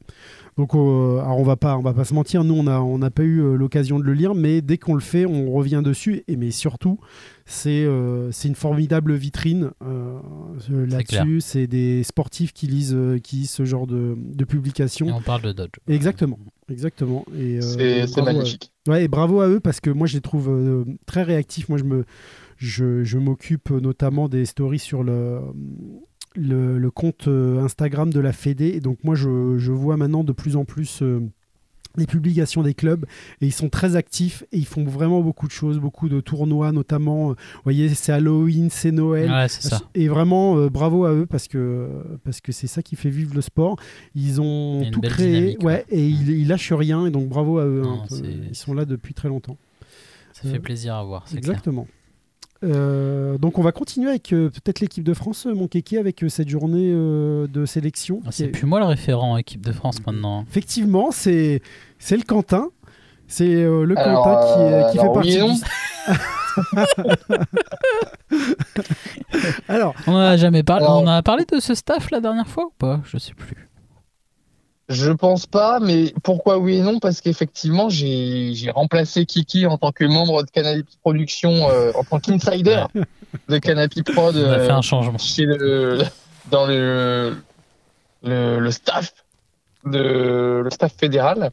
Donc, 0.59 0.75
euh, 0.75 1.19
alors 1.19 1.39
on 1.39 1.43
va 1.43 1.57
pas, 1.57 1.77
on 1.77 1.81
va 1.83 1.93
pas 1.93 2.05
se 2.05 2.15
mentir. 2.15 2.45
Nous, 2.45 2.55
on 2.55 2.63
n'a 2.63 2.83
on 2.83 2.99
n'a 2.99 3.11
pas 3.11 3.25
eu 3.25 3.57
l'occasion 3.57 3.99
de 3.99 4.05
le 4.05 4.13
lire, 4.15 4.35
mais 4.37 4.61
dès 4.63 4.79
qu'on 4.79 4.95
le 4.95 5.01
fait, 5.01 5.27
on 5.27 5.51
revient 5.51 5.83
dessus. 5.85 6.23
Et 6.29 6.37
mais 6.37 6.51
surtout, 6.53 6.99
c'est, 7.45 7.87
c'est 8.31 8.47
une 8.49 8.55
formidable 8.55 9.15
vitrine 9.15 9.71
là-dessus. 10.71 11.41
C'est 11.41 11.67
des 11.67 12.03
sportifs 12.05 12.53
qui 12.53 12.67
lisent, 12.69 12.97
qui 13.23 13.37
lisent 13.37 13.51
ce 13.51 13.65
genre 13.65 13.87
de, 13.87 14.17
de 14.17 14.43
et 14.43 14.47
publications. 14.47 15.09
on 15.09 15.21
parle 15.21 15.43
de 15.43 15.53
Dodge. 15.53 15.71
Exactement, 15.89 16.39
exactement. 16.71 17.25
Et 17.37 17.59
euh, 17.59 18.07
C'est 18.07 18.23
magnifique. 18.23 18.73
Ouais, 18.89 19.05
et 19.05 19.09
bravo 19.09 19.41
à 19.41 19.49
eux 19.49 19.61
parce 19.61 19.81
que 19.81 19.91
moi 19.91 20.07
je 20.07 20.15
les 20.15 20.21
trouve 20.21 20.49
euh, 20.51 20.85
très 21.07 21.23
réactifs. 21.23 21.69
Moi 21.69 21.79
je 21.79 21.85
me, 21.85 22.05
je, 22.57 23.05
je 23.05 23.19
m'occupe 23.19 23.71
notamment 23.71 24.29
des 24.29 24.45
stories 24.47 24.79
sur 24.79 25.03
le, 25.03 25.41
le, 26.35 26.79
le 26.79 26.91
compte 26.91 27.29
euh, 27.29 27.63
Instagram 27.63 28.13
de 28.13 28.21
la 28.21 28.33
Fédé. 28.33 28.67
Et 28.69 28.81
donc 28.81 28.99
moi 29.05 29.15
je, 29.15 29.59
je 29.59 29.73
vois 29.73 29.97
maintenant 29.97 30.25
de 30.25 30.33
plus 30.33 30.57
en 30.57 30.65
plus 30.65 31.03
euh, 31.03 31.21
les 31.97 32.07
publications 32.07 32.63
des 32.63 32.75
clubs 32.75 33.05
et 33.41 33.47
ils 33.47 33.53
sont 33.53 33.69
très 33.69 33.97
actifs 33.97 34.45
et 34.53 34.59
ils 34.59 34.67
font 34.67 34.85
vraiment 34.85 35.21
beaucoup 35.21 35.47
de 35.47 35.53
choses, 35.53 35.79
beaucoup 35.79 36.09
de 36.09 36.21
tournois 36.21 36.73
notamment. 36.73 37.31
euh, 37.31 37.35
Vous 37.35 37.61
voyez, 37.65 37.89
c'est 37.91 38.13
Halloween, 38.13 38.69
c'est 38.71 38.93
Noël. 38.93 39.31
Ouais, 39.31 39.49
c'est 39.49 39.69
ça. 39.69 39.83
Et 39.95 40.09
vraiment, 40.09 40.57
euh, 40.57 40.69
bravo 40.69 41.05
à 41.05 41.13
eux 41.13 41.27
parce 41.27 41.49
que 41.49 41.89
parce 42.25 42.41
que 42.41 42.53
c'est 42.53 42.67
ça 42.67 42.83
qui 42.83 42.97
fait 42.97 43.11
vivre 43.11 43.35
le 43.35 43.41
sport. 43.41 43.77
Ils 44.15 44.41
ont 44.41 44.83
tout 44.93 45.01
créé, 45.01 45.57
ouais, 45.63 45.85
et 45.91 46.07
ils, 46.07 46.29
ils 46.31 46.49
lâchent 46.49 46.73
rien. 46.73 47.07
Et 47.07 47.11
donc 47.11 47.29
bravo 47.29 47.59
à 47.59 47.65
eux. 47.67 47.83
Non, 47.83 48.03
hein. 48.03 48.17
Ils 48.49 48.55
sont 48.57 48.75
là 48.75 48.85
depuis 48.85 49.15
très 49.15 49.29
longtemps. 49.29 49.57
Ça 50.33 50.43
fait 50.49 50.57
Euh, 50.57 50.61
plaisir 50.61 50.95
à 50.95 51.03
voir. 51.05 51.25
clair. 51.25 51.39
Exactement. 51.39 51.87
Euh, 52.65 53.37
donc 53.37 53.59
on 53.59 53.63
va 53.63 53.71
continuer 53.71 54.09
avec 54.09 54.33
euh, 54.33 54.49
peut-être 54.49 54.81
l'équipe 54.81 55.05
de 55.05 55.13
France, 55.13 55.47
euh, 55.47 55.55
mon 55.55 55.69
kéké, 55.69 55.99
avec 55.99 56.25
cette 56.29 56.49
journée 56.49 56.91
de 56.91 57.65
sélection. 57.67 58.23
Ah, 58.25 58.29
c'est 58.33 58.45
est- 58.45 58.49
plus 58.49 58.67
moi 58.67 58.81
le 58.81 58.87
référent 58.87 59.37
équipe 59.37 59.61
de 59.61 59.73
France 59.73 59.99
maintenant. 60.07 60.43
Effectivement, 60.49 61.11
c'est 61.11 61.61
c'est 61.99 62.17
le 62.17 62.23
Quentin. 62.23 62.69
C'est 63.29 63.45
euh, 63.55 63.85
le 63.85 63.99
Alors, 63.99 64.23
Quentin 64.25 64.55
qui, 64.55 64.99
euh, 64.99 65.03
fait 65.03 65.13
partie 65.13 65.29
oui 65.29 65.35
et 65.35 65.41
non. 65.41 65.55
du... 65.55 65.61
Alors, 69.69 69.95
On 70.07 70.17
a 70.17 70.37
jamais 70.37 70.63
parlé. 70.63 70.85
Alors- 70.85 71.03
On 71.03 71.07
a 71.07 71.23
parlé 71.23 71.45
de 71.51 71.61
ce 71.61 71.75
staff 71.75 72.11
la 72.11 72.21
dernière 72.21 72.47
fois 72.49 72.67
ou 72.67 72.73
pas? 72.79 73.01
Je 73.05 73.19
sais 73.19 73.35
plus. 73.35 73.69
Je 74.89 75.11
pense 75.11 75.47
pas, 75.47 75.81
mais 75.81 76.15
pourquoi 76.23 76.59
oui 76.59 76.77
et 76.77 76.81
non? 76.81 77.01
Parce 77.01 77.21
qu'effectivement, 77.21 77.89
j'ai 77.89 78.71
remplacé 78.73 79.27
Kiki 79.27 79.67
en 79.67 79.79
tant 79.79 79.91
que 79.91 80.05
membre 80.05 80.45
de 80.45 80.51
Canopy 80.51 80.97
Production, 81.03 81.69
euh, 81.71 81.91
en 81.97 82.05
tant 82.05 82.21
qu'insider 82.21 82.85
de 83.49 83.59
Canopy 83.59 84.03
Prod 84.05 84.37
On 84.37 84.51
a 84.53 84.61
fait 84.61 84.71
un 84.71 84.83
changement. 84.83 85.19
chez 85.19 85.45
le, 85.45 85.99
dans 86.53 86.67
le, 86.67 87.37
le, 88.23 88.61
le 88.61 88.71
staff 88.71 89.13
de 89.85 90.61
le 90.63 90.71
staff 90.71 90.93
fédéral. 90.97 91.51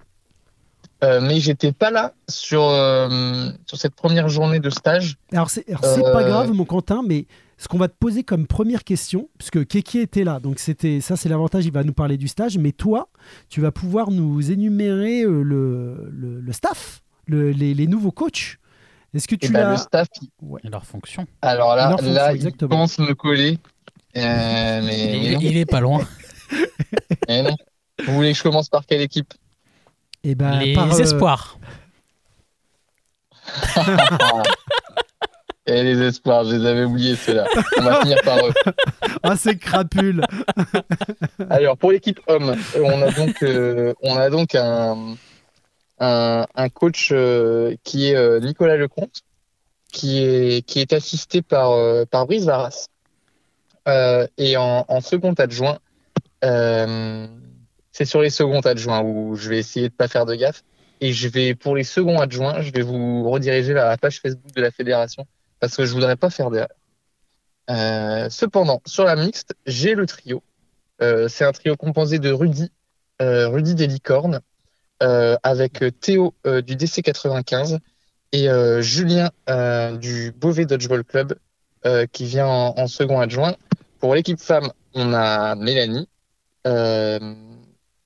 Euh, 1.03 1.19
mais 1.21 1.39
j'étais 1.39 1.71
pas 1.73 1.91
là 1.91 2.13
sur, 2.29 2.63
euh, 2.63 3.49
sur 3.65 3.77
cette 3.77 3.93
première 3.95 4.29
journée 4.29 4.59
de 4.59 4.69
stage. 4.69 5.17
alors 5.33 5.49
c'est 5.49 5.65
c'est 5.67 6.01
pas 6.01 6.23
Euh, 6.23 6.27
grave, 6.27 6.51
mon 6.53 6.65
Quentin, 6.65 7.01
mais 7.05 7.25
ce 7.57 7.67
qu'on 7.67 7.77
va 7.77 7.87
te 7.89 7.95
poser 7.97 8.23
comme 8.23 8.47
première 8.47 8.83
question, 8.83 9.29
puisque 9.37 9.65
Keki 9.67 9.99
était 9.99 10.23
là, 10.23 10.39
donc 10.39 10.59
c'était 10.59 11.01
ça, 11.01 11.15
c'est 11.17 11.29
l'avantage, 11.29 11.65
il 11.65 11.71
va 11.73 11.83
nous 11.83 11.93
parler 11.93 12.17
du 12.17 12.27
stage, 12.27 12.57
mais 12.57 12.71
toi, 12.71 13.09
tu 13.49 13.59
vas 13.61 13.71
pouvoir 13.71 14.11
nous 14.11 14.51
énumérer 14.51 15.23
euh, 15.23 15.41
le, 15.43 16.09
le, 16.11 16.39
le 16.39 16.51
staff, 16.53 17.01
le- 17.27 17.51
les, 17.51 17.73
les 17.73 17.87
nouveaux 17.87 18.11
coachs. 18.11 18.57
Est-ce 19.13 19.27
que 19.27 19.35
Et 19.35 19.39
tu 19.39 19.51
ben, 19.51 19.59
l'as 19.63 19.71
le 19.71 19.77
staff, 19.77 20.07
Et 20.63 20.69
leur 20.69 20.85
fonction. 20.85 21.25
alors 21.41 21.75
là, 21.75 21.91
fonction, 21.91 22.13
là 22.13 22.33
il 22.33 22.47
à 22.47 22.49
me 22.49 23.13
coller. 23.13 23.59
Euh, 24.15 24.81
mais, 24.83 25.37
Il, 25.41 25.57
est 25.57 25.65
pas 25.65 25.79
loin. 25.81 26.01
mais 27.27 27.43
non. 27.49 27.55
Vous 28.05 28.13
voulez 28.13 28.31
que 28.31 28.37
je 28.37 28.43
commence 28.43 28.69
par 28.69 28.85
quelle 28.85 29.01
équipe? 29.01 29.33
Eh 30.23 30.35
ben, 30.35 30.59
les 30.59 30.73
par, 30.73 30.93
euh, 30.93 30.99
espoirs. 30.99 31.57
Et 35.65 35.81
les 35.81 36.01
espoirs, 36.01 36.43
je 36.43 36.55
les 36.57 36.65
avais 36.65 36.83
oubliés 36.83 37.15
ceux-là. 37.15 37.45
On 37.77 37.83
va 37.83 38.01
finir 38.01 38.17
par 38.23 38.37
eux. 38.45 38.51
Ah, 39.23 39.37
c'est 39.37 39.55
crapule. 39.57 40.21
Alors 41.49 41.77
pour 41.77 41.91
l'équipe 41.93 42.19
homme, 42.27 42.49
euh, 42.75 42.83
on 42.83 43.01
a 43.01 43.09
donc 43.11 43.41
euh, 43.41 43.93
on 44.01 44.17
a 44.17 44.29
donc 44.29 44.53
un 44.55 45.15
un, 45.99 46.45
un 46.53 46.69
coach 46.69 47.11
euh, 47.13 47.75
qui 47.85 48.09
est 48.09 48.15
euh, 48.15 48.41
Nicolas 48.41 48.75
Lecomte, 48.75 49.21
qui 49.93 50.21
est 50.21 50.65
qui 50.65 50.81
est 50.81 50.91
assisté 50.91 51.41
par 51.41 51.71
euh, 51.71 52.03
par 52.05 52.25
Brice 52.25 52.43
Varas. 52.43 52.87
Euh, 53.87 54.27
et 54.37 54.57
en, 54.57 54.83
en 54.87 54.99
second 55.01 55.33
adjoint, 55.33 55.77
euh, 56.43 57.27
c'est 57.93 58.05
sur 58.05 58.21
les 58.21 58.29
seconds 58.29 58.59
adjoints 58.61 59.01
où 59.01 59.35
je 59.35 59.49
vais 59.49 59.59
essayer 59.59 59.87
de 59.87 59.93
pas 59.93 60.09
faire 60.09 60.25
de 60.25 60.35
gaffe. 60.35 60.63
Et 60.99 61.13
je 61.13 61.27
vais 61.27 61.55
pour 61.55 61.75
les 61.75 61.83
seconds 61.83 62.19
adjoints, 62.19 62.61
je 62.61 62.71
vais 62.71 62.81
vous 62.81 63.29
rediriger 63.29 63.73
vers 63.73 63.85
la 63.85 63.97
page 63.97 64.19
Facebook 64.19 64.53
de 64.53 64.61
la 64.61 64.71
fédération 64.71 65.25
parce 65.59 65.77
que 65.77 65.85
je 65.85 65.93
voudrais 65.93 66.17
pas 66.17 66.29
faire 66.29 66.49
d'erreur. 66.49 66.67
Euh, 67.69 68.29
cependant, 68.29 68.81
sur 68.85 69.05
la 69.05 69.15
mixte, 69.15 69.55
j'ai 69.65 69.95
le 69.95 70.05
trio. 70.05 70.43
Euh, 71.01 71.27
c'est 71.29 71.45
un 71.45 71.51
trio 71.51 71.75
composé 71.75 72.19
de 72.19 72.31
Rudy, 72.31 72.71
euh, 73.21 73.47
Rudy 73.47 73.75
des 73.75 73.87
Licornes, 73.87 74.41
euh, 75.01 75.37
avec 75.43 75.83
Théo 76.01 76.33
euh, 76.45 76.61
du 76.61 76.75
DC95 76.75 77.79
et 78.31 78.49
euh, 78.49 78.81
Julien 78.81 79.29
euh, 79.49 79.97
du 79.97 80.31
Beauvais 80.31 80.65
Dodgeball 80.65 81.03
Club 81.03 81.35
euh, 81.85 82.05
qui 82.11 82.25
vient 82.25 82.47
en, 82.47 82.77
en 82.77 82.87
second 82.87 83.19
adjoint. 83.19 83.55
pour 83.99 84.15
l'équipe 84.15 84.39
femme, 84.39 84.71
on 84.93 85.13
a 85.13 85.55
Mélanie, 85.55 86.07
euh, 86.67 87.19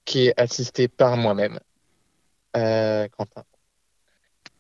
qui 0.08 0.28
est 0.28 0.34
assistée 0.40 0.88
par 0.88 1.18
moi-même, 1.18 1.60
euh, 2.56 3.08
Quentin. 3.16 3.44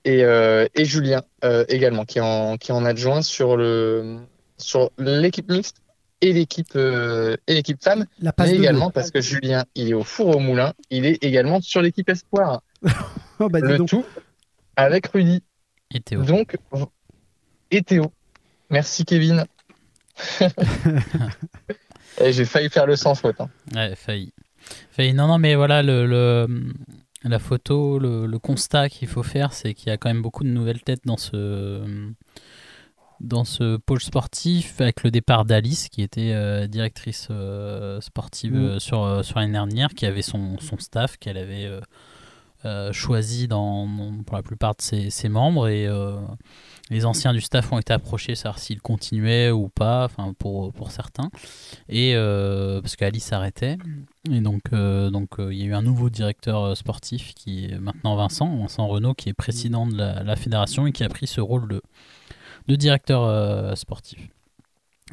Et, 0.03 0.23
euh, 0.23 0.67
et 0.75 0.85
Julien 0.85 1.23
euh, 1.43 1.65
également, 1.69 2.05
qui 2.05 2.19
est, 2.19 2.21
en, 2.21 2.57
qui 2.57 2.71
est 2.71 2.73
en 2.73 2.85
adjoint 2.85 3.21
sur 3.21 3.57
le 3.57 4.19
sur 4.57 4.91
l'équipe 4.97 5.49
mixte 5.49 5.77
et 6.21 6.33
l'équipe 6.33 6.75
euh, 6.75 7.37
et 7.47 7.53
l'équipe 7.53 7.81
femme, 7.81 8.05
La 8.21 8.33
mais 8.39 8.51
également 8.55 8.91
parce 8.91 9.09
que 9.11 9.21
Julien, 9.21 9.65
il 9.75 9.89
est 9.89 9.93
au 9.93 10.03
four 10.03 10.35
au 10.35 10.39
moulin, 10.39 10.73
il 10.89 11.05
est 11.05 11.23
également 11.23 11.61
sur 11.61 11.81
l'équipe 11.81 12.07
espoir. 12.09 12.61
Oh, 13.39 13.49
bah, 13.49 13.59
le 13.59 13.77
donc. 13.77 13.87
tout 13.87 14.03
avec 14.75 15.05
Rudy. 15.09 15.43
Et 15.93 15.99
Théo. 15.99 16.23
Donc, 16.23 16.57
et 17.69 17.83
Théo. 17.83 18.11
Merci 18.71 19.05
Kevin. 19.05 19.45
Et 22.19 22.33
j'ai 22.33 22.45
failli 22.45 22.69
faire 22.69 22.87
le 22.87 22.95
sans 22.95 23.13
faute. 23.13 23.39
hein. 23.39 23.49
Ouais, 23.75 23.95
failli. 23.95 24.33
Non, 24.99 25.28
non, 25.28 25.38
mais 25.38 25.55
voilà, 25.55 25.84
le, 25.84 26.05
le- 26.07 26.74
la 27.24 27.39
photo, 27.39 27.99
le, 27.99 28.26
le 28.26 28.39
constat 28.39 28.89
qu'il 28.89 29.07
faut 29.07 29.24
faire, 29.24 29.53
c'est 29.53 29.74
qu'il 29.74 29.89
y 29.89 29.91
a 29.91 29.97
quand 29.97 30.09
même 30.09 30.22
beaucoup 30.22 30.43
de 30.43 30.49
nouvelles 30.49 30.82
têtes 30.82 31.01
dans 31.05 31.18
ce, 31.18 31.82
dans 33.20 33.43
ce 33.43 33.78
pôle 33.78 33.99
sportif, 34.01 34.80
avec 34.80 35.03
le 35.03 35.11
départ 35.11 35.43
d'Alice, 35.45 35.89
qui 35.89 36.01
était 36.03 36.32
euh, 36.34 36.68
directrice 36.68 37.28
euh, 37.32 37.99
sportive 38.01 38.53
Mm. 38.53 38.65
euh, 38.65 38.80
sur, 38.80 39.26
sur 39.26 39.39
l'année 39.39 39.53
dernière, 39.53 39.89
qui 39.89 40.05
avait 40.05 40.22
son, 40.22 40.57
son 40.59 40.78
staff, 40.78 41.18
qu'elle 41.18 41.38
avait 41.38 41.70
euh, 42.65 42.91
choisi 42.93 43.47
dans, 43.47 43.88
pour 44.26 44.36
la 44.36 44.43
plupart 44.43 44.76
de 44.76 44.82
ses, 44.82 45.09
ses 45.09 45.30
membres. 45.30 45.68
Et 45.68 45.88
les 46.89 47.05
anciens 47.05 47.33
du 47.33 47.41
staff 47.41 47.71
ont 47.71 47.79
été 47.79 47.93
approchés, 47.93 48.35
savoir 48.35 48.59
s'ils 48.59 48.81
continuaient 48.81 49.51
ou 49.51 49.69
pas, 49.69 50.05
enfin 50.05 50.33
pour, 50.38 50.91
certains. 50.91 51.29
Et 51.89 52.13
euh, 52.15 52.81
parce 52.81 52.95
qu'Alice 52.95 53.25
s'arrêtait. 53.25 53.77
Et 54.31 54.39
donc, 54.41 54.61
euh, 54.73 55.11
euh, 55.39 55.53
il 55.53 55.59
y 55.59 55.63
a 55.63 55.65
eu 55.65 55.73
un 55.73 55.81
nouveau 55.81 56.09
directeur 56.09 56.75
sportif 56.77 57.33
qui 57.33 57.65
est 57.65 57.79
maintenant 57.79 58.15
Vincent, 58.15 58.57
Vincent 58.57 58.88
Renault, 58.88 59.13
qui 59.13 59.29
est 59.29 59.33
président 59.33 59.88
de 59.88 59.97
la, 59.97 60.35
fédération 60.35 60.88
et 60.88 60.91
qui 60.91 61.03
a 61.03 61.09
pris 61.09 61.27
ce 61.27 61.41
rôle 61.41 61.67
de, 62.67 62.75
directeur 62.75 63.77
sportif. 63.77 64.19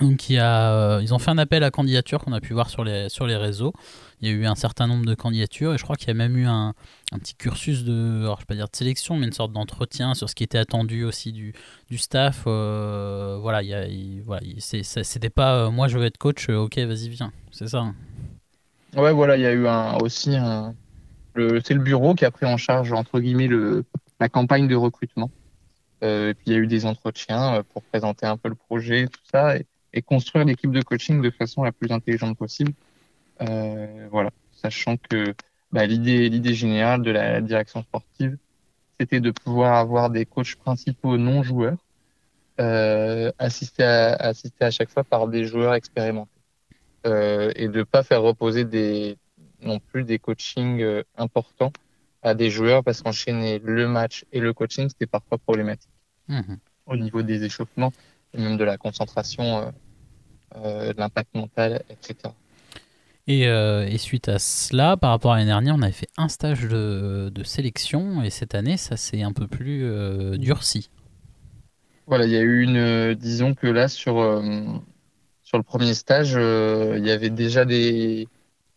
Donc 0.01 0.29
il 0.29 0.35
y 0.35 0.39
a, 0.39 0.73
euh, 0.73 1.01
ils 1.03 1.15
ont 1.15 1.21
fait 1.21 1.31
un 1.31 1.39
appel 1.39 1.63
à 1.63 1.71
candidature 1.71 2.25
qu'on 2.25 2.33
a 2.33 2.41
pu 2.41 2.53
voir 2.53 2.69
sur 2.69 2.83
les, 2.83 3.09
sur 3.09 3.27
les 3.29 3.37
réseaux. 3.37 3.73
Il 4.21 4.29
y 4.29 4.31
a 4.31 4.35
eu 4.35 4.45
un 4.47 4.57
certain 4.57 4.89
nombre 4.89 5.05
de 5.07 5.15
candidatures 5.15 5.73
et 5.73 5.79
je 5.79 5.85
crois 5.85 5.95
qu'il 5.95 6.09
y 6.09 6.11
a 6.11 6.15
même 6.15 6.37
eu 6.37 6.47
un, 6.47 6.75
un 7.13 7.19
petit 7.19 7.37
cursus 7.37 7.85
de, 7.85 8.23
alors 8.23 8.41
je 8.41 8.45
pas 8.47 8.57
dire 8.57 8.69
de 8.69 8.75
sélection, 8.77 9.17
mais 9.17 9.27
une 9.27 9.33
sorte 9.33 9.53
d'entretien 9.53 10.15
sur 10.15 10.29
ce 10.29 10.35
qui 10.35 10.43
était 10.43 10.59
attendu 10.59 11.05
aussi 11.05 11.31
du, 11.33 11.55
du 11.91 11.99
staff. 11.99 12.43
euh, 12.49 13.39
voilà, 13.41 13.63
il 13.63 13.69
y 13.69 13.75
a, 13.75 13.87
il- 13.87 14.23
voilà, 14.23 14.41
c'était 14.59 15.31
pas 15.31 15.67
euh, 15.67 15.71
moi 15.71 15.87
je 15.87 15.97
veux 15.99 16.05
être 16.07 16.19
coach, 16.19 16.49
ok 16.49 16.77
vas-y 16.79 17.09
viens, 17.11 17.33
c'est 17.53 17.69
ça. 17.69 17.79
hein. 17.79 17.95
Ouais, 18.97 19.13
voilà, 19.13 19.37
il 19.37 19.43
y 19.43 19.47
a 19.47 19.53
eu 19.53 19.67
un, 19.67 19.97
aussi 19.97 20.37
un. 20.37 20.75
C'est 21.37 21.75
le 21.75 21.81
bureau 21.83 22.15
qui 22.15 22.25
a 22.25 22.31
pris 22.31 22.47
en 22.47 22.57
charge, 22.57 22.93
entre 22.93 23.21
guillemets, 23.21 23.49
le, 23.49 23.85
la 24.21 24.29
campagne 24.29 24.69
de 24.69 24.77
recrutement. 24.77 25.31
Et 26.03 26.35
puis 26.35 26.45
il 26.49 26.53
y 26.53 26.57
a 26.57 26.59
eu 26.59 26.67
des 26.69 26.87
entretiens 26.87 27.63
pour 27.73 27.83
présenter 27.85 28.27
un 28.27 28.37
peu 28.37 28.49
le 28.49 28.55
projet, 28.57 29.09
tout 29.09 29.21
ça, 29.33 29.57
et 29.95 30.03
construire 30.03 30.45
l'équipe 30.45 30.73
de 30.73 30.83
coaching 30.83 31.23
de 31.23 31.31
façon 31.31 31.63
la 31.63 31.73
plus 31.73 31.91
intelligente 31.91 32.37
possible. 32.37 32.73
Euh, 33.41 34.09
voilà, 34.11 34.31
sachant 34.53 34.97
que 34.97 35.35
bah, 35.73 35.87
l'idée, 35.87 36.29
l'idée 36.29 36.55
générale 36.55 37.03
de 37.03 37.11
la 37.13 37.41
direction 37.41 37.83
sportive, 37.83 38.37
c'était 39.01 39.21
de 39.21 39.31
pouvoir 39.31 39.77
avoir 39.77 40.11
des 40.11 40.27
coachs 40.27 40.57
principaux 40.57 41.17
non 41.17 41.43
joueurs, 41.43 41.79
euh, 42.61 43.33
assistés 43.39 43.85
à, 43.85 44.15
assistés 44.15 44.65
à 44.65 44.71
chaque 44.71 44.91
fois 44.91 45.05
par 45.05 45.29
des 45.29 45.45
joueurs 45.45 45.75
expérimentés 45.75 46.31
euh, 47.07 47.53
et 47.57 47.69
de 47.69 47.83
pas 47.83 48.03
faire 48.03 48.23
reposer 48.23 48.65
des 48.65 49.17
non 49.63 49.81
plus 49.81 50.05
des 50.05 50.19
coachings 50.19 50.83
euh, 50.83 51.03
importants 51.17 51.73
à 52.23 52.35
des 52.35 52.51
joueurs 52.51 52.85
parce 52.85 53.03
qu'enchaîner 53.03 53.59
le 53.59 53.89
match 53.89 54.25
et 54.33 54.41
le 54.41 54.53
coaching 54.53 54.89
c'était 54.89 55.07
parfois 55.07 55.39
problématique 55.39 55.91
Mhm. 56.29 56.59
au 56.87 56.97
niveau 56.97 57.23
des 57.23 57.45
échauffements 57.45 57.93
et 58.33 58.39
même 58.39 58.57
de 58.57 58.65
la 58.65 58.79
concentration, 58.79 59.59
euh, 59.59 59.71
l'impact 60.97 61.35
mental, 61.35 61.83
etc. 61.91 62.35
Et, 63.27 63.49
euh, 63.49 63.87
et 63.87 63.97
suite 63.99 64.29
à 64.29 64.39
cela, 64.39 64.97
par 64.97 65.11
rapport 65.11 65.33
à 65.33 65.37
l'année 65.37 65.49
dernière, 65.49 65.75
on 65.77 65.83
avait 65.83 65.93
fait 65.93 66.11
un 66.19 66.29
stage 66.29 66.63
de, 66.69 67.31
de 67.35 67.43
sélection 67.43 68.23
et 68.23 68.31
cette 68.31 68.55
année, 68.55 68.77
ça 68.77 68.97
s'est 68.97 69.23
un 69.23 69.33
peu 69.33 69.47
plus 69.49 69.85
euh, 69.85 70.37
durci. 70.37 70.91
Voilà, 72.07 72.27
il 72.27 72.33
y 72.33 72.37
a 72.37 72.41
eu 72.43 72.63
une, 72.63 72.77
euh, 72.77 73.15
disons 73.15 73.55
que 73.55 73.67
là 73.67 73.89
sur 73.89 74.19
euh, 74.21 74.43
sur 75.43 75.57
le 75.59 75.63
premier 75.65 75.95
stage, 75.95 76.35
euh, 76.37 76.97
il 76.99 77.07
y 77.07 77.11
avait 77.11 77.31
déjà 77.31 77.65
des, 77.65 78.29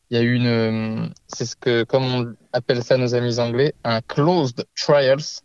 il 0.09 0.17
y 0.17 0.19
a 0.19 0.23
eu 0.23 0.35
une, 0.35 0.47
euh, 0.47 1.09
c'est 1.27 1.45
ce 1.45 1.55
que 1.55 1.83
comme 1.83 2.03
on 2.05 2.35
appelle 2.53 2.83
ça 2.83 2.97
nos 2.97 3.15
amis 3.15 3.39
anglais, 3.39 3.73
un 3.83 4.01
closed 4.01 4.65
trials, 4.75 5.41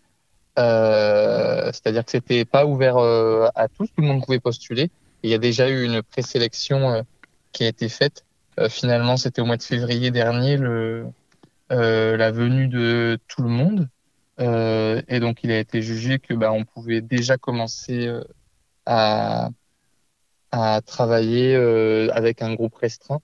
euh, 0.58 1.66
c'est-à-dire 1.66 2.04
que 2.04 2.10
c'était 2.12 2.44
pas 2.44 2.66
ouvert 2.66 2.98
euh, 2.98 3.48
à 3.54 3.68
tous, 3.68 3.86
tout 3.88 4.02
le 4.02 4.06
monde 4.06 4.24
pouvait 4.24 4.40
postuler. 4.40 4.90
Il 5.22 5.30
y 5.30 5.34
a 5.34 5.38
déjà 5.38 5.68
eu 5.68 5.84
une 5.84 6.02
présélection 6.02 6.90
euh, 6.90 7.02
qui 7.52 7.64
a 7.64 7.68
été 7.68 7.88
faite. 7.88 8.24
Euh, 8.58 8.68
finalement, 8.68 9.16
c'était 9.16 9.40
au 9.40 9.44
mois 9.44 9.56
de 9.56 9.62
février 9.62 10.10
dernier 10.10 10.58
euh, 10.58 11.06
la 11.70 12.30
venue 12.32 12.68
de 12.68 13.18
tout 13.28 13.42
le 13.42 13.48
monde. 13.48 13.88
Et 14.38 15.20
donc, 15.20 15.44
il 15.44 15.52
a 15.52 15.58
été 15.58 15.82
jugé 15.82 16.18
que 16.18 16.34
bah, 16.34 16.50
on 16.50 16.64
pouvait 16.64 17.00
déjà 17.00 17.36
commencer 17.36 18.10
à, 18.86 19.50
travailler 20.84 21.54
avec 22.12 22.42
un 22.42 22.52
groupe 22.54 22.74
restreint 22.74 23.20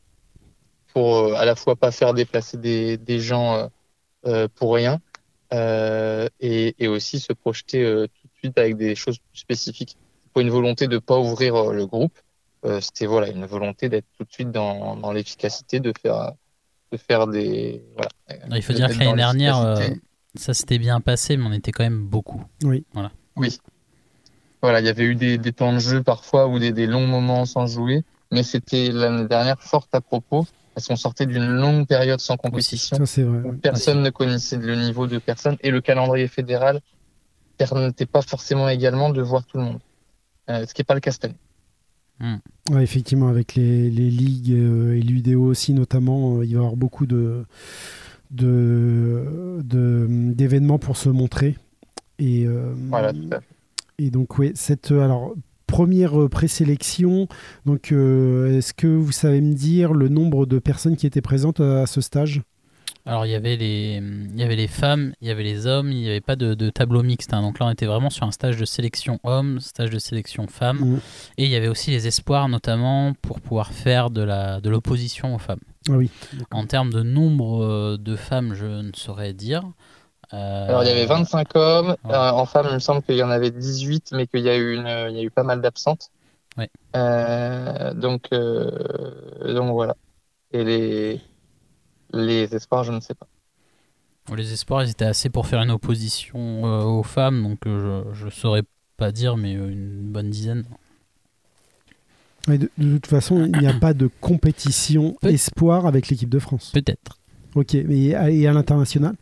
pour 0.93 1.35
à 1.35 1.45
la 1.45 1.57
fois 1.57 1.75
pas 1.75 1.91
faire 1.91 2.15
déplacer 2.15 2.57
des, 2.57 3.21
gens 3.21 3.69
pour 4.55 4.75
rien 4.75 5.01
et, 6.41 6.75
et 6.79 6.89
aussi 6.89 7.19
se 7.19 7.33
projeter 7.33 7.83
tout 7.83 8.29
de 8.29 8.39
suite 8.39 8.57
avec 8.57 8.77
des 8.77 8.95
choses 8.95 9.19
plus 9.19 9.41
spécifiques. 9.41 9.97
Pour 10.39 10.43
une 10.45 10.51
volonté 10.51 10.87
de 10.87 10.99
pas 10.99 11.19
ouvrir 11.19 11.57
euh, 11.57 11.73
le 11.75 11.85
groupe, 11.85 12.17
euh, 12.65 12.81
c'était 12.81 13.07
voilà 13.07 13.27
une 13.27 13.45
volonté 13.45 13.89
d'être 13.89 14.07
tout 14.17 14.23
de 14.23 14.31
suite 14.31 14.53
dans, 14.53 14.95
dans 14.95 15.11
l'efficacité, 15.11 15.81
de 15.81 15.93
faire 16.01 16.31
de 16.93 16.97
faire 16.97 17.27
des 17.27 17.83
voilà. 17.97 18.57
Il 18.57 18.63
faut 18.63 18.73
de- 18.73 18.79
dire 18.79 18.87
que 18.87 18.99
l'année 19.01 19.17
dernière, 19.17 19.59
euh, 19.59 19.89
ça 20.37 20.55
s'était 20.55 20.79
bien 20.79 21.01
passé, 21.01 21.37
mais 21.37 21.45
on 21.45 21.53
était 21.53 21.73
quand 21.73 21.83
même 21.83 22.07
beaucoup. 22.07 22.41
Oui. 22.63 22.85
Voilà, 24.63 24.79
il 24.79 24.87
y 24.87 24.89
avait 24.89 25.03
eu 25.03 25.17
des, 25.17 25.39
des 25.39 25.53
temps 25.53 25.73
de 25.73 25.81
jeu 25.81 26.05
parfois 26.05 26.47
ou 26.47 26.61
des, 26.61 26.71
des 26.71 26.87
longs 26.87 27.09
moments 27.09 27.45
sans 27.45 27.67
jouer, 27.67 28.05
mais 28.31 28.45
c'était 28.45 28.93
l'année 28.93 29.27
dernière 29.27 29.61
forte 29.61 29.93
à 29.93 30.01
propos 30.01 30.47
parce 30.73 30.87
qu'on 30.87 30.95
sortait 30.95 31.27
d'une 31.27 31.49
longue 31.49 31.85
période 31.89 32.21
sans 32.21 32.37
compétition. 32.37 32.97
Ça, 32.97 33.07
c'est 33.07 33.25
vrai. 33.25 33.41
où 33.41 33.51
ouais. 33.51 33.57
Personne 33.57 34.03
ne 34.03 34.11
connaissait 34.11 34.57
le 34.57 34.77
niveau 34.77 35.09
de 35.09 35.19
personne 35.19 35.57
et 35.63 35.73
le 35.73 35.81
calendrier 35.81 36.29
fédéral 36.29 36.81
permettait 37.57 38.07
pas 38.07 38.23
forcément 38.23 38.69
également 38.69 39.11
de 39.11 39.21
voir 39.21 39.45
tout 39.45 39.59
le 39.59 39.65
monde. 39.65 39.81
Euh, 40.51 40.67
ce 40.67 40.75
qui 40.75 40.81
n'est 40.81 40.85
pas 40.87 40.95
le 40.95 41.01
cas 41.01 41.11
cette 41.13 41.25
année. 41.27 41.35
Ouais, 42.71 42.83
effectivement, 42.83 43.29
avec 43.29 43.55
les, 43.55 43.91
les 43.91 44.11
ligues 44.11 44.53
euh, 44.53 44.97
et 44.97 45.01
l'UDO 45.01 45.43
aussi, 45.45 45.73
notamment, 45.73 46.39
euh, 46.39 46.45
il 46.45 46.49
va 46.49 46.53
y 46.55 46.57
avoir 46.57 46.77
beaucoup 46.77 47.07
de 47.07 47.45
de- 48.31 49.61
de- 49.63 50.07
d'événements 50.35 50.79
pour 50.79 50.97
se 50.97 51.09
montrer. 51.09 51.57
Et, 52.19 52.45
euh, 52.47 52.75
Voilà, 52.89 53.13
tout 53.13 53.21
à 53.31 53.41
fait. 53.41 53.47
et 53.99 54.11
donc, 54.11 54.39
oui, 54.39 54.53
cette 54.55 54.91
alors, 54.91 55.35
première 55.67 56.29
présélection, 56.29 57.29
donc, 57.65 57.93
euh, 57.93 58.57
est-ce 58.59 58.75
que 58.75 58.87
vous 58.87 59.13
savez 59.13 59.41
me 59.41 59.55
dire 59.55 59.93
le 59.93 60.09
nombre 60.09 60.45
de 60.47 60.59
personnes 60.59 60.97
qui 60.97 61.07
étaient 61.07 61.21
présentes 61.23 61.61
à 61.61 61.87
ce 61.87 62.01
stage? 62.01 62.43
Alors 63.09 63.25
il 63.25 63.31
y 63.31 63.35
avait 63.35 63.57
les, 63.57 64.03
il 64.03 64.39
y 64.39 64.43
avait 64.43 64.55
les 64.55 64.69
femmes, 64.69 65.15
il 65.23 65.29
y 65.29 65.31
avait 65.31 65.43
les 65.43 65.67
hommes, 65.67 65.91
il 65.91 65.99
n'y 66.03 66.09
avait 66.11 66.21
pas 66.21 66.37
de, 66.37 66.53
de 66.53 66.69
tableau 66.69 67.03
mixte. 67.03 67.33
hein. 67.33 67.41
Donc 67.41 67.59
là 67.59 67.67
on 67.67 67.71
était 67.71 67.87
vraiment 67.87 68.11
sur 68.11 68.27
un 68.27 68.31
stage 68.31 68.59
de 68.59 68.67
sélection 68.67 69.19
hommes, 69.25 69.61
stage 69.61 69.89
de 69.89 69.99
sélection 69.99 70.47
femmes. 70.47 70.79
Mm. 70.79 71.01
Et 71.39 71.45
il 71.45 71.51
y 71.51 71.57
avait 71.57 71.69
aussi 71.69 71.91
les 71.91 72.07
espoirs 72.07 72.49
notamment 72.51 73.15
pour 73.23 73.41
pouvoir 73.41 73.73
faire 73.73 74.11
de 74.11 74.21
la 74.21 74.61
de 74.61 74.69
l'opposition 74.69 75.35
aux 75.35 75.39
femmes. 75.39 75.61
Ah 75.89 75.93
oui. 75.93 76.11
En 76.51 76.67
termes 76.67 76.93
de 76.93 77.03
nombre 77.03 77.65
euh, 77.65 77.97
de 77.99 78.15
femmes, 78.15 78.53
je 78.55 78.67
ne 78.67 78.93
saurais 78.95 79.33
dire. 79.33 79.65
Euh, 80.35 80.69
Alors, 80.69 80.85
il 80.85 80.89
y 80.89 80.93
avait 80.93 81.07
25 81.07 81.57
hommes. 81.57 81.97
ouais. 82.05 82.15
Euh, 82.15 82.31
en 82.31 82.45
femmes, 82.45 82.67
il 82.69 82.75
me 82.75 82.79
semble 82.79 83.01
qu'il 83.03 83.17
y 83.17 83.23
en 83.23 83.31
avait 83.31 83.51
18, 83.51 84.11
mais 84.13 84.27
qu'il 84.27 84.41
y 84.41 84.51
a 84.51 84.57
eu, 84.59 84.75
une, 84.75 84.87
il 85.11 85.17
y 85.17 85.21
a 85.21 85.23
eu 85.23 85.31
pas 85.31 85.45
mal 85.45 85.63
d'absentes. 85.63 86.11
Ouais. 86.59 86.69
Euh, 86.97 87.95
donc, 87.95 88.25
euh, 88.35 89.55
donc 89.55 89.73
voilà. 89.73 89.97
Et 90.53 90.65
les, 90.65 91.21
les 92.13 92.55
espoirs, 92.55 92.85
je 92.85 92.93
ne 92.93 93.01
sais 93.01 93.15
pas. 93.15 93.27
Les 94.37 94.53
espoirs, 94.53 94.83
ils 94.85 94.91
étaient 94.91 95.07
assez 95.07 95.31
pour 95.31 95.47
faire 95.47 95.63
une 95.63 95.71
opposition 95.71 96.67
euh, 96.67 96.83
aux 96.83 97.03
femmes, 97.03 97.43
donc 97.43 97.67
euh, 97.67 98.05
je 98.13 98.27
ne 98.27 98.31
saurais 98.31 98.63
pas 98.99 99.11
dire, 99.11 99.37
mais 99.39 99.57
euh, 99.57 99.71
une 99.71 100.03
bonne 100.13 100.29
dizaine. 100.29 100.65
Et 102.51 102.59
de, 102.59 102.71
de 102.79 102.95
toute 102.95 103.07
façon, 103.07 103.45
il 103.47 103.59
n'y 103.59 103.67
a 103.67 103.73
pas 103.75 103.95
de 103.95 104.09
compétition 104.21 105.17
Peut- 105.21 105.29
espoir 105.31 105.87
avec 105.87 106.09
l'équipe 106.09 106.29
de 106.29 106.39
France. 106.39 106.71
Peut-être, 106.75 107.19
Ok, 107.55 107.75
mais 107.87 108.15
à- 108.15 108.31
et 108.31 108.47
à 108.47 108.53
l'international? 108.53 109.15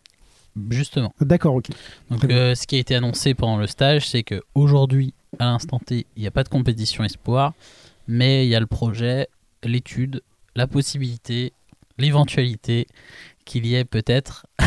Justement. 0.71 1.13
D'accord, 1.21 1.55
ok. 1.55 1.69
Donc, 2.11 2.25
euh, 2.25 2.55
ce 2.55 2.67
qui 2.67 2.77
a 2.77 2.79
été 2.79 2.95
annoncé 2.95 3.35
pendant 3.35 3.59
le 3.59 3.67
stage, 3.67 4.09
c'est 4.09 4.23
que 4.23 4.43
aujourd'hui, 4.55 5.13
à 5.39 5.45
l'instant 5.45 5.79
T, 5.79 6.07
il 6.17 6.21
n'y 6.23 6.27
a 6.27 6.31
pas 6.31 6.45
de 6.45 6.49
compétition 6.49 7.05
espoir, 7.05 7.53
mais 8.09 8.47
il 8.47 8.49
y 8.49 8.55
a 8.55 8.61
le 8.61 8.67
projet 8.67 9.29
l'étude, 9.63 10.23
la 10.55 10.67
possibilité, 10.67 11.53
l'éventualité 11.99 12.87
qu'il 13.45 13.67
y 13.67 13.75
ait 13.75 13.85
peut-être 13.85 14.47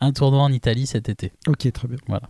un 0.00 0.12
tournoi 0.12 0.42
en 0.42 0.52
Italie 0.52 0.86
cet 0.86 1.08
été. 1.08 1.32
Ok, 1.46 1.70
très 1.72 1.88
bien. 1.88 1.98
Voilà. 2.06 2.28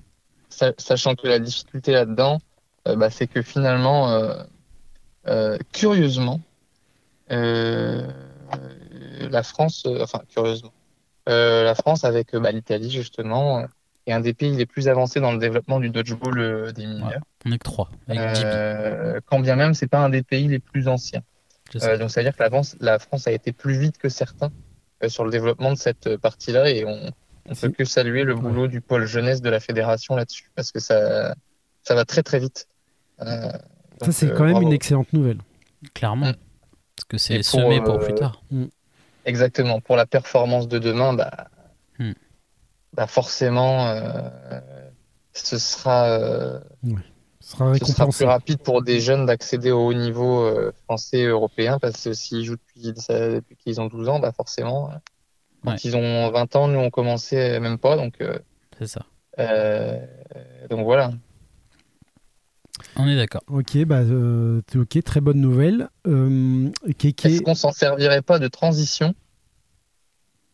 Sachant 0.79 1.15
que 1.15 1.27
la 1.27 1.39
difficulté 1.39 1.93
là-dedans, 1.93 2.39
euh, 2.87 2.97
bah, 2.97 3.11
c'est 3.11 3.27
que 3.27 3.43
finalement, 3.43 4.11
euh, 4.11 4.43
euh, 5.27 5.59
curieusement, 5.73 6.41
la 7.29 8.07
France, 9.43 9.87
enfin 10.01 10.21
curieusement, 10.29 10.73
la 11.27 11.75
France 11.75 12.05
avec 12.05 12.37
bah, 12.37 12.53
l'Italie 12.53 12.91
justement, 12.91 13.65
est 14.07 14.13
un 14.13 14.21
des 14.21 14.35
pays 14.35 14.55
les 14.55 14.67
plus 14.67 14.89
avancés 14.89 15.21
dans 15.21 15.33
le 15.33 15.39
développement 15.39 15.81
du 15.81 15.91
dodgeball 15.91 16.73
des 16.73 16.87
mineurs. 16.87 17.23
on 17.45 17.53
est 17.53 17.59
que 17.59 17.65
trois. 17.65 17.91
quand 19.27 19.41
bien 19.41 19.57
même, 19.57 19.75
c'est 19.75 19.89
pas 19.89 20.05
un 20.05 20.11
des 20.11 20.23
pays 20.23 20.47
les 20.47 20.61
plus 20.61 20.87
anciens. 20.87 21.23
Donc, 21.75 22.11
ça 22.11 22.21
veut 22.21 22.25
dire 22.25 22.37
que 22.37 22.43
la 22.43 22.51
France, 22.51 22.77
la 22.81 22.99
France 22.99 23.27
a 23.27 23.33
été 23.33 23.53
plus 23.53 23.79
vite 23.79 23.99
que 23.99 24.09
certains 24.09 24.51
sur 25.09 25.25
le 25.25 25.31
développement 25.31 25.73
de 25.73 25.79
cette 25.79 26.17
partie-là 26.17 26.71
et 26.71 26.85
on, 26.85 27.13
on 27.47 27.55
peut 27.55 27.71
que 27.71 27.85
saluer 27.85 28.25
le 28.25 28.35
boulot 28.35 28.69
du 28.69 28.81
pôle 28.81 29.07
jeunesse 29.07 29.43
de 29.43 29.51
la 29.51 29.61
fédération 29.61 30.17
là-dessus 30.17 30.51
parce 30.55 30.73
que 30.73 30.81
ça, 30.81 31.35
ça 31.83 31.95
va 31.95 32.05
très 32.05 32.23
très 32.23 32.39
vite. 32.39 32.67
Euh, 33.21 33.53
ça, 34.01 34.13
c'est 34.13 34.33
quand 34.35 34.45
même 34.45 34.63
une 34.63 34.73
excellente 34.73 35.13
nouvelle. 35.13 35.39
Clairement. 35.95 36.29
Mm. 36.29 36.37
Parce 36.97 37.05
que 37.09 37.19
c'est 37.19 37.43
semé 37.43 37.81
pour, 37.83 37.99
plus 37.99 38.13
euh, 38.13 38.17
tard. 38.17 38.43
Mm. 38.51 38.65
Exactement. 39.27 39.81
Pour 39.81 39.97
la 39.97 40.07
performance 40.07 40.69
de 40.69 40.79
demain, 40.79 41.13
bah, 41.13 41.49
mm. 41.99 42.13
bah 42.95 43.07
forcément, 43.07 43.89
euh, 43.89 44.31
ce 45.33 45.59
sera. 45.59 46.61
Ce 47.45 47.93
sera, 47.93 48.09
plus 48.09 48.25
rapide 48.25 48.59
pour 48.59 48.83
des 48.83 49.01
jeunes 49.01 49.27
d'accéder 49.27 49.71
au 49.71 49.87
haut 49.87 49.95
niveau 49.95 50.51
français 50.85 51.25
européen 51.25 51.79
parce 51.79 52.03
que 52.03 52.15
s'ils 52.15 52.45
jouent 52.45 52.57
depuis, 52.57 52.93
depuis 52.93 53.57
qu'ils 53.57 53.81
ont 53.81 53.87
12 53.87 54.09
ans, 54.09 54.19
bah 54.19 54.33
forcément, 54.33 54.91
quand 55.65 55.85
ils 55.85 55.97
ont 55.97 56.31
20 56.31 56.57
ans, 56.57 56.69
nous 56.69 56.79
on 56.79 56.91
commençait 56.91 57.59
même 57.61 57.79
pas, 57.79 57.97
donc. 57.97 58.15
Euh, 58.21 58.39
c'est 58.79 58.87
ça. 58.87 59.03
Euh, 59.39 59.99
donc 60.71 60.85
voilà. 60.85 61.13
On 62.97 63.09
est 63.09 63.17
d'accord. 63.17 63.43
Ok, 63.47 63.77
bah, 63.85 64.01
euh, 64.01 64.61
ok, 64.75 65.03
très 65.03 65.21
bonne 65.21 65.41
nouvelle. 65.41 65.89
Est-ce 66.07 67.43
qu'on 67.43 67.55
s'en 67.55 67.73
servirait 67.73 68.23
pas 68.23 68.39
de 68.39 68.49
transition 68.49 69.15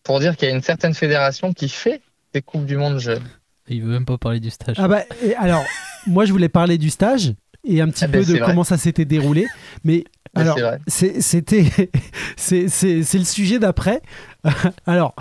pour 0.02 0.20
dire 0.20 0.36
qu'il 0.36 0.48
y 0.48 0.52
a 0.52 0.54
une 0.54 0.62
certaine 0.62 0.94
fédération 0.94 1.52
qui 1.52 1.68
fait 1.68 2.02
des 2.32 2.42
coupes 2.42 2.66
du 2.66 2.76
monde 2.76 2.98
jeunes? 2.98 3.28
Il 3.68 3.82
veut 3.82 3.92
même 3.92 4.06
pas 4.06 4.18
parler 4.18 4.40
du 4.40 4.50
stage. 4.50 4.76
Ah 4.78 4.88
bah, 4.88 5.02
alors, 5.38 5.64
moi 6.06 6.24
je 6.24 6.32
voulais 6.32 6.48
parler 6.48 6.78
du 6.78 6.90
stage 6.90 7.34
et 7.64 7.80
un 7.80 7.88
petit 7.88 8.04
ah 8.04 8.08
peu 8.08 8.24
ben, 8.24 8.34
de 8.34 8.44
comment 8.44 8.64
ça 8.64 8.78
s'était 8.78 9.04
déroulé, 9.04 9.46
mais 9.84 10.04
alors, 10.34 10.56
c'était, 10.86 11.64
c'est 12.36 12.64
le 12.92 13.24
sujet 13.24 13.58
d'après. 13.58 14.00
Alors, 14.86 15.14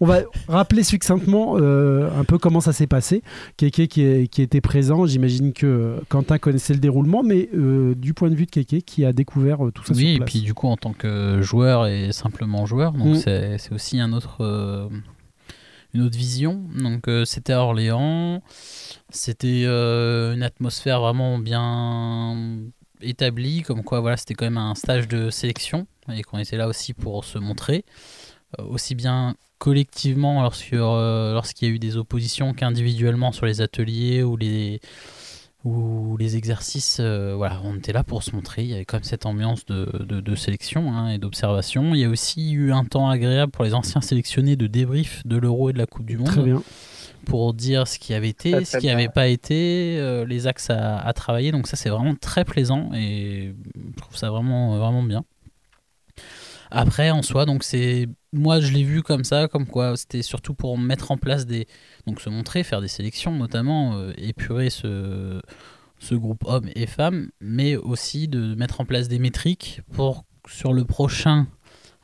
on 0.00 0.06
va 0.06 0.20
rappeler 0.48 0.82
succinctement 0.82 1.56
euh, 1.56 2.10
un 2.18 2.24
peu 2.24 2.36
comment 2.36 2.60
ça 2.60 2.74
s'est 2.74 2.86
passé. 2.86 3.22
Keke 3.56 3.88
qui, 3.88 4.28
qui 4.28 4.42
était 4.42 4.60
présent, 4.60 5.06
j'imagine 5.06 5.54
que 5.54 6.00
Quentin 6.10 6.38
connaissait 6.38 6.74
le 6.74 6.78
déroulement, 6.78 7.22
mais 7.22 7.48
euh, 7.54 7.94
du 7.94 8.12
point 8.12 8.28
de 8.28 8.34
vue 8.34 8.44
de 8.44 8.50
Keke 8.50 8.84
qui 8.84 9.06
a 9.06 9.14
découvert 9.14 9.66
euh, 9.66 9.72
tout 9.72 9.82
ça. 9.82 9.94
Oui, 9.94 10.18
et 10.20 10.20
puis 10.20 10.40
du 10.42 10.52
coup 10.52 10.68
en 10.68 10.76
tant 10.76 10.92
que 10.92 11.40
joueur 11.40 11.86
et 11.86 12.12
simplement 12.12 12.66
joueur, 12.66 12.92
donc 12.92 13.16
mm. 13.16 13.58
c'est 13.58 13.72
aussi 13.72 13.98
un 13.98 14.12
autre, 14.12 14.88
une 15.94 16.02
autre 16.02 16.16
vision. 16.16 16.64
Donc 16.76 17.08
c'était 17.24 17.52
à 17.52 17.60
Orléans, 17.60 18.42
c'était 19.10 19.64
une 19.64 20.42
atmosphère 20.42 21.00
vraiment 21.00 21.38
bien 21.38 22.36
établi, 23.00 23.62
comme 23.62 23.82
quoi 23.82 24.00
voilà, 24.00 24.16
c'était 24.16 24.34
quand 24.34 24.46
même 24.46 24.58
un 24.58 24.74
stage 24.74 25.08
de 25.08 25.30
sélection 25.30 25.86
et 26.12 26.22
qu'on 26.22 26.38
était 26.38 26.56
là 26.56 26.68
aussi 26.68 26.94
pour 26.94 27.24
se 27.24 27.38
montrer, 27.38 27.84
euh, 28.58 28.64
aussi 28.64 28.94
bien 28.94 29.34
collectivement 29.58 30.48
euh, 30.72 31.32
lorsqu'il 31.32 31.68
y 31.68 31.70
a 31.70 31.74
eu 31.74 31.78
des 31.78 31.96
oppositions 31.96 32.54
qu'individuellement 32.54 33.32
sur 33.32 33.46
les 33.46 33.60
ateliers 33.60 34.22
ou 34.22 34.36
les, 34.36 34.80
ou 35.64 36.16
les 36.16 36.36
exercices. 36.36 36.98
Euh, 37.00 37.34
voilà, 37.36 37.60
on 37.64 37.76
était 37.76 37.92
là 37.92 38.04
pour 38.04 38.22
se 38.22 38.34
montrer. 38.34 38.62
Il 38.62 38.70
y 38.70 38.74
avait 38.74 38.84
quand 38.84 38.98
même 38.98 39.04
cette 39.04 39.26
ambiance 39.26 39.64
de, 39.66 39.86
de, 40.04 40.34
sélection 40.34 40.92
hein, 40.92 41.10
et 41.10 41.18
d'observation. 41.18 41.94
Il 41.94 42.00
y 42.00 42.04
a 42.04 42.08
aussi 42.08 42.52
eu 42.52 42.72
un 42.72 42.84
temps 42.84 43.08
agréable 43.08 43.52
pour 43.52 43.64
les 43.64 43.74
anciens 43.74 44.00
sélectionnés 44.00 44.56
de 44.56 44.66
débrief 44.66 45.26
de 45.26 45.36
l'Euro 45.36 45.70
et 45.70 45.72
de 45.72 45.78
la 45.78 45.86
Coupe 45.86 46.06
du 46.06 46.16
Monde. 46.16 46.28
Très 46.28 46.42
bien 46.42 46.62
pour 47.26 47.52
dire 47.52 47.86
ce 47.86 47.98
qui 47.98 48.14
avait 48.14 48.30
été, 48.30 48.64
ce 48.64 48.78
qui 48.78 48.86
n'avait 48.86 49.08
pas 49.08 49.28
été, 49.28 49.98
euh, 49.98 50.24
les 50.24 50.46
axes 50.46 50.70
à, 50.70 51.12
travailler. 51.12 51.52
Donc 51.52 51.66
ça, 51.66 51.76
c'est 51.76 51.90
vraiment 51.90 52.14
très 52.14 52.44
plaisant 52.44 52.90
et 52.94 53.54
je 53.76 54.00
trouve 54.00 54.16
ça 54.16 54.30
vraiment, 54.30 54.78
vraiment 54.78 55.02
bien. 55.02 55.24
Après, 56.70 57.10
en 57.10 57.22
soi, 57.22 57.46
donc 57.46 57.64
c'est 57.64 58.08
moi 58.32 58.60
je 58.60 58.72
l'ai 58.72 58.82
vu 58.82 59.02
comme 59.02 59.24
ça, 59.24 59.48
comme 59.48 59.66
quoi 59.66 59.96
c'était 59.96 60.22
surtout 60.22 60.54
pour 60.54 60.76
mettre 60.78 61.10
en 61.10 61.16
place 61.16 61.46
des, 61.46 61.66
donc 62.06 62.20
se 62.20 62.28
montrer, 62.28 62.62
faire 62.62 62.80
des 62.80 62.88
sélections 62.88 63.34
notamment, 63.34 63.94
euh, 63.96 64.12
épurer 64.18 64.70
ce, 64.70 65.40
ce 65.98 66.14
groupe 66.14 66.44
hommes 66.46 66.68
et 66.74 66.86
femmes, 66.86 67.30
mais 67.40 67.76
aussi 67.76 68.28
de 68.28 68.54
mettre 68.54 68.80
en 68.80 68.84
place 68.84 69.08
des 69.08 69.18
métriques 69.18 69.80
pour 69.92 70.24
sur 70.46 70.72
le 70.72 70.84
prochain 70.84 71.46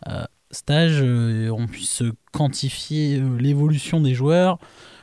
euh, 0.08 0.24
stage, 0.50 1.02
on 1.02 1.66
puisse 1.66 2.02
quantifier 2.32 3.20
l'évolution 3.38 4.00
des 4.00 4.14
joueurs, 4.14 4.58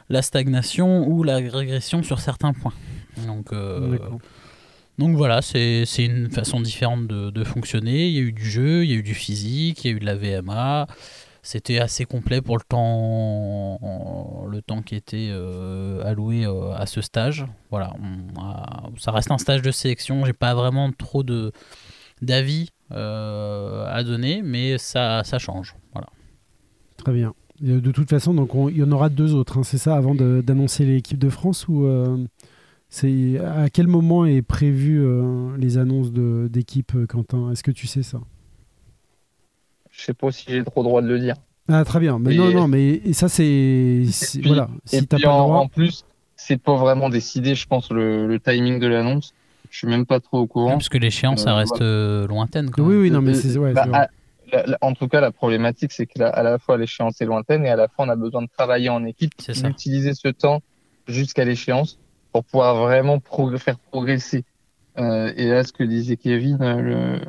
la 0.10 0.22
stagnation 0.22 1.08
ou 1.08 1.24
la 1.24 1.38
régression 1.38 2.04
sur 2.04 2.20
certains 2.20 2.54
points. 2.54 2.74
Donc, 3.26 3.54
euh, 3.54 3.98
donc 5.02 5.16
voilà, 5.16 5.42
c'est 5.42 5.84
une 5.98 6.30
façon 6.30 6.62
différente 6.62 7.08
de, 7.08 7.44
fonctionner. 7.44 8.08
Il 8.08 8.14
y 8.14 8.20
a 8.20 8.22
eu 8.22 8.32
du 8.32 8.46
jeu, 8.46 8.86
il 8.86 8.92
y 8.92 8.94
a 8.94 8.98
eu 8.98 9.02
du 9.02 9.16
physique, 9.16 9.84
il 9.84 9.88
y 9.90 9.94
a 9.96 9.98
eu 9.98 10.00
de 10.00 10.06
la 10.06 10.14
VMA. 10.14 10.86
C'était 11.42 11.80
assez 11.80 12.06
complet 12.06 12.40
pour 12.40 12.56
le 12.56 12.62
temps, 12.62 13.80
le 14.48 14.62
temps 14.62 14.84
qui 14.84 14.94
était 14.94 15.30
euh, 15.32 16.06
alloué 16.06 16.46
euh, 16.46 16.76
à 16.76 16.86
ce 16.86 17.02
stage. 17.02 17.48
Voilà, 17.72 17.96
ça 19.00 19.10
reste 19.10 19.32
un 19.32 19.40
stage 19.40 19.64
de 19.64 19.72
sélection. 19.72 20.24
J'ai 20.24 20.34
pas 20.34 20.54
vraiment 20.54 20.92
trop 20.92 21.24
d'avis 21.24 22.70
à 22.92 24.04
donner, 24.06 24.44
mais 24.44 24.78
ça, 24.78 25.24
ça 25.24 25.40
change. 25.40 25.76
Voilà. 25.94 26.10
Très 26.98 27.12
bien. 27.12 27.34
De 27.60 27.92
toute 27.92 28.10
façon, 28.10 28.36
donc 28.36 28.52
il 28.70 28.78
y 28.78 28.84
en 28.84 28.92
aura 28.92 29.10
deux 29.10 29.34
autres, 29.34 29.58
hein, 29.60 29.64
c'est 29.64 29.78
ça, 29.78 29.96
avant 29.96 30.14
d'annoncer 30.16 30.86
l'équipe 30.86 31.20
de 31.20 31.30
France 31.30 31.68
ou 31.68 31.86
euh, 31.86 32.18
c'est 32.92 33.40
à 33.40 33.70
quel 33.70 33.88
moment 33.88 34.26
est 34.26 34.42
prévu 34.42 35.02
euh, 35.02 35.56
les 35.58 35.78
annonces 35.78 36.12
d'équipe, 36.12 36.92
euh, 36.94 37.08
Quentin? 37.08 37.50
Est-ce 37.52 37.64
que 37.64 37.72
tu 37.72 37.88
sais 37.88 38.04
ça? 38.04 38.20
Je 39.90 40.02
sais 40.02 40.14
pas 40.14 40.30
si 40.32 40.46
j'ai 40.50 40.64
trop 40.66 40.84
droit 40.84 41.02
de 41.02 41.08
le 41.08 41.18
dire. 41.18 41.36
Ah 41.70 41.86
très 41.86 42.02
bien, 42.02 42.20
mais 42.20 42.36
non 42.36 42.52
non, 42.52 42.68
mais 42.68 43.14
ça 43.14 43.30
c'est 43.30 44.04
voilà. 44.44 44.70
Si 44.86 45.08
pas 45.08 45.18
en, 45.26 45.56
en, 45.56 45.68
plus, 45.70 46.04
c'est 46.36 46.62
pas 46.62 46.76
vraiment 46.76 47.10
décidé, 47.10 47.56
je 47.56 47.66
pense 47.66 47.90
le, 47.92 48.38
timing 48.44 48.80
de 48.80 48.88
l'annonce. 48.88 49.34
Je 49.70 49.78
suis 49.78 49.88
même 49.88 50.06
pas 50.06 50.20
trop 50.20 50.40
au 50.40 50.48
courant. 50.48 50.72
parce 50.72 50.90
que 50.90 50.98
l'échéance, 50.98 51.44
ça 51.44 51.56
reste 51.56 51.80
lointaine. 51.80 52.72
oui, 52.78 52.96
oui, 52.98 53.12
non, 53.12 53.22
mais 53.22 53.36
c'est 53.36 53.58
ouais, 53.58 53.74
bah, 53.74 54.10
en 54.82 54.94
tout 54.94 55.08
cas, 55.08 55.22
la 55.22 55.32
problématique, 55.32 55.94
c'est 55.94 56.08
qu'à 56.08 56.44
la 56.44 56.60
fois 56.60 56.78
l'échéance 56.78 57.22
est 57.22 57.26
lointaine 57.26 57.66
et 57.66 57.70
à 57.70 57.78
la 57.78 57.88
fois 57.88 58.06
on 58.06 58.10
a 58.10 58.18
besoin 58.18 58.42
de 58.42 58.50
travailler 58.50 58.90
en 58.90 59.06
équipe, 59.06 59.32
d'utiliser 59.48 60.14
ce 60.14 60.28
temps 60.28 60.62
jusqu'à 61.08 61.46
l'échéance 61.46 61.98
pour 62.32 62.44
pouvoir 62.44 62.76
vraiment 62.76 63.20
faire 63.58 63.78
progresser. 63.78 64.46
Euh, 64.98 65.32
et 65.36 65.48
là, 65.48 65.64
ce 65.64 65.74
que 65.74 65.84
disait 65.84 66.18
Kevin, 66.18 66.62
euh, 66.62 66.82
le, 66.82 67.22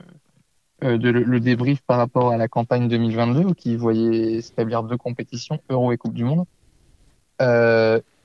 euh, 0.85 0.99
de, 0.99 1.11
le, 1.11 1.41
débrief 1.41 1.81
par 1.83 1.99
rapport 1.99 2.31
à 2.31 2.37
la 2.37 2.49
campagne 2.49 2.89
2022, 2.89 3.55
qui 3.55 3.77
voyait 3.77 4.41
s'établir 4.41 4.83
deux 4.83 4.97
compétitions, 4.97 5.61
Euro 5.71 5.93
et 5.93 5.97
Coupe 5.97 6.15
du 6.15 6.25
Monde, 6.25 6.45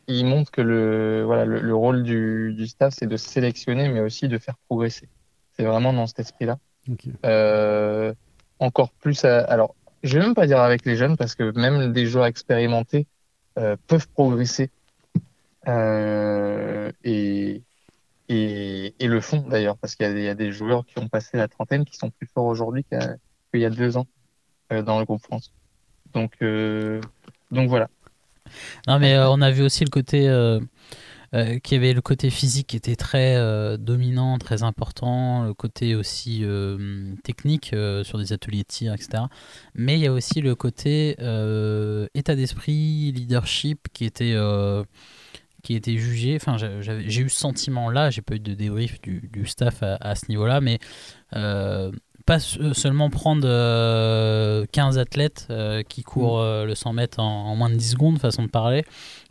il 0.09 0.25
montre 0.25 0.51
que 0.51 0.61
le, 0.61 1.23
voilà, 1.25 1.43
le, 1.43 1.75
rôle 1.75 2.03
du, 2.03 2.53
du 2.53 2.67
staff, 2.67 2.93
c'est 2.97 3.07
de 3.07 3.17
sélectionner, 3.17 3.89
mais 3.89 3.99
aussi 3.99 4.29
de 4.29 4.37
faire 4.37 4.55
progresser. 4.69 5.09
C'est 5.53 5.65
vraiment 5.65 5.91
dans 5.91 6.07
cet 6.07 6.19
esprit-là. 6.19 6.57
Okay 6.89 7.11
encore 8.59 8.89
plus. 8.89 9.23
alors, 9.23 9.75
je 10.01 10.17
vais 10.17 10.25
même 10.25 10.33
pas 10.33 10.47
dire 10.47 10.59
avec 10.59 10.83
les 10.83 10.95
jeunes 10.95 11.15
parce 11.15 11.35
que 11.35 11.51
même 11.51 11.93
des 11.93 12.07
joueurs 12.07 12.25
expérimentés 12.25 13.05
peuvent 13.53 14.07
progresser 14.15 14.71
euh, 15.67 16.91
et, 17.03 17.63
le 18.29 19.21
font 19.21 19.39
d'ailleurs 19.47 19.77
parce 19.77 19.95
qu'il 19.95 20.19
y, 20.19 20.27
a 20.27 20.35
des 20.35 20.51
joueurs 20.51 20.85
qui 20.85 20.99
ont 20.99 21.07
passé 21.07 21.37
la 21.37 21.47
trentaine 21.47 21.85
qui 21.85 21.95
sont 21.95 22.09
plus 22.09 22.27
forts 22.27 22.45
aujourd'hui 22.45 22.83
qu'il 22.83 23.61
y 23.61 23.65
a 23.65 23.69
deux 23.69 23.97
ans 23.97 24.07
euh, 24.71 24.81
dans 24.81 24.99
le 24.99 25.05
groupe 25.05 25.23
France. 25.23 25.51
Donc, 26.13 26.33
euh, 26.41 27.01
voilà. 27.51 27.89
Non, 28.87 28.99
mais 28.99 29.17
on 29.17 29.41
a 29.41 29.51
vu 29.51 29.63
aussi 29.63 29.83
le 29.83 29.89
côté 29.89 30.21
qui 31.63 31.75
avait 31.75 31.93
le 31.93 32.01
côté 32.01 32.29
physique 32.29 32.67
qui 32.67 32.77
était 32.77 32.95
très 32.95 33.77
dominant, 33.77 34.37
très 34.37 34.63
important, 34.63 35.43
le 35.43 35.53
côté 35.53 35.95
aussi 35.95 36.45
technique 37.23 37.75
sur 38.03 38.17
des 38.17 38.33
ateliers 38.33 38.63
de 38.63 38.67
tir, 38.67 38.93
etc. 38.93 39.23
Mais 39.75 39.95
il 39.95 39.99
y 39.99 40.07
a 40.07 40.13
aussi 40.13 40.41
le 40.41 40.55
côté 40.55 41.11
état 42.13 42.35
d'esprit, 42.35 43.11
leadership 43.11 43.87
qui 43.93 44.05
était 44.05 44.35
qui 45.67 45.75
était 45.75 45.97
jugé. 45.97 46.35
Enfin, 46.35 46.57
j'ai 46.57 47.21
eu 47.21 47.29
ce 47.29 47.39
sentiment-là. 47.39 48.09
J'ai 48.09 48.21
pas 48.21 48.35
eu 48.35 48.39
de 48.39 48.53
débrief 48.53 49.01
du, 49.01 49.29
du 49.31 49.45
staff 49.45 49.83
à, 49.83 49.95
à 49.99 50.15
ce 50.15 50.25
niveau-là, 50.29 50.61
mais 50.61 50.79
pas 52.25 52.39
se- 52.39 52.73
seulement 52.73 53.09
prendre 53.09 53.47
euh, 53.47 54.65
15 54.73 54.97
athlètes 54.97 55.47
euh, 55.49 55.81
qui 55.83 56.03
courent 56.03 56.39
euh, 56.41 56.65
le 56.65 56.75
100 56.75 56.93
mètres 56.93 57.19
en, 57.19 57.45
en 57.45 57.55
moins 57.55 57.69
de 57.69 57.75
10 57.75 57.91
secondes, 57.91 58.19
façon 58.19 58.43
de 58.43 58.49
parler, 58.49 58.83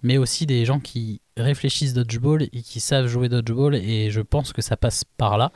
mais 0.03 0.17
aussi 0.17 0.47
des 0.47 0.65
gens 0.65 0.81
qui 0.81 1.21
réfléchissent 1.37 1.93
dodgeball 1.93 2.45
et 2.45 2.63
qui 2.63 2.81
savent 2.81 3.07
jouer 3.07 3.29
dodgeball. 3.29 3.75
Et 3.75 4.11
je 4.11 4.23
pense 4.23 4.53
que 4.55 4.63
ça 4.63 4.77
passe 4.79 5.05
par 5.19 5.37
là. 5.37 5.53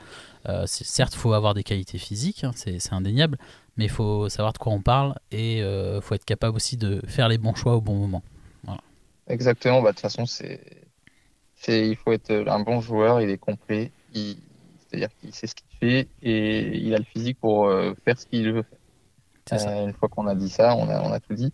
Euh, 0.49 0.65
certes, 0.67 1.13
il 1.15 1.17
faut 1.19 1.33
avoir 1.33 1.53
des 1.55 1.63
qualités 1.63 1.97
physiques, 1.97 2.43
hein, 2.43 2.51
c'est 2.55 2.79
c'est 2.79 2.93
indéniable, 2.93 3.37
mais 3.75 3.85
il 3.85 3.91
faut 3.91 4.29
savoir 4.29 4.53
de 4.53 4.59
quoi 4.59 4.73
on 4.73 4.81
parle 4.81 5.15
et 5.31 5.59
il 5.59 5.99
faut 6.01 6.13
être 6.15 6.25
capable 6.25 6.55
aussi 6.55 6.77
de 6.77 7.01
faire 7.07 7.27
les 7.27 7.37
bons 7.39 7.55
choix 7.55 7.75
au 7.75 7.81
bon 7.81 7.95
moment. 7.95 8.23
Exactement, 9.31 9.81
bah, 9.81 9.89
de 9.91 9.95
toute 9.95 10.01
façon, 10.01 10.25
c'est, 10.25 10.59
c'est, 11.55 11.87
il 11.89 11.95
faut 11.95 12.11
être 12.13 12.31
un 12.47 12.59
bon 12.61 12.81
joueur, 12.81 13.21
il 13.21 13.29
est 13.29 13.37
complet, 13.37 13.91
il, 14.13 14.37
c'est-à-dire 14.89 15.09
qu'il 15.19 15.33
sait 15.33 15.47
ce 15.47 15.55
qu'il 15.55 15.67
fait 15.79 16.07
et 16.21 16.77
il 16.77 16.93
a 16.95 16.97
le 16.99 17.05
physique 17.05 17.39
pour 17.39 17.67
euh, 17.67 17.93
faire 18.05 18.19
ce 18.19 18.25
qu'il 18.27 18.51
veut 18.53 18.63
faire. 18.63 18.79
Euh, 19.69 19.87
une 19.87 19.93
fois 19.93 20.09
qu'on 20.09 20.27
a 20.27 20.35
dit 20.35 20.49
ça, 20.49 20.75
on 20.75 20.89
a, 20.89 21.01
on 21.01 21.11
a 21.11 21.19
tout 21.19 21.33
dit, 21.35 21.53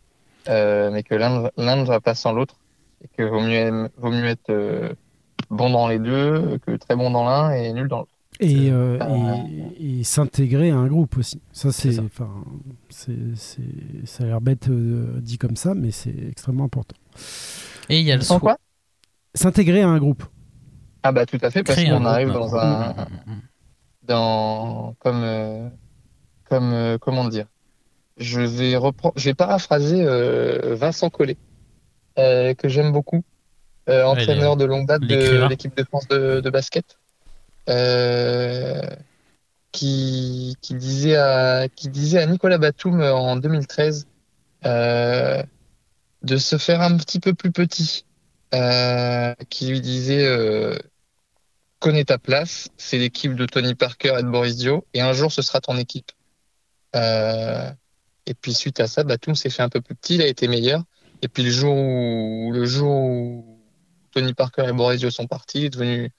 Euh, 0.50 0.92
mais 0.92 1.04
que 1.04 1.16
l'un 1.16 1.44
ne- 1.44 1.50
l'un 1.58 1.76
ne 1.78 1.86
va 1.86 2.00
pas 2.02 2.16
sans 2.16 2.32
l'autre 2.34 2.56
et 3.04 3.10
que 3.10 3.24
vaut 3.24 3.42
mieux, 3.42 3.90
vaut 3.98 4.12
mieux 4.12 4.28
être 4.28 4.50
euh, 4.50 4.94
bon 5.50 5.70
dans 5.70 5.88
les 5.90 6.00
deux 6.00 6.58
que 6.66 6.78
très 6.78 6.96
bon 6.96 7.12
dans 7.12 7.26
l'un 7.26 7.52
et 7.52 7.74
nul 7.74 7.88
dans 7.90 8.00
l'autre. 8.00 8.12
Et, 8.40 8.72
euh, 8.72 9.00
Euh, 9.02 9.36
et, 9.80 10.00
et 10.00 10.04
s'intégrer 10.04 10.70
à 10.72 10.78
un 10.78 10.88
groupe 10.88 11.18
aussi. 11.18 11.42
Ça, 11.52 11.72
c'est, 11.72 11.92
ça. 11.94 12.04
enfin, 12.04 12.30
c'est, 12.90 13.36
c'est- 13.36 14.06
ça 14.06 14.24
a 14.24 14.28
l'air 14.28 14.42
bête 14.42 14.70
euh, 14.70 15.20
dit 15.22 15.38
comme 15.38 15.56
ça, 15.56 15.74
mais 15.74 15.92
c'est 15.92 16.16
extrêmement 16.30 16.66
important. 16.66 16.96
Et 17.90 18.00
il 18.00 18.06
y 18.06 18.12
a 18.12 18.16
le 18.16 18.22
Sans 18.22 18.40
soi- 18.40 18.40
quoi 18.40 18.58
S'intégrer 19.34 19.82
à 19.82 19.88
un 19.88 19.98
groupe. 20.00 20.24
Ah 21.04 21.12
bah 21.12 21.26
tout 21.26 21.38
à 21.42 21.50
fait, 21.52 21.64
parce 21.64 21.78
qu'on 21.84 22.06
arrive 22.06 22.32
dans 22.32 22.56
un, 22.56 22.90
Mm, 22.90 22.96
mm, 23.28 23.34
mm. 23.34 23.42
dans 24.04 24.96
comme 25.00 25.22
euh, 25.24 25.70
comme 26.50 26.74
euh, 26.74 26.98
comment 26.98 27.26
dire 27.28 27.46
je 28.18 28.42
vais 28.42 28.76
reprendre 28.76 29.14
je 29.18 29.26
vais 29.30 29.34
paraphraser 29.36 30.04
euh, 30.04 30.76
Vincent 30.76 31.10
Collet 31.10 31.38
euh, 32.18 32.54
que 32.56 32.68
j'aime 32.68 32.92
beaucoup 32.92 33.24
euh, 33.90 34.04
entraîneur 34.06 34.58
de 34.58 34.66
longue 34.66 34.88
date 34.88 35.02
de 35.02 35.48
l'équipe 35.50 35.76
de 35.78 35.84
France 35.84 36.08
de, 36.08 36.40
de 36.42 36.50
basket 36.50 36.98
euh, 37.70 38.82
qui 39.72 40.56
qui 40.62 40.74
disait 40.74 41.16
à 41.18 41.68
qui 41.74 41.90
disait 41.90 42.20
à 42.20 42.26
Nicolas 42.26 42.58
Batum 42.58 43.02
en 43.02 43.36
2013 43.36 44.08
euh, 44.66 45.44
de 46.24 46.38
se 46.38 46.58
faire 46.58 46.82
un 46.82 46.98
petit 46.98 47.20
peu 47.20 47.34
plus 47.34 47.52
petit 47.52 48.06
euh, 48.54 49.34
qui 49.50 49.68
lui 49.68 49.82
disait 49.82 50.26
euh, 50.26 50.78
connais 51.80 52.06
ta 52.06 52.18
place, 52.18 52.70
c'est 52.78 52.98
l'équipe 52.98 53.36
de 53.36 53.46
Tony 53.46 53.76
Parker 53.76 54.16
et 54.20 54.24
de 54.24 54.30
Boris 54.30 54.56
Dio, 54.58 54.86
et 54.94 55.02
un 55.02 55.14
jour 55.14 55.32
ce 55.32 55.42
sera 55.42 55.62
ton 55.62 55.78
équipe. 55.78 56.12
Euh, 56.96 57.72
et 58.26 58.34
puis 58.34 58.54
suite 58.54 58.80
à 58.80 58.88
ça, 58.88 59.04
Batum 59.04 59.36
s'est 59.36 59.50
fait 59.50 59.64
un 59.64 59.70
peu 59.70 59.82
plus 59.82 59.96
petit, 59.96 60.16
il 60.16 60.22
a 60.22 60.28
été 60.28 60.48
meilleur. 60.48 60.84
Et 61.22 61.28
puis 61.28 61.44
le 61.44 61.52
jour 61.52 61.76
où, 61.76 62.52
le 62.52 62.66
jour 62.66 62.92
où 62.92 63.60
Tony 64.12 64.34
Parker 64.34 64.66
et 64.68 64.74
Boris 64.74 65.00
Dio 65.00 65.10
sont 65.10 65.28
partis, 65.28 65.60
il 65.60 65.66
est 65.66 65.70
devenu, 65.70 66.12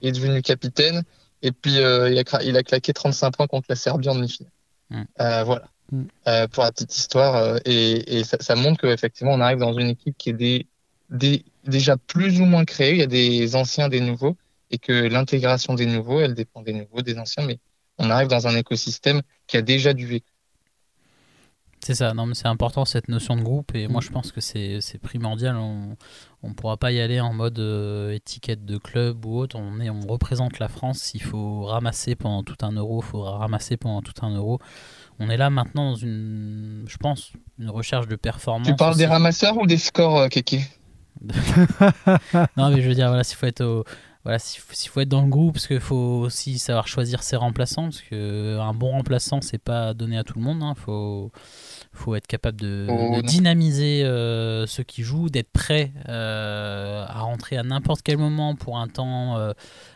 il 0.00 0.08
est 0.08 0.12
devenu 0.12 0.42
capitaine. 0.42 1.02
Et 1.42 1.52
puis 1.52 1.78
euh, 1.78 2.10
il, 2.10 2.18
a, 2.18 2.42
il 2.42 2.56
a 2.56 2.62
claqué 2.62 2.92
35 2.92 3.36
points 3.36 3.46
contre 3.46 3.66
la 3.68 3.76
Serbie 3.76 4.08
en 4.08 4.14
demi-finale. 4.14 4.52
Mm. 4.90 5.02
Euh, 5.20 5.44
voilà. 5.44 5.68
Mm. 5.90 6.02
Euh, 6.28 6.48
pour 6.48 6.62
la 6.62 6.72
petite 6.72 6.96
histoire, 6.96 7.36
euh, 7.36 7.58
et, 7.64 8.18
et 8.18 8.24
ça, 8.24 8.36
ça 8.40 8.54
montre 8.54 8.80
qu'effectivement 8.80 9.32
on 9.32 9.40
arrive 9.40 9.58
dans 9.58 9.76
une 9.78 9.88
équipe 9.88 10.16
qui 10.16 10.30
est 10.30 10.34
des, 10.34 10.66
des, 11.10 11.44
déjà 11.64 11.96
plus 11.96 12.40
ou 12.40 12.44
moins 12.44 12.64
créée. 12.64 12.92
Il 12.92 12.98
y 12.98 13.02
a 13.02 13.06
des 13.06 13.56
anciens, 13.56 13.88
des 13.88 14.00
nouveaux 14.00 14.36
et 14.70 14.78
que 14.78 14.92
l'intégration 14.92 15.74
des 15.74 15.86
nouveaux, 15.86 16.20
elle 16.20 16.34
dépend 16.34 16.62
des 16.62 16.72
nouveaux, 16.72 17.02
des 17.02 17.18
anciens, 17.18 17.44
mais 17.44 17.58
on 17.98 18.10
arrive 18.10 18.28
dans 18.28 18.46
un 18.46 18.56
écosystème 18.56 19.20
qui 19.46 19.56
a 19.58 19.62
déjà 19.62 19.92
du 19.92 20.06
vécu. 20.06 20.32
C'est 21.84 21.96
ça, 21.96 22.14
non 22.14 22.26
mais 22.26 22.34
c'est 22.34 22.46
important 22.46 22.84
cette 22.84 23.08
notion 23.08 23.36
de 23.36 23.42
groupe 23.42 23.74
et 23.74 23.88
moi 23.88 24.00
je 24.00 24.10
pense 24.10 24.30
que 24.30 24.40
c'est 24.40 24.80
c'est 24.80 24.98
primordial. 24.98 25.56
On 25.56 25.96
ne 26.44 26.54
pourra 26.54 26.76
pas 26.76 26.92
y 26.92 27.00
aller 27.00 27.20
en 27.20 27.32
mode 27.32 27.58
euh, 27.58 28.12
étiquette 28.12 28.64
de 28.64 28.78
club 28.78 29.24
ou 29.24 29.36
autre. 29.36 29.56
On, 29.58 29.80
est, 29.80 29.90
on 29.90 30.00
représente 30.00 30.60
la 30.60 30.68
France. 30.68 31.12
Il 31.14 31.22
faut 31.22 31.64
ramasser 31.64 32.14
pendant 32.14 32.44
tout 32.44 32.56
un 32.62 32.70
euro. 32.72 33.00
Il 33.02 33.06
faut 33.06 33.22
ramasser 33.22 33.76
pendant 33.76 34.00
tout 34.00 34.24
un 34.24 34.30
euro. 34.30 34.60
On 35.24 35.30
est 35.30 35.36
là 35.36 35.50
maintenant 35.50 35.90
dans 35.90 35.96
une, 35.96 36.84
je 36.88 36.96
pense, 36.96 37.32
une 37.58 37.70
recherche 37.70 38.08
de 38.08 38.16
performance. 38.16 38.66
Tu 38.66 38.74
parles 38.74 38.96
des 38.96 39.06
ramasseurs 39.06 39.56
ou 39.56 39.66
des 39.66 39.76
scores, 39.78 40.18
euh, 40.18 40.28
Kéké 40.28 40.62
non, 42.56 42.70
mais 42.70 42.82
je 42.82 42.88
veux 42.88 42.94
dire, 42.94 43.06
voilà, 43.08 43.22
s'il 43.24 43.36
faut 43.36 43.46
être 43.46 43.60
au- 43.64 43.84
Voilà, 44.24 44.38
s'il 44.38 44.60
faut, 44.60 44.72
s'il 44.74 44.90
faut 44.90 45.00
être 45.00 45.08
dans 45.08 45.22
le 45.22 45.28
groupe, 45.28 45.54
parce 45.54 45.66
qu'il 45.66 45.80
faut 45.80 45.94
aussi 46.24 46.58
savoir 46.58 46.88
choisir 46.88 47.22
ses 47.22 47.36
remplaçants, 47.36 47.84
parce 47.84 48.00
que 48.02 48.58
un 48.58 48.72
bon 48.74 48.90
remplaçant, 48.92 49.40
c'est 49.40 49.58
pas 49.62 49.94
donné 49.94 50.16
à 50.18 50.24
tout 50.24 50.34
le 50.38 50.42
monde. 50.44 50.62
Il 50.62 50.80
faut, 50.80 51.30
faut 51.94 52.14
être 52.14 52.26
capable 52.26 52.58
de, 52.60 52.86
Oh, 52.90 53.16
de 53.16 53.20
dynamiser 53.26 54.02
euh, 54.04 54.66
ceux 54.66 54.82
qui 54.82 55.02
jouent, 55.02 55.28
d'être 55.28 55.50
prêt 55.52 55.92
euh, 56.08 57.04
à 57.06 57.20
rentrer 57.20 57.56
à 57.58 57.62
n'importe 57.62 58.00
quel 58.02 58.16
moment 58.18 58.54
pour 58.56 58.78
un 58.78 58.88
temps 58.88 59.36
euh, 59.38 59.52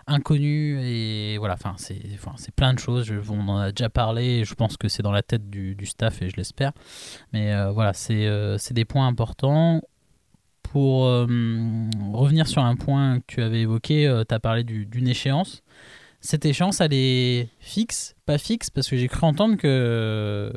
inconnu. 0.07 0.78
Et 0.82 1.38
voilà, 1.38 1.55
enfin, 1.55 1.74
c'est 1.78 2.01
enfin, 2.14 2.32
c'est 2.36 2.55
plein 2.55 2.74
de 2.74 2.78
choses. 2.78 3.05
Je, 3.07 3.14
on 3.30 3.49
en 3.49 3.57
a 3.59 3.70
déjà 3.72 3.88
parlé. 3.88 4.44
Je 4.44 4.55
pense 4.55 4.76
que 4.76 4.88
c'est 4.88 5.03
dans 5.03 5.11
la 5.12 5.22
tête 5.22 5.49
du, 5.49 5.74
du 5.74 5.86
staff 5.86 6.20
et 6.22 6.28
je 6.28 6.36
l'espère. 6.36 6.72
Mais 7.32 7.53
voilà, 7.72 7.92
c'est 7.92 8.28
c'est 8.59 8.74
des 8.74 8.84
points 8.84 9.07
importants. 9.07 9.80
Pour 10.62 11.05
revenir 11.05 12.47
sur 12.49 12.62
un 12.62 12.76
point 12.76 13.20
que 13.20 13.24
tu 13.28 13.42
avais 13.42 13.61
évoqué, 13.61 14.12
tu 14.28 14.34
as 14.34 14.40
parlé 14.40 14.64
du- 14.64 14.84
d'une 14.84 15.09
échéance. 15.09 15.62
Cette 16.27 16.45
échéance, 16.45 16.81
elle 16.81 16.93
est 16.93 17.49
fixe, 17.61 18.16
pas 18.27 18.37
fixe, 18.37 18.68
parce 18.68 18.89
que 18.89 18.97
j'ai 18.97 19.07
cru 19.07 19.24
entendre 19.24 19.57
que 19.57 20.53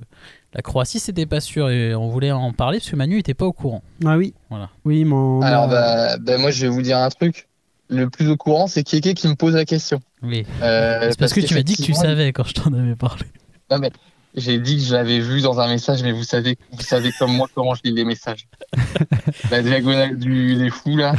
la 0.55 0.63
Croatie, 0.63 0.99
c'était 0.99 1.28
pas 1.28 1.41
sûr 1.41 1.70
et 1.70 1.93
on 1.93 2.07
voulait 2.07 2.32
en 2.32 2.53
parler 2.53 2.80
parce 2.80 2.89
que 2.89 2.95
Manu 2.95 3.20
était 3.20 3.36
pas 3.36 3.45
au 3.45 3.53
courant. 3.53 3.84
Ah 4.03 4.17
oui. 4.17 4.34
Voilà. 4.49 4.72
Oui, 4.84 5.05
mon. 5.05 5.41
Alors, 5.43 5.67
bah, 5.67 6.17
bah, 6.17 6.39
moi, 6.39 6.49
je 6.49 6.63
vais 6.63 6.70
vous 6.70 6.82
dire 6.82 6.97
un 6.97 7.09
truc. 7.09 7.47
Le 7.88 8.09
plus 8.09 8.30
au 8.30 8.36
courant, 8.36 8.65
c'est 8.65 8.84
Kéké 8.84 9.13
qui 9.13 9.28
me 9.28 9.36
pose 9.36 9.53
la 9.53 9.65
question. 9.65 9.99
Oui. 10.24 10.43
Euh, 10.63 11.09
C'est 11.11 11.20
parce 11.20 11.34
que 11.34 11.41
tu 11.41 11.53
m'as 11.53 11.61
dit 11.61 11.76
que 11.76 11.84
tu 11.84 11.93
savais 11.93 12.34
quand 12.34 12.45
je 12.45 12.53
t'en 12.53 12.74
avais 12.74 12.95
parlé. 12.95 13.26
Non, 13.70 13.78
mais 13.78 13.91
j'ai 14.34 14.57
dit 14.57 14.78
que 14.78 14.84
je 14.84 14.93
l'avais 14.95 15.20
vu 15.20 15.41
dans 15.41 15.59
un 15.59 15.67
message, 15.67 16.01
mais 16.01 16.11
vous 16.11 16.24
savez, 16.24 16.57
vous 16.72 16.82
savez 16.82 17.11
comme 17.20 17.36
moi 17.36 17.47
comment 17.53 17.76
je 17.76 17.82
lis 17.84 17.93
les 17.93 18.05
messages. 18.05 18.47
La 19.51 19.61
diagonale 19.61 20.17
du, 20.17 20.55
des 20.55 20.72
fous, 20.72 20.97
là. 20.97 21.13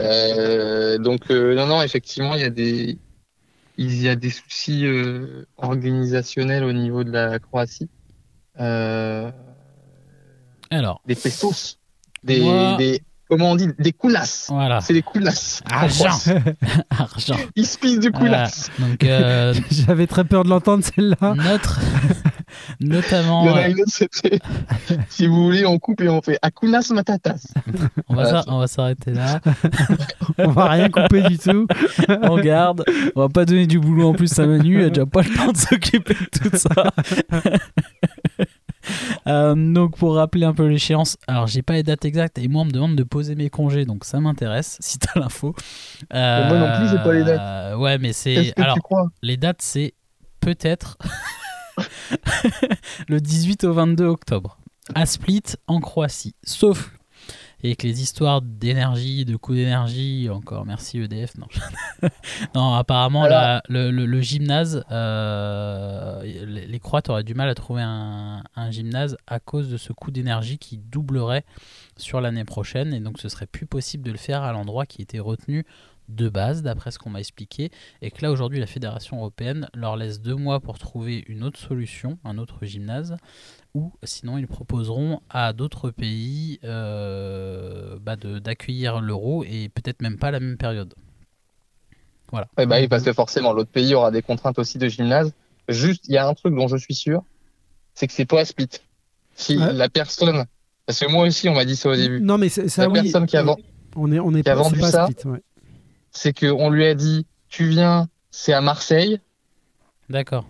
Euh, 0.00 0.98
donc, 0.98 1.22
euh, 1.30 1.56
non, 1.56 1.66
non, 1.66 1.82
effectivement, 1.82 2.36
il 2.36 2.42
y 2.42 2.44
a 2.44 2.50
des, 2.50 2.96
il 3.78 4.02
y 4.02 4.08
a 4.08 4.16
des 4.16 4.30
soucis 4.30 4.84
euh, 4.86 5.46
organisationnels 5.56 6.64
au 6.64 6.72
niveau 6.72 7.04
de 7.04 7.10
la 7.12 7.38
Croatie. 7.38 7.88
Euh, 8.60 9.30
Alors, 10.70 11.00
des 11.06 11.14
pesos. 11.14 11.78
Des, 12.24 12.40
Moi- 12.40 12.76
des, 12.76 13.00
comment 13.30 13.52
on 13.52 13.56
dit, 13.56 13.68
des 13.78 13.92
coulasses. 13.92 14.46
voilà. 14.50 14.80
C'est 14.80 14.92
des 14.94 15.02
coulasses. 15.02 15.62
Argent. 15.70 16.18
Argent. 16.90 17.36
Ils 17.54 17.66
se 17.66 17.78
pissent 17.78 17.98
Voilà. 17.98 18.18
coulasses. 18.18 18.70
Donc, 18.78 19.04
euh, 19.04 19.54
J'avais 19.70 20.06
très 20.08 20.24
peur 20.24 20.42
de 20.44 20.48
l'entendre 20.50 20.84
celle-là. 20.84 21.34
notre. 21.34 21.80
Notamment. 22.80 23.44
Il 23.44 23.46
y 23.48 23.50
en 23.50 23.56
a 23.56 23.62
euh, 23.62 23.70
une 23.70 23.80
autre, 23.80 23.90
c'était, 23.92 24.38
si 25.08 25.26
vous 25.26 25.42
voulez, 25.44 25.64
on 25.66 25.78
coupe 25.78 26.00
et 26.00 26.08
on 26.08 26.20
fait 26.22 26.38
Akunas 26.42 26.90
Matatas. 26.92 27.46
on 28.08 28.14
va 28.14 28.22
Voilà. 28.22 28.44
on 28.48 28.58
va 28.58 28.66
s'arrêter 28.66 29.12
là. 29.12 29.40
On 30.38 30.48
va 30.50 30.68
rien 30.68 30.88
couper 30.88 31.22
du 31.22 31.36
tout. 31.38 31.66
on 32.22 32.38
garde. 32.40 32.84
On 33.16 33.20
va 33.22 33.28
pas 33.28 33.44
donner 33.44 33.66
du 33.66 33.80
boulot 33.80 34.10
en 34.10 34.12
plus 34.14 34.38
à 34.38 34.46
Manu, 34.46 34.80
il 34.80 34.84
a 34.84 34.88
déjà 34.90 35.04
pas 35.06 35.22
le 35.22 35.34
temps 35.34 35.50
de 35.50 35.56
s'occuper 35.56 36.14
de 36.14 36.48
tout 36.50 36.56
ça. 36.56 36.92
Euh, 39.26 39.54
donc 39.54 39.98
pour 39.98 40.14
rappeler 40.14 40.46
un 40.46 40.54
peu 40.54 40.66
l'échéance, 40.66 41.18
alors 41.26 41.46
j'ai 41.46 41.60
pas 41.60 41.74
les 41.74 41.82
dates 41.82 42.06
exactes 42.06 42.38
et 42.38 42.48
moi 42.48 42.62
on 42.62 42.64
me 42.64 42.70
demande 42.70 42.96
de 42.96 43.02
poser 43.02 43.34
mes 43.34 43.50
congés, 43.50 43.84
donc 43.84 44.06
ça 44.06 44.18
m'intéresse 44.20 44.78
si 44.80 44.98
t'as 44.98 45.20
l'info. 45.20 45.54
Euh, 46.14 46.48
Moi 46.48 46.58
non 46.58 46.76
plus, 46.78 46.88
j'ai 46.88 47.02
pas 47.04 47.12
les 47.12 47.24
dates. 47.24 47.76
Ouais, 47.76 47.98
mais 47.98 48.14
c'est 48.14 48.54
alors 48.58 48.76
tu 48.76 48.80
crois? 48.80 49.08
les 49.22 49.36
dates 49.36 49.60
c'est 49.60 49.92
peut-être 50.40 50.96
le 53.08 53.20
18 53.20 53.64
au 53.64 53.72
22 53.72 54.04
octobre. 54.06 54.58
À 54.94 55.04
Split 55.06 55.42
en 55.66 55.80
Croatie, 55.80 56.34
sauf 56.44 56.92
et 57.64 57.74
que 57.74 57.88
les 57.88 58.00
histoires 58.00 58.40
d'énergie, 58.40 59.24
de 59.24 59.34
coût 59.36 59.52
d'énergie, 59.52 60.28
encore 60.30 60.64
merci 60.64 61.00
EDF, 61.00 61.36
non, 61.36 61.48
non 62.54 62.74
apparemment 62.74 63.24
Alors- 63.24 63.40
la- 63.40 63.62
le, 63.68 63.90
le- 63.90 64.06
le 64.06 64.20
gymnase, 64.20 64.84
euh, 64.92 66.22
les, 66.22 66.66
les 66.66 66.78
Croates 66.80 67.10
auraient 67.10 67.24
du 67.24 67.34
mal 67.34 67.48
à 67.48 67.54
trouver 67.56 67.82
un, 67.82 68.44
un 68.54 68.70
gymnase 68.70 69.16
à 69.26 69.40
cause 69.40 69.68
de 69.68 69.76
ce 69.76 69.92
coût 69.92 70.12
d'énergie 70.12 70.58
qui 70.58 70.78
doublerait 70.78 71.44
sur 71.96 72.20
l'année 72.20 72.44
prochaine. 72.44 72.94
Et 72.94 73.00
donc 73.00 73.18
ce 73.18 73.28
serait 73.28 73.46
plus 73.48 73.66
possible 73.66 74.04
de 74.04 74.12
le 74.12 74.18
faire 74.18 74.42
à 74.42 74.52
l'endroit 74.52 74.86
qui 74.86 75.02
était 75.02 75.18
retenu 75.18 75.66
de 76.08 76.28
base, 76.28 76.62
d'après 76.62 76.90
ce 76.90 76.98
qu'on 76.98 77.10
m'a 77.10 77.20
expliqué, 77.20 77.70
et 78.02 78.10
que 78.10 78.22
là 78.22 78.30
aujourd'hui 78.30 78.60
la 78.60 78.66
Fédération 78.66 79.18
européenne 79.18 79.68
leur 79.74 79.96
laisse 79.96 80.20
deux 80.20 80.34
mois 80.34 80.60
pour 80.60 80.78
trouver 80.78 81.24
une 81.28 81.44
autre 81.44 81.58
solution, 81.58 82.18
un 82.24 82.38
autre 82.38 82.64
gymnase, 82.64 83.16
ou 83.74 83.92
sinon 84.02 84.38
ils 84.38 84.46
proposeront 84.46 85.20
à 85.30 85.52
d'autres 85.52 85.90
pays 85.90 86.58
euh, 86.64 87.98
bah, 88.00 88.16
de- 88.16 88.38
d'accueillir 88.38 89.00
l'euro 89.00 89.44
et 89.44 89.68
peut-être 89.68 90.00
même 90.02 90.18
pas 90.18 90.28
à 90.28 90.30
la 90.32 90.40
même 90.40 90.56
période. 90.56 90.94
Voilà. 92.30 92.48
Ouais, 92.58 92.66
bah 92.66 92.76
oui, 92.80 92.88
parce 92.88 93.02
que 93.02 93.12
forcément, 93.12 93.52
l'autre 93.52 93.70
pays 93.70 93.94
aura 93.94 94.10
des 94.10 94.22
contraintes 94.22 94.58
aussi 94.58 94.78
de 94.78 94.88
gymnase. 94.88 95.32
Juste, 95.68 96.06
il 96.08 96.14
y 96.14 96.18
a 96.18 96.26
un 96.26 96.34
truc 96.34 96.54
dont 96.54 96.68
je 96.68 96.76
suis 96.76 96.94
sûr, 96.94 97.22
c'est 97.94 98.06
que 98.06 98.12
c'est 98.12 98.26
pas 98.26 98.40
à 98.40 98.44
split. 98.44 98.68
Si 99.34 99.56
Ouais. 99.56 99.72
la 99.72 99.88
personne, 99.88 100.44
parce 100.84 100.98
que 100.98 101.10
moi 101.10 101.26
aussi, 101.26 101.48
on 101.48 101.54
m'a 101.54 101.64
dit 101.64 101.76
ça 101.76 101.90
au 101.90 101.96
début. 101.96 102.20
Non, 102.20 102.38
mais 102.38 102.48
c'est- 102.48 102.68
ça, 102.68 102.82
La 102.82 102.88
oui, 102.88 103.02
personne 103.02 103.26
qui 103.26 103.36
a, 103.36 103.42
vend- 103.42 103.56
on 103.96 104.10
est, 104.12 104.18
on 104.18 104.34
est 104.34 104.42
qui 104.42 104.50
a 104.50 104.54
vendu 104.54 104.78
pas 104.80 104.90
ça, 104.90 105.06
split, 105.06 105.30
ouais. 105.30 105.42
C'est 106.12 106.32
qu'on 106.38 106.70
lui 106.70 106.86
a 106.86 106.94
dit, 106.94 107.26
tu 107.48 107.68
viens, 107.68 108.08
c'est 108.30 108.52
à 108.52 108.60
Marseille. 108.60 109.20
D'accord. 110.08 110.46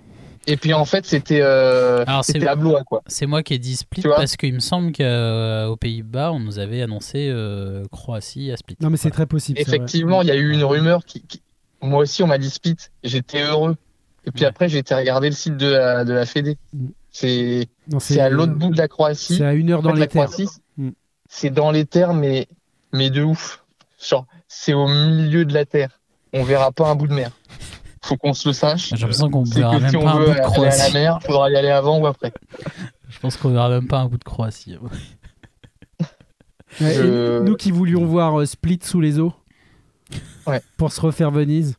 Et 0.46 0.56
puis 0.56 0.72
en 0.72 0.86
fait, 0.86 1.04
c'était 1.04 1.40
euh, 1.42 2.04
à 2.06 2.56
Blois, 2.56 2.82
quoi. 2.84 3.02
C'est 3.06 3.26
moi 3.26 3.42
qui 3.42 3.52
ai 3.52 3.59
dit 3.59 3.76
split 3.76 4.02
parce 4.02 4.36
qu'il 4.36 4.54
me 4.54 4.61
semble 4.61 4.92
qu'aux 4.92 5.76
Pays-Bas, 5.76 6.32
on 6.32 6.40
nous 6.40 6.59
avait 6.59 6.80
annoncé 6.80 7.28
euh, 7.30 7.84
Croatie 7.92 8.50
à 8.50 8.56
split. 8.56 8.76
Non, 8.80 8.88
mais 8.88 8.96
c'est 8.96 9.11
très 9.11 9.26
possible. 9.26 9.59
Effectivement, 9.61 10.22
il 10.22 10.28
y 10.28 10.30
a 10.30 10.36
eu 10.36 10.50
une 10.52 10.64
rumeur 10.64 11.04
qui, 11.04 11.20
qui- 11.20 11.42
moi 11.82 12.00
aussi, 12.00 12.22
on 12.22 12.26
m'a 12.26 12.38
dit 12.38 12.48
split. 12.50 12.76
J'étais 13.04 13.42
heureux. 13.42 13.76
Et 14.24 14.30
puis 14.30 14.42
Ouais. 14.42 14.48
après, 14.48 14.68
j'ai 14.70 14.78
été 14.78 14.94
regarder 14.94 15.28
le 15.28 15.34
site 15.34 15.56
de 15.59 15.68
la, 15.68 16.04
de 16.04 16.12
la 16.14 16.24
Fédé. 16.24 16.56
C'est 17.12 17.68
à 18.18 18.28
l'autre 18.30 18.54
bout 18.54 18.70
de 18.70 18.78
la 18.78 18.88
Croatie. 18.88 19.36
C'est 19.36 19.44
à 19.44 19.52
une 19.52 19.70
heure 19.70 19.80
En 19.80 19.82
dans 19.82 19.90
fait, 19.90 19.94
les 19.96 20.00
la 20.00 20.06
terres. 20.06 20.30
Mm. 20.78 20.90
c'est 21.28 21.50
dans 21.50 21.70
les 21.70 21.84
terres, 21.84 22.14
mais, 22.14 22.46
mais 22.92 23.11
de 23.11 23.22
ouf. 23.22 23.64
Genre, 24.02 24.26
c'est 24.49 24.72
au 24.74 24.88
milieu 24.88 25.44
de 25.44 25.55
la 25.55 25.64
terre. 25.64 26.01
On 26.32 26.42
verra 26.42 26.72
pas 26.72 26.88
un 26.88 26.94
bout 26.94 27.07
de 27.07 27.14
mer. 27.14 27.30
Faut 28.03 28.16
qu'on 28.16 28.32
se 28.32 28.49
le 28.49 28.53
sache. 28.55 28.88
J'ai 28.90 28.96
l'impression 28.96 29.30
qu'on 29.30 29.44
verra 29.44 29.76
que 29.76 29.80
même 29.82 29.90
si 29.90 29.96
pas 29.99 30.11
un 30.11 30.16
bout 30.18 30.24
de 30.24 30.30
aller 30.30 30.40
à 30.40 30.42
la 30.42 30.49
Croatie. 30.51 30.92
mer, 30.92 31.18
faudra 31.22 31.51
y 31.51 31.57
aller 31.57 31.68
avant 31.70 31.99
ou 31.99 32.07
après. 32.07 32.32
Je 33.09 33.18
pense 33.20 33.36
qu'on 33.36 33.51
verra 33.51 33.68
même 33.68 33.86
pas 33.88 33.99
un 33.99 34.07
bout 34.07 34.18
de 34.18 34.24
Croatie. 34.24 34.76
Ouais, 36.80 36.94
Je- 36.94 37.40
Nous 37.42 37.57
qui 37.57 37.70
voulions 37.70 38.05
voir 38.05 38.38
euh, 38.40 38.46
Split 38.46 38.80
sous 38.82 39.01
les 39.01 39.18
eaux 39.18 39.32
Ouais. 40.46 40.61
pour 40.76 40.92
se 40.92 41.01
refaire 41.01 41.30
Venise. 41.30 41.76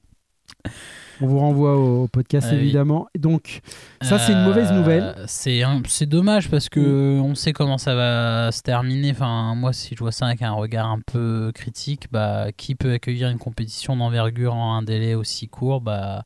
On 1.21 1.27
vous 1.27 1.39
renvoie 1.39 1.75
au, 1.77 2.03
au 2.03 2.07
podcast 2.07 2.47
Ah 2.51 2.55
évidemment. 2.55 3.07
Et 3.13 3.19
donc, 3.19 3.61
ça 4.01 4.17
c'est 4.19 4.31
une 4.31 4.43
mauvaise 4.43 4.69
Euh, 4.71 4.75
nouvelle. 4.79 5.15
C'est 5.27 5.63
un- 5.63 5.81
dommage 6.07 6.49
parce 6.49 6.69
que 6.69 7.19
on 7.19 7.35
sait 7.35 7.51
comment 7.53 7.77
ça 7.77 7.93
va 7.95 8.51
se 8.51 8.61
terminer. 8.61 9.11
Enfin, 9.11 9.53
moi, 9.55 9.73
si 9.73 9.95
je 9.95 9.99
vois 9.99 10.11
ça 10.13 10.27
avec 10.27 10.41
un 10.41 10.51
regard 10.53 10.87
un 10.87 10.99
peu 11.05 11.51
critique, 11.53 12.07
bah, 12.11 12.47
qui 12.55 12.75
peut 12.75 12.93
accueillir 12.93 13.29
une 13.29 13.37
compétition 13.37 13.97
d'envergure 13.97 14.53
en 14.53 14.75
un 14.77 14.81
délai 14.81 15.13
aussi 15.15 15.47
court, 15.49 15.81
bah, 15.81 16.23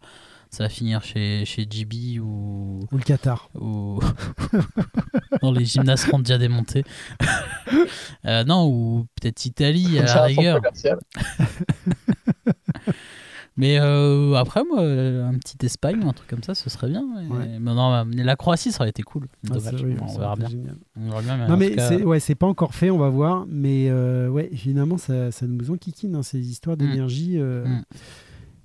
ça 0.52 0.64
va 0.66 0.70
finir 0.70 1.04
chez, 1.04 1.44
chez 1.46 1.66
GB 1.68 2.20
ou, 2.20 2.82
Ou 2.91 2.98
le 2.98 3.04
Qatar. 3.04 3.50
ou 3.60 4.00
dans 5.41 5.52
les 5.52 5.66
gymnases 5.66 6.06
ronds 6.06 6.20
déjà 6.20 6.38
démontés. 6.38 6.84
Euh, 8.26 8.44
non, 8.46 8.68
ou 8.68 9.06
peut-être 9.20 9.46
Italie 9.46 10.00
à 10.00 10.04
la 10.04 10.24
rigueur. 10.24 10.62
Mais 13.56 13.78
euh, 13.80 14.34
après, 14.34 14.64
moi, 14.64 14.82
euh, 14.82 15.28
un 15.30 15.36
petit 15.36 15.64
Espagne 15.64 16.04
ou 16.04 16.10
un 16.10 16.14
truc 16.14 16.28
comme 16.28 16.41
ça, 16.41 16.56
ce 16.56 16.70
serait 16.72 16.88
bien. 16.89 17.06
Mais, 17.16 17.36
Ouais. 17.36 17.45
mais 17.60 17.74
non, 17.74 18.04
mais 18.06 18.24
la 18.24 18.36
Croatie, 18.36 18.72
ça 18.72 18.82
aurait 18.82 18.89
été 18.89 19.04
cool. 19.04 19.28
Ah, 19.51 19.54
Dommage. 19.54 19.86
on 20.01 20.18
verra 20.20 20.36
bien. 20.36 20.49
On 20.99 21.10
verra 21.10 21.22
bien, 21.22 21.38
mais 21.38 21.47
Non 21.47 21.58
mais 21.58 21.72
cas, 21.76 21.88
c'est 21.88 22.04
ouais, 22.04 22.20
c'est 22.20 22.34
pas 22.36 22.47
encore 22.47 22.74
fait, 22.74 22.89
on 22.89 22.97
va 22.97 23.10
voir. 23.10 23.45
Mais 23.47 23.89
euh, 23.89 24.28
ouais, 24.30 24.49
finalement, 24.56 24.97
ça, 24.97 25.32
ça 25.32 25.45
nous 25.45 25.70
enquiquine 25.70 26.16
hein, 26.16 26.24
ces 26.24 26.39
histoires 26.39 26.78
d'énergie. 26.78 27.34
euh, 27.38 27.64
Mm. 27.66 27.82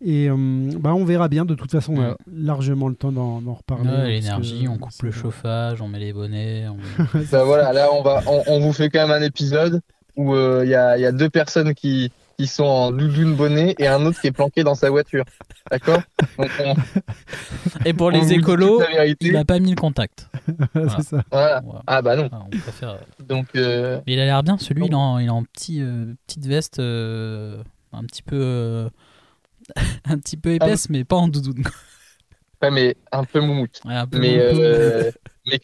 Et 0.01 0.31
euh, 0.31 0.71
bah, 0.79 0.95
on 0.95 1.05
verra 1.05 1.27
bien. 1.29 1.45
De 1.45 1.55
toute 1.57 1.73
façon, 1.73 1.95
on 1.97 2.01
a 2.01 2.11
Mm. 2.13 2.17
largement 2.47 2.89
le 2.89 2.95
temps 2.95 3.11
d'en 3.13 3.41
reparler. 3.53 3.91
ouais, 3.91 3.95
hein, 3.97 4.07
l'énergie, 4.07 4.67
on 4.69 4.79
coupe 4.79 5.03
le 5.03 5.11
chauffage, 5.11 5.83
on 5.83 5.89
met 5.89 5.99
les 5.99 6.13
bonnets. 6.13 6.67
on- 6.69 6.77
Bah 7.33 7.43
voilà, 7.45 7.73
là 7.73 7.89
on 7.93 8.03
va, 8.03 8.23
on, 8.29 8.43
on 8.47 8.61
vous 8.61 8.73
fait 8.73 8.89
quand 8.91 9.07
même 9.07 9.11
un 9.23 9.25
épisode 9.27 9.81
où 10.17 10.35
euh, 10.35 10.63
il 10.65 10.71
y, 10.71 10.75
a, 10.77 10.97
il 10.97 11.01
y 11.01 11.05
a 11.07 11.11
deux 11.13 11.29
personnes 11.29 11.75
qui, 11.75 12.13
qui 12.39 12.47
sont 12.47 12.65
en 12.65 12.93
doudoune 12.93 13.35
bonnet 13.35 13.75
et 13.79 13.89
un 13.89 14.07
autre 14.07 14.21
qui 14.21 14.29
est 14.29 14.33
planqué 14.33 14.63
dans 14.63 14.77
sa 14.77 14.91
voiture. 14.91 15.25
D'accord 15.71 16.01
Donc 16.39 16.51
on, 16.65 16.75
Et 17.85 17.93
pour 17.93 18.11
les 18.13 18.33
écolos, 18.33 18.81
il 19.21 19.33
n'a 19.33 19.45
pas 19.45 19.59
mis 19.59 19.71
le 19.71 19.77
contact. 19.77 20.29
ça. 21.03 21.25
Voilà. 21.33 21.61
Voilà. 21.61 21.83
Ah 21.87 22.01
bah 22.01 22.15
non. 22.17 22.29
Ah, 22.33 22.45
on 22.47 22.51
préfère. 22.59 22.99
Donc 23.19 23.49
euh, 23.57 24.01
Mais 24.07 24.13
il 24.15 24.21
a 24.21 24.25
l'air 24.25 24.43
bien, 24.45 24.57
celui, 24.57 24.87
il 24.87 24.93
est 24.93 24.95
en, 24.95 25.19
il 25.19 25.27
est 25.27 25.31
en 25.31 25.43
petit, 25.43 25.83
euh, 25.83 26.15
petite 26.27 26.47
veste 26.47 26.79
euh, 26.79 27.63
un 27.93 28.05
petit 28.05 28.23
peu. 28.23 28.39
euh, 28.41 28.89
un 30.05 30.19
petit 30.19 30.37
peu 30.37 30.53
épaisse, 30.55 30.89
mais 30.91 31.05
pas 31.05 31.17
en 31.17 31.27
doudoune. 31.29 31.65
ouais, 32.63 32.71
mais 32.71 32.97
un 33.11 33.25
peu 33.25 33.41
moumoute. 33.41 33.81
Ouais, 33.85 33.95
un 33.95 34.07
peu 34.07 34.19
Mais, 34.19 34.37
euh, 34.39 35.11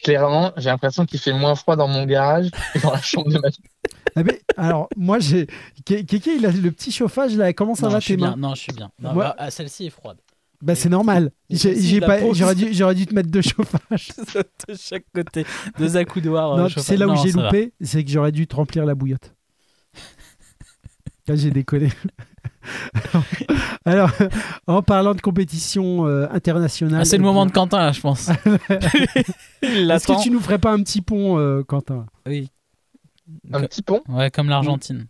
clairement, 0.03 0.51
j'ai 0.57 0.69
l'impression 0.69 1.05
qu'il 1.05 1.19
fait 1.19 1.33
moins 1.33 1.55
froid 1.55 1.75
dans 1.75 1.87
mon 1.87 2.05
garage 2.05 2.49
que 2.73 2.79
dans 2.81 2.91
la 2.91 3.01
chambre 3.01 3.31
de 3.31 3.39
ma. 3.39 3.47
Ah, 4.15 4.23
mais, 4.23 4.41
alors, 4.57 4.87
moi, 4.95 5.19
j'ai. 5.19 5.47
Ké- 5.85 6.05
Kéké, 6.05 6.35
il 6.37 6.45
a 6.45 6.51
le 6.51 6.71
petit 6.71 6.91
chauffage 6.91 7.35
là. 7.35 7.51
Comment 7.53 7.75
ça 7.75 7.87
non, 7.87 7.93
va 7.93 8.01
tes 8.01 8.15
mains 8.15 8.29
bien. 8.29 8.37
Non, 8.37 8.55
je 8.55 8.61
suis 8.61 8.73
bien. 8.73 8.91
Non, 9.01 9.13
Moi- 9.13 9.23
bah, 9.25 9.35
ah, 9.37 9.51
Celle-ci 9.51 9.87
est 9.87 9.89
froide. 9.89 10.17
Bah, 10.61 10.73
c'est 10.73 10.89
normal. 10.89 11.31
J'aurais 11.49 12.55
dû, 12.55 12.69
j'aurais 12.73 12.95
dû 12.95 13.05
te 13.05 13.13
mettre 13.13 13.29
deux 13.29 13.41
chauffages. 13.41 14.09
de 14.67 14.75
chaque 14.75 15.05
côté. 15.13 15.45
Deux 15.77 15.97
accoudoirs. 15.97 16.57
non, 16.57 16.65
euh, 16.65 16.69
chauffage. 16.69 16.97
là 16.97 17.07
où 17.07 17.15
j'ai 17.17 17.31
loupé, 17.31 17.73
c'est 17.81 18.03
que 18.03 18.09
j'aurais 18.09 18.31
dû 18.31 18.47
te 18.47 18.55
remplir 18.55 18.85
la 18.85 18.95
bouillotte. 18.95 19.33
Là, 21.27 21.35
j'ai 21.35 21.51
déconné. 21.51 21.89
Alors, 23.85 24.11
en 24.67 24.81
parlant 24.81 25.13
de 25.13 25.21
compétition 25.21 26.07
euh, 26.07 26.27
internationale. 26.31 27.01
Ah, 27.01 27.05
c'est 27.05 27.17
le 27.17 27.23
moment 27.23 27.45
de 27.45 27.51
Quentin, 27.51 27.79
là, 27.79 27.91
je 27.91 28.01
pense. 28.01 28.29
Est-ce 29.61 30.07
que 30.07 30.23
tu 30.23 30.31
nous 30.31 30.39
ferais 30.39 30.59
pas 30.59 30.71
un 30.71 30.81
petit 30.81 31.01
pont, 31.01 31.37
euh, 31.37 31.63
Quentin? 31.63 32.05
Oui. 32.25 32.49
Un 33.51 33.61
petit 33.61 33.81
pont. 33.81 34.01
Ouais, 34.09 34.29
comme 34.31 34.49
l'Argentine. 34.49 35.07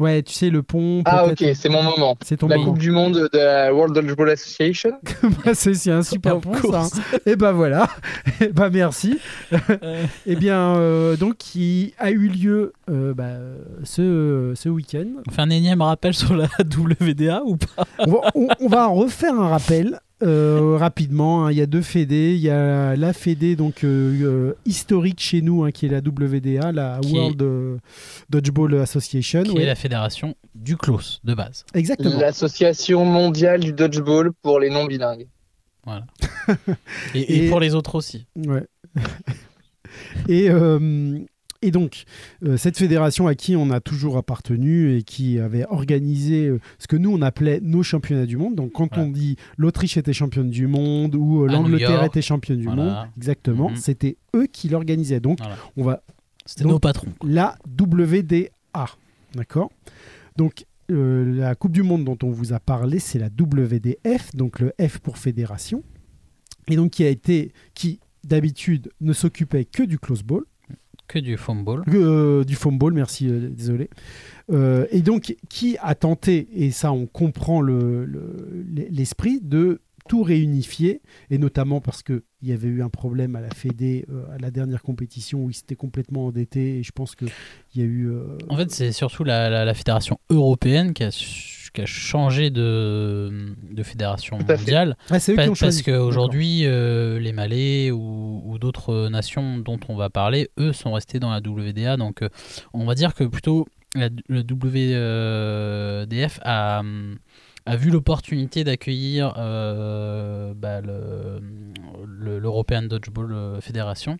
Ouais, 0.00 0.22
tu 0.22 0.32
sais, 0.32 0.48
le 0.48 0.62
pont. 0.62 1.02
Ah 1.06 1.26
ok, 1.26 1.44
c'est 1.56 1.68
mon 1.68 1.82
moment. 1.82 2.16
C'est 2.24 2.36
ton 2.36 2.46
La 2.46 2.56
moment. 2.56 2.68
Coupe 2.70 2.78
du 2.78 2.92
Monde 2.92 3.28
de 3.32 3.36
la 3.36 3.74
World 3.74 3.92
Dodgeball 3.96 4.30
Association. 4.30 4.92
Bah, 5.44 5.54
c'est 5.54 5.74
c'est 5.74 5.90
un 5.90 6.04
super 6.04 6.38
pont, 6.40 6.54
ça. 6.54 6.60
course. 6.60 6.92
Et 7.26 7.34
ben 7.34 7.50
voilà. 7.50 7.88
Et 8.40 8.48
ben 8.48 8.70
merci. 8.70 9.18
Euh, 9.82 10.04
Et 10.24 10.36
bien, 10.36 10.76
euh, 10.76 11.16
donc, 11.16 11.36
qui 11.38 11.94
a 11.98 12.12
eu 12.12 12.28
lieu 12.28 12.72
euh, 12.88 13.12
bah, 13.12 13.32
ce, 13.82 14.52
ce 14.54 14.68
week-end. 14.68 15.06
on 15.26 15.32
fait 15.32 15.42
un 15.42 15.50
énième 15.50 15.82
rappel 15.82 16.14
sur 16.14 16.36
la 16.36 16.46
WDA 16.60 17.42
ou 17.44 17.56
pas? 17.56 17.84
On 17.98 18.10
va, 18.12 18.18
on- 18.36 18.48
on 18.60 18.68
va 18.68 18.86
refaire 18.86 19.34
un 19.34 19.48
rappel 19.48 19.98
euh, 20.22 20.76
rapidement. 20.78 21.46
hein. 21.46 21.52
Il 21.52 21.58
y 21.58 21.60
a 21.62 21.66
deux 21.66 21.82
fédés. 21.82 22.34
Il 22.34 22.40
y 22.40 22.50
a 22.50 22.96
la 22.96 23.12
fédé 23.12 23.56
donc 23.56 23.84
euh, 23.84 24.14
euh, 24.22 24.54
historique 24.66 25.20
chez 25.20 25.42
nous, 25.42 25.64
hein, 25.64 25.70
qui 25.70 25.86
est 25.86 25.88
la 25.88 25.98
WDA, 25.98 26.72
la 26.72 26.98
Qui 27.02 27.12
World 27.12 27.80
Dodgeball 28.30 28.74
Association. 28.80 29.42
Qui 29.42 29.52
ouais. 29.52 29.62
est 29.62 29.66
la 29.66 29.74
fédération 29.74 30.34
du 30.54 30.76
close 30.76 31.20
de 31.24 31.34
base. 31.34 31.64
Exactement. 31.74 32.18
L'association 32.18 33.04
mondiale 33.04 33.60
du 33.60 33.72
dodgeball 33.72 34.32
pour 34.42 34.58
les 34.60 34.70
non 34.70 34.84
bilingues. 34.86 35.26
Et, 37.14 37.20
et 37.20 37.46
Et- 37.46 37.48
pour 37.48 37.60
les 37.60 37.74
autres 37.74 37.94
aussi. 37.94 38.26
Ouais. 38.36 38.64
et, 40.28 40.50
euh, 40.50 41.18
et 41.62 41.70
donc, 41.70 42.04
euh, 42.44 42.56
cette 42.56 42.78
fédération 42.78 43.26
à 43.26 43.34
qui 43.34 43.56
on 43.56 43.70
a 43.70 43.80
toujours 43.80 44.16
appartenu 44.16 44.96
et 44.96 45.02
qui 45.02 45.38
avait 45.40 45.66
organisé 45.68 46.46
euh, 46.46 46.60
ce 46.78 46.86
que 46.86 46.96
nous 46.96 47.10
on 47.10 47.20
appelait 47.22 47.60
nos 47.62 47.82
championnats 47.82 48.26
du 48.26 48.36
monde. 48.36 48.54
Donc, 48.54 48.72
quand 48.72 48.96
Ouais. 48.96 49.02
on 49.02 49.10
dit 49.10 49.36
l'Autriche 49.56 49.96
était 49.96 50.12
championne 50.12 50.50
du 50.50 50.66
monde 50.66 51.14
ou 51.16 51.42
euh, 51.42 51.48
l'Angleterre 51.48 52.04
était 52.04 52.22
championne 52.22 52.58
du 52.58 52.64
Voilà. 52.64 52.82
monde, 52.84 52.96
exactement, 53.16 53.70
Mhm. 53.70 53.76
c'était 53.76 54.16
eux 54.36 54.46
qui 54.46 54.68
l'organisaient. 54.68 55.20
Donc, 55.20 55.38
Voilà. 55.40 55.56
on 55.76 55.84
va 55.84 56.02
C'était 56.46 56.64
nos 56.64 56.78
patrons. 56.78 57.12
la 57.24 57.56
WDA. 57.66 58.86
D'accord? 59.34 59.70
Donc, 60.36 60.64
euh, 60.90 61.34
la 61.36 61.54
Coupe 61.54 61.72
du 61.72 61.82
Monde 61.82 62.04
dont 62.04 62.16
on 62.22 62.30
vous 62.30 62.52
a 62.52 62.60
parlé, 62.60 62.98
c'est 62.98 63.18
la 63.18 63.28
WDF, 63.28 64.34
donc 64.34 64.60
le 64.60 64.72
F 64.80 64.98
pour 64.98 65.18
fédération, 65.18 65.82
et 66.68 66.76
donc 66.76 66.92
qui 66.92 67.04
a 67.04 67.08
été, 67.08 67.52
qui 67.74 68.00
d'habitude 68.24 68.90
ne 69.00 69.12
s'occupait 69.12 69.64
que 69.64 69.82
du 69.82 69.98
close 69.98 70.22
ball, 70.22 70.42
Que 71.08 71.18
du 71.18 71.36
foam 71.36 71.64
ball. 71.64 71.82
euh, 71.88 72.44
du 72.44 72.54
foam 72.54 72.78
ball, 72.78 72.92
merci, 72.92 73.28
euh, 73.28 73.48
désolé, 73.50 73.88
Euh, 74.50 74.86
et 74.90 75.00
donc 75.02 75.36
qui 75.50 75.76
a 75.80 75.94
tenté, 75.94 76.48
et 76.54 76.70
ça 76.70 76.90
on 76.92 77.06
comprend 77.06 77.60
le- 77.60 78.04
le- 78.06 78.64
l'esprit, 78.90 79.40
de 79.42 79.80
tout 80.08 80.22
réunifier, 80.22 81.02
et 81.30 81.36
notamment 81.36 81.82
parce 81.82 82.02
qu'il 82.02 82.22
y 82.42 82.52
avait 82.52 82.68
eu 82.68 82.82
un 82.82 82.88
problème 82.88 83.36
à 83.36 83.42
la 83.42 83.50
Fédé 83.50 84.06
à 84.34 84.38
la 84.38 84.50
dernière 84.50 84.80
compétition 84.82 85.44
où 85.44 85.50
ils 85.50 85.54
s'étaient 85.54 85.74
complètement 85.76 86.26
endettés, 86.28 86.78
et 86.78 86.82
je 86.82 86.92
pense 86.92 87.14
qu'il 87.14 87.28
y 87.76 87.82
a 87.82 87.84
eu... 87.84 88.10
En 88.48 88.56
fait, 88.56 88.70
c'est 88.70 88.92
surtout 88.92 89.22
la, 89.24 89.50
la- 89.50 89.66
la 89.66 89.74
fédération 89.74 90.18
européenne 90.30 90.94
qui 90.94 91.04
a, 91.04 91.10
ch- 91.10 91.57
qui 91.70 91.80
a 91.82 91.86
changé 91.86 92.50
de, 92.50 93.54
de 93.70 93.82
fédération 93.82 94.38
mondiale. 94.38 94.96
ah, 95.10 95.18
c'est 95.18 95.32
eux 95.32 95.36
Pa- 95.36 95.44
qui 95.44 95.50
ont 95.50 95.54
parce 95.54 95.82
qu'aujourd'hui, 95.82 96.62
euh, 96.66 97.18
les 97.18 97.32
Malais 97.32 97.90
ou, 97.90 98.42
ou 98.44 98.58
d'autres 98.58 99.08
nations 99.08 99.58
dont 99.58 99.78
on 99.88 99.96
va 99.96 100.10
parler, 100.10 100.50
eux 100.58 100.72
sont 100.72 100.92
restés 100.92 101.18
dans 101.20 101.30
la 101.30 101.38
WDA. 101.40 101.96
Donc, 101.96 102.22
euh, 102.22 102.28
on 102.72 102.84
va 102.86 102.94
dire 102.94 103.14
que 103.14 103.24
plutôt 103.24 103.66
la, 103.94 104.08
le 104.28 104.42
WDF 104.42 106.40
a, 106.42 106.82
a 107.66 107.76
vu 107.76 107.90
l'opportunité 107.90 108.64
d'accueillir 108.64 109.34
euh, 109.38 110.54
bah, 110.54 110.80
le- 110.80 111.40
le- 112.06 112.38
l'European 112.38 112.82
Dodgeball 112.82 113.60
Federation 113.60 114.16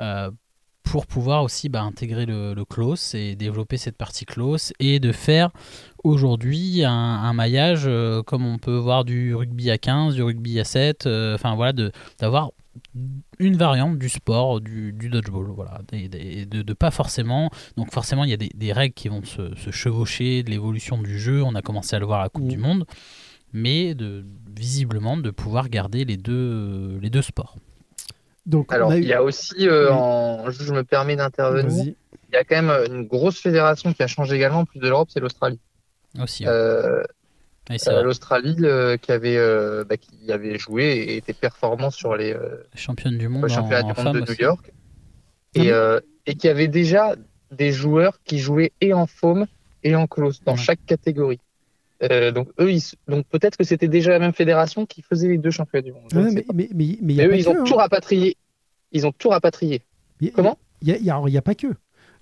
euh, 0.00 0.30
pour 0.82 1.06
pouvoir 1.06 1.42
aussi 1.44 1.68
bah, 1.68 1.82
intégrer 1.82 2.26
le, 2.26 2.54
le 2.54 2.64
close 2.64 3.14
et 3.14 3.36
développer 3.36 3.76
cette 3.76 3.96
partie 3.96 4.24
close 4.24 4.72
et 4.80 4.98
de 4.98 5.12
faire 5.12 5.50
aujourd'hui 6.04 6.84
un, 6.84 6.90
un 6.92 7.32
maillage 7.32 7.82
euh, 7.86 8.22
comme 8.22 8.44
on 8.46 8.58
peut 8.58 8.76
voir 8.76 9.04
du 9.04 9.34
rugby 9.34 9.70
à 9.70 9.78
15, 9.78 10.14
du 10.14 10.22
rugby 10.22 10.58
à 10.58 10.64
7, 10.64 11.06
euh, 11.06 11.34
enfin 11.34 11.54
voilà, 11.54 11.72
de- 11.72 11.92
d'avoir 12.18 12.50
une 13.38 13.56
variante 13.56 13.98
du 13.98 14.08
sport, 14.08 14.60
du, 14.60 14.92
du 14.92 15.08
dodgeball, 15.10 15.46
voilà, 15.54 15.80
des- 15.92 16.08
de, 16.46 16.62
de 16.62 16.72
pas 16.72 16.90
forcément, 16.90 17.50
donc 17.76 17.92
forcément 17.92 18.24
il 18.24 18.30
y 18.30 18.34
a 18.34 18.36
des, 18.36 18.50
des 18.54 18.72
règles 18.72 18.94
qui 18.94 19.08
vont 19.08 19.22
se, 19.22 19.54
se 19.56 19.70
chevaucher 19.70 20.42
de 20.42 20.50
l'évolution 20.50 20.98
du 21.00 21.18
jeu, 21.18 21.42
on 21.42 21.54
a 21.54 21.62
commencé 21.62 21.94
à 21.96 21.98
le 21.98 22.06
voir 22.06 22.20
à 22.20 22.22
la 22.24 22.28
Coupe 22.30 22.44
Mm. 22.44 22.48
du 22.48 22.58
Monde, 22.58 22.84
mais 23.52 23.94
de, 23.94 24.24
visiblement 24.56 25.16
de 25.16 25.30
pouvoir 25.30 25.68
garder 25.68 26.04
les 26.04 26.16
deux, 26.16 26.98
les 27.02 27.10
deux 27.10 27.22
sports. 27.22 27.56
Donc, 28.46 28.72
Alors, 28.72 28.92
eu- 28.92 28.98
il 28.98 29.06
y 29.06 29.12
a 29.12 29.22
aussi, 29.22 29.68
euh, 29.68 29.86
Oui. 29.90 29.96
en... 29.98 30.50
je 30.50 30.72
me 30.72 30.82
permets 30.82 31.16
d'intervenir, 31.16 31.84
il 31.84 32.34
y 32.34 32.36
a 32.36 32.44
quand 32.44 32.56
même 32.56 32.70
euh, 32.70 32.86
une 32.86 33.06
grosse 33.06 33.38
fédération 33.40 33.92
qui 33.92 34.02
a 34.02 34.06
changé 34.06 34.36
également, 34.36 34.60
en 34.60 34.64
plus 34.64 34.80
de 34.80 34.88
l'Europe, 34.88 35.08
c'est 35.12 35.20
l'Australie. 35.20 35.60
Aussi, 36.20 36.44
ouais. 36.44 36.50
Euh, 36.50 37.02
euh. 37.70 38.02
L'Australie 38.02 38.56
euh, 38.62 38.96
qui 38.96 39.12
avait 39.12 39.36
euh, 39.36 39.84
bah, 39.84 39.96
qui 39.96 40.32
avait 40.32 40.58
joué 40.58 40.86
et 40.86 41.16
était 41.18 41.32
performant 41.34 41.90
sur 41.90 42.16
les 42.16 42.32
euh, 42.32 42.56
championne 42.74 43.16
du 43.16 43.28
monde 43.28 43.46
championnat 43.48 43.84
en, 43.84 43.92
du 43.92 44.02
monde 44.02 44.16
de 44.26 44.32
New. 44.32 44.36
York 44.40 44.72
et, 45.54 45.70
euh, 45.70 46.00
et 46.26 46.34
qui 46.34 46.48
avait 46.48 46.66
déjà 46.66 47.14
des 47.52 47.70
joueurs 47.70 48.18
qui 48.24 48.40
jouaient 48.40 48.72
et 48.80 48.92
en 48.92 49.06
foam 49.06 49.46
et 49.84 49.94
en 49.94 50.08
close 50.08 50.40
dans 50.44 50.52
Ouais. 50.52 50.58
chaque 50.58 50.84
catégorie. 50.84 51.38
Euh, 52.02 52.30
donc 52.32 52.48
eux, 52.60 52.72
ils- 52.72 52.82
donc 53.08 53.26
peut-être 53.26 53.56
que 53.58 53.64
c'était 53.64 53.88
déjà 53.88 54.10
la 54.12 54.18
même 54.18 54.32
fédération 54.32 54.86
qui 54.86 55.02
faisait 55.02 55.28
les 55.28 55.38
deux 55.38 55.50
championnats 55.50 55.82
du 55.82 55.92
monde. 55.92 56.04
Mais 56.14 56.42
pas. 56.42 56.52
mais 56.54 56.68
mais 56.74 56.98
mais 57.02 57.12
il 57.12 57.12
y 57.12 57.16
Mais 57.16 57.22
a 57.24 57.28
eux, 57.28 57.36
ils 57.36 57.44
que, 57.44 57.50
ont 57.50 57.60
hein. 57.60 57.64
tout 57.64 57.76
rapatrié. 57.76 58.36
Ils 58.92 59.06
ont 59.06 59.12
tout 59.12 59.28
rapatrié. 59.28 59.82
Il 60.20 60.28
y 60.28 60.30
a- 60.30 60.32
Comment? 60.34 60.58
il 60.82 60.88
y 60.88 60.92
a, 60.92 60.96
il 60.96 61.04
y 61.04 61.10
a- 61.10 61.14
alors, 61.14 61.28
il 61.28 61.32
y 61.32 61.38
a 61.38 61.42
pas 61.42 61.54
que. 61.54 61.66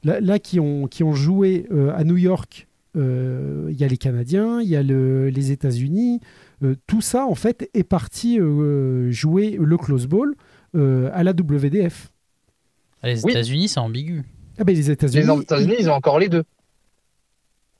Là, 0.04 0.20
là, 0.20 0.38
qui, 0.38 0.58
ont, 0.60 0.86
qui 0.86 1.02
ont 1.04 1.12
joué 1.12 1.66
euh, 1.72 1.92
à 1.96 2.04
New 2.04 2.16
York, 2.16 2.66
euh, 2.96 3.68
il 3.70 3.76
y 3.80 3.84
a 3.84 3.88
les 3.88 3.96
Canadiens, 3.96 4.60
il 4.60 4.68
y 4.68 4.76
a 4.76 4.82
le- 4.82 5.28
les 5.28 5.50
États-Unis. 5.52 6.20
euh, 6.64 6.74
tout 6.88 7.00
ça, 7.00 7.24
en 7.24 7.36
fait, 7.36 7.70
est 7.74 7.84
parti 7.84 8.40
euh, 8.40 9.12
jouer 9.12 9.56
le 9.60 9.76
close 9.76 10.06
ball 10.08 10.34
euh, 10.74 11.08
à 11.12 11.22
la 11.22 11.32
WDF. 11.32 12.10
Les 13.04 13.24
Oui. 13.24 13.30
États-Unis, 13.30 13.68
c'est 13.68 13.78
ambigu. 13.78 14.24
Ah 14.58 14.64
ben, 14.64 14.74
les 14.74 14.90
États-Unis. 14.90 15.24
Les 15.24 15.40
États-Unis, 15.42 15.74
ils 15.78 15.88
ont 15.88 15.92
encore 15.94 16.18
les 16.18 16.28
deux. 16.28 16.42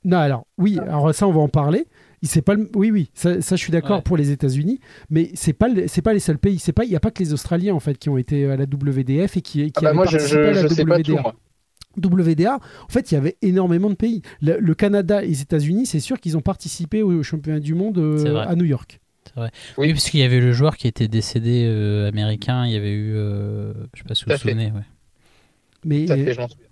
Non, 0.09 0.17
alors, 0.17 0.47
oui, 0.57 0.79
alors 0.79 1.13
ça, 1.13 1.27
on 1.27 1.31
va 1.31 1.39
en 1.41 1.47
parler. 1.49 1.85
Il- 2.21 2.27
C'est 2.27 2.41
pas 2.41 2.55
le- 2.55 2.69
Oui, 2.75 2.91
oui, 2.91 3.09
ça, 3.13 3.41
ça, 3.41 3.55
je 3.55 3.61
suis 3.61 3.71
d'accord 3.71 3.97
Ouais. 3.97 4.01
pour 4.03 4.17
les 4.17 4.31
États-Unis, 4.31 4.79
mais 5.09 5.29
c'est 5.35 5.53
pas 5.53 5.69
le- 5.69 5.87
c'est 5.87 6.01
pas 6.01 6.13
les 6.13 6.19
seuls 6.19 6.37
pays. 6.39 6.59
C'est 6.59 6.73
pas 6.73 6.83
il 6.83 6.91
y 6.91 6.95
a 6.95 6.99
pas 6.99 7.11
que 7.11 7.23
les 7.23 7.31
Australiens 7.31 7.73
en 7.75 7.79
fait 7.79 7.97
qui 7.97 8.09
ont 8.09 8.17
été 8.17 8.45
à 8.49 8.57
la 8.57 8.65
WDF 8.65 9.37
et 9.37 9.41
qui, 9.41 9.63
qui 9.67 9.71
Ah 9.77 9.81
bah 9.81 9.87
avaient 9.89 9.95
moi, 9.95 10.05
je, 10.05 10.11
participé 10.17 10.41
à 10.47 10.51
la 10.51 10.61
je 10.63 10.67
sais 10.67 10.83
pas 10.85 10.97
tout. 10.99 11.11
WDA. 11.13 11.21
Moi. 11.21 11.35
WDA, 11.97 12.55
en 12.55 12.89
fait, 12.89 13.11
il 13.11 13.15
y 13.15 13.17
avait 13.17 13.37
énormément 13.41 13.89
de 13.89 13.95
pays. 13.95 14.21
Le, 14.41 14.57
le 14.59 14.73
Canada 14.75 15.23
et 15.23 15.27
les 15.27 15.41
États-Unis, 15.41 15.85
c'est 15.85 15.99
sûr 15.99 16.19
qu'ils 16.19 16.35
ont 16.37 16.41
participé 16.41 17.03
au 17.03 17.23
championnat 17.23 17.59
du 17.59 17.73
monde 17.73 17.97
euh, 17.97 18.37
à 18.37 18.55
New 18.55 18.65
York. 18.65 18.99
Oui. 19.37 19.47
Oui, 19.77 19.93
parce 19.93 20.09
qu'il 20.09 20.19
y 20.19 20.23
avait 20.23 20.39
le 20.39 20.51
joueur 20.51 20.75
qui 20.75 20.87
était 20.87 21.07
décédé 21.07 21.63
euh, 21.67 22.07
américain, 22.09 22.65
il 22.65 22.73
y 22.73 22.75
avait 22.75 22.91
eu, 22.91 23.13
euh, 23.15 23.73
je 23.93 23.99
sais 24.01 24.05
pas 24.07 24.15
si 24.15 24.25
vous 24.25 24.31
vous 24.31 24.37
souvenez, 24.37 24.65
ouais. 24.71 24.81
Mais, 25.85 26.05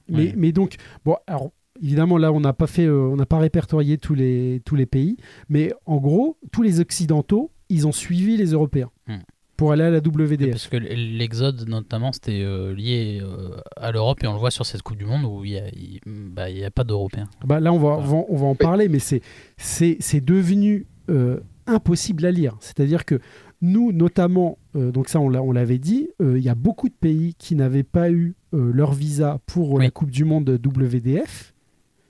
mais, 0.09 0.33
mais 0.35 0.51
donc, 0.51 0.75
bon, 1.05 1.15
alors 1.27 1.51
évidemment, 1.81 2.17
là, 2.17 2.31
on 2.31 2.39
n'a 2.39 2.53
pas 2.53 2.67
fait, 2.67 2.85
euh, 2.85 3.09
on 3.11 3.15
n'a 3.15 3.25
pas 3.25 3.39
répertorié 3.39 3.97
tous 3.97 4.13
les, 4.15 4.61
tous 4.65 4.75
les 4.75 4.85
pays, 4.85 5.17
mais 5.49 5.71
en 5.85 5.97
gros, 5.97 6.37
tous 6.51 6.61
les 6.61 6.79
Occidentaux, 6.79 7.51
ils 7.69 7.87
ont 7.87 7.91
suivi 7.91 8.37
les 8.37 8.51
Européens 8.51 8.89
Hmm. 9.07 9.17
pour 9.57 9.71
aller 9.71 9.83
à 9.83 9.89
la 9.89 9.97
WDF. 9.99 10.51
Parce 10.51 10.67
que 10.67 10.77
l'exode, 10.77 11.67
notamment, 11.67 12.11
c'était 12.13 12.41
euh, 12.43 12.73
lié 12.75 13.19
euh, 13.21 13.55
à 13.75 13.91
l'Europe 13.91 14.23
et 14.23 14.27
on 14.27 14.33
le 14.33 14.39
voit 14.39 14.51
sur 14.51 14.65
cette 14.65 14.81
Coupe 14.83 14.97
du 14.97 15.05
Monde 15.05 15.23
où 15.25 15.43
il 15.45 15.51
n'y 15.51 15.57
a, 15.59 15.63
bah, 16.05 16.49
il 16.49 16.57
y 16.57 16.63
a 16.65 16.71
pas 16.71 16.83
d'Européens. 16.83 17.27
Bah, 17.45 17.59
là, 17.59 17.73
on 17.73 17.77
va, 17.79 17.87
on 17.97 18.01
Voilà. 18.01 18.07
va, 18.21 18.25
on 18.29 18.35
va 18.37 18.45
en 18.47 18.55
parler, 18.55 18.87
mais 18.89 18.99
c'est, 18.99 19.21
c'est, 19.57 19.97
c'est 19.99 20.23
devenu 20.23 20.85
euh, 21.09 21.39
impossible 21.67 22.25
à 22.25 22.31
lire. 22.31 22.55
C'est-à-dire 22.59 23.03
que 23.05 23.19
nous, 23.61 23.91
notamment, 23.91 24.57
euh, 24.75 24.91
donc 24.91 25.09
ça, 25.09 25.19
on, 25.19 25.29
l'a- 25.29 25.41
on 25.41 25.51
l'avait 25.51 25.79
dit, 25.79 26.09
euh, 26.21 26.37
il 26.37 26.43
y 26.43 26.49
a 26.49 26.55
beaucoup 26.55 26.89
de 26.89 26.93
pays 26.93 27.33
qui 27.39 27.55
n'avaient 27.55 27.83
pas 27.83 28.11
eu 28.11 28.35
euh, 28.53 28.71
leur 28.73 28.93
visa 28.93 29.39
pour 29.47 29.71
Oui. 29.73 29.83
la 29.83 29.89
Coupe 29.91 30.11
du 30.11 30.25
Monde 30.25 30.47
WDF 30.63 31.53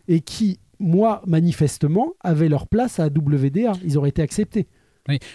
et 0.07 0.21
qui, 0.21 0.59
moi, 0.79 1.21
manifestement, 1.25 2.13
avaient 2.21 2.49
leur 2.49 2.67
place 2.67 2.99
à 2.99 3.07
WDA. 3.07 3.73
Ils 3.83 3.97
auraient 3.97 4.09
été 4.09 4.21
acceptés. 4.21 4.67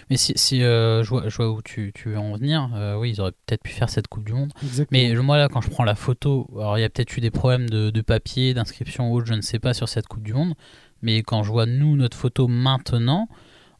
Mais 0.09 0.17
si, 0.17 0.33
si 0.35 0.63
euh, 0.63 1.03
je, 1.03 1.09
vois, 1.09 1.27
je 1.27 1.35
vois 1.35 1.51
où 1.51 1.61
tu, 1.61 1.91
tu 1.93 2.09
veux 2.09 2.17
en 2.17 2.35
venir, 2.35 2.69
euh, 2.75 2.95
oui, 2.95 3.11
ils 3.11 3.21
auraient 3.21 3.33
peut-être 3.45 3.63
pu 3.63 3.71
faire 3.71 3.89
cette 3.89 4.07
Coupe 4.07 4.23
du 4.23 4.33
Monde. 4.33 4.51
Exactement. 4.61 5.01
Mais 5.01 5.13
moi, 5.15 5.37
là, 5.37 5.49
quand 5.49 5.61
je 5.61 5.69
prends 5.69 5.83
la 5.83 5.95
photo, 5.95 6.47
alors 6.55 6.77
il 6.77 6.81
y 6.81 6.83
a 6.83 6.89
peut-être 6.89 7.15
eu 7.17 7.21
des 7.21 7.31
problèmes 7.31 7.69
de, 7.69 7.89
de 7.89 8.01
papier, 8.01 8.53
d'inscription 8.53 9.11
ou 9.11 9.17
autre, 9.17 9.27
je 9.27 9.33
ne 9.33 9.41
sais 9.41 9.59
pas, 9.59 9.73
sur 9.73 9.89
cette 9.89 10.07
Coupe 10.07 10.23
du 10.23 10.33
Monde. 10.33 10.53
Mais 11.01 11.21
quand 11.23 11.43
je 11.43 11.51
vois, 11.51 11.65
nous, 11.65 11.95
notre 11.95 12.15
photo 12.15 12.47
maintenant, 12.47 13.27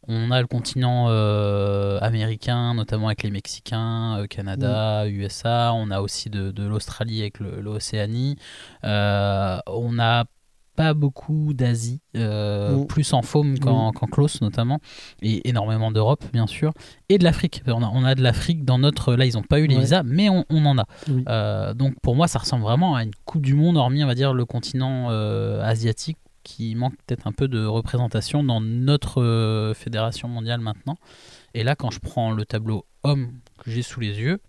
on 0.06 0.30
a 0.30 0.40
le 0.40 0.46
continent 0.46 1.06
euh, 1.08 1.98
américain, 2.02 2.74
notamment 2.74 3.06
avec 3.06 3.22
les 3.22 3.30
Mexicains, 3.30 4.26
Canada, 4.28 5.08
USA. 5.08 5.72
On 5.74 5.90
a 5.90 6.00
aussi 6.00 6.28
de, 6.28 6.50
de 6.50 6.66
l'Australie 6.66 7.22
avec 7.22 7.38
l'Océanie. 7.40 8.36
On 8.82 9.98
a 9.98 10.24
pas 10.76 10.94
beaucoup 10.94 11.52
d'Asie, 11.54 12.00
euh, 12.16 12.76
Mm. 12.78 12.86
plus 12.86 13.12
en 13.12 13.22
foam 13.22 13.58
qu'en 13.58 13.92
qu'en 13.92 14.06
close 14.06 14.40
notamment, 14.40 14.80
et 15.22 15.48
énormément 15.48 15.90
d'Europe 15.92 16.24
bien 16.32 16.46
sûr, 16.46 16.72
et 17.08 17.18
de 17.18 17.24
l'Afrique. 17.24 17.62
On 17.66 17.82
a, 17.82 17.90
on 17.92 18.04
a 18.04 18.14
de 18.14 18.22
l'Afrique 18.22 18.64
dans 18.64 18.78
notre... 18.78 19.14
Là, 19.14 19.24
ils 19.26 19.34
n'ont 19.34 19.42
pas 19.42 19.60
eu 19.60 19.66
les 19.66 19.76
Ouais. 19.76 19.82
visas, 19.82 20.02
mais 20.04 20.28
on, 20.28 20.44
on 20.50 20.64
en 20.66 20.78
a. 20.78 20.86
Oui. 21.08 21.24
Euh, 21.28 21.74
donc 21.74 21.94
pour 22.00 22.16
moi, 22.16 22.26
ça 22.28 22.38
ressemble 22.38 22.62
vraiment 22.64 22.94
à 22.96 23.04
une 23.04 23.12
Coupe 23.24 23.42
du 23.42 23.54
Monde, 23.54 23.76
hormis, 23.76 24.02
on 24.04 24.06
va 24.06 24.14
dire, 24.14 24.34
le 24.34 24.44
continent 24.44 25.08
euh, 25.10 25.62
asiatique, 25.62 26.18
qui 26.42 26.74
manque 26.74 26.94
peut-être 27.06 27.26
un 27.26 27.32
peu 27.32 27.48
de 27.48 27.64
représentation 27.64 28.44
dans 28.44 28.60
notre 28.60 29.72
fédération 29.74 30.28
mondiale 30.28 30.60
maintenant. 30.60 30.96
Et 31.54 31.62
là, 31.64 31.74
quand 31.74 31.90
je 31.90 32.00
prends 32.00 32.32
le 32.32 32.44
tableau 32.44 32.84
homme 33.02 33.32
que 33.62 33.70
j'ai 33.70 33.80
sous 33.82 34.00
les 34.00 34.18
yeux, 34.20 34.40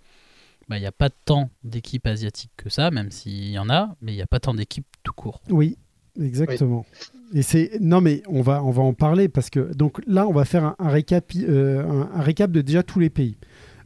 bah, 0.68 0.78
il 0.78 0.82
n'y 0.82 0.88
a 0.88 0.92
pas 0.92 1.10
tant 1.10 1.50
d'équipes 1.64 2.08
asiatiques 2.08 2.52
que 2.58 2.70
ça, 2.70 2.90
même 2.92 3.12
s'il 3.12 3.50
y 3.52 3.60
en 3.60 3.70
a, 3.70 3.96
mais 4.02 4.12
il 4.12 4.16
n'y 4.16 4.22
a 4.22 4.28
pas 4.28 4.40
tant 4.40 4.54
d'équipes 4.54 4.88
tout 5.04 5.14
court. 5.14 5.42
Oui, 5.50 5.78
exactement. 6.20 6.86
Et 7.34 7.42
c'est 7.42 7.80
non 7.82 8.02
mais 8.02 8.22
on 8.28 8.42
va 8.42 8.64
on 8.64 8.72
va 8.72 8.84
en 8.84 8.94
parler 8.94 9.28
parce 9.28 9.50
que 9.50 9.74
donc 9.74 10.02
là 10.08 10.28
on 10.28 10.34
va 10.34 10.46
faire 10.46 10.64
un, 10.64 10.76
un 10.80 10.90
récap 10.90 11.32
euh, 11.36 11.84
un, 12.14 12.22
récap 12.22 12.52
de 12.52 12.62
déjà 12.62 12.84
tous 12.84 13.00
les 13.00 13.10
pays. 13.10 13.38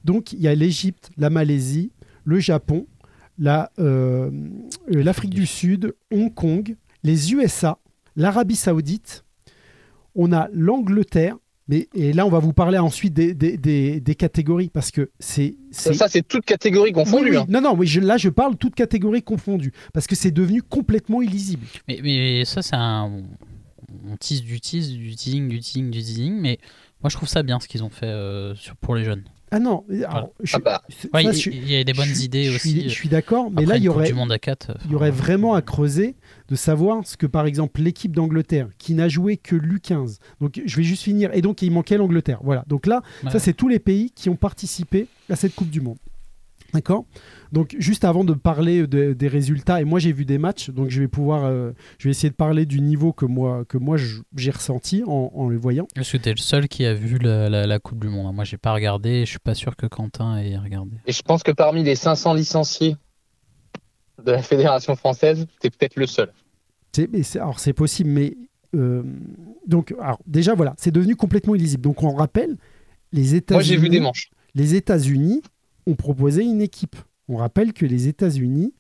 Donc 0.04 0.34
il 0.34 0.40
y 0.40 0.48
a 0.48 0.56
l'Égypte, 0.56 1.10
la 1.18 1.30
Malaisie, 1.30 1.92
le 2.24 2.40
Japon, 2.40 2.88
la 3.38 3.72
euh, 3.80 4.30
euh, 4.94 5.04
l'Afrique 5.04 5.34
du 5.34 5.46
Sud, 5.46 5.94
Hong 6.12 6.34
Kong, 6.34 6.76
les 7.04 7.34
USA, 7.34 7.80
l'Arabie 8.16 8.56
Saoudite. 8.56 9.24
On 10.16 10.34
a 10.34 10.50
l'Angleterre. 10.52 11.38
Mais, 11.70 11.88
et 11.94 12.12
là, 12.14 12.26
on 12.26 12.30
va 12.30 12.40
vous 12.40 12.52
parler 12.52 12.80
ensuite 12.80 13.14
des, 13.14 13.34
des, 13.34 13.56
des- 13.56 14.00
des 14.02 14.16
catégories 14.16 14.70
parce 14.70 14.90
que 14.92 15.12
c'est. 15.20 15.56
Ça, 15.72 15.92
c'est- 15.92 15.98
ça, 16.00 16.08
c'est 16.10 16.28
toute 16.28 16.44
catégorie 16.44 16.92
confondue. 16.92 17.26
Oui, 17.26 17.30
oui. 17.32 17.38
hein. 17.38 17.46
Non, 17.48 17.62
non, 17.62 17.76
oui, 17.78 17.86
je- 17.88 18.00
là, 18.02 18.18
je 18.18 18.28
parle 18.30 18.58
toutes 18.58 18.74
catégories 18.76 19.22
confondues 19.22 19.72
parce 19.94 20.08
que 20.08 20.16
c'est 20.16 20.32
devenu 20.32 20.62
complètement 20.64 21.22
illisible. 21.22 21.66
Mais, 21.88 22.00
mais 22.04 22.44
ça, 22.44 22.62
c'est 22.64 22.76
un. 22.76 23.22
On 24.08 24.18
tease 24.18 24.42
du 24.42 24.60
tease, 24.60 24.92
du 24.92 25.16
teasing, 25.16 25.48
du 25.48 25.60
teasing, 25.60 25.90
du 25.92 26.00
teasing, 26.00 26.40
mais 26.40 26.58
moi 27.02 27.10
je 27.10 27.16
trouve 27.16 27.30
ça 27.30 27.42
bien 27.44 27.60
ce 27.60 27.68
qu'ils 27.68 27.84
ont 27.84 27.90
fait 27.90 28.06
euh, 28.06 28.54
sur, 28.56 28.76
pour 28.76 28.96
les 28.96 29.04
jeunes. 29.04 29.24
Ah 29.52 29.60
non, 29.60 29.84
alors, 30.08 30.30
je- 30.44 30.56
Ah 30.56 30.60
bah, 30.60 30.82
Ouais, 31.14 31.24
ça, 31.24 31.32
il 31.32 31.40
je- 31.42 31.50
il 31.50 31.72
y, 31.72 31.76
a 31.76 31.84
des 31.84 31.94
bonnes 31.94 32.06
je- 32.06 32.22
idées 32.24 32.46
je 32.46 32.56
aussi. 32.56 32.70
Suis, 32.70 32.84
je 32.84 32.90
suis 32.90 33.10
d'accord, 33.10 33.50
mais 33.50 33.66
là, 33.66 33.78
il 33.78 33.84
y 33.84 33.86
une 33.86 33.92
Coupe 33.92 33.98
aurait, 33.98 34.08
du 34.10 34.14
monde 34.14 34.32
à 34.32 34.38
4. 34.40 34.78
il 34.86 34.92
y 34.92 34.96
aurait 34.96 35.10
vraiment 35.12 35.54
à 35.56 35.62
creuser 35.62 36.16
de 36.50 36.56
savoir 36.56 37.06
ce 37.08 37.18
que, 37.18 37.26
par 37.26 37.46
exemple, 37.48 37.82
l'équipe 37.82 38.12
d'Angleterre, 38.16 38.68
qui 38.78 38.94
n'a 38.94 39.10
joué 39.10 39.38
que 39.38 39.56
l'U15, 39.56 40.20
donc 40.40 40.62
je 40.64 40.76
vais 40.78 40.84
juste 40.84 41.04
finir, 41.04 41.32
et 41.34 41.42
donc 41.42 41.62
il 41.64 41.72
manquait 41.72 41.98
l'Angleterre. 41.98 42.40
Voilà, 42.44 42.64
donc 42.68 42.86
là, 42.86 43.02
ça, 43.32 43.40
c'est 43.40 43.54
tous 43.54 43.68
les 43.68 43.80
pays 43.80 44.12
qui 44.12 44.30
ont 44.30 44.36
participé 44.36 45.08
à 45.30 45.36
cette 45.36 45.56
Coupe 45.56 45.70
du 45.70 45.82
Monde. 45.82 45.98
D'accord 46.74 47.06
Donc, 47.52 47.76
juste 47.80 48.06
avant 48.06 48.24
de 48.24 48.34
parler 48.34 48.86
de- 48.86 49.14
des 49.14 49.28
résultats, 49.28 49.82
et 49.82 49.84
moi 49.86 49.98
j'ai 50.00 50.12
vu 50.12 50.24
des 50.26 50.38
matchs, 50.38 50.70
donc 50.70 50.90
je 50.90 51.00
vais 51.02 51.08
pouvoir, 51.08 51.46
euh, 51.46 51.72
je 51.98 52.06
vais 52.08 52.12
essayer 52.12 52.30
de 52.30 52.36
parler 52.36 52.66
du 52.66 52.80
niveau 52.82 53.12
que 53.14 53.26
moi, 53.26 53.66
que 53.66 53.78
moi 53.78 53.98
j'ai 54.36 54.52
ressenti 54.52 55.04
en, 55.08 55.32
en 55.34 55.50
les 55.50 55.58
voyant. 55.58 55.88
Parce 55.96 56.12
que 56.12 56.18
t'es 56.18 56.32
le 56.32 56.38
seul 56.38 56.68
qui 56.68 56.86
a 56.86 56.94
vu 56.94 57.18
la, 57.18 57.50
la- 57.50 57.66
la 57.66 57.80
Coupe 57.80 58.00
du 58.02 58.08
Monde. 58.10 58.36
Moi, 58.36 58.44
j'ai 58.44 58.58
pas 58.58 58.74
regardé. 58.74 59.22
Je 59.26 59.30
suis 59.32 59.40
pas 59.40 59.56
sûr 59.56 59.76
que 59.76 59.88
Quentin 59.88 60.38
ait 60.38 60.58
regardé. 60.58 60.98
et 61.08 61.12
je 61.12 61.22
pense 61.24 61.42
que 61.44 61.52
parmi 61.52 61.84
les 61.84 61.96
500 61.96 62.34
licenciés 62.36 62.96
de 64.24 64.32
la 64.32 64.42
Fédération 64.44 64.96
française, 64.96 65.48
t'es 65.62 65.70
peut-être 65.70 65.96
le 65.96 66.06
seul. 66.08 66.32
Mais 67.12 67.22
alors 67.38 67.60
c'est 67.60 67.74
possible, 67.74 68.10
mais 68.10 68.36
euh, 68.76 69.04
donc 69.66 69.94
alors, 70.02 70.20
déjà 70.28 70.54
voilà, 70.54 70.74
c'est 70.78 70.92
devenu 70.92 71.16
complètement 71.16 71.56
illisible. 71.56 71.82
Donc 71.84 72.04
on 72.04 72.14
rappelle, 72.14 72.58
les 73.14 73.36
États-Unis. 73.36 73.56
Moi, 73.56 73.64
j'ai 73.64 73.78
vu 73.78 73.90
des 73.90 74.00
manches. 74.00 74.30
Les 74.56 74.76
États-Unis 74.76 75.42
ont 75.90 75.96
proposé 75.96 76.44
une 76.44 76.62
équipe. 76.62 76.96
On 77.28 77.38
rappelle 77.38 77.74
que 77.74 77.86
les 77.86 78.08
États-Unis 78.08 78.74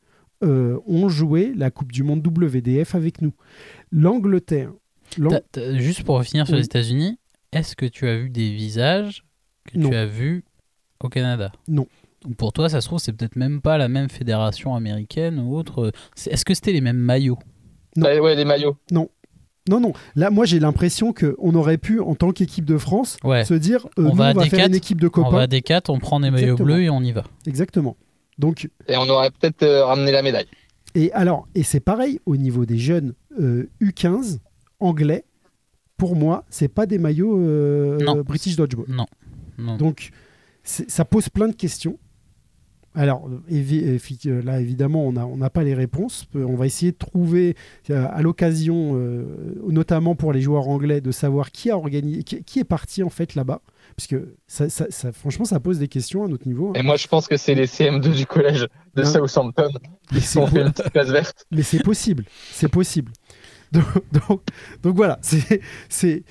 euh, 0.43 0.79
ont 0.87 1.09
joué 1.09 1.53
la 1.55 1.69
Coupe 1.71 1.91
du 1.91 2.03
Monde 2.03 2.25
WDF 2.25 2.95
avec 2.95 3.21
nous. 3.21 3.33
L'Angleterre. 3.91 4.71
l'Ang- 5.17 5.29
T'as- 5.31 5.41
t'as- 5.51 5.77
juste 5.77 6.03
pour 6.03 6.17
revenir 6.17 6.45
sur 6.45 6.53
Oui. 6.53 6.59
les 6.61 6.65
États-Unis, 6.65 7.17
est-ce 7.51 7.75
que 7.75 7.85
tu 7.85 8.07
as 8.07 8.17
vu 8.17 8.29
des 8.29 8.53
visages 8.53 9.25
que 9.65 9.77
Non. 9.77 9.89
tu 9.89 9.95
as 9.95 10.05
vus 10.05 10.43
au 11.03 11.09
Canada? 11.09 11.51
Donc 11.67 11.87
pour 12.37 12.53
toi, 12.53 12.69
ça 12.69 12.79
se 12.81 12.87
trouve, 12.87 12.99
c'est 12.99 13.13
peut-être 13.13 13.35
même 13.35 13.61
pas 13.61 13.77
la 13.77 13.87
même 13.87 14.09
fédération 14.09 14.75
américaine 14.75 15.39
ou 15.39 15.55
autre. 15.55 15.91
C'est- 16.15 16.31
Est-ce 16.31 16.45
que 16.45 16.53
c'était 16.53 16.73
les 16.73 16.81
mêmes 16.81 16.97
maillots? 16.97 17.39
Non. 17.95 18.03
Bah, 18.03 18.19
ouais, 18.21 18.35
les 18.35 18.45
maillots. 18.45 18.77
Non, 18.91 19.09
non. 19.79 19.93
Là, 20.15 20.29
moi, 20.31 20.45
j'ai 20.45 20.59
l'impression 20.59 21.13
qu'on 21.13 21.53
aurait 21.53 21.77
pu, 21.77 21.99
en 21.99 22.15
tant 22.15 22.31
qu'équipe 22.31 22.65
de 22.65 22.77
France, 22.77 23.17
Ouais. 23.23 23.45
se 23.45 23.53
dire 23.53 23.85
euh, 23.99 24.05
On 24.05 24.09
nous, 24.09 24.15
va 24.15 24.27
à 24.27 24.31
on 24.31 24.39
va 24.39 24.45
faire 24.45 24.65
D4, 24.65 24.69
une 24.69 24.75
équipe 24.75 24.99
de 25.01 25.07
On 25.07 25.11
copains. 25.11 25.29
va 25.31 25.41
à 25.41 25.47
D4, 25.47 25.83
on 25.89 25.99
prend 25.99 26.19
des 26.19 26.31
maillots 26.31 26.53
Exactement. 26.53 26.65
bleus 26.65 26.81
et 26.83 26.89
on 26.89 27.01
y 27.01 27.11
va. 27.11 27.23
Exactement. 27.45 27.95
Donc, 28.39 28.69
Et 28.87 28.95
on 28.97 29.07
aurait 29.09 29.29
peut-être 29.31 29.63
euh, 29.63 29.85
ramené 29.85 30.11
la 30.11 30.21
médaille. 30.23 30.47
et 30.95 31.11
alors, 31.11 31.47
et 31.53 31.63
c'est 31.63 31.81
pareil 31.81 32.19
au 32.25 32.37
niveau 32.37 32.65
des 32.65 32.77
jeunes 32.79 33.13
euh, 33.39 33.69
U15 33.81 34.39
anglais. 34.79 35.25
Pour 35.97 36.15
moi, 36.15 36.45
c'est 36.49 36.69
pas 36.69 36.85
des 36.85 36.97
maillots 36.97 37.37
euh, 37.37 37.97
Non. 37.99 38.21
British 38.21 38.55
Dodgeball. 38.55 38.85
Non. 38.87 39.05
non. 39.57 39.75
Donc, 39.75 40.11
ça 40.63 41.03
pose 41.03 41.27
plein 41.29 41.49
de 41.49 41.53
questions. 41.55 41.99
Alors, 42.99 43.29
euh, 43.51 44.41
là, 44.43 44.59
évidemment, 44.59 45.07
on 45.07 45.13
n'a 45.13 45.25
on 45.25 45.37
pas 45.49 45.63
les 45.63 45.73
réponses. 45.73 46.25
Euh, 46.35 46.43
On 46.43 46.55
va 46.55 46.65
essayer 46.65 46.91
de 46.91 46.97
trouver, 46.97 47.55
euh, 47.89 48.05
à 48.11 48.21
l'occasion, 48.21 48.91
euh, 48.95 49.23
notamment 49.69 50.15
pour 50.15 50.33
les 50.33 50.41
joueurs 50.41 50.67
anglais, 50.67 50.99
de 50.99 51.11
savoir 51.11 51.51
qui 51.51 51.71
a 51.71 51.77
organisé, 51.77 52.23
qui, 52.23 52.43
qui 52.43 52.59
est 52.59 52.63
parti 52.65 53.01
en 53.01 53.09
fait 53.09 53.35
là-bas. 53.35 53.61
Parce 53.95 54.07
que, 54.07 54.35
ça, 54.47 54.67
ça- 54.69 54.87
ça- 54.89 55.13
franchement, 55.13 55.45
ça 55.45 55.59
pose 55.61 55.79
des 55.79 55.87
questions 55.87 56.25
à 56.25 56.27
notre 56.27 56.45
niveau. 56.45 56.69
hein. 56.69 56.73
Et 56.79 56.83
moi, 56.83 56.97
je 56.97 57.07
pense 57.07 57.27
que 57.29 57.37
c'est 57.37 57.55
les 57.55 57.67
CM2 57.67 58.13
du 58.13 58.25
collège 58.25 58.67
de 58.95 59.03
Non. 59.03 59.09
Southampton 59.27 59.69
Mais 60.11 60.19
qui 60.19 60.25
c'est 60.25 60.39
ont 60.39 60.47
fait 60.47 60.61
une 60.61 60.71
petite 60.73 60.91
place 60.91 61.09
verte. 61.09 61.45
mais 61.51 61.61
c'est 61.61 61.81
possible. 61.83 62.25
C'est 62.51 62.67
possible. 62.69 63.11
Donc, 63.71 63.85
donc, 64.11 64.41
donc 64.83 64.95
voilà, 64.95 65.19
c'est- 65.21 66.23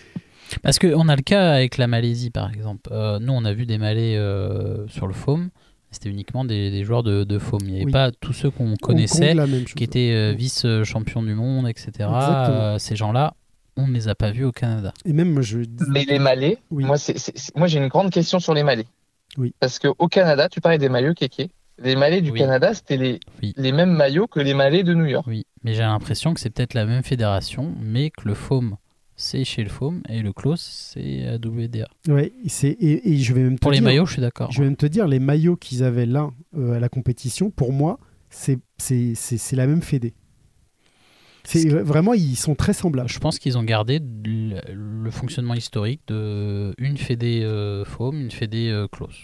Parce 0.62 0.78
qu'on 0.78 1.08
a 1.08 1.16
le 1.16 1.22
cas 1.22 1.52
avec 1.52 1.76
la 1.78 1.86
Malaisie, 1.86 2.30
par 2.30 2.50
exemple. 2.52 2.90
Euh, 2.92 3.18
nous, 3.20 3.32
on 3.32 3.44
a 3.44 3.52
vu 3.52 3.64
des 3.64 3.78
Malais 3.78 4.16
euh, 4.16 4.86
sur 4.88 5.06
le 5.06 5.12
foam. 5.14 5.48
C'était 5.90 6.10
uniquement 6.10 6.44
des, 6.44 6.70
des 6.70 6.84
joueurs 6.84 7.02
de, 7.02 7.24
de 7.24 7.38
foam. 7.38 7.60
Il 7.64 7.68
n'y 7.70 7.76
avait 7.76 7.84
Oui. 7.86 7.92
pas 7.92 8.10
tous 8.12 8.32
ceux 8.34 8.50
qu'on 8.50 8.76
connaissait, 8.76 9.28
Kong, 9.28 9.36
la 9.36 9.46
même 9.46 9.66
chose. 9.66 9.74
qui 9.74 9.84
étaient 9.84 10.12
euh, 10.12 10.34
vice-champions 10.36 11.22
du 11.22 11.34
monde, 11.34 11.66
etc. 11.68 11.90
Euh, 12.12 12.78
ces 12.78 12.94
gens-là, 12.96 13.34
on 13.76 13.86
ne 13.86 13.94
les 13.94 14.08
a 14.08 14.14
pas 14.14 14.30
vus 14.30 14.44
au 14.44 14.52
Canada. 14.52 14.92
Et 15.04 15.12
même, 15.12 15.32
moi, 15.32 15.42
je. 15.42 15.60
Mais 15.88 16.04
les 16.04 16.18
Malais, 16.18 16.58
Oui. 16.70 16.84
moi, 16.84 16.98
c'est- 16.98 17.16
c'est- 17.18 17.36
c'est- 17.38 17.56
moi 17.56 17.68
j'ai 17.68 17.78
une 17.78 17.88
grande 17.88 18.10
question 18.10 18.38
sur 18.38 18.52
les 18.54 18.62
Malais. 18.64 18.86
Oui. 19.38 19.54
Parce 19.60 19.78
qu'au 19.78 20.08
Canada, 20.08 20.48
tu 20.48 20.60
parlais 20.60 20.78
des 20.78 20.88
maillots 20.88 21.14
kéké. 21.14 21.48
Les 21.82 21.94
Malais 21.96 22.20
du 22.20 22.32
Oui. 22.32 22.38
Canada, 22.40 22.74
c'était 22.74 22.96
les, 22.96 23.20
Oui. 23.42 23.54
les 23.56 23.72
mêmes 23.72 23.92
maillots 23.92 24.26
que 24.26 24.40
les 24.40 24.52
Malais 24.52 24.82
de 24.82 24.94
New 24.94 25.06
York. 25.06 25.24
Oui, 25.28 25.46
mais 25.62 25.74
j'ai 25.74 25.82
l'impression 25.82 26.34
que 26.34 26.40
c'est 26.40 26.50
peut-être 26.50 26.74
la 26.74 26.84
même 26.86 27.04
fédération, 27.04 27.72
mais 27.80 28.10
que 28.10 28.26
le 28.26 28.34
foam, 28.34 28.76
c'est 29.18 29.44
chez 29.44 29.62
le 29.62 29.68
foam 29.68 30.00
et 30.08 30.22
le 30.22 30.32
close, 30.32 30.60
c'est 30.60 31.26
à 31.28 31.34
WDA. 31.36 31.88
Ouais, 32.08 32.32
c'est 32.46 32.68
et, 32.70 33.12
et 33.12 33.18
je 33.18 33.34
vais 33.34 33.42
même 33.42 33.56
te 33.56 33.60
Pour 33.60 33.72
les 33.72 33.78
dire- 33.78 33.84
maillots, 33.84 34.06
je 34.06 34.12
suis 34.12 34.22
d'accord. 34.22 34.50
Je 34.50 34.60
vais 34.60 34.64
même 34.64 34.76
te 34.76 34.86
dire, 34.86 35.06
les 35.08 35.18
maillots 35.18 35.56
qu'ils 35.56 35.82
avaient 35.84 36.06
là 36.06 36.30
euh, 36.56 36.72
à 36.72 36.80
la 36.80 36.88
compétition, 36.88 37.50
pour 37.50 37.72
moi, 37.74 37.98
c'est 38.30 38.58
c'est- 38.78 39.14
c'est- 39.14 39.36
c'est 39.36 39.56
la 39.56 39.66
même 39.66 39.82
fédé. 39.82 40.14
C'est 41.44 41.66
vraiment, 41.70 42.12
ils 42.12 42.36
sont 42.36 42.54
très 42.54 42.74
semblables. 42.74 43.08
Je 43.08 43.18
pense 43.18 43.38
qu'ils 43.38 43.56
ont 43.56 43.62
gardé 43.62 44.00
le, 44.00 44.60
le 44.70 45.10
fonctionnement 45.10 45.54
historique 45.54 46.02
de 46.06 46.74
une 46.76 46.98
fédé 46.98 47.40
euh, 47.42 47.86
foam, 47.86 48.20
une 48.20 48.30
fédé 48.30 48.68
euh, 48.68 48.86
close. 48.86 49.16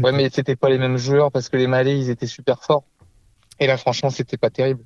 Ouais, 0.00 0.12
mais 0.12 0.30
c'était 0.32 0.54
pas 0.54 0.70
les 0.70 0.78
mêmes 0.78 0.96
joueurs 0.96 1.32
parce 1.32 1.48
que 1.48 1.56
les 1.56 1.66
Malais, 1.66 1.98
ils 1.98 2.08
étaient 2.08 2.28
super 2.28 2.62
forts. 2.62 2.84
Et 3.58 3.66
là, 3.66 3.76
franchement, 3.76 4.10
c'était 4.10 4.36
pas 4.36 4.50
terrible. 4.50 4.84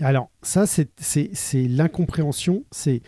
Alors, 0.00 0.30
ça, 0.42 0.66
c'est- 0.66 0.88
l'incompréhension. 1.68 2.64
C'est 2.70 3.02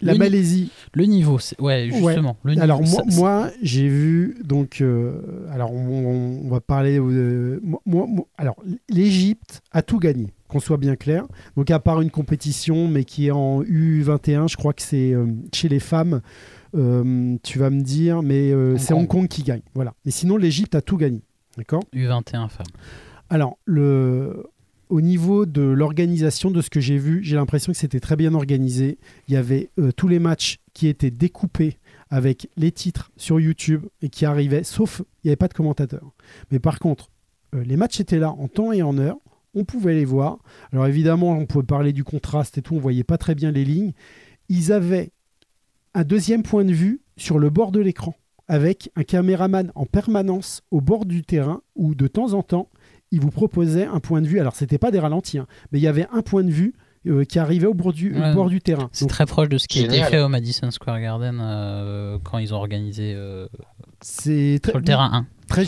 la 0.00 0.12
Le 0.12 0.18
Malaisie. 0.20 0.70
Le 0.94 1.04
niveau, 1.06 1.40
c'est 1.40 1.60
ouais, 1.60 1.88
justement. 1.90 2.36
Le 2.44 2.52
niveau, 2.52 2.62
Alors, 2.62 2.82
moi, 2.82 3.02
moi, 3.16 3.50
j'ai 3.62 3.88
vu, 3.88 4.36
donc, 4.44 4.80
euh, 4.80 5.48
alors, 5.50 5.72
on, 5.72 6.40
on 6.44 6.48
va 6.48 6.60
parler. 6.60 7.00
euh, 7.00 7.60
moi, 7.84 8.06
alors, 8.36 8.56
l'Égypte 8.88 9.60
a 9.72 9.82
tout 9.82 9.98
gagné, 9.98 10.28
qu'on 10.46 10.60
soit 10.60 10.76
bien 10.76 10.94
clair. 10.94 11.24
Donc, 11.56 11.70
à 11.72 11.80
part 11.80 12.00
une 12.00 12.12
compétition, 12.12 12.86
mais 12.86 13.02
qui 13.02 13.26
est 13.26 13.32
en 13.32 13.62
U21, 13.64 14.48
je 14.48 14.56
crois 14.56 14.72
que 14.72 14.82
c'est 14.82 15.12
euh, 15.12 15.26
chez 15.52 15.68
les 15.68 15.80
femmes. 15.80 16.20
tu 16.72 17.58
vas 17.58 17.70
me 17.70 17.80
dire, 17.80 18.22
mais 18.22 18.52
c'est. 18.78 18.94
Hong 18.94 19.08
Kong 19.08 19.26
qui 19.26 19.42
gagne. 19.42 19.62
Voilà. 19.74 19.94
Mais 20.04 20.12
sinon, 20.12 20.36
l'Égypte 20.36 20.76
a 20.76 20.80
tout 20.80 20.96
gagné. 20.96 21.22
D'accord? 21.56 21.82
U21 21.92 22.48
femmes. 22.48 22.66
alors, 23.30 23.58
le, 23.64 24.44
au 24.88 25.00
niveau 25.00 25.46
de 25.46 25.62
l'organisation 25.62 26.50
de 26.50 26.62
ce 26.62 26.70
que 26.70 26.80
j'ai 26.80 26.98
vu, 26.98 27.22
j'ai 27.22 27.36
l'impression 27.36 27.72
que 27.72 27.78
c'était 27.78 28.00
très 28.00 28.16
bien 28.16 28.34
organisé. 28.34 28.98
Il 29.28 29.34
y 29.34 29.36
avait 29.36 29.70
euh, 29.78 29.92
tous 29.92 30.08
les 30.08 30.18
matchs 30.18 30.58
qui 30.72 30.88
étaient 30.88 31.10
découpés 31.10 31.78
avec 32.10 32.48
les 32.56 32.72
titres 32.72 33.10
sur 33.16 33.38
YouTube 33.38 33.86
et 34.02 34.08
qui 34.08 34.24
arrivaient, 34.24 34.64
sauf 34.64 35.02
il 35.22 35.26
n'y 35.26 35.30
avait 35.30 35.36
pas 35.36 35.48
de 35.48 35.54
commentateurs. 35.54 36.12
Mais 36.50 36.58
par 36.58 36.78
contre, 36.78 37.10
euh, 37.54 37.62
les 37.64 37.76
matchs 37.76 38.00
étaient 38.00 38.18
là 38.18 38.30
en 38.30 38.48
temps 38.48 38.72
et 38.72 38.82
en 38.82 38.96
heure. 38.98 39.18
On 39.54 39.64
pouvait 39.64 39.94
les 39.94 40.04
voir. 40.04 40.38
Alors 40.72 40.86
évidemment, 40.86 41.32
on 41.32 41.46
pouvait 41.46 41.64
parler 41.64 41.92
du 41.92 42.04
contraste 42.04 42.58
et 42.58 42.62
tout. 42.62 42.76
On 42.76 42.80
voyait 42.80 43.04
pas 43.04 43.18
très 43.18 43.34
bien 43.34 43.50
les 43.50 43.64
lignes. 43.64 43.92
Ils 44.48 44.72
avaient 44.72 45.10
un 45.94 46.04
deuxième 46.04 46.42
point 46.42 46.64
de 46.64 46.72
vue 46.72 47.00
sur 47.16 47.38
le 47.38 47.50
bord 47.50 47.72
de 47.72 47.80
l'écran 47.80 48.14
avec 48.46 48.90
un 48.96 49.04
caméraman 49.04 49.70
en 49.74 49.84
permanence 49.84 50.62
au 50.70 50.80
bord 50.80 51.04
du 51.04 51.22
terrain 51.22 51.60
où 51.76 51.94
de 51.94 52.08
temps 52.08 52.32
en 52.32 52.42
temps 52.42 52.70
il 53.10 53.20
vous 53.20 53.30
proposait 53.30 53.86
un 53.86 54.00
point 54.00 54.20
de 54.20 54.26
vue. 54.26 54.40
Alors, 54.40 54.54
c'était 54.56 54.78
pas 54.78 54.90
des 54.90 54.98
ralentis, 54.98 55.38
hein, 55.38 55.46
mais 55.72 55.78
il 55.78 55.82
y 55.82 55.86
avait 55.88 56.06
un 56.12 56.22
point 56.22 56.44
de 56.44 56.50
vue 56.50 56.74
euh, 57.06 57.24
qui 57.24 57.38
arrivait 57.38 57.66
au 57.66 57.74
bord 57.74 57.92
du, 57.92 58.14
au 58.14 58.34
bord 58.34 58.48
du 58.48 58.60
terrain. 58.60 58.90
C'est 58.92 59.06
très 59.06 59.24
proche 59.24 59.48
de 59.48 59.56
ce 59.58 59.66
qui 59.68 59.80
a 59.80 59.84
été 59.84 60.02
fait 60.02 60.20
au 60.20 60.28
Madison 60.28 60.70
Square 60.70 61.00
Garden 61.00 61.38
euh, 61.40 62.18
quand 62.22 62.38
ils 62.38 62.52
ont 62.52 62.58
organisé 62.58 63.14
euh, 63.14 63.46
c'est 64.02 64.58
très, 64.62 64.72
sur 64.72 64.78
le 64.78 64.84
terrain 64.84 65.10
1. 65.12 65.26
très 65.48 65.64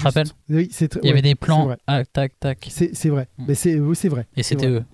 Oui, 0.51 0.69
c'est 0.71 0.89
très- 0.89 1.01
Il 1.03 1.07
y 1.07 1.11
avait 1.11 1.19
ouais, 1.19 1.23
des 1.23 1.35
plans, 1.35 1.75
ah, 1.87 2.05
tac, 2.05 2.39
tac. 2.41 2.67
C'est 2.71 2.95
c'est 2.95 3.09
vrai. 3.09 3.29
Mm. 3.39 3.45
Mais 3.49 3.55
c'est 3.55 3.77
vrai. 4.09 4.27
Et 4.37 4.43
C'est 4.43 4.51
c'était 4.51 4.69
vrai. 4.69 4.79
eux. 4.81 4.85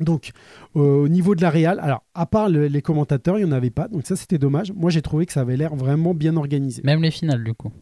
Donc, 0.00 0.30
euh, 0.76 0.80
au 0.80 1.08
niveau 1.08 1.34
de 1.34 1.42
la 1.42 1.50
Real, 1.50 1.80
alors, 1.80 2.04
à 2.14 2.24
part 2.24 2.48
le- 2.48 2.68
les 2.68 2.82
commentateurs, 2.82 3.36
il 3.38 3.44
n'y 3.44 3.50
en 3.50 3.52
avait 3.52 3.70
pas. 3.70 3.88
Donc, 3.88 4.06
ça, 4.06 4.14
c'était 4.14 4.38
dommage. 4.38 4.72
Moi, 4.72 4.90
j'ai 4.92 5.02
trouvé 5.02 5.26
que 5.26 5.32
ça 5.32 5.40
avait 5.40 5.56
l'air 5.56 5.74
vraiment 5.74 6.14
bien 6.14 6.36
organisé. 6.36 6.82
Même 6.84 7.02
les 7.02 7.10
finales, 7.10 7.42
du 7.42 7.52
coup. 7.52 7.72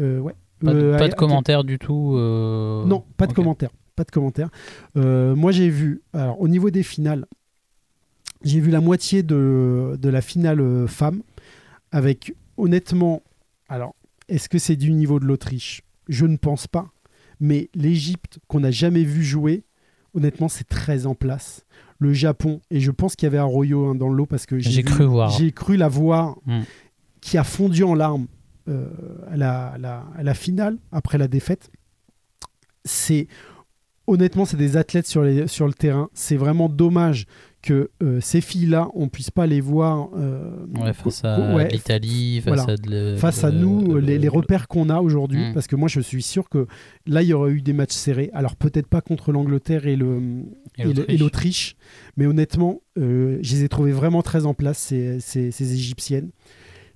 Euh, 0.00 0.18
ouais. 0.18 0.34
Pas 0.64 0.72
de, 0.72 0.78
Euh, 0.78 0.98
pas 0.98 1.08
de 1.08 1.14
commentaires 1.14 1.64
du 1.64 1.78
tout. 1.78 2.14
euh, 2.16 2.84
Non, 2.86 3.04
pas 3.16 3.26
de 3.26 3.32
commentaires. 3.32 3.70
Pas 3.94 4.04
de 4.04 4.10
commentaires. 4.10 4.50
Euh, 4.96 5.34
moi, 5.34 5.52
j'ai 5.52 5.68
vu, 5.70 6.02
alors, 6.12 6.40
au 6.40 6.48
niveau 6.48 6.70
des 6.70 6.82
finales, 6.82 7.26
j'ai 8.42 8.60
vu 8.60 8.70
la 8.70 8.80
moitié 8.80 9.22
de, 9.22 9.96
de 10.00 10.08
la 10.08 10.20
finale 10.20 10.86
femme, 10.88 11.22
avec, 11.92 12.34
honnêtement, 12.56 13.22
alors, 13.68 13.94
est-ce 14.28 14.48
que 14.48 14.58
c'est 14.58 14.76
du 14.76 14.92
niveau 14.92 15.18
de 15.20 15.24
l'Autriche? 15.24 15.82
Je 16.08 16.26
ne 16.26 16.36
pense 16.36 16.66
pas. 16.66 16.88
Mais 17.40 17.68
l'Égypte, 17.74 18.38
qu'on 18.48 18.60
n'a 18.60 18.70
jamais 18.70 19.02
vu 19.04 19.22
jouer, 19.24 19.64
honnêtement, 20.14 20.48
c'est 20.48 20.68
très 20.68 21.06
en 21.06 21.14
place. 21.14 21.64
Le 21.98 22.12
Japon, 22.12 22.60
et 22.70 22.80
je 22.80 22.90
pense 22.90 23.16
qu'il 23.16 23.26
y 23.26 23.28
avait 23.28 23.38
Arroyo 23.38 23.86
hein, 23.86 23.94
dans 23.94 24.08
le 24.10 24.14
lot 24.16 24.26
parce 24.26 24.44
que 24.46 24.58
j'ai 24.58 24.82
cru 24.82 25.04
voir. 25.04 25.30
j'ai 25.30 25.50
cru 25.52 25.76
la 25.78 25.88
voir 25.88 26.36
Mm. 26.46 26.60
qui 27.22 27.38
a 27.38 27.44
fondu 27.44 27.82
en 27.84 27.94
larmes 27.94 28.26
à, 28.68 29.36
la, 29.36 29.66
à 29.68 29.78
la- 29.78 30.04
à 30.16 30.22
la 30.22 30.34
finale 30.34 30.78
après 30.92 31.18
la 31.18 31.28
défaite. 31.28 31.70
C'est 32.84 33.26
honnêtement, 34.06 34.44
c'est 34.44 34.56
des 34.56 34.76
athlètes 34.76 35.06
sur, 35.06 35.22
les, 35.22 35.46
sur 35.48 35.66
le 35.66 35.72
terrain. 35.74 36.08
C'est 36.14 36.36
vraiment 36.36 36.68
dommage 36.68 37.26
que 37.62 37.90
euh, 38.00 38.20
ces 38.20 38.40
filles-là, 38.40 38.88
on 38.94 39.08
puisse 39.08 39.32
pas 39.32 39.48
les 39.48 39.60
voir 39.60 40.10
euh, 40.16 40.64
Ouais, 40.78 40.92
face 40.92 41.24
à 41.24 41.52
ouais, 41.56 41.66
l'Italie, 41.68 42.40
face 42.40 42.54
voilà. 42.60 42.72
à, 42.72 43.50
de 43.50 43.58
nous, 43.58 43.94
le- 43.94 44.00
les, 44.00 44.20
les 44.20 44.28
repères 44.28 44.68
qu'on 44.68 44.88
a 44.88 45.00
aujourd'hui, 45.00 45.48
Mm. 45.50 45.54
parce 45.54 45.66
que 45.66 45.74
moi 45.74 45.88
je 45.88 45.98
suis 45.98 46.22
sûr 46.22 46.48
que 46.48 46.68
là 47.06 47.22
il 47.22 47.28
y 47.28 47.32
aurait 47.32 47.50
eu 47.50 47.62
des 47.62 47.72
matchs 47.72 47.94
serrés. 47.94 48.30
Alors 48.32 48.54
peut-être 48.54 48.86
pas 48.86 49.00
contre 49.00 49.32
l'Angleterre 49.32 49.86
et 49.88 49.96
le, 49.96 50.44
Et 50.78 51.16
l'Autriche. 51.18 51.74
Mais 52.16 52.26
honnêtement, 52.26 52.82
euh, 52.98 53.38
je 53.42 53.56
les 53.56 53.64
ai 53.64 53.68
trouvées 53.68 53.90
vraiment 53.92 54.22
très 54.22 54.46
en 54.46 54.54
place, 54.54 54.78
ces, 54.78 55.18
ces- 55.18 55.50
ces 55.50 55.72
Égyptiennes. 55.74 56.30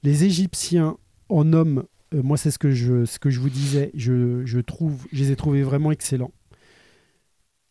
Les 0.04 0.22
Égyptiens 0.24 0.98
en 1.30 1.52
hommes, 1.52 1.84
euh, 2.14 2.22
moi 2.22 2.36
c'est 2.36 2.50
ce, 2.50 2.58
que 2.58 2.70
je- 2.72 3.04
ce 3.04 3.18
que 3.18 3.30
je 3.30 3.40
vous 3.40 3.50
disais, 3.50 3.90
je, 3.94 4.44
je 4.44 4.60
trouve, 4.60 5.06
je 5.12 5.18
les 5.22 5.30
ai 5.32 5.36
trouvés 5.36 5.62
vraiment 5.62 5.90
excellents. 5.92 6.32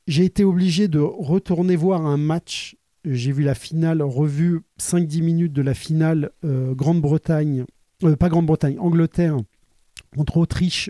J'ai 0.08 0.26
été 0.26 0.44
obligé 0.44 0.88
de 0.88 1.00
retourner 1.00 1.76
voir 1.76 2.06
un 2.06 2.18
match. 2.18 2.76
J'ai 3.06 3.32
vu 3.32 3.44
la 3.44 3.56
finale, 3.56 4.02
revue 4.02 4.62
5-10 4.80 5.22
minutes 5.22 5.54
de 5.54 5.62
la 5.62 5.74
finale 5.74 6.32
euh, 6.44 6.74
Grande-Bretagne, 6.74 7.66
euh, 8.04 8.16
pas 8.16 8.28
Grande-Bretagne, 8.30 8.78
Angleterre 8.80 9.38
contre 10.16 10.38
Autriche, 10.38 10.90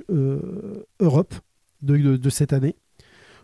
Europe 0.99 1.33
de- 1.81 1.97
de- 1.97 2.17
de 2.17 2.29
cette 2.29 2.53
année 2.53 2.75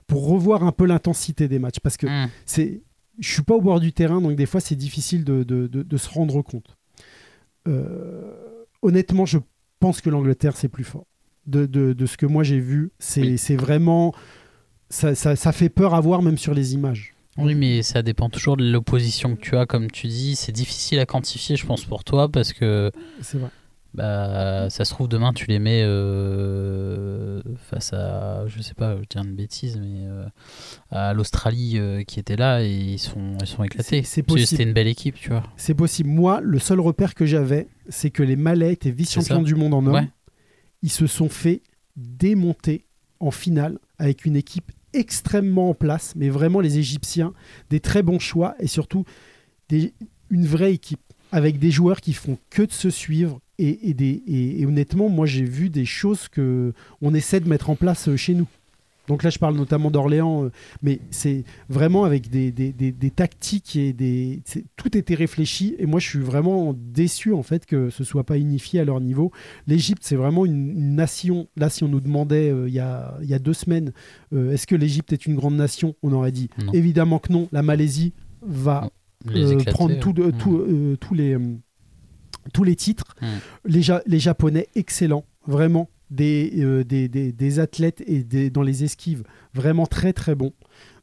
pour 0.07 0.27
revoir 0.27 0.63
un 0.63 0.71
peu 0.71 0.85
l'intensité 0.85 1.47
des 1.47 1.59
matchs 1.59 1.79
parce 1.81 1.97
que 1.97 2.07
Hmm. 2.07 2.29
c'est 2.45 2.81
je 3.19 3.29
suis 3.31 3.41
pas 3.43 3.55
au 3.55 3.61
bord 3.61 3.79
du 3.79 3.91
terrain 3.93 4.21
donc 4.21 4.35
des 4.35 4.45
fois 4.45 4.59
c'est 4.61 4.75
difficile 4.75 5.23
de, 5.23 5.43
de- 5.43 5.67
de- 5.67 5.83
de 5.83 5.97
se 5.97 6.09
rendre 6.09 6.41
compte 6.41 6.77
Euh, 7.67 8.31
honnêtement 8.85 9.25
je 9.25 9.39
pense 9.79 10.01
que 10.01 10.09
l'Angleterre 10.09 10.55
c'est 10.57 10.69
plus 10.69 10.83
fort 10.83 11.05
de, 11.47 11.65
de- 11.65 11.93
de 11.93 12.05
ce 12.05 12.17
que 12.17 12.25
moi 12.25 12.43
j'ai 12.43 12.59
vu 12.59 12.91
c'est 12.99 13.21
Oui. 13.21 13.55
vraiment 13.55 14.13
ça, 14.89 15.15
ça- 15.15 15.35
ça 15.35 15.51
fait 15.51 15.69
peur 15.69 15.93
à 15.93 15.99
voir 16.01 16.21
même 16.21 16.37
sur 16.37 16.53
les 16.53 16.73
images 16.73 17.13
Oui, 17.37 17.55
mais 17.55 17.81
ça 17.83 18.01
dépend 18.01 18.29
toujours 18.29 18.55
de 18.57 18.63
l'opposition 18.69 19.35
que 19.35 19.41
tu 19.41 19.57
as, 19.57 19.65
comme 19.65 19.91
tu 19.91 20.07
dis. 20.07 20.35
C'est 20.37 20.53
difficile 20.53 20.99
à 20.99 21.05
quantifier, 21.05 21.57
je 21.57 21.65
pense, 21.65 21.83
pour 21.83 22.03
toi, 22.05 22.29
parce 22.29 22.53
que 22.53 22.91
c'est 23.21 23.37
vrai 23.37 23.49
bah, 23.95 24.69
ça 24.69 24.85
se 24.85 24.91
trouve 24.93 25.07
demain 25.07 25.31
tu 25.33 25.45
les 25.47 25.59
mets 25.59 25.83
euh, 25.83 27.41
face 27.69 27.93
à, 27.93 28.45
je 28.47 28.61
sais 28.61 28.73
pas, 28.73 28.97
je 28.97 29.03
tiens 29.07 29.23
une 29.23 29.35
bêtise, 29.35 29.77
mais 29.77 30.05
euh, 30.05 30.25
à 30.91 31.13
l'Australie 31.13 31.73
euh, 31.77 32.03
qui 32.03 32.19
était 32.19 32.35
là 32.35 32.61
et 32.63 32.69
ils 32.71 32.99
sont, 32.99 33.37
ils 33.41 33.47
sont 33.47 33.63
éclatés. 33.63 34.03
C'est- 34.03 34.23
possible. 34.23 34.47
C'était 34.47 34.63
une 34.63 34.73
belle 34.73 34.87
équipe, 34.87 35.15
tu 35.15 35.29
vois. 35.29 35.43
C'est 35.57 35.73
possible. 35.73 36.09
Moi, 36.09 36.41
le 36.41 36.59
seul 36.59 36.79
repère 36.79 37.13
que 37.15 37.25
j'avais, 37.25 37.67
c'est 37.89 38.09
que 38.09 38.23
les 38.23 38.35
Malais 38.35 38.73
étaient 38.73 38.91
vice-champions 38.91 39.41
du 39.43 39.55
monde 39.55 39.73
en 39.73 39.85
hommes. 39.85 39.93
Ouais. 39.93 40.09
Ils 40.81 40.91
se 40.91 41.07
sont 41.07 41.29
fait 41.29 41.61
démonter 41.95 42.85
en 43.19 43.31
finale 43.31 43.79
avec 43.97 44.25
une 44.25 44.35
équipe 44.35 44.71
extrêmement 44.93 45.69
en 45.69 45.73
place, 45.73 46.13
mais 46.15 46.29
vraiment 46.29 46.59
les 46.59 46.77
Égyptiens, 46.77 47.33
des 47.69 47.79
très 47.79 48.03
bons 48.03 48.19
choix 48.19 48.55
et 48.59 48.67
surtout 48.67 49.03
des- 49.69 49.93
une 50.29 50.45
vraie 50.45 50.73
équipe 50.73 50.99
avec 51.31 51.59
des 51.59 51.71
joueurs 51.71 52.01
qui 52.01 52.13
font 52.13 52.37
que 52.49 52.61
de 52.63 52.71
se 52.71 52.89
suivre. 52.89 53.39
Et, 53.57 53.89
et 53.89 53.93
des, 53.93 54.21
et, 54.27 54.61
et 54.61 54.65
honnêtement, 54.65 55.09
moi 55.09 55.25
j'ai 55.25 55.45
vu 55.45 55.69
des 55.69 55.85
choses 55.85 56.27
que 56.27 56.73
on 57.01 57.13
essaie 57.13 57.39
de 57.39 57.47
mettre 57.47 57.69
en 57.69 57.75
place 57.75 58.09
euh, 58.09 58.17
chez 58.17 58.33
nous. 58.33 58.47
Donc 59.07 59.21
là, 59.21 59.29
je 59.29 59.37
parle 59.37 59.55
notamment 59.55 59.91
d'Orléans, 59.91 60.45
euh, 60.45 60.51
mais 60.81 60.99
c'est 61.11 61.43
vraiment 61.69 62.05
avec 62.05 62.27
des, 62.31 62.51
des, 62.51 62.71
des- 62.73 62.91
tactiques 63.11 63.75
et 63.75 63.93
des. 63.93 64.41
Tout 64.77 64.97
était 64.97 65.13
réfléchi. 65.13 65.75
Et 65.77 65.85
moi, 65.85 65.99
je 65.99 66.09
suis 66.09 66.17
vraiment 66.19 66.73
déçu 66.75 67.31
en 67.31 67.43
fait 67.43 67.67
que 67.67 67.91
ce 67.91 68.03
soit 68.03 68.23
pas 68.23 68.39
unifié 68.39 68.79
à 68.79 68.83
leur 68.83 68.99
niveau. 68.99 69.31
L'Égypte, 69.67 70.01
c'est 70.03 70.15
vraiment 70.15 70.43
une, 70.43 70.71
une 70.71 70.95
nation. 70.95 71.47
Là, 71.55 71.69
si 71.69 71.83
on 71.83 71.87
nous 71.87 71.99
demandait 71.99 72.49
euh, 72.49 72.67
il 72.67 72.73
y, 72.73 72.79
a, 72.79 73.15
il 73.21 73.29
y 73.29 73.35
a 73.35 73.39
deux 73.39 73.53
semaines, 73.53 73.91
euh, 74.33 74.51
est-ce 74.51 74.65
que 74.65 74.75
l'Égypte 74.75 75.13
est 75.13 75.27
une 75.27 75.35
grande 75.35 75.55
nation 75.55 75.93
On 76.01 76.11
aurait 76.11 76.31
dit 76.31 76.49
Non. 76.65 76.73
évidemment 76.73 77.19
que 77.19 77.31
non. 77.31 77.47
La 77.51 77.61
Malaisie 77.61 78.11
va 78.41 78.89
euh, 79.29 79.59
prendre 79.65 79.99
tout 79.99 80.13
de- 80.13 80.23
ouais. 80.23 80.31
tout, 80.31 80.97
tous 80.99 81.13
les 81.13 81.37
tous 82.53 82.63
les 82.63 82.75
titres. 82.75 83.15
Mm. 83.21 83.25
Les, 83.65 83.81
Ja- 83.81 84.01
les 84.05 84.19
Japonais 84.19 84.67
excellents, 84.75 85.25
vraiment 85.47 85.89
des, 86.11 86.51
euh, 86.59 86.83
des, 86.83 87.07
des- 87.07 87.31
des 87.31 87.59
athlètes 87.59 88.03
et 88.05 88.23
des, 88.23 88.49
dans 88.49 88.61
les 88.61 88.83
esquives 88.83 89.23
vraiment 89.53 89.85
très 89.87 90.13
très 90.13 90.35
bons. 90.35 90.53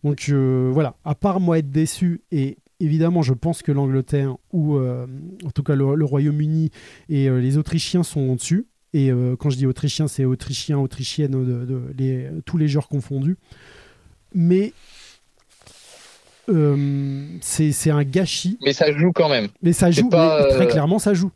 Donc 0.05 0.27
euh, 0.29 0.71
voilà, 0.73 0.97
à 1.05 1.15
part 1.15 1.41
moi 1.41 1.59
être 1.59 1.71
déçu 1.71 2.23
et 2.31 2.59
évidemment 2.81 3.23
je 3.23 3.35
pense 3.35 3.63
que 3.63 3.73
l'Angleterre 3.73 4.37
ou 4.53 4.77
euh, 4.77 5.07
en 5.45 5.51
tout 5.51 5.63
cas 5.63 5.75
le, 5.75 5.95
le 5.97 6.05
Royaume-Uni 6.05 6.71
et 7.09 7.29
les 7.31 7.57
Autrichiens 7.59 8.03
sont 8.03 8.21
au-dessus. 8.21 8.67
Et 8.95 9.11
euh, 9.11 9.37
quand 9.37 9.49
je 9.51 9.57
dis 9.57 9.67
Autrichiens, 9.67 10.07
c'est 10.07 10.25
Autrichiens, 10.27 10.79
Autrichiennes, 10.79 11.31
de, 11.33 11.65
de- 11.65 11.83
les, 11.97 12.29
tous 12.45 12.59
les 12.59 12.69
genres 12.69 12.89
confondus. 12.89 13.39
Mais 14.35 14.73
euh, 16.49 17.27
c'est 17.41 17.91
un 17.91 18.05
gâchis. 18.05 18.59
Mais 18.65 18.73
ça 18.73 18.93
joue 18.93 19.13
quand 19.13 19.29
même. 19.29 19.49
Mais 19.63 19.73
ça 19.73 19.91
joue, 19.91 20.09
pas, 20.09 20.43
mais 20.45 20.49
très 20.55 20.67
euh, 20.67 20.71
clairement, 20.71 20.99
ça 20.99 21.15
joue. 21.15 21.31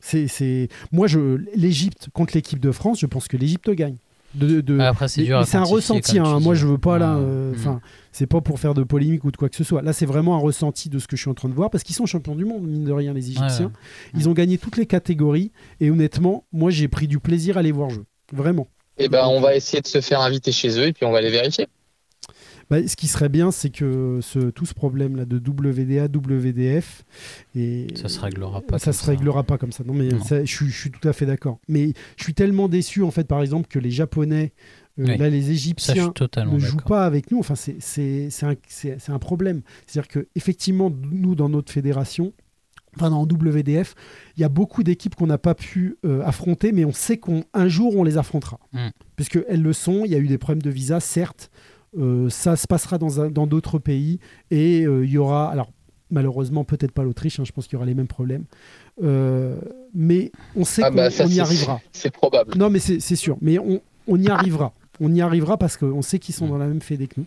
C'est, 0.00 0.28
c'est... 0.28 0.68
Moi, 0.92 1.06
je... 1.08 1.40
l'Égypte 1.54 2.08
contre 2.12 2.34
l'équipe 2.34 2.60
de 2.60 2.70
France, 2.70 3.00
je 3.00 3.06
pense 3.06 3.26
que 3.28 3.36
l'Égypte 3.36 3.70
gagne. 3.70 3.96
De, 4.34 4.60
de- 4.60 4.78
Après, 4.78 5.08
c'est 5.08 5.22
dur 5.22 5.42
c'est 5.46 5.56
un 5.56 5.62
ressenti. 5.64 6.18
hein. 6.18 6.38
Moi, 6.40 6.54
je 6.54 6.66
veux 6.66 6.76
pas 6.78 6.98
là. 6.98 7.16
Ouais. 7.16 7.22
euh. 7.24 7.52
Enfin, 7.56 7.80
c'est 8.12 8.26
pas 8.26 8.42
pour 8.42 8.60
faire 8.60 8.74
de 8.74 8.82
polémique 8.82 9.24
ou 9.24 9.30
de 9.30 9.36
quoi 9.38 9.48
que 9.48 9.56
ce 9.56 9.64
soit. 9.64 9.80
Là, 9.80 9.92
c'est 9.94 10.04
vraiment 10.06 10.36
un 10.36 10.38
ressenti 10.38 10.90
de 10.90 10.98
ce 10.98 11.06
que 11.08 11.16
je 11.16 11.22
suis 11.22 11.30
en 11.30 11.34
train 11.34 11.48
de 11.48 11.54
voir 11.54 11.70
parce 11.70 11.82
qu'ils 11.82 11.96
sont 11.96 12.04
champions 12.04 12.36
du 12.36 12.44
monde, 12.44 12.62
mine 12.68 12.84
de 12.84 12.92
rien, 12.92 13.14
les 13.14 13.30
Égyptiens. 13.30 13.66
Ouais, 13.66 13.72
Ils 14.14 14.28
ont 14.28 14.34
gagné 14.34 14.58
toutes 14.58 14.76
les 14.76 14.84
catégories 14.86 15.50
et 15.80 15.90
honnêtement, 15.90 16.44
moi, 16.52 16.70
j'ai 16.70 16.88
pris 16.88 17.08
du 17.08 17.18
plaisir 17.18 17.56
à 17.56 17.62
les 17.62 17.72
voir 17.72 17.88
jouer. 17.88 18.04
Vraiment. 18.32 18.68
Et 18.98 19.08
ben, 19.08 19.26
on 19.28 19.40
va 19.40 19.56
essayer 19.56 19.80
de 19.80 19.86
se 19.86 20.00
faire 20.02 20.20
inviter 20.20 20.52
chez 20.52 20.78
eux 20.78 20.86
et 20.88 20.92
puis 20.92 21.06
on 21.06 21.10
va 21.12 21.22
les 21.22 21.30
vérifier. 21.30 21.66
Bah, 22.70 22.86
ce 22.86 22.96
qui 22.96 23.06
serait 23.08 23.28
bien, 23.30 23.50
c'est 23.50 23.70
que 23.70 24.18
ce, 24.20 24.50
tout 24.50 24.66
ce 24.66 24.74
problème-là 24.74 25.24
de 25.24 25.38
WDA, 25.38 26.06
WDF, 26.08 27.04
et 27.54 27.86
Ça 27.94 28.08
se 28.08 28.20
réglera 28.20 28.60
pas 28.60 28.78
ça 28.78 28.92
se 28.92 29.04
ça. 29.04 29.10
réglera 29.12 29.42
pas 29.42 29.56
comme 29.58 29.72
ça. 29.72 29.84
Non, 29.84 29.94
mais 29.94 30.08
Non. 30.08 30.22
ça, 30.22 30.44
je, 30.44 30.54
suis- 30.54 30.68
je 30.68 30.78
suis 30.78 30.90
tout 30.90 31.06
à 31.08 31.12
fait 31.12 31.26
d'accord. 31.26 31.58
Mais 31.68 31.92
je 32.16 32.24
suis 32.24 32.34
tellement 32.34 32.68
déçu, 32.68 33.02
en 33.02 33.10
fait, 33.10 33.24
par 33.26 33.40
exemple, 33.40 33.68
que 33.68 33.78
les 33.78 33.90
Japonais, 33.90 34.52
euh, 34.98 35.04
Oui. 35.06 35.16
là, 35.16 35.30
les 35.30 35.50
Égyptiens 35.50 36.12
ne 36.46 36.58
jouent 36.58 36.76
pas 36.78 37.06
avec 37.06 37.30
nous. 37.30 37.38
Enfin, 37.38 37.54
c'est 37.54 38.28
un, 38.42 38.54
un 39.14 39.18
problème. 39.18 39.62
C'est-à-dire 39.86 40.08
que 40.08 40.28
effectivement, 40.34 40.90
nous, 41.10 41.34
dans 41.34 41.48
notre 41.48 41.72
fédération, 41.72 42.32
enfin 42.96 43.10
dans 43.10 43.22
WDF, 43.24 43.94
il 44.36 44.40
y 44.40 44.44
a 44.44 44.48
beaucoup 44.48 44.82
d'équipes 44.82 45.14
qu'on 45.14 45.28
n'a 45.28 45.38
pas 45.38 45.54
pu 45.54 45.96
euh, 46.04 46.20
affronter, 46.24 46.72
mais 46.72 46.84
on 46.84 46.92
sait 46.92 47.16
qu'un 47.18 47.68
jour, 47.68 47.96
on 47.96 48.02
les 48.04 48.18
affrontera. 48.18 48.58
Mm. 48.72 48.88
Puisqu'elles 49.16 49.62
le 49.62 49.72
sont. 49.72 50.04
Il 50.04 50.10
y 50.10 50.14
a 50.14 50.18
eu 50.18 50.26
des 50.26 50.38
problèmes 50.38 50.62
de 50.62 50.70
visa, 50.70 50.98
certes. 51.00 51.50
Euh, 51.96 52.28
ça 52.28 52.56
se 52.56 52.66
passera 52.66 52.98
dans 52.98 53.46
d'autres 53.46 53.78
pays. 53.78 54.18
Et 54.50 54.84
euh, 54.84 55.04
il 55.04 55.10
y 55.10 55.18
aura... 55.18 55.50
Alors, 55.50 55.70
malheureusement, 56.10 56.64
peut-être 56.64 56.92
pas 56.92 57.02
l'Autriche. 57.02 57.38
hein, 57.40 57.44
je 57.46 57.52
pense 57.52 57.66
qu'il 57.66 57.74
y 57.74 57.76
aura 57.76 57.86
les 57.86 57.94
mêmes 57.94 58.08
problèmes. 58.08 58.44
Euh, 59.02 59.56
mais 59.94 60.32
on 60.56 60.64
sait 60.64 60.82
Ah 60.84 60.90
qu'on 60.90 60.96
bah, 60.96 61.10
ça, 61.10 61.24
on 61.24 61.28
y 61.28 61.40
arrivera. 61.40 61.80
C'est 61.92 62.10
probable. 62.10 62.56
Non, 62.56 62.68
mais 62.70 62.78
c'est 62.78 63.16
sûr. 63.16 63.36
Mais 63.40 63.58
on, 63.58 63.80
on 64.06 64.20
y 64.20 64.28
arrivera. 64.28 64.72
On 65.00 65.14
y 65.14 65.20
arrivera 65.20 65.56
parce 65.56 65.76
qu'on 65.76 66.02
sait 66.02 66.18
qu'ils 66.18 66.34
sont 66.34 66.48
dans 66.48 66.58
la 66.58 66.66
même 66.66 66.80
fédé 66.82 67.06
que 67.06 67.14
nous. 67.20 67.26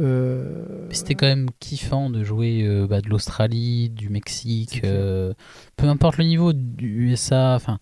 Euh, 0.00 0.64
C'était 0.90 1.14
quand 1.14 1.26
même 1.26 1.48
kiffant 1.60 2.10
de 2.10 2.24
jouer 2.24 2.62
euh, 2.64 2.86
bah, 2.88 3.00
de 3.00 3.08
l'Australie, 3.08 3.90
du 3.90 4.08
Mexique, 4.08 4.80
euh, 4.84 5.34
peu 5.76 5.86
importe 5.86 6.16
le 6.18 6.24
niveau 6.24 6.52
du 6.52 7.10
USA. 7.10 7.54
Enfin, 7.54 7.78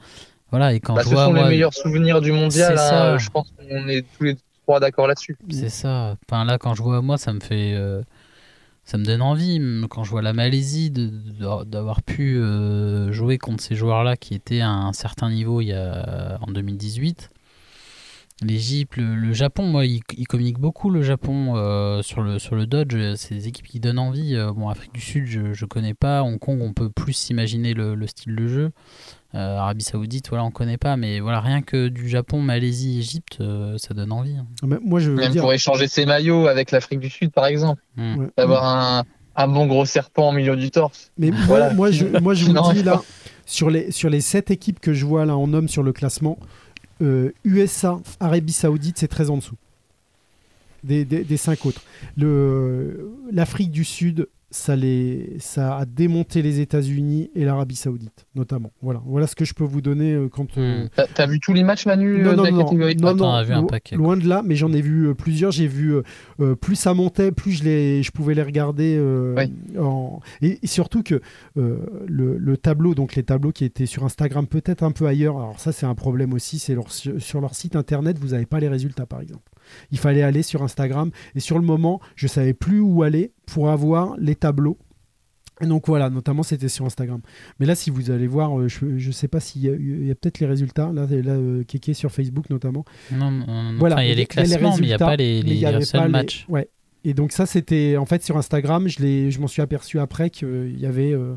voilà. 0.51 0.75
Et 0.75 0.81
quand 0.81 0.95
Bah, 0.95 1.03
je 1.05 1.09
ce 1.09 1.15
vois, 1.15 1.27
sont 1.27 1.33
moi, 1.33 1.45
les 1.45 1.51
meilleurs 1.51 1.73
souvenirs 1.73 2.21
du 2.21 2.33
mondial. 2.33 2.73
Hein, 2.75 2.77
ça. 2.77 3.19
Je 3.19 3.31
pense 3.31 3.51
qu'on 3.53 3.89
est 3.89 4.05
tous 4.19 4.25
les 4.25 4.37
d'accord 4.81 5.07
là-dessus. 5.07 5.37
c'est 5.51 5.69
ça. 5.69 6.17
Enfin, 6.29 6.45
là, 6.45 6.59
quand 6.59 6.75
je 6.75 6.83
vois 6.83 7.03
moi, 7.03 7.19
ça 7.19 7.33
me 7.33 7.41
fait, 7.41 7.75
euh, 7.75 8.03
ça 8.85 8.99
me 8.99 9.05
donne 9.05 9.23
envie. 9.23 9.61
Quand 9.91 10.05
je 10.05 10.11
vois 10.11 10.23
la 10.23 10.33
Malaisie, 10.33 10.91
d'avoir 10.91 12.03
pu 12.03 12.37
euh, 12.37 13.13
jouer 13.13 13.39
contre 13.39 13.63
ces 13.63 13.75
joueurs-là 13.75 14.17
qui 14.17 14.35
étaient 14.35 14.61
à 14.61 14.71
un 14.71 14.93
certain 14.93 15.31
niveau 15.31 15.61
il 15.61 15.69
y 15.69 15.73
a 15.73 16.39
en 16.41 16.51
2018. 16.51 17.31
L'Égypte, 18.45 18.97
le, 18.97 19.33
Japon, 19.33 19.67
moi, 19.67 19.87
ils 19.87 20.03
communiquent 20.27 20.59
beaucoup 20.59 20.91
le 20.91 21.03
Japon 21.03 21.55
euh, 21.55 22.03
sur, 22.03 22.23
le, 22.23 22.41
sur 22.41 22.57
le 22.57 22.67
Dodge. 22.67 22.97
C'est 23.15 23.37
des 23.37 23.47
équipes 23.47 23.69
qui 23.69 23.79
donnent 23.79 24.01
envie. 24.01 24.37
Bon, 24.57 24.69
Afrique 24.69 24.93
du 24.93 25.01
Sud, 25.01 25.27
je 25.27 25.41
ne 25.41 25.69
connais 25.69 25.95
pas. 25.95 26.25
Hong 26.25 26.41
Kong, 26.41 26.61
on 26.61 26.73
peut 26.73 26.91
plus 26.91 27.13
s'imaginer 27.13 27.73
le, 27.73 27.95
le 27.95 28.07
style 28.09 28.35
de 28.35 28.49
jeu. 28.49 28.73
Euh, 29.35 29.57
Arabie 29.57 29.83
Saoudite, 29.85 30.29
voilà, 30.29 30.45
on 30.45 30.51
connaît 30.51 30.77
pas. 30.77 30.97
Mais 30.97 31.21
voilà, 31.21 31.41
rien 31.41 31.63
que 31.63 31.89
du 31.89 32.09
Japon, 32.09 32.41
Malaisie, 32.41 32.99
Égypte, 32.99 33.39
euh, 33.41 33.79
ça 33.79 33.95
donne 33.95 34.13
envie. 34.13 34.37
hein. 34.37 34.47
mais 34.63 34.77
moi, 34.85 35.01
je 35.01 35.11
veux 35.11 35.17
Même 35.17 35.33
dire. 35.33 35.41
pour 35.43 35.53
échanger 35.53 35.89
ses 35.89 36.05
maillots 36.05 36.47
avec 36.49 36.71
l'Afrique 36.71 37.01
du 37.01 37.09
Sud, 37.09 37.31
par 37.33 37.47
exemple. 37.47 37.83
Mm. 37.97 38.17
Ouais. 38.19 38.27
D'avoir 38.37 38.65
un, 38.65 39.05
un 39.37 39.49
bon 39.49 39.67
gros 39.67 39.87
serpent 39.87 40.29
au 40.29 40.33
milieu 40.33 40.55
du 40.57 40.71
torse. 40.71 41.11
Mais 41.17 41.31
moi, 41.31 41.41
Voilà. 41.47 41.73
moi, 41.75 41.91
je, 41.91 42.05
moi, 42.23 42.35
je 42.35 42.45
vous 42.45 42.53
Non, 42.53 42.73
dis 42.73 42.83
là, 42.83 43.01
sur 43.47 43.71
les, 43.71 43.91
sur 43.91 44.11
les 44.11 44.21
sept 44.21 44.51
équipes 44.51 44.81
que 44.81 44.93
je 44.93 45.07
vois 45.07 45.25
là 45.25 45.37
en 45.37 45.53
hommes 45.55 45.69
sur 45.69 45.83
le 45.83 45.93
classement, 45.93 46.39
euh, 47.01 47.33
USA, 47.45 47.99
Arabie 48.21 48.53
Saoudite, 48.53 48.99
c'est 48.99 49.09
très 49.09 49.31
en 49.31 49.37
dessous 49.39 49.57
des, 50.85 51.05
des, 51.05 51.25
des 51.25 51.37
cinq 51.37 51.65
autres. 51.65 51.81
Le- 52.17 53.11
L'Afrique 53.33 53.71
du 53.71 53.85
Sud, 53.85 54.29
ça, 54.53 54.77
les, 54.77 55.37
ça 55.41 55.77
a 55.79 55.85
démonté 55.87 56.43
les 56.43 56.61
États-Unis 56.61 57.31
et 57.35 57.45
l'Arabie 57.45 57.75
Saoudite, 57.75 58.27
notamment. 58.35 58.71
Voilà, 58.83 59.03
voilà 59.05 59.27
ce 59.27 59.35
que 59.35 59.45
je 59.45 59.55
peux 59.55 59.65
vous 59.65 59.81
donner 59.81 60.13
euh, 60.13 60.29
quand. 60.29 60.57
euh, 60.59 60.85
Mm. 60.85 60.89
T'as 60.95 61.07
t'as 61.07 61.27
vu 61.27 61.41
tous 61.41 61.53
les 61.55 61.65
matchs, 61.65 61.87
Manu, 61.87 62.19
Non, 62.23 62.29
euh, 62.29 62.31
de 62.33 62.37
non, 62.37 62.43
la 62.45 62.51
non, 62.53 62.65
catégorie 62.65 62.97
non, 62.97 63.15
non, 63.15 63.25
on 63.27 63.35
a 63.35 63.43
vu 63.43 63.53
un 63.53 63.65
paquet, 63.65 63.97
loin 63.97 64.17
de 64.17 64.29
là, 64.29 64.43
mais 64.45 64.55
j'en 64.55 64.73
ai 64.73 64.81
vu 64.81 65.13
plusieurs. 65.15 65.51
J'ai 65.51 65.67
vu 65.67 65.95
euh, 66.43 66.55
plus 66.57 66.77
ça 66.77 66.95
montait, 66.95 67.33
plus 67.33 67.53
je, 67.53 67.65
les, 67.65 68.03
je 68.03 68.11
pouvais 68.11 68.35
les 68.35 68.43
regarder. 68.43 68.97
euh, 68.99 69.35
Oui. 69.37 69.79
en- 69.79 70.21
et, 70.43 70.59
et 70.63 70.67
surtout 70.67 71.03
que 71.03 71.21
euh, 71.57 71.79
le, 72.07 72.37
le 72.39 72.57
tableau, 72.57 72.95
donc 72.95 73.15
les 73.15 73.23
tableaux 73.23 73.53
qui 73.53 73.65
étaient 73.65 73.87
sur 73.87 74.05
Instagram, 74.05 74.47
peut-être 74.47 74.83
un 74.83 74.91
peu 74.93 75.07
ailleurs. 75.07 75.37
Alors 75.37 75.59
ça, 75.61 75.73
c'est 75.73 75.87
un 75.87 75.95
problème 75.95 76.33
aussi. 76.33 76.59
C'est 76.59 76.75
leur- 76.75 76.91
sur 76.91 77.41
leur 77.41 77.55
site 77.55 77.77
internet, 77.77 78.19
vous 78.19 78.29
n'avez 78.29 78.47
pas 78.47 78.61
les 78.61 78.69
résultats, 78.69 79.07
par 79.07 79.21
exemple. 79.21 79.43
Il 79.91 79.99
fallait 79.99 80.23
aller 80.23 80.43
sur 80.43 80.63
Instagram 80.63 81.11
et 81.35 81.41
sur 81.41 81.59
le 81.59 81.65
moment, 81.65 82.01
je 82.17 82.27
savais 82.27 82.53
plus 82.55 82.81
où 82.81 83.03
aller 83.03 83.33
pour 83.47 83.71
avoir 83.71 84.17
les 84.19 84.35
tableaux. 84.35 84.77
Donc 85.67 85.87
voilà, 85.87 86.11
notamment 86.11 86.43
c'était 86.43 86.69
sur 86.69 86.85
Instagram. 86.85 87.21
Mais 87.59 87.67
là, 87.67 87.75
si 87.75 87.91
vous 87.91 88.11
allez 88.11 88.27
voir, 88.27 88.59
euh, 88.59 88.69
je 88.69 88.87
ne 88.87 89.13
sais 89.13 89.29
pas 89.29 89.41
s'il 89.41 89.63
y 89.63 89.69
a, 89.69 89.73
il 89.73 90.15
peut-être 90.15 90.41
les 90.41 90.47
résultats. 90.47 90.91
Là, 90.93 91.07
là 91.07 91.33
euh, 91.33 91.65
Kéké 91.65 91.95
sur 91.95 92.11
Facebook 92.11 92.51
notamment. 92.51 92.85
Non, 93.13 93.31
Voilà, 93.79 93.97
enfin, 93.97 94.05
il 94.05 94.09
y 94.09 94.13
a 94.13 94.15
les 94.15 94.27
classements, 94.27 94.77
mais 94.77 94.85
il 94.85 94.89
n'y 94.89 94.93
a 94.93 94.99
pas 94.99 95.17
les, 95.17 95.43
mais 95.43 95.57
il 95.57 95.67
les, 95.67 95.85
seuls 95.85 96.11
matchs. 96.11 96.47
Ouais. 96.49 96.69
Et 97.05 97.15
donc 97.15 97.33
ça, 97.33 97.47
c'était 97.47 97.97
en 97.97 98.07
fait 98.07 98.23
sur 98.23 98.37
Instagram. 98.37 98.89
Je 98.89 99.01
l'ai, 99.01 99.31
je 99.31 99.41
m'en 99.41 99.49
suis 99.49 99.63
aperçu 99.63 99.99
après 99.99 100.31
qu'il 100.31 100.79
y 100.79 100.87
avait. 100.87 101.13
euh, 101.13 101.37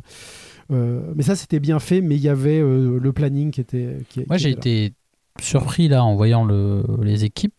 euh, 0.72 1.14
mais 1.16 1.24
ça, 1.24 1.36
c'était 1.36 1.60
bien 1.60 1.80
fait, 1.80 2.02
mais 2.02 2.16
il 2.16 2.22
y 2.22 2.30
avait 2.30 2.60
euh, 2.60 3.00
le 3.00 3.14
planning 3.14 3.52
qui 3.52 3.62
était. 3.62 3.98
Qui, 4.10 4.24
Moi, 4.28 4.38
j'ai 4.38 4.52
été 4.52 4.94
surpris 5.40 5.88
là 5.88 6.04
en 6.04 6.16
voyant 6.16 6.44
le, 6.44 6.84
les 7.02 7.26
équipes. 7.26 7.54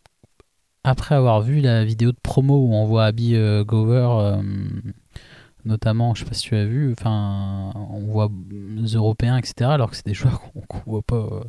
Après 0.84 1.16
avoir 1.16 1.40
vu 1.40 1.60
la 1.60 1.84
vidéo 1.84 2.12
de 2.12 2.18
promo 2.22 2.59
où 2.59 2.74
on 2.74 2.84
voit 2.84 3.06
Abby 3.06 3.34
euh, 3.34 3.64
Gover, 3.64 4.09
euh, 4.09 4.43
notamment, 5.66 6.14
je 6.14 6.20
sais 6.20 6.28
pas 6.28 6.34
si 6.34 6.44
tu 6.44 6.56
as 6.56 6.64
vu, 6.64 6.93
enfin, 6.93 7.72
on 7.74 8.01
voit 8.06 8.30
les 8.51 8.93
Européens, 8.94 9.36
etc. 9.36 9.70
Alors 9.70 9.90
que 9.90 9.97
c'est 9.97 10.06
des 10.06 10.14
joueurs 10.14 10.40
qu'on 10.40 10.60
qu'on 10.62 10.90
voit 10.90 11.02
pas, 11.02 11.16
euh, 11.16 11.40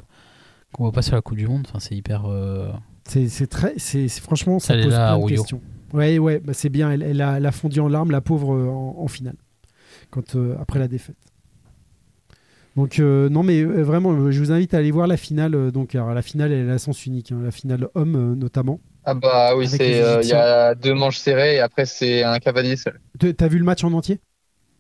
qu'on 0.73 0.83
voit 0.83 0.91
pas 0.91 1.01
sur 1.01 1.15
la 1.15 1.21
Coupe 1.21 1.37
du 1.37 1.47
Monde. 1.47 1.65
Enfin, 1.69 1.79
c'est 1.79 1.95
hyper. 1.95 2.25
euh, 2.25 2.71
C'est, 3.05 3.47
très, 3.47 3.73
c'est, 3.77 4.09
franchement, 4.09 4.59
ça 4.59 4.75
est 4.75 4.83
pose 4.83 4.93
plein 4.93 5.19
de 5.19 5.25
questions. 5.27 5.61
Ouais, 5.93 6.19
ouais, 6.19 6.39
bah 6.39 6.53
c'est 6.53 6.69
bien. 6.69 6.91
Elle, 6.91 7.01
elle 7.03 7.21
a, 7.21 7.37
elle 7.37 7.45
a 7.45 7.51
fondu 7.51 7.79
en 7.79 7.87
larmes, 7.87 8.11
la 8.11 8.19
pauvre, 8.21 8.53
euh, 8.53 8.67
en, 8.67 8.95
en 8.99 9.07
finale, 9.07 9.37
quand 10.09 10.35
euh, 10.35 10.57
après 10.59 10.79
la 10.79 10.87
défaite. 10.89 11.15
Donc 12.75 12.99
euh, 12.99 13.27
non 13.29 13.41
mais 13.41 13.61
euh, 13.61 13.81
vraiment, 13.81 14.29
je 14.29 14.39
vous 14.39 14.51
invite 14.51 14.73
à 14.75 14.77
aller 14.77 14.91
voir 14.91 15.07
la 15.07 15.17
finale. 15.17 15.71
donc 15.71 15.95
alors, 15.95 16.13
la 16.13 16.21
finale 16.21 16.51
elle 16.51 16.67
est 16.67 16.71
à 16.71 16.77
sens 16.77 17.05
unique, 17.07 17.31
hein, 17.31 17.39
la 17.43 17.51
finale 17.51 17.87
homme 17.95 18.35
notamment. 18.35 18.79
Ah 19.09 19.13
bah 19.13 19.55
oui, 19.55 19.69
c'est 19.69 20.01
euh, 20.03 20.19
il 20.21 20.27
y 20.27 20.33
a 20.33 20.75
deux 20.75 20.93
manches 20.93 21.17
serrées 21.17 21.55
et 21.55 21.59
après 21.61 21.85
c'est 21.85 22.23
un 22.23 22.39
cavalier 22.39 22.75
seul. 22.75 22.99
T'as 23.37 23.47
vu 23.47 23.57
le 23.57 23.63
match 23.63 23.83
en 23.85 23.93
entier? 23.93 24.19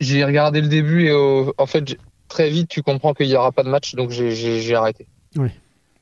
J'ai 0.01 0.23
regardé 0.25 0.59
le 0.59 0.67
début 0.67 1.05
et 1.05 1.13
au- 1.13 1.53
en 1.57 1.65
fait 1.65 1.97
très 2.27 2.49
vite 2.49 2.67
tu 2.67 2.83
comprends 2.83 3.13
qu'il 3.13 3.27
y 3.27 3.35
aura 3.37 3.53
pas 3.53 3.63
de 3.63 3.69
match 3.69 3.95
donc 3.95 4.09
j'ai- 4.11 4.75
arrêté. 4.75 5.07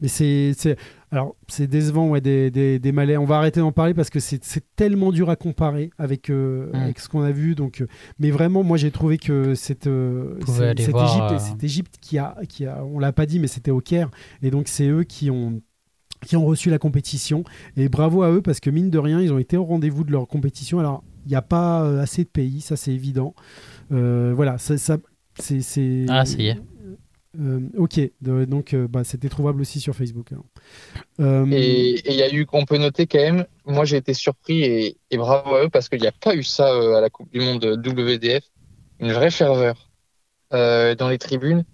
Mais 0.02 0.08
c'est 0.08 0.54
c'est- 0.58 0.76
alors 1.12 1.36
c'est 1.48 1.68
décevant 1.68 2.10
ouais 2.10 2.20
des, 2.20 2.50
des, 2.52 2.80
des 2.80 2.92
Malais. 2.92 3.16
On 3.16 3.26
va 3.26 3.38
arrêter 3.38 3.60
d'en 3.60 3.72
parler 3.72 3.94
parce 3.94 4.10
que 4.10 4.20
c'est 4.20 4.44
c'est 4.44 4.64
tellement 4.76 5.12
dur 5.12 5.30
à 5.30 5.36
comparer 5.36 5.92
avec 6.00 6.30
euh, 6.32 6.72
Mm. 6.74 6.76
avec 6.76 7.00
ce 7.00 7.08
qu'on 7.08 7.22
a 7.22 7.32
vu. 7.32 7.54
Donc 7.54 7.80
euh, 7.82 7.88
mais 8.18 8.32
vraiment 8.32 8.64
moi 8.64 8.78
j'ai 8.78 8.90
trouvé 8.92 9.18
que 9.20 9.54
cette 9.54 9.86
euh, 9.86 10.38
cette 10.48 10.90
voir, 10.90 11.06
Égypte 11.10 11.32
euh, 11.32 11.38
cette 11.52 11.64
Égypte 11.64 11.96
qui 12.02 12.18
a 12.18 12.36
qui 12.50 12.66
a 12.66 12.84
on 12.84 12.98
l'a 12.98 13.14
pas 13.14 13.28
dit 13.28 13.40
mais 13.40 13.48
c'était 13.48 13.72
au 13.72 13.82
Caire 13.82 14.10
et 14.42 14.50
donc 14.50 14.68
c'est 14.68 14.88
eux 14.88 15.04
qui 15.04 15.30
ont 15.30 15.62
qui 16.26 16.36
ont 16.36 16.46
reçu 16.46 16.70
la 16.70 16.80
compétition 16.80 17.44
et 17.78 17.90
bravo 17.90 18.24
à 18.24 18.32
eux 18.32 18.42
parce 18.42 18.60
que 18.60 18.70
mine 18.70 18.90
de 18.90 19.00
rien 19.00 19.22
ils 19.22 19.32
ont 19.34 19.40
été 19.40 19.58
au 19.58 19.66
rendez-vous 19.66 20.04
de 20.04 20.12
leur 20.12 20.28
compétition. 20.28 20.80
Alors 20.80 21.04
il 21.26 21.30
n'y 21.30 21.36
a 21.36 21.42
pas 21.42 21.84
euh, 21.84 22.02
assez 22.02 22.24
de 22.24 22.30
pays, 22.30 22.62
ça 22.62 22.76
c'est 22.76 22.92
évident. 22.94 23.34
Euh, 23.92 24.34
voilà, 24.36 24.58
ça, 24.58 24.78
ça- 24.78 24.98
c'est 25.40 25.62
c'est 25.62 26.06
Ah, 26.10 26.26
ça 26.26 26.38
y 26.40 26.48
est. 26.50 26.58
euh, 27.40 27.60
ok, 27.78 28.00
de- 28.22 28.46
donc 28.46 28.74
euh, 28.74 28.88
bah, 28.88 29.04
c'était 29.04 29.30
trouvable 29.30 29.62
aussi 29.62 29.80
sur 29.82 29.96
Facebook. 29.96 30.30
Euh, 31.20 31.46
Et 31.52 31.92
et 31.96 32.12
il 32.14 32.16
y 32.16 32.24
a 32.24 32.34
eu, 32.34 32.46
on 32.54 32.66
peut 32.66 32.78
noter 32.78 33.08
quand 33.08 33.20
même, 33.20 33.46
moi 33.66 33.86
j'ai 33.86 33.98
été 33.98 34.14
surpris 34.14 34.64
et, 34.64 34.98
et 35.12 35.18
bravo 35.18 35.56
à 35.56 35.66
eux 35.66 35.70
parce 35.70 35.90
qu'il 35.90 36.00
n'y 36.02 36.08
a 36.08 36.12
pas 36.14 36.36
eu 36.36 36.44
ça 36.44 36.74
euh, 36.74 36.96
à 36.96 37.02
la 37.02 37.10
Coupe 37.10 37.32
du 37.32 37.40
Monde 37.42 37.64
WDF, 37.86 38.44
une 39.00 39.12
vraie 39.12 39.32
ferveur 39.32 39.92
euh, 40.54 40.96
dans 40.96 41.10
les 41.10 41.18
tribunes. 41.18 41.66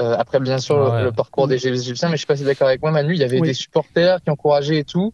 Euh, 0.00 0.16
après, 0.18 0.40
bien 0.40 0.58
sûr, 0.58 0.78
le- 0.78 0.90
Ouais. 0.90 1.04
le, 1.04 1.12
parcours 1.12 1.46
des 1.46 1.66
Égyptiens, 1.66 2.08
mais 2.08 2.16
je 2.16 2.22
sais 2.22 2.26
pas 2.26 2.36
si 2.36 2.42
tu 2.42 2.48
es 2.48 2.50
d'accord 2.52 2.68
avec 2.68 2.80
moi, 2.80 2.90
Manu, 2.90 3.12
il 3.14 3.20
y 3.20 3.24
avait 3.24 3.40
Oui. 3.40 3.48
des 3.48 3.54
supporters 3.54 4.22
qui 4.22 4.30
encourageaient 4.30 4.78
et 4.78 4.84
tout. 4.84 5.12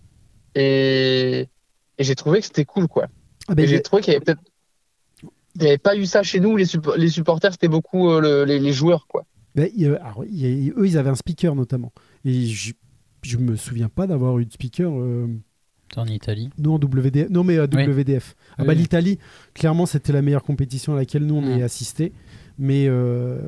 Et, 0.55 1.49
et 1.99 2.05
j'ai 2.05 2.15
trouvé 2.15 2.41
que 2.41 2.47
c'était 2.47 2.65
cool, 2.65 2.89
quoi. 2.89 3.07
ah, 3.49 3.55
a- 3.65 3.67
j'ai 3.67 3.81
trouvé 3.83 4.03
qu'il 4.03 4.13
y 4.13 4.17
avait 4.17 4.25
peut-être. 4.25 4.41
Il 5.57 5.63
n'y 5.63 5.69
avait 5.69 5.79
pas 5.79 5.97
eu 5.97 6.05
ça 6.07 6.23
chez 6.23 6.39
nous, 6.39 6.57
les, 6.57 6.67
suppo- 6.67 6.97
les 6.97 7.09
supporters, 7.09 7.53
c'était 7.53 7.69
beaucoup 7.69 8.11
euh, 8.11 8.21
le- 8.21 8.45
les, 8.45 8.59
les 8.59 8.73
joueurs, 8.73 9.07
quoi. 9.09 9.25
alors, 9.57 10.25
il 10.31 10.73
eux, 10.77 10.87
ils 10.87 10.99
avaient 10.99 11.09
un 11.11 11.15
speaker 11.15 11.55
notamment. 11.55 11.93
Et 12.27 12.45
je, 12.47 12.73
je 13.23 13.37
me 13.39 13.57
souviens 13.57 13.89
pas 13.89 14.07
d'avoir 14.07 14.39
eu 14.39 14.45
de 14.45 14.53
speaker. 14.53 14.93
euh, 14.93 15.27
en 15.97 16.07
Italie. 16.07 16.51
nous 16.59 16.73
en 16.73 16.79
WDF. 16.79 17.31
Non, 17.31 17.43
mais 17.45 17.59
Oui. 17.61 17.67
WDF. 17.87 18.35
Ah 18.59 18.65
bah, 18.65 18.73
oui. 18.73 18.77
l'Italie, 18.81 19.19
clairement, 19.55 19.87
c'était 19.87 20.13
la 20.13 20.21
meilleure 20.21 20.43
compétition 20.43 20.93
à 20.93 20.97
laquelle 20.97 21.25
nous 21.25 21.37
on 21.37 21.43
Mm. 21.43 21.59
est 21.59 21.63
assisté. 21.63 22.13
Mais, 22.59 22.87
euh, 22.89 23.39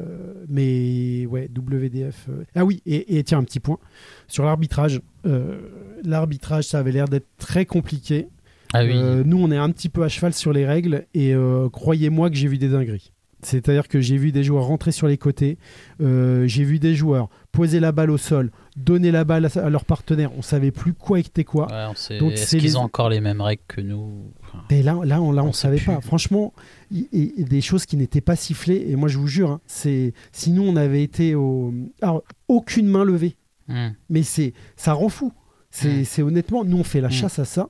mais 0.49 1.27
ouais, 1.27 1.49
WDF. 1.57 2.27
euh. 2.29 2.45
Ah 2.55 2.65
oui, 2.65 2.83
et, 2.85 3.19
et 3.19 3.25
tiens, 3.25 3.39
un 3.39 3.45
petit 3.45 3.61
point 3.61 3.79
sur 4.27 4.45
l'arbitrage. 4.45 5.01
Euh, 5.27 5.59
l'arbitrage, 6.05 6.65
ça 6.65 6.79
avait 6.79 6.93
l'air 6.93 7.09
d'être 7.09 7.27
très 7.39 7.65
compliqué. 7.65 8.29
Ah 8.75 8.85
oui. 8.85 8.95
Nous, 9.25 9.39
on 9.39 9.51
est 9.51 9.57
un 9.57 9.71
petit 9.71 9.89
peu 9.89 10.03
à 10.05 10.09
cheval 10.09 10.35
sur 10.35 10.53
les 10.53 10.67
règles 10.67 11.07
et 11.15 11.35
croyez-moi 11.73 12.29
que 12.29 12.37
j'ai 12.37 12.49
vu 12.49 12.59
des 12.59 12.69
dingueries. 12.69 13.13
C'est-à-dire 13.43 13.87
que 13.89 14.01
j'ai 14.01 14.17
vu 14.17 14.33
des 14.33 14.43
joueurs 14.43 14.65
rentrer 14.65 14.91
sur 14.93 15.07
les 15.07 15.17
côtés, 15.19 15.59
euh, 16.01 16.47
j'ai 16.47 16.65
vu 16.65 16.79
des 16.79 16.95
joueurs 16.95 17.29
poser 17.53 17.79
la 17.81 17.93
balle 17.93 18.11
au 18.11 18.19
sol, 18.19 18.51
donner 18.77 19.11
la 19.11 19.25
balle 19.25 19.49
à, 19.55 19.71
leur 19.71 19.85
partenaire, 19.85 20.31
on 20.37 20.43
savait 20.43 20.71
plus 20.73 20.93
quoi 20.93 21.19
était 21.21 21.45
quoi. 21.45 21.67
Ouais, 21.67 21.87
on 21.91 21.95
sait- 21.95 22.19
donc 22.19 22.33
Est-ce 22.33 22.57
qu'ils 22.57 22.65
les- 22.65 22.77
ont 22.77 22.81
encore 22.83 23.09
les 23.09 23.21
mêmes 23.21 23.41
règles 23.41 23.63
que 23.69 23.81
nous? 23.81 24.33
Et 24.71 24.83
là, 24.83 24.99
là, 25.05 25.21
on, 25.23 25.31
là, 25.33 25.45
on, 25.45 25.53
savait 25.53 25.79
pas. 25.81 26.01
Franchement, 26.01 26.53
et 26.93 27.45
des 27.45 27.61
choses 27.61 27.87
qui 27.87 27.97
n'étaient 27.97 28.21
pas 28.21 28.35
sifflées. 28.37 28.87
Et 28.89 28.97
moi, 28.97 29.09
je 29.09 29.19
vous 29.19 29.27
jure, 29.29 29.51
hein, 29.51 29.61
c'est 29.67 30.15
si 30.33 30.51
nous 30.53 30.63
on 30.63 30.75
avait 30.77 31.03
été 31.03 31.35
au, 31.35 31.73
alors 32.03 32.23
aucune 32.49 32.87
main 32.89 33.05
levée. 33.05 33.37
hmm. 33.69 33.89
Mais 34.09 34.23
c'est, 34.23 34.53
ça 34.77 34.93
rend 34.95 35.09
fou. 35.09 35.33
C'est, 35.71 36.01
Mm. 36.01 36.05
c'est 36.07 36.23
honnêtement, 36.23 36.65
nous 36.65 36.79
on 36.79 36.83
fait 36.85 37.03
la 37.03 37.09
Mm. 37.09 37.13
chasse 37.13 37.39
à 37.39 37.45
ça. 37.45 37.69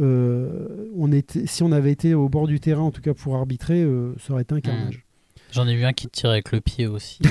Euh, 0.00 0.88
on 0.96 1.10
était, 1.12 1.46
si 1.46 1.62
on 1.62 1.72
avait 1.72 1.92
été 1.92 2.12
au 2.14 2.28
bord 2.28 2.46
du 2.46 2.60
terrain, 2.60 2.82
en 2.82 2.90
tout 2.90 3.00
cas 3.00 3.14
pour 3.14 3.36
arbitrer, 3.36 3.82
euh, 3.82 4.14
ça 4.18 4.32
aurait 4.32 4.42
été 4.42 4.54
un 4.54 4.60
carnage. 4.60 5.05
J'en 5.56 5.66
ai 5.66 5.74
vu 5.74 5.84
un 5.86 5.92
qui 5.94 6.06
tirait 6.08 6.34
avec 6.34 6.52
le 6.52 6.60
pied 6.60 6.86
aussi. 6.86 7.18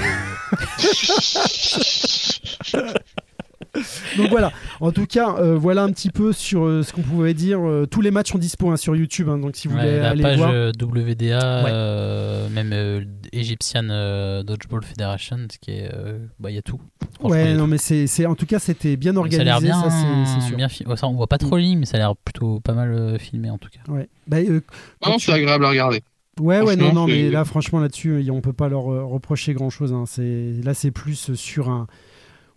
Donc 4.18 4.30
voilà. 4.30 4.52
En 4.80 4.91
tout 4.93 5.06
cas, 5.06 5.35
euh, 5.38 5.56
voilà 5.57 5.84
un 5.84 5.91
petit 5.91 6.10
peu 6.10 6.31
sur 6.31 6.64
euh, 6.65 6.81
ce 6.81 6.93
qu'on 6.93 7.02
pouvait 7.02 7.34
dire. 7.34 7.60
Euh, 7.60 7.85
tous 7.85 7.99
les 8.02 8.10
matchs 8.10 8.31
sont 8.31 8.38
dispo 8.38 8.72
hein, 8.72 8.77
sur 8.77 8.95
YouTube, 8.95 9.27
hein, 9.30 9.38
donc 9.38 9.56
si 9.57 9.68
vous 9.68 9.76
Ouais, 9.76 9.81
voulez 9.81 9.99
la 9.99 10.10
aller 10.11 10.22
page 10.23 10.38
voir. 10.38 10.52
WDA, 10.52 11.64
Ouais. 11.64 11.69
euh, 11.73 12.47
même 12.49 12.72
euh, 12.73 13.03
Egyptian 13.34 13.88
euh, 13.89 14.43
Dodgeball 14.43 14.84
Federation, 14.84 15.38
ce 15.52 15.57
qui 15.60 15.72
est, 15.72 15.89
euh, 15.93 16.19
bah 16.39 16.52
il 16.52 16.56
y 16.56 16.57
a 16.57 16.61
tout. 16.61 16.80
Il 17.23 17.30
Ouais, 17.30 17.53
non, 17.53 17.65
tout. 17.65 17.72
mais 17.72 17.77
c'est, 17.77 18.26
en 18.26 18.35
tout 18.35 18.45
cas, 18.45 18.60
c'était 18.60 18.95
bien 18.95 19.11
ça 19.11 19.18
a 19.18 19.22
organisé. 19.22 19.43
l'air 19.43 19.60
bien, 19.61 19.81
ça, 19.84 19.89
c'est, 19.89 20.39
c'est 20.39 20.47
sûr. 20.47 20.56
bien 20.57 20.69
fi- 20.69 20.85
ouais, 20.88 20.95
ça, 20.95 21.07
on 21.07 21.14
voit 21.14 21.27
pas 21.27 21.38
trop 21.38 21.57
les 21.57 21.64
lignes, 21.64 21.80
mais 21.80 21.85
ça 21.85 21.97
a 21.97 21.99
l'air 21.99 22.15
plutôt 22.15 22.61
pas 22.61 22.73
mal 22.73 22.93
euh, 22.93 23.18
filmé 23.18 23.49
en 23.49 23.57
tout 23.57 23.69
cas. 23.69 23.91
Ouais. 23.91 24.07
Bah, 24.27 24.38
euh, 24.38 24.61
Non, 25.06 25.18
tu- 25.18 25.26
c'est 25.26 25.34
agréable 25.34 25.65
à 25.65 25.69
regarder. 25.69 26.02
Ouais, 26.40 26.62
ouais, 26.62 26.76
non, 26.76 26.94
non, 26.94 27.07
mais 27.07 27.30
là, 27.32 27.45
franchement, 27.45 27.80
là-dessus, 27.80 28.22
y- 28.22 28.32
on 28.32 28.41
peut 28.41 28.53
pas 28.53 28.68
leur 28.70 28.91
euh, 28.91 29.03
reprocher 29.06 29.53
grand-chose. 29.53 29.94
hein. 29.94 30.03
C'est 30.06 30.53
là, 30.64 30.74
c'est 30.74 30.91
plus 30.91 31.34
sur 31.36 31.70
un, 31.70 31.88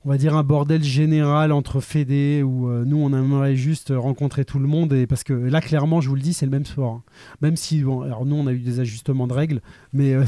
on 0.05 0.09
va 0.10 0.18
dire 0.18 0.36
un 0.36 0.42
bordel 0.42 0.82
général 0.82 1.52
entre 1.52 1.80
fédés 1.80 2.42
où 2.42 2.68
euh, 2.68 2.84
nous, 2.84 2.96
on 2.96 3.10
aimerait 3.12 3.55
juste 3.55 3.92
rencontrer 3.96 4.44
tout 4.44 4.59
le 4.59 4.66
monde 4.66 4.92
et 4.92 5.06
parce 5.06 5.22
que 5.22 5.32
là, 5.32 5.60
clairement, 5.60 6.00
je 6.00 6.09
vous 6.09 6.16
le 6.16 6.20
dis, 6.22 6.32
c'est 6.32 6.46
le 6.46 6.50
même 6.50 6.64
sport. 6.64 6.92
hein. 6.92 7.02
Même 7.40 7.55
si, 7.56 7.82
bon, 7.82 8.02
alors 8.02 8.26
nous, 8.26 8.34
on 8.34 8.46
a 8.48 8.52
eu 8.52 8.59
des 8.59 8.80
ajustements 8.80 9.28
de 9.28 9.32
règles, 9.34 9.60
mais 9.92 10.12
euh, 10.14 10.24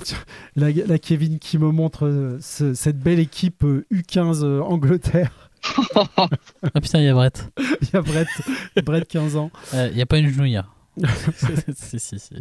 là, 0.55 0.99
Kevin 0.99 1.39
qui 1.41 1.59
me 1.59 1.71
montre 1.73 2.07
euh, 2.07 2.39
ce- 2.41 2.75
cette 2.75 2.99
belle 3.01 3.19
équipe 3.19 3.65
euh, 3.65 3.85
U15 3.93 4.45
euh, 4.45 4.61
Angleterre. 4.61 5.51
Ah 6.17 6.81
putain, 6.81 7.01
il 7.01 7.05
y 7.05 7.09
a 7.09 7.15
Brett. 7.15 7.51
Il 7.83 7.89
y 7.93 7.97
a 7.97 8.01
Brett, 8.01 8.29
Brett 8.85 9.07
15 9.09 9.37
ans. 9.37 9.51
Euh, 9.75 9.89
Il 9.93 9.99
y 9.99 10.03
a 10.03 10.07
pas 10.07 10.19
une 10.19 10.29
genouillère. 10.29 10.73
si, 11.75 11.99
si, 11.99 12.19
si. 12.19 12.35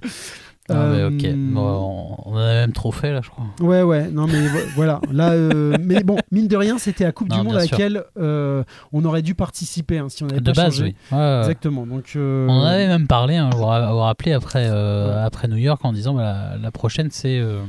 Mais 0.76 1.04
ok. 1.04 1.24
Euh, 1.26 1.36
Bon, 1.54 2.16
on, 2.26 2.32
on 2.34 2.38
a 2.38 2.46
même 2.54 2.72
trop 2.74 2.92
fait 2.92 3.12
là, 3.12 3.22
je 3.24 3.30
crois. 3.30 3.46
Ouais, 3.60 3.82
ouais, 3.82 4.10
non, 4.10 4.28
mais 4.28 4.48
vo- 4.48 4.58
voilà. 4.76 5.02
Là, 5.12 5.32
euh, 5.32 5.76
mais 5.82 6.04
bon, 6.04 6.18
mine 6.32 6.48
de 6.48 6.56
rien, 6.56 6.78
c'était 6.78 7.04
la 7.04 7.12
Coupe 7.12 7.30
Non, 7.30 7.38
du 7.40 7.44
Monde 7.44 7.56
à 7.56 7.60
laquelle 7.60 8.04
euh, 8.18 8.64
on 8.94 9.04
aurait 9.06 9.22
dû 9.22 9.36
participer 9.36 9.98
hein, 9.98 10.08
si 10.10 10.24
on 10.24 10.30
avait 10.30 10.40
De 10.42 10.52
pas 10.52 10.64
base, 10.64 10.74
changé. 10.76 10.96
oui. 11.12 11.18
Ouais. 11.18 11.38
Exactement. 11.40 11.86
Donc, 11.88 12.14
euh, 12.16 12.48
On 12.48 12.60
en 12.60 12.64
avait 12.64 12.88
même 12.88 13.08
parlé, 13.08 13.36
hein, 13.38 13.50
vous 13.52 13.60
vous 13.60 13.66
ra- 13.66 13.88
vous 13.88 13.94
vous 13.94 14.00
rappelez, 14.00 14.34
après, 14.34 14.68
euh, 14.70 15.08
Ouais. 15.16 15.22
après 15.24 15.48
New 15.48 15.58
York, 15.58 15.84
en 15.84 15.94
disant 15.94 16.14
bah, 16.14 16.52
la, 16.52 16.58
la 16.58 16.72
prochaine, 16.72 17.10
c'est 17.12 17.40
euh, 17.40 17.62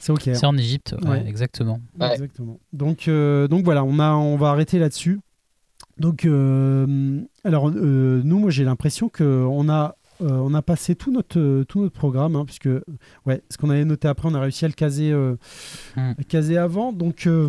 c'est 0.00 0.12
ok. 0.12 0.22
c'est 0.32 0.46
en 0.46 0.56
Égypte. 0.56 0.94
Ouais, 1.02 1.10
Ouais. 1.10 1.24
Exactement. 1.26 1.80
Ouais. 2.00 2.12
Exactement. 2.12 2.58
Donc, 2.72 3.08
euh, 3.08 3.48
donc 3.48 3.64
voilà, 3.64 3.84
on, 3.84 3.98
a, 3.98 4.12
on 4.12 4.36
va 4.36 4.50
arrêter 4.50 4.78
là-dessus. 4.78 5.20
Donc, 5.98 6.24
euh, 6.24 7.20
alors, 7.44 7.70
euh, 7.70 8.20
nous, 8.24 8.38
moi, 8.38 8.50
j'ai 8.50 8.62
l'impression 8.64 9.08
qu'on 9.08 9.68
a, 9.68 9.96
euh, 10.20 10.28
on 10.30 10.52
a 10.54 10.62
passé 10.62 10.94
tout 10.94 11.12
notre, 11.12 11.38
euh, 11.38 11.64
tout 11.64 11.80
notre 11.80 11.94
programme, 11.94 12.36
hein, 12.36 12.44
puisque, 12.44 12.68
ouais, 13.26 13.42
ce 13.50 13.56
qu'on 13.56 13.70
avait 13.70 13.84
noté 13.84 14.08
après, 14.08 14.28
on 14.28 14.34
a 14.34 14.40
réussi 14.40 14.64
à 14.64 14.68
le 14.68 14.74
caser, 14.74 15.10
euh, 15.12 15.36
Hmm. 15.96 16.12
caser 16.28 16.58
avant. 16.58 16.92
Donc, 16.92 17.26
euh, 17.26 17.46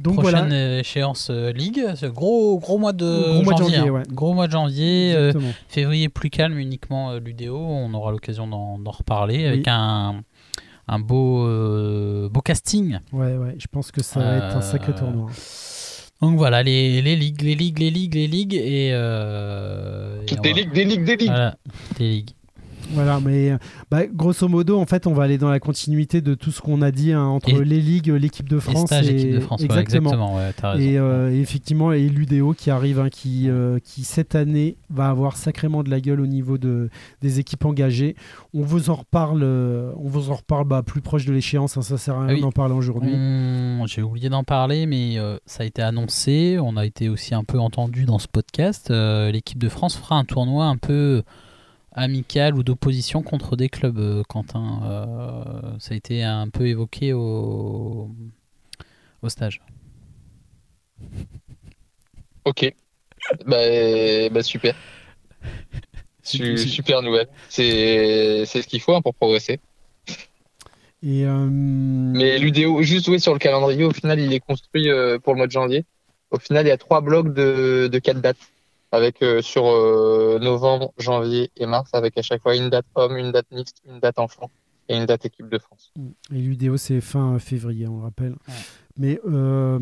donc 0.00 0.14
Prochaine 0.20 0.48
voilà. 0.48 0.78
échéance 0.80 1.30
Ligue, 1.30 1.84
gros, 2.04 2.58
gros 2.58 2.78
mois 2.78 2.92
de 2.92 3.42
Gros 3.42 3.50
janvier. 3.56 3.76
janvier, 3.76 3.88
hein. 3.88 3.92
ouais. 3.92 4.02
Gros 4.12 4.34
mois 4.34 4.46
de 4.46 4.52
janvier. 4.52 5.12
Exactement. 5.12 5.52
février 5.68 6.08
plus 6.08 6.30
calme, 6.30 6.58
uniquement 6.58 7.14
l'UDO. 7.14 7.56
On 7.56 7.92
aura 7.94 8.10
l'occasion 8.12 8.46
d'en 8.46 8.90
reparler 8.90 9.46
avec 9.46 9.66
un, 9.68 10.22
un 10.88 10.98
beau, 10.98 12.28
beau 12.28 12.40
casting. 12.40 12.98
Ouais, 13.12 13.36
ouais, 13.36 13.56
je 13.58 13.66
pense 13.70 13.90
que 13.90 14.02
ça 14.02 14.20
va 14.20 14.36
être 14.36 14.56
un 14.56 14.60
sacré 14.62 14.94
tournoi. 14.94 15.30
Donc 16.20 16.36
voilà, 16.36 16.62
les, 16.62 17.00
les 17.00 17.14
ligues, 17.16 17.42
les 17.42 17.54
ligues, 17.54 17.78
les 17.78 17.90
ligues, 17.90 18.14
les 18.14 18.26
ligues 18.26 18.54
et. 18.54 18.90
euh, 18.92 20.22
et 20.28 20.36
Des 20.36 20.52
ligues, 20.52 20.72
des 20.72 20.84
ligues, 20.84 21.04
des 21.04 21.16
ligues. 21.16 21.28
Voilà, 21.28 21.56
des 21.98 22.08
ligues. 22.10 22.30
Voilà, 22.92 23.20
mais 23.20 23.50
euh, 23.52 23.58
bah, 23.90 24.06
grosso 24.06 24.48
modo, 24.48 24.78
en 24.78 24.86
fait, 24.86 25.06
on 25.06 25.12
va 25.12 25.24
aller 25.24 25.36
dans 25.38 25.50
la 25.50 25.60
continuité 25.60 26.20
de 26.20 26.34
tout 26.34 26.50
ce 26.50 26.60
qu'on 26.62 26.80
a 26.82 26.90
dit 26.90 27.12
hein, 27.12 27.24
entre 27.24 27.50
Et- 27.50 27.64
les 27.64 27.80
ligues, 27.80 28.08
l'équipe 28.08 28.48
de 28.48 28.58
France 28.58 28.86
stage 28.86 29.08
et 29.08 29.14
équipe 29.14 29.32
de 29.34 29.40
France, 29.40 29.60
ouais, 29.60 29.66
exactement. 29.66 30.10
exactement, 30.10 30.36
ouais, 30.36 30.52
t'as 30.56 30.70
raison. 30.72 30.84
Et 30.90 30.98
euh, 30.98 31.30
et 31.32 31.40
effectivement, 31.40 31.92
et 31.92 32.08
l'UDO 32.08 32.54
qui 32.54 32.70
arrive, 32.70 32.98
hein, 32.98 33.08
qui, 33.10 33.48
euh, 33.50 33.78
qui 33.84 34.04
cette 34.04 34.34
année 34.34 34.76
va 34.90 35.08
avoir 35.10 35.36
sacrément 35.36 35.82
de 35.82 35.90
la 35.90 36.00
gueule 36.00 36.20
au 36.20 36.26
niveau 36.26 36.56
de, 36.56 36.88
des 37.20 37.40
équipes 37.40 37.64
engagées. 37.66 38.16
On 38.54 38.62
vous 38.62 38.88
en 38.90 38.94
reparle, 38.94 39.42
euh, 39.42 39.92
on 39.96 40.08
vous 40.08 40.30
en 40.30 40.34
reparle 40.36 40.66
bah, 40.66 40.82
plus 40.82 41.00
proche 41.02 41.26
de 41.26 41.32
l'échéance. 41.32 41.76
hein, 41.76 41.82
ça 41.82 41.98
sert 41.98 42.14
à 42.14 42.20
rien 42.20 42.28
Ah 42.30 42.34
oui. 42.34 42.40
d'en 42.40 42.52
parler 42.52 42.74
aujourd'hui. 42.74 43.10
On- 43.14 43.84
J'ai 43.86 44.02
oublié 44.02 44.28
d'en 44.28 44.44
parler, 44.44 44.86
mais 44.86 45.16
ça 45.46 45.62
a 45.62 45.66
été 45.66 45.82
annoncé. 45.82 46.58
On 46.60 46.76
a 46.76 46.86
été 46.86 47.08
aussi 47.08 47.34
un 47.34 47.44
peu 47.44 47.58
entendu 47.58 48.04
dans 48.06 48.18
ce 48.18 48.28
podcast. 48.28 48.90
L'équipe 48.90 49.58
de 49.58 49.68
France 49.68 49.96
fera 49.96 50.16
un 50.16 50.24
tournoi 50.24 50.66
un 50.66 50.76
peu 50.76 51.22
amical 51.98 52.54
ou 52.54 52.62
d'opposition 52.62 53.22
contre 53.22 53.56
des 53.56 53.68
clubs, 53.68 53.98
euh, 53.98 54.22
Quentin. 54.28 54.80
Euh, 54.84 55.78
ça 55.78 55.94
a 55.94 55.96
été 55.96 56.22
un 56.22 56.48
peu 56.48 56.66
évoqué 56.66 57.12
au, 57.12 58.10
au 59.22 59.28
stage. 59.28 59.60
Ok. 62.44 62.72
Bah, 63.46 63.56
bah, 64.30 64.42
super. 64.42 64.74
Super 66.22 67.00
nouvelle. 67.02 67.28
C'est 67.48 68.44
c'est 68.44 68.60
ce 68.60 68.68
qu'il 68.68 68.80
faut 68.80 68.94
hein, 68.94 69.00
pour 69.00 69.14
progresser. 69.14 69.60
Et, 71.02 71.24
euh, 71.24 71.48
Mais 71.48 72.38
l'UDO, 72.38 72.82
juste 72.82 73.08
oui, 73.08 73.20
sur 73.20 73.32
le 73.32 73.38
calendrier, 73.38 73.84
au 73.84 73.92
final, 73.92 74.18
il 74.18 74.32
est 74.32 74.40
construit 74.40 74.90
euh, 74.90 75.18
pour 75.18 75.32
le 75.32 75.38
mois 75.38 75.46
de 75.46 75.52
janvier. 75.52 75.84
Au 76.30 76.38
final, 76.38 76.66
il 76.66 76.68
y 76.68 76.72
a 76.72 76.76
trois 76.76 77.00
blocs 77.00 77.32
de, 77.32 77.88
de 77.90 77.98
quatre 77.98 78.20
dates, 78.20 78.36
avec 78.92 79.22
euh, 79.22 79.42
sur 79.42 79.66
euh, 79.66 80.38
novembre, 80.40 80.92
janvier 80.98 81.50
et 81.56 81.66
mars, 81.66 81.90
avec 81.92 82.16
à 82.18 82.22
chaque 82.22 82.42
fois 82.42 82.56
une 82.56 82.70
date 82.70 82.86
homme, 82.94 83.16
une 83.16 83.32
date 83.32 83.46
mixte, 83.52 83.82
une 83.88 84.00
date 84.00 84.18
enfant 84.18 84.50
et 84.88 84.96
une 84.96 85.04
date 85.04 85.26
équipe 85.26 85.48
de 85.50 85.58
France. 85.58 85.92
Et 86.34 86.38
l'UDO, 86.38 86.76
c'est 86.78 87.00
fin 87.02 87.38
février, 87.38 87.86
on 87.86 87.98
le 87.98 88.02
rappelle. 88.04 88.34
Mais 88.96 89.20
euh, 89.30 89.78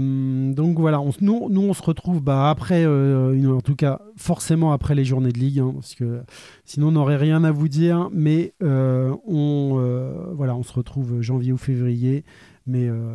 donc 0.52 0.78
voilà, 0.78 1.00
on, 1.00 1.10
nous, 1.20 1.48
nous, 1.48 1.62
on 1.62 1.72
se 1.72 1.82
retrouve 1.82 2.20
bah, 2.22 2.50
après, 2.50 2.84
euh, 2.84 3.32
une- 3.32 3.46
en 3.52 3.60
tout 3.62 3.76
cas, 3.76 4.00
forcément 4.16 4.72
après 4.72 4.94
les 4.94 5.04
journées 5.06 5.32
de 5.32 5.38
ligue, 5.38 5.60
hein, 5.60 5.70
parce 5.74 5.94
que 5.94 6.20
sinon 6.64 6.88
on 6.88 6.92
n'aurait 6.92 7.16
rien 7.16 7.42
à 7.44 7.50
vous 7.52 7.68
dire. 7.68 8.08
Mais 8.12 8.52
euh, 8.62 9.14
on, 9.26 9.76
euh, 9.78 10.32
voilà, 10.34 10.54
on 10.56 10.62
se 10.64 10.72
retrouve 10.72 11.22
janvier 11.22 11.52
ou 11.52 11.56
février. 11.56 12.24
Mais, 12.66 12.88
euh, 12.88 13.14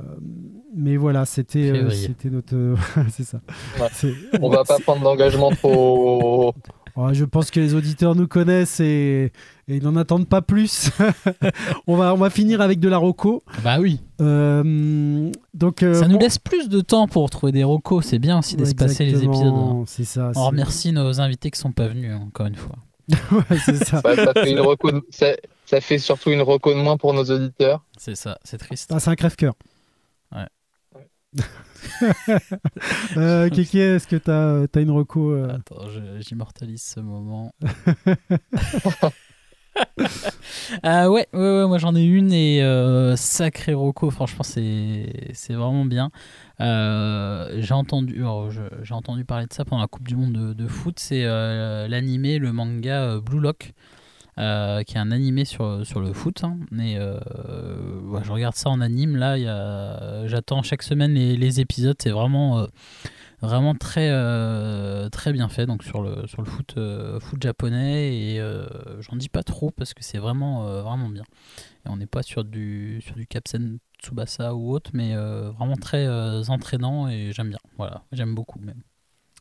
mais 0.76 0.96
voilà, 0.96 1.26
c'était 1.26 1.72
euh, 1.72 1.90
notre. 2.32 2.76
c'est 3.12 3.24
ça. 3.26 3.42
Ouais. 3.80 4.14
On 4.42 4.50
va 4.50 4.64
pas 4.64 4.80
prendre 4.80 5.02
d'engagement 5.04 5.52
trop. 5.52 6.54
Ouais, 6.98 7.14
je 7.14 7.24
pense 7.24 7.52
que 7.52 7.62
les 7.62 7.74
auditeurs 7.74 8.16
nous 8.16 8.28
connaissent 8.28 8.82
et, 8.82 9.32
et 9.70 9.76
ils 9.78 9.82
n'en 9.82 9.96
attendent 9.96 10.28
pas 10.28 10.42
plus. 10.42 10.92
on, 11.88 11.96
va, 11.96 12.14
on 12.14 12.18
va 12.18 12.30
finir 12.30 12.60
avec 12.60 12.82
de 12.82 12.90
la 12.90 12.98
roco. 12.98 13.44
Bah 13.64 13.80
oui. 13.80 14.02
Euh, 14.20 15.32
donc, 15.54 15.84
euh, 15.84 15.94
Ça 15.94 16.10
nous 16.10 16.18
bon- 16.18 16.24
laisse 16.24 16.38
plus 16.38 16.68
de 16.68 16.82
temps 16.82 17.08
pour 17.08 17.30
trouver 17.30 17.54
des 17.54 17.64
recos. 17.64 18.06
C'est 18.06 18.20
bien 18.20 18.38
aussi 18.40 18.58
d'espacer 18.58 19.06
les 19.06 19.24
épisodes. 19.24 19.54
hein. 19.54 19.84
C'est 19.88 20.04
ça. 20.04 20.34
On 20.36 20.48
remercie 20.48 20.92
nos 20.92 21.22
invités 21.22 21.50
qui 21.50 21.60
sont 21.62 21.72
pas 21.72 21.88
venus, 21.88 22.12
hein, 22.12 22.24
encore 22.28 22.48
une 22.48 22.56
fois. 22.56 22.76
Ouais, 23.32 23.58
c'est 23.66 23.86
ça. 23.86 24.02
Bah, 24.02 24.14
ça, 24.18 24.34
fait 24.34 24.52
une 24.52 24.60
reco 24.60 24.92
de- 24.92 25.02
ça, 25.72 25.82
fait 25.82 25.98
surtout 25.98 26.32
une 26.32 26.42
reco 26.42 26.74
de 26.74 26.80
moins 26.80 26.98
pour 26.98 27.14
nos 27.14 27.24
auditeurs. 27.24 27.84
C'est 27.98 28.16
ça, 28.16 28.38
c'est 28.44 28.58
triste. 28.58 28.92
Ah, 28.94 29.00
c'est 29.00 29.10
un 29.10 29.16
crève-cœur. 29.16 29.54
Ouais. 30.32 30.48
euh, 33.18 33.50
Kéké, 33.50 33.96
est-ce 33.96 34.08
que 34.08 34.18
tu 34.18 34.30
as, 34.32 34.82
une 34.82 34.92
reco 34.92 35.32
euh, 35.32 35.56
Attends, 35.56 35.88
j'immortalise 36.20 36.84
ce 36.84 37.00
moment. 37.00 37.54
Euh, 40.86 41.08
ouais, 41.08 41.28
ouais, 41.34 41.40
ouais, 41.40 41.68
moi 41.68 41.78
j'en 41.78 41.96
ai 41.96 42.04
une 42.04 42.32
et 42.34 42.62
euh, 42.62 43.16
sacré 43.16 43.74
Rocco, 43.74 44.10
franchement 44.10 44.44
c'est 44.44 45.32
c'est 45.34 45.54
vraiment 45.54 45.86
bien. 45.86 46.12
Euh, 46.60 47.58
j'ai 47.60 47.74
entendu, 47.74 48.24
j'ai 48.84 48.94
entendu 48.94 49.26
parler 49.26 49.48
de 49.48 49.54
ça 49.54 49.66
pendant 49.66 49.82
la 49.82 49.88
Coupe 49.88 50.08
du 50.08 50.16
Monde 50.16 50.34
de, 50.34 50.54
de 50.54 50.68
foot, 50.68 51.00
c'est 51.00 51.24
euh, 51.26 51.88
l'animé, 51.88 52.38
le 52.38 52.52
manga 52.52 53.02
euh, 53.02 53.22
Blue 53.22 53.40
Lock, 53.40 53.74
euh, 54.38 54.84
qui 54.84 54.96
est 54.96 55.00
un 55.00 55.12
animé 55.12 55.46
sur, 55.46 55.86
sur 55.86 56.00
le 56.00 56.14
foot. 56.14 56.44
hein. 56.44 56.58
Euh, 56.80 57.20
je 58.24 58.32
regarde 58.32 58.56
ça 58.56 58.70
en 58.70 58.82
anime, 58.82 59.16
là, 59.18 59.38
y 59.38 59.48
a- 59.48 60.28
j'attends 60.28 60.62
chaque 60.64 60.84
semaine 60.84 61.14
les, 61.14 61.60
épisodes, 61.60 61.98
c'est 62.02 62.12
vraiment... 62.12 62.60
euh, 62.60 62.68
vraiment 63.42 63.74
très 63.74 64.08
très 65.10 65.34
bien 65.34 65.50
fait 65.50 65.66
donc 65.66 65.84
sur 65.84 66.04
le 66.04 66.28
sur 66.28 66.44
le 66.44 66.48
foot 66.48 66.76
foot 67.20 67.42
japonais 67.42 68.16
et 68.16 68.42
j'en 69.00 69.16
dis 69.16 69.30
pas 69.30 69.42
trop 69.42 69.72
parce 69.72 69.96
que 69.96 70.04
c'est 70.04 70.20
vraiment 70.20 70.64
vraiment 70.84 71.10
bien 71.10 71.24
et 71.86 71.90
on 71.90 71.98
n'est 71.98 72.06
pas 72.06 72.22
sur 72.22 72.44
du 72.44 73.02
sur 73.02 73.16
du 73.16 73.26
Capsen 73.26 73.80
Tsubasa 74.00 74.54
ou 74.54 74.72
autre 74.72 74.92
mais 74.94 75.16
vraiment 75.16 75.76
très 75.76 76.08
entraînant 76.50 77.08
et 77.10 77.32
j'aime 77.34 77.50
bien 77.50 77.58
voilà 77.78 78.04
j'aime 78.12 78.36
beaucoup 78.36 78.60
même 78.60 78.84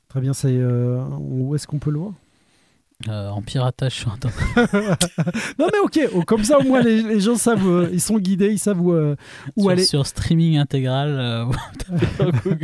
Très 0.09 0.21
bien, 0.21 0.33
c'est 0.33 0.59
où 0.61 1.55
est-ce 1.55 1.67
qu'on 1.67 1.79
peut 1.79 1.91
le 1.91 1.99
voir? 1.99 2.15
Euh, 3.09 3.31
en 3.31 3.40
piratage 3.40 3.94
sur 3.94 4.12
internet 4.12 4.39
Non 5.59 5.68
mais 5.72 5.78
ok, 5.82 6.01
oh, 6.14 6.22
comme 6.22 6.44
ça 6.44 6.59
au 6.59 6.64
moins 6.64 6.82
les, 6.82 7.02
les 7.02 7.18
gens 7.18 7.36
savent, 7.36 7.66
euh, 7.66 7.89
ils 7.93 8.01
sont 8.01 8.18
guidés, 8.18 8.51
ils 8.51 8.59
savent 8.59 8.78
où, 8.78 8.93
euh, 8.93 9.16
où 9.56 9.62
sur, 9.62 9.70
aller. 9.70 9.85
sur 9.85 10.06
streaming 10.06 10.59
intégral 10.59 11.09
euh. 11.18 11.44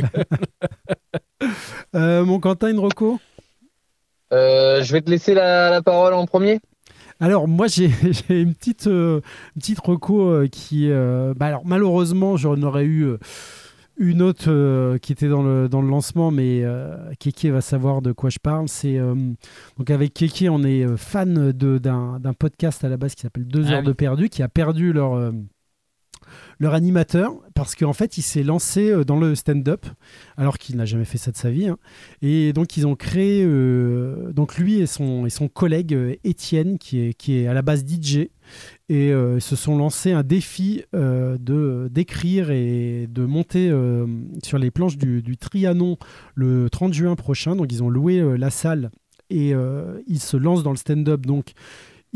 Euh, 1.95 2.23
mon 2.25 2.39
Quentin, 2.39 2.69
une 2.69 2.79
reco? 2.79 3.19
Euh, 4.33 4.83
je 4.83 4.91
vais 4.91 5.01
te 5.01 5.09
laisser 5.09 5.33
la, 5.33 5.71
la 5.71 5.81
parole 5.81 6.13
en 6.13 6.25
premier. 6.27 6.59
Alors 7.19 7.47
moi 7.47 7.65
j'ai 7.67 7.89
une 8.29 8.53
petite 8.53 8.85
euh, 8.85 9.21
une 9.55 9.61
petite 9.61 9.79
reco 9.79 10.29
euh, 10.29 10.47
qui 10.47 10.91
euh, 10.91 11.33
bah 11.35 11.47
alors 11.47 11.63
malheureusement 11.65 12.37
j'en 12.37 12.61
aurais 12.61 12.83
eu 12.83 13.05
euh, 13.05 13.17
une 13.99 14.21
autre 14.21 14.45
euh, 14.49 14.97
qui 14.97 15.11
était 15.11 15.27
dans 15.27 15.41
le 15.43 15.67
dans 15.69 15.81
le 15.81 15.89
lancement 15.89 16.29
mais 16.31 16.61
euh, 16.63 16.95
Kéké 17.19 17.49
va 17.49 17.61
savoir 17.61 18.01
de 18.01 18.11
quoi 18.11 18.29
je 18.29 18.39
parle 18.39 18.67
c'est 18.67 18.97
euh, 18.97 19.15
donc 19.77 19.89
avec 19.89 20.13
Kéké 20.13 20.49
on 20.49 20.63
est 20.63 20.85
euh, 20.85 20.97
fan 20.97 21.51
d'un 21.51 22.33
podcast 22.37 22.83
à 22.83 22.89
la 22.89 22.97
base 22.97 23.15
qui 23.15 23.21
s'appelle 23.23 23.45
Deux 23.47 23.65
Ah 23.67 23.73
heures 23.73 23.79
oui. 23.79 23.85
de 23.87 23.93
perdu 23.93 24.29
qui 24.29 24.43
a 24.43 24.47
perdu 24.49 24.93
leur 24.93 25.31
leur 26.59 26.73
animateur 26.73 27.33
parce 27.55 27.75
qu'en 27.75 27.93
fait 27.93 28.17
il 28.17 28.21
s'est 28.21 28.43
lancé 28.43 29.05
dans 29.05 29.17
le 29.19 29.33
stand-up 29.35 29.85
alors 30.35 30.57
qu'il 30.57 30.75
n'a 30.75 30.85
jamais 30.85 31.05
fait 31.05 31.17
ça 31.17 31.31
de 31.31 31.37
sa 31.37 31.49
vie 31.51 31.67
hein. 31.67 31.77
et 32.21 32.51
donc 32.53 32.75
ils 32.77 32.85
ont 32.85 32.95
créé 32.95 33.43
euh, 33.45 34.31
donc 34.33 34.57
lui 34.57 34.79
et 34.79 34.87
son 34.87 35.25
et 35.25 35.29
son 35.29 35.47
collègue 35.47 36.19
Étienne 36.23 36.77
qui 36.79 36.99
est 36.99 37.13
qui 37.13 37.37
est 37.37 37.47
à 37.47 37.53
la 37.53 37.61
base 37.61 37.85
DJ 37.85 38.27
et 38.89 39.11
euh, 39.11 39.39
se 39.39 39.55
sont 39.55 39.77
lancés 39.77 40.11
un 40.11 40.23
défi 40.23 40.83
euh, 40.95 41.37
d'écrire 41.89 42.51
et 42.51 43.07
de 43.09 43.25
monter 43.25 43.69
euh, 43.69 44.07
sur 44.43 44.57
les 44.57 44.71
planches 44.71 44.97
du, 44.97 45.37
Trianon 45.37 45.97
le 46.35 46.69
30 46.69 46.93
juin 46.93 47.15
prochain. 47.15 47.55
Donc 47.55 47.71
ils 47.71 47.83
ont 47.83 47.89
loué 47.89 48.37
la 48.37 48.49
salle 48.49 48.91
et 49.29 49.53
ils 50.07 50.19
se 50.19 50.37
lancent 50.37 50.63
dans 50.63 50.71
le 50.71 50.77
stand-up. 50.77 51.25
Donc 51.25 51.51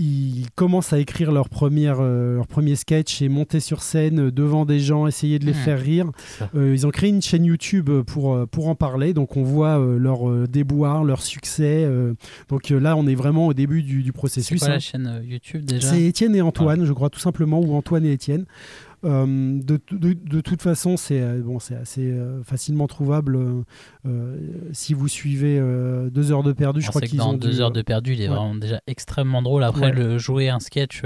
ils 0.02 0.48
commencent 0.56 0.94
à 0.94 1.00
écrire 1.00 1.32
leur, 1.32 1.48
première, 1.48 1.98
euh, 2.00 2.36
leur 2.38 2.48
premier 2.48 2.76
sketch 2.76 3.22
et 3.22 3.30
monter 3.30 3.60
sur 3.60 3.84
scène 3.84 4.28
euh, 4.28 4.32
devant 4.32 4.66
des 4.66 4.80
gens, 4.80 5.06
essayer 5.06 5.38
de 5.38 5.46
les 5.46 5.54
faire 5.54 5.80
rire. 5.80 6.12
Euh, 6.56 6.74
ils 6.74 6.88
ont 6.88 6.90
créé 6.90 7.10
une 7.10 7.22
chaîne 7.22 7.46
YouTube 7.46 7.90
euh, 7.90 8.04
pour, 8.04 8.48
pour 8.48 8.68
en 8.68 8.76
parler. 8.76 9.14
Donc 9.14 9.38
on 9.38 9.44
voit 9.44 9.80
euh, 9.80 9.98
leur 10.00 10.48
déboire, 10.48 11.04
leur 11.04 11.22
succès. 11.22 11.88
donc 12.50 12.70
là, 12.70 12.96
on 12.96 13.06
est 13.08 13.16
vraiment 13.16 13.48
au 13.48 13.54
début 13.54 13.84
du, 13.84 14.02
du 14.02 14.06
c'est 14.06 14.12
processus. 14.12 14.60
quoi 14.60 14.70
hein. 14.70 14.72
la 14.74 14.80
chaîne 14.80 15.08
euh, 15.08 15.24
YouTube 15.24 15.66
déjà? 15.66 15.88
C'est 15.88 16.02
Étienne 16.02 16.36
et 16.36 16.42
Antoine, 16.42 16.86
je 16.86 16.94
crois 16.94 17.10
tout 17.10 17.20
simplement, 17.20 17.60
ou 17.60 17.76
Antoine 17.76 18.06
et 18.06 18.14
Étienne. 18.14 18.46
Euh, 19.04 19.26
de, 19.62 19.80
de- 19.92 20.14
de 20.14 20.42
toute 20.42 20.62
façon, 20.62 20.96
c'est 20.96 21.20
euh, 21.22 21.42
bon, 21.42 21.58
assez 21.58 22.12
euh, 22.12 22.44
facilement 22.44 22.86
trouvable 22.88 23.38
si 24.74 24.94
vous 24.94 25.08
suivez 25.08 25.60
deux 26.12 26.32
heures 26.32 26.44
de 26.44 26.54
perdu. 26.54 26.82
Je 26.82 26.90
crois 26.90 27.02
qu'ils 27.02 27.22
ont 27.22 27.34
deux 27.34 27.50
dû- 27.52 27.62
heures 27.62 27.72
de 27.72 27.82
perdu, 27.82 28.14
il 28.14 28.22
est 28.22 28.30
ouais. 28.30 28.36
vraiment 28.36 28.56
déjà 28.56 28.80
extrêmement 28.88 29.42
drôle. 29.42 29.64
Après, 29.64 29.88
Ouais. 29.88 29.92
le 29.92 30.18
jouer 30.18 30.50
un 30.50 30.60
sketch 30.60 31.02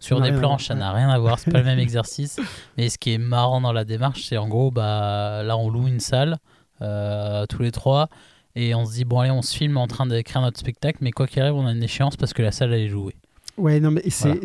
sur 0.00 0.20
des 0.20 0.32
planches, 0.32 0.66
ça 0.68 0.74
n'a 0.74 0.92
rien 0.92 1.10
à 1.10 1.18
voir. 1.18 1.38
C'est 1.38 1.50
pas 1.50 1.58
le 1.58 1.64
même 1.64 1.78
exercice. 1.88 2.40
Mais 2.78 2.88
ce 2.88 2.98
qui 2.98 3.12
est 3.12 3.18
marrant 3.18 3.60
dans 3.60 3.72
la 3.72 3.84
démarche, 3.84 4.24
c'est 4.26 4.36
en 4.38 4.48
gros, 4.48 4.70
bah 4.70 5.42
là, 5.42 5.56
on 5.58 5.68
loue 5.70 5.88
une 5.88 6.00
salle 6.00 6.38
euh, 6.82 7.44
tous 7.46 7.62
les 7.62 7.70
trois. 7.72 8.08
Et 8.56 8.74
on 8.74 8.84
se 8.84 8.94
dit, 8.94 9.04
bon, 9.04 9.20
allez, 9.20 9.30
on 9.30 9.42
se 9.42 9.56
filme 9.56 9.76
en 9.76 9.86
train 9.86 10.06
d'écrire 10.06 10.40
notre 10.40 10.58
spectacle, 10.58 10.98
mais 11.02 11.12
quoi 11.12 11.26
qu'il 11.28 11.40
arrive, 11.42 11.54
on 11.54 11.66
a 11.66 11.72
une 11.72 11.82
échéance 11.84 12.16
parce 12.16 12.32
que 12.32 12.42
la 12.42 12.50
salle, 12.50 12.72
elle 12.72 12.80
est 12.80 12.88
jouée. 12.88 13.14
Ouais, 13.58 13.78
non, 13.78 13.90
mais 13.92 14.02
c'est, 14.08 14.26
Voilà. 14.28 14.40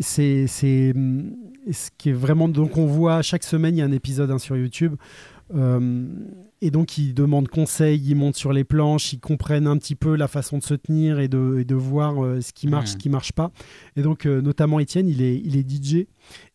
Ce 1.73 1.89
qui 1.97 2.09
est 2.09 2.13
vraiment. 2.13 2.47
Donc, 2.47 2.77
on 2.77 2.85
voit 2.85 3.21
chaque 3.21 3.43
semaine, 3.43 3.75
il 3.75 3.79
y 3.79 3.81
a 3.81 3.85
un 3.85 3.91
épisode 3.91 4.31
hein, 4.31 4.39
sur 4.39 4.55
YouTube. 4.57 4.95
Euh, 5.53 6.07
et 6.61 6.71
donc, 6.71 6.97
ils 6.97 7.13
demandent 7.13 7.47
conseil, 7.47 8.01
ils 8.03 8.15
montent 8.15 8.35
sur 8.35 8.53
les 8.53 8.63
planches, 8.63 9.13
ils 9.13 9.19
comprennent 9.19 9.67
un 9.67 9.77
petit 9.77 9.95
peu 9.95 10.15
la 10.15 10.27
façon 10.27 10.57
de 10.57 10.63
se 10.63 10.73
tenir 10.73 11.19
et 11.19 11.27
de, 11.27 11.59
et 11.59 11.65
de 11.65 11.75
voir 11.75 12.23
euh, 12.23 12.41
ce 12.41 12.53
qui 12.53 12.67
marche, 12.67 12.91
ce 12.91 12.97
qui 12.97 13.09
marche 13.09 13.31
pas. 13.31 13.51
Et 13.95 14.01
donc, 14.01 14.25
euh, 14.25 14.41
notamment 14.41 14.79
Étienne, 14.79 15.07
il 15.07 15.21
est, 15.21 15.41
il 15.43 15.57
est 15.57 15.69
DJ 15.69 15.93
et 15.95 16.07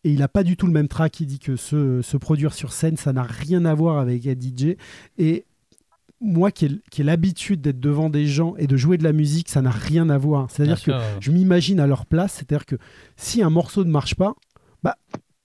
il 0.03 0.19
n'a 0.19 0.27
pas 0.27 0.43
du 0.43 0.57
tout 0.57 0.67
le 0.67 0.73
même 0.73 0.87
track. 0.87 1.21
Il 1.21 1.27
dit 1.27 1.39
que 1.39 1.55
se, 1.55 2.01
se 2.01 2.17
produire 2.17 2.53
sur 2.53 2.73
scène, 2.73 2.97
ça 2.97 3.13
n'a 3.13 3.23
rien 3.23 3.63
à 3.65 3.73
voir 3.73 3.99
avec 3.99 4.25
être 4.25 4.41
DJ. 4.41 4.75
Et 5.17 5.45
moi 6.19 6.51
qui 6.51 6.65
ai, 6.65 6.69
qui 6.91 7.01
ai 7.01 7.03
l'habitude 7.03 7.61
d'être 7.61 7.79
devant 7.79 8.09
des 8.09 8.27
gens 8.27 8.55
et 8.57 8.67
de 8.67 8.75
jouer 8.75 8.97
de 8.97 9.03
la 9.03 9.13
musique, 9.13 9.49
ça 9.49 9.61
n'a 9.61 9.71
rien 9.71 10.09
à 10.09 10.17
voir. 10.17 10.51
C'est-à-dire 10.51 10.81
que 10.81 10.91
je 11.19 11.31
m'imagine 11.31 11.79
à 11.79 11.87
leur 11.87 12.05
place, 12.05 12.33
c'est-à-dire 12.33 12.65
que 12.65 12.75
si 13.15 13.41
un 13.41 13.49
morceau 13.49 13.85
ne 13.85 13.91
marche 13.91 14.15
pas, 14.15 14.35
bah, 14.83 14.95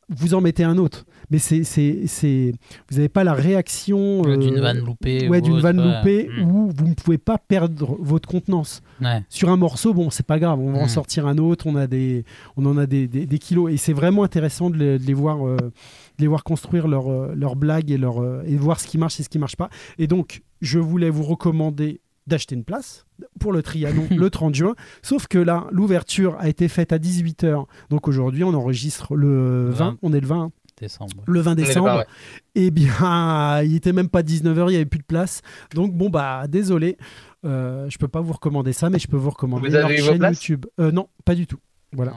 vous 0.09 0.35
en 0.35 0.41
mettez 0.41 0.63
un 0.63 0.79
autre. 0.79 1.05
Mais 1.31 1.39
c'est, 1.39 1.65
c'est, 1.65 2.03
c'est, 2.07 2.53
vous 2.89 2.97
n'avez 2.99 3.09
pas 3.09 3.25
la 3.25 3.33
réaction 3.35 4.23
euh, 4.25 4.37
d'une 4.37 4.59
euh, 4.59 4.61
vanne 4.61 4.79
loupée. 4.79 5.29
ouais, 5.29 5.39
ou 5.39 5.41
d'une 5.41 5.59
vanne 5.59 5.81
ouais. 5.81 5.97
loupée 5.97 6.29
Mm. 6.39 6.43
où 6.49 6.71
vous 6.71 6.87
ne 6.87 6.95
pouvez 6.95 7.19
pas 7.19 7.37
perdre 7.39 7.97
votre 7.99 8.29
contenance. 8.29 8.83
Ouais. 9.03 9.25
Sur 9.29 9.51
un 9.51 9.57
morceau, 9.57 9.93
bon, 9.93 10.09
c'est 10.11 10.25
pas 10.27 10.39
grave, 10.39 10.61
on 10.61 10.71
va 10.73 10.79
en 10.79 10.85
Mm. 10.85 10.89
sortir 10.89 11.27
un 11.27 11.39
autre, 11.39 11.67
on, 11.67 11.75
a 11.75 11.89
des, 11.89 12.25
on 12.57 12.65
en 12.67 12.77
a 12.79 12.87
des, 12.87 13.09
des- 13.09 13.27
des 13.27 13.39
kilos. 13.41 13.73
Et 13.73 13.77
c'est 13.77 13.93
vraiment 13.93 14.23
intéressant 14.23 14.71
de 14.71 14.77
les, 14.77 14.99
de 15.01 15.05
les 15.05 15.15
voir, 15.15 15.45
euh, 15.45 15.57
de 15.57 15.73
les 16.21 16.29
voir 16.29 16.45
construire 16.45 16.87
leurs 16.87 17.11
euh, 17.11 17.33
leurs 17.35 17.57
blagues 17.57 17.91
et, 17.91 17.99
leur, 17.99 18.23
euh, 18.23 18.43
et 18.47 18.55
voir 18.57 18.79
ce 18.79 18.87
qui 18.87 18.99
marche 18.99 19.19
et 19.19 19.25
ce 19.25 19.29
qui 19.29 19.41
marche 19.41 19.57
pas. 19.57 19.71
Et 19.99 20.07
donc, 20.07 20.43
je 20.61 20.79
voulais 20.79 21.11
vous 21.11 21.25
recommander 21.25 22.01
d'acheter 22.27 22.55
une 22.55 22.65
place 22.65 23.07
pour 23.41 23.53
le 23.53 23.63
Trianon 23.63 24.07
le 24.11 24.31
30 24.31 24.55
juin. 24.55 24.75
Sauf 25.03 25.27
que 25.29 25.39
là, 25.39 25.67
l'ouverture 25.71 26.37
a 26.39 26.49
été 26.49 26.69
faite 26.69 26.93
à 26.93 26.99
18h. 26.99 27.65
Donc 27.91 28.09
aujourd'hui, 28.09 28.45
on 28.45 28.55
enregistre 28.55 29.15
le 29.15 29.71
20, 29.71 29.85
20. 29.93 29.99
on 30.03 30.13
est 30.13 30.21
le 30.21 30.27
20, 30.27 30.51
Décembre. 30.79 31.23
le 31.27 31.41
20 31.41 31.51
On 31.51 31.53
est 31.55 31.57
décembre. 31.57 31.97
ouais. 31.99 32.07
Eh 32.55 32.71
bien, 32.71 33.63
il 33.63 33.75
était 33.75 33.93
même 33.93 34.09
pas 34.09 34.23
19h, 34.23 34.65
il 34.67 34.71
n'y 34.71 34.77
avait 34.77 34.85
plus 34.87 34.99
de 34.99 35.05
place. 35.05 35.41
Donc 35.75 35.95
bon, 35.95 36.11
bah 36.11 36.47
désolé, 36.49 36.99
euh, 37.45 37.87
je 37.89 37.97
peux 37.99 38.09
pas 38.09 38.21
vous 38.21 38.33
recommander 38.35 38.73
ça, 38.73 38.91
mais 38.91 38.99
je 38.99 39.09
peux 39.09 39.17
vous 39.17 39.31
recommander 39.31 39.69
Vous 39.69 39.75
avez 39.75 39.97
leur 39.97 40.05
chaîne 40.07 40.19
places? 40.19 40.43
YouTube. 40.47 40.67
Euh, 40.81 40.91
non, 40.91 41.09
pas 41.25 41.35
du 41.35 41.47
tout. 41.47 41.59
Voilà, 41.93 42.13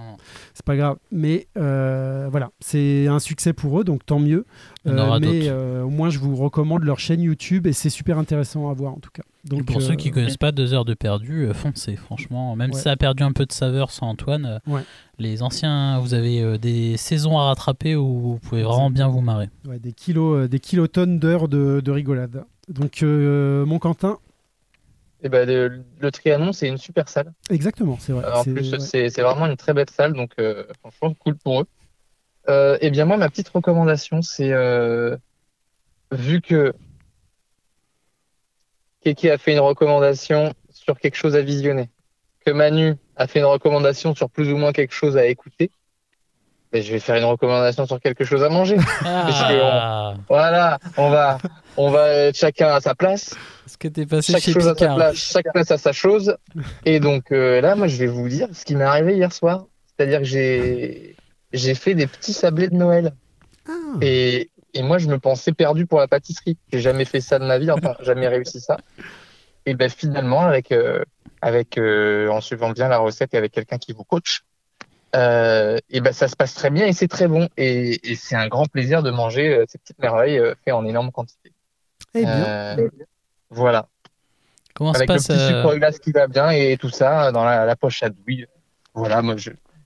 c'est 0.54 0.66
pas 0.66 0.76
grave. 0.76 0.98
Mais 1.12 1.48
euh, 1.58 2.28
voilà, 2.32 2.50
c'est 2.60 3.08
un 3.08 3.20
succès 3.20 3.54
pour 3.54 3.80
eux, 3.80 3.84
donc 3.84 4.06
tant 4.06 4.20
mieux. 4.20 4.46
Aura 4.86 5.20
mais 5.20 5.48
euh, 5.48 5.84
au 5.84 5.90
moins, 5.90 6.10
je 6.10 6.20
vous 6.20 6.36
recommande 6.36 6.84
leur 6.84 7.00
chaîne 7.00 7.22
YouTube 7.22 7.68
et 7.68 7.74
c'est 7.74 7.90
super 7.90 8.18
intéressant 8.18 8.70
à 8.70 8.74
voir 8.74 8.94
en 8.94 9.00
tout 9.00 9.12
cas. 9.14 9.24
Donc, 9.46 9.66
pour 9.66 9.78
euh, 9.78 9.80
ceux 9.80 9.96
qui 9.96 10.12
connaissent 10.12 10.36
pas 10.38 10.52
deux 10.52 10.74
heures 10.74 10.84
de 10.86 10.94
perdu, 10.96 11.46
euh, 11.48 11.54
foncez. 11.54 11.96
Franchement, 11.96 12.56
même 12.58 12.72
Ouais. 12.72 12.76
si 12.78 12.82
ça 12.84 12.92
a 12.92 12.98
perdu 12.98 13.24
un 13.24 13.32
peu 13.32 13.46
de 13.46 13.52
saveur 13.54 13.92
sans 13.92 14.08
Antoine, 14.10 14.46
euh, 14.68 14.72
Ouais. 14.74 14.82
les 15.18 15.44
anciens, 15.44 16.00
vous 16.00 16.14
avez 16.14 16.42
euh, 16.42 16.58
des 16.58 16.98
saisons 16.98 17.38
à 17.40 17.46
rattraper 17.46 17.96
où 17.96 18.20
vous 18.20 18.40
pouvez 18.40 18.64
vraiment 18.64 18.90
bien 18.90 19.08
vous 19.08 19.22
marrer. 19.22 19.50
ouais, 19.68 19.80
des 19.80 19.94
kilos, 19.94 20.40
euh, 20.44 20.48
des 20.50 20.60
kilotonnes 20.60 21.20
d'heures 21.20 21.48
de, 21.48 21.80
de 21.84 21.92
rigolade. 21.92 22.44
Donc, 22.68 23.02
euh, 23.02 23.66
mon 23.66 23.80
Quentin, 23.80 24.18
Et 25.22 25.30
ben, 25.30 25.48
le, 25.48 25.84
le 26.00 26.12
Trianon, 26.12 26.54
c'est 26.54 26.68
une 26.68 26.78
super 26.78 27.10
salle. 27.10 27.34
exactement, 27.50 27.98
c'est 28.00 28.14
vrai. 28.14 28.26
En 28.32 28.44
plus, 28.44 28.72
ouais. 28.72 28.80
c'est 28.80 29.10
c'est 29.10 29.22
vraiment 29.22 29.48
une 29.48 29.58
très 29.58 29.74
belle 29.74 29.90
salle, 29.90 30.14
donc 30.14 30.32
euh, 30.40 30.64
franchement, 30.80 31.14
cool 31.14 31.36
pour 31.36 31.62
eux. 31.62 31.68
Euh, 32.48 32.78
et 32.82 32.90
bien, 32.90 33.06
moi, 33.06 33.18
ma 33.18 33.30
petite 33.30 33.50
recommandation, 33.50 34.22
c'est 34.22 34.52
euh, 34.52 35.18
vu 36.12 36.42
que 36.42 36.74
Keke 39.04 39.26
a 39.26 39.38
fait 39.38 39.52
une 39.52 39.60
recommandation 39.60 40.54
sur 40.72 41.00
quelque 41.00 41.16
chose 41.16 41.36
à 41.36 41.42
visionner, 41.42 41.90
que 42.46 42.52
Manu 42.52 42.96
a 43.18 43.28
fait 43.28 43.40
une 43.40 43.46
recommandation 43.46 44.16
sur 44.16 44.30
plus 44.30 44.52
ou 44.52 44.58
moins 44.58 44.72
quelque 44.72 44.94
chose 44.94 45.18
à 45.18 45.26
écouter, 45.26 45.70
ben, 46.72 46.84
je 46.84 46.92
vais 46.92 47.00
faire 47.00 47.16
une 47.16 47.24
recommandation 47.26 47.86
sur 47.88 48.00
quelque 48.00 48.24
chose 48.24 48.44
à 48.44 48.50
manger. 48.50 48.78
Ah, 49.06 50.14
Voilà, 50.28 50.78
on 50.98 51.10
va, 51.10 51.38
on 51.78 51.90
va 51.90 52.10
être 52.10 52.36
chacun 52.38 52.70
à 52.70 52.82
sa 52.82 52.96
place. 52.96 53.34
Est-ce 53.66 53.78
que 53.78 53.88
t'es 53.88 54.06
passé 54.06 54.34
chaque 54.34 54.44
chez 54.44 54.54
chose 54.54 54.68
à 54.68 54.72
sa 54.72 54.76
Picard 54.76 54.96
place, 54.96 55.16
chaque 55.16 55.52
place 55.54 55.72
a 55.72 55.78
sa 55.78 55.92
chose. 55.92 56.38
Et 56.86 57.00
donc 57.00 57.32
euh, 57.32 57.62
là, 57.62 57.76
moi, 57.76 57.88
je 57.88 57.98
vais 57.98 58.08
vous 58.08 58.28
dire 58.30 58.48
ce 58.54 58.66
qui 58.66 58.76
m'est 58.76 58.84
arrivé 58.84 59.16
hier 59.16 59.32
soir. 59.34 59.66
C'est-à-dire 59.88 60.20
que 60.20 60.26
j'ai 60.26 61.16
j'ai 61.54 61.74
fait 61.76 61.96
des 61.96 62.06
petits 62.08 62.34
sablés 62.34 62.68
de 62.68 62.76
Noël. 62.76 63.14
Ah, 63.68 63.72
Et, 64.02 64.50
et 64.74 64.84
moi, 64.84 64.98
je 65.00 65.08
me 65.08 65.18
pensais 65.18 65.52
perdu 65.52 65.86
pour 65.88 66.00
la 66.00 66.08
pâtisserie. 66.08 66.58
J'ai 66.72 66.80
jamais 66.82 67.06
fait 67.06 67.22
ça 67.22 67.40
de 67.40 67.46
ma 67.46 67.58
vie, 67.58 67.72
enfin, 67.72 67.96
jamais 68.02 68.28
réussi 68.28 68.60
ça. 68.60 68.78
Et 69.66 69.74
ben 69.74 69.90
finalement, 69.90 70.42
avec 70.42 70.72
euh, 70.72 71.04
avec 71.42 71.78
euh, 71.78 72.30
en 72.30 72.42
suivant 72.42 72.72
bien 72.72 72.88
la 72.88 72.98
recette 73.00 73.34
et 73.34 73.38
avec 73.38 73.52
quelqu'un 73.52 73.78
qui 73.78 73.94
vous 73.94 74.04
coach, 74.04 74.42
euh, 75.16 75.78
et 75.90 76.02
ben 76.02 76.14
ça 76.14 76.28
se 76.28 76.36
passe 76.36 76.54
très 76.54 76.70
bien 76.70 76.86
et 76.86 76.94
c'est 76.94 77.08
très 77.08 77.28
bon. 77.28 77.50
Et, 77.58 78.12
et 78.12 78.16
c'est 78.16 78.36
un 78.36 78.48
grand 78.48 78.66
plaisir 78.68 79.02
de 79.04 79.12
manger 79.12 79.54
euh, 79.56 79.66
ces 79.68 79.78
petites 79.78 80.00
merveilles 80.00 80.38
euh, 80.40 80.54
faites 80.64 80.74
en 80.74 80.86
énorme 80.86 81.12
quantité. 81.12 81.52
eh 82.14 82.22
bien. 82.22 82.46
Euh, 82.78 82.90
voilà 83.50 83.88
Comment 84.76 84.94
se 84.94 85.00
avec 85.00 85.10
le 85.10 85.16
passe 85.16 85.28
petit 85.28 85.38
euh, 85.40 85.62
sucre 85.64 85.76
glace 85.76 86.00
qui 86.00 86.12
va 86.12 86.28
bien 86.28 86.52
et 86.52 86.78
tout 86.78 86.90
ça 86.90 87.32
dans 87.32 87.44
la, 87.44 87.66
la 87.66 87.76
poche 87.76 88.02
à 88.04 88.10
douille. 88.10 88.46
Voilà, 88.94 89.22
moi 89.22 89.36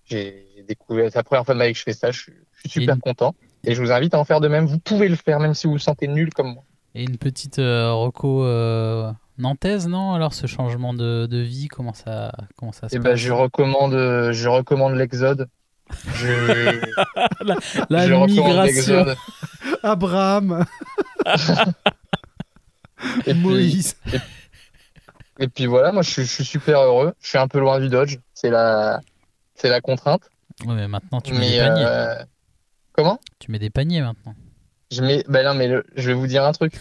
j'ai 0.06 0.45
découvert, 0.68 1.10
c'est 1.12 1.18
la 1.20 1.24
première 1.24 1.45
fois 1.45 1.54
de 1.56 1.60
ma 1.60 1.68
vie 1.68 1.74
que 1.74 1.80
je 1.80 1.84
fais 1.84 1.94
ça, 1.94 2.12
je 2.12 2.20
suis, 2.22 2.34
je 2.54 2.60
suis 2.60 2.70
super 2.82 2.95
Et- 2.98 3.00
content 3.00 3.34
et 3.64 3.74
je 3.76 3.82
vous 3.82 3.91
invite 3.91 4.14
à 4.14 4.20
en 4.20 4.26
faire 4.26 4.41
de 4.41 4.48
même. 4.48 4.66
Vous 4.66 4.80
pouvez 4.80 5.08
le 5.08 5.16
faire 5.16 5.40
même 5.40 5.54
si 5.54 5.68
vous 5.68 5.74
vous 5.74 5.80
sentez 5.80 6.08
nul 6.08 6.34
comme 6.34 6.54
moi. 6.54 6.64
Et 6.95 7.04
une 7.04 7.18
petite 7.18 7.58
euh, 7.60 7.91
reco 7.94 8.44
euh, 8.45 9.12
nantaise, 9.38 9.88
non 9.88 10.14
Alors 10.14 10.34
ce 10.34 10.48
changement 10.48 10.94
de, 10.94 11.26
de 11.26 11.38
vie, 11.38 11.68
comment 11.68 11.94
ça, 11.94 12.32
comment 12.58 12.72
ça 12.72 12.90
se 12.90 12.96
Et 12.96 13.00
passe 13.00 13.06
ben 13.12 13.16
je 13.16 13.32
recommande, 13.32 13.94
je 14.32 14.48
recommande 14.48 14.96
l'exode. 14.96 15.48
Je, 16.16 16.80
La 17.90 18.08
je 18.08 18.14
recommande 18.14 18.30
migration. 18.30 18.64
l'exode. 18.64 19.18
Abraham, 19.84 20.66
Et 23.26 23.34
puis, 23.34 23.36
Moïse. 23.36 23.96
et 25.40 25.48
puis 25.48 25.66
voilà, 25.66 25.92
moi 25.92 26.04
je 26.04 26.10
suis, 26.10 26.24
je 26.24 26.32
suis 26.32 26.46
super 26.46 26.80
heureux. 26.82 27.14
Je 27.22 27.28
suis 27.30 27.38
un 27.38 27.48
peu 27.48 27.60
loin 27.60 27.80
du 27.80 27.90
Dodge, 27.90 28.18
c'est 28.34 28.50
la, 28.50 29.02
c'est 29.56 29.70
la 29.70 29.82
contrainte. 29.82 30.30
Ouais, 30.66 30.74
mais 30.76 30.88
maintenant 30.88 31.20
tu 31.22 31.34
mets 31.34 31.40
Mais 31.40 31.52
des 31.52 31.58
paniers. 31.60 31.86
euh, 31.86 32.16
comment? 32.94 33.20
Tu 33.40 33.52
mets 33.52 33.60
des 33.60 33.70
paniers 33.70 34.02
maintenant. 34.02 34.36
Je 34.92 35.02
mets, 35.02 35.24
ben 35.28 35.44
non, 35.46 35.54
mais 35.54 35.68
le- 35.68 35.86
je 35.96 36.08
vais 36.08 36.14
vous 36.14 36.28
dire 36.28 36.46
un 36.46 36.52
truc. 36.54 36.80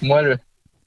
Moi, 0.00 0.22
le, 0.22 0.38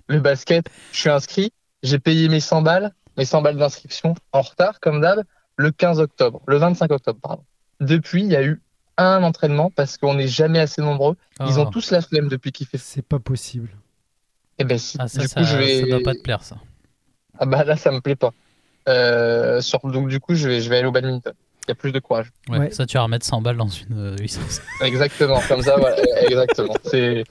le 0.07 0.19
basket, 0.19 0.65
je 0.91 0.99
suis 0.99 1.09
inscrit, 1.09 1.51
j'ai 1.83 1.99
payé 1.99 2.29
mes 2.29 2.39
100 2.39 2.61
balles, 2.61 2.91
mes 3.17 3.25
100 3.25 3.41
balles 3.41 3.57
d'inscription 3.57 4.15
en 4.31 4.41
retard, 4.41 4.79
comme 4.79 5.01
d'hab, 5.01 5.23
le 5.57 5.71
15 5.71 5.99
octobre, 5.99 6.41
le 6.47 6.57
25 6.57 6.91
octobre, 6.91 7.19
pardon. 7.21 7.43
Depuis, 7.79 8.21
il 8.23 8.31
y 8.31 8.35
a 8.35 8.43
eu 8.43 8.61
un 8.97 9.23
entraînement 9.23 9.71
parce 9.71 9.97
qu'on 9.97 10.13
n'est 10.13 10.27
jamais 10.27 10.59
assez 10.59 10.81
nombreux. 10.81 11.15
Ils 11.41 11.59
ont 11.59 11.65
Oh. 11.67 11.69
tous 11.69 11.91
la 11.91 12.01
flemme 12.01 12.27
depuis 12.29 12.51
qu'il 12.53 12.65
fait. 12.67 12.77
C'est 12.77 13.01
pas 13.01 13.19
possible. 13.19 13.69
Eh 14.57 14.63
ben, 14.63 14.77
si. 14.77 14.97
Ah, 14.99 15.07
ça, 15.09 15.19
du 15.21 15.27
ça, 15.27 15.41
coup, 15.41 15.45
je 15.45 15.57
vais. 15.57 15.81
ça 15.81 15.87
doit 15.87 15.99
pas 16.03 16.13
te 16.13 16.21
plaire, 16.21 16.41
ça. 16.43 16.55
Ah 17.37 17.45
bah 17.45 17.65
là, 17.65 17.75
ça 17.75 17.91
me 17.91 17.99
plaît 17.99 18.15
pas. 18.15 18.31
Euh, 18.87 19.59
sur... 19.59 19.79
Donc, 19.83 20.07
du 20.07 20.19
coup, 20.21 20.35
je 20.35 20.47
vais, 20.47 20.61
je 20.61 20.69
vais 20.69 20.77
aller 20.77 20.87
au 20.87 20.91
badminton. 20.93 21.33
Il 21.67 21.69
y 21.69 21.71
a 21.71 21.75
plus 21.75 21.91
de 21.91 21.99
courage. 21.99 22.31
Ouais, 22.47 22.59
Ouais. 22.59 22.71
Ça, 22.71 22.85
tu 22.85 22.95
vas 22.95 23.03
remettre 23.03 23.25
100 23.25 23.41
balles 23.41 23.57
dans 23.57 23.67
une 23.67 23.97
euh, 23.97 24.15
licence. 24.19 24.61
Exactement, 24.81 25.41
comme 25.47 25.61
ça, 25.61 25.75
voilà, 25.77 25.97
exactement. 26.21 26.75
C'est, 26.85 27.23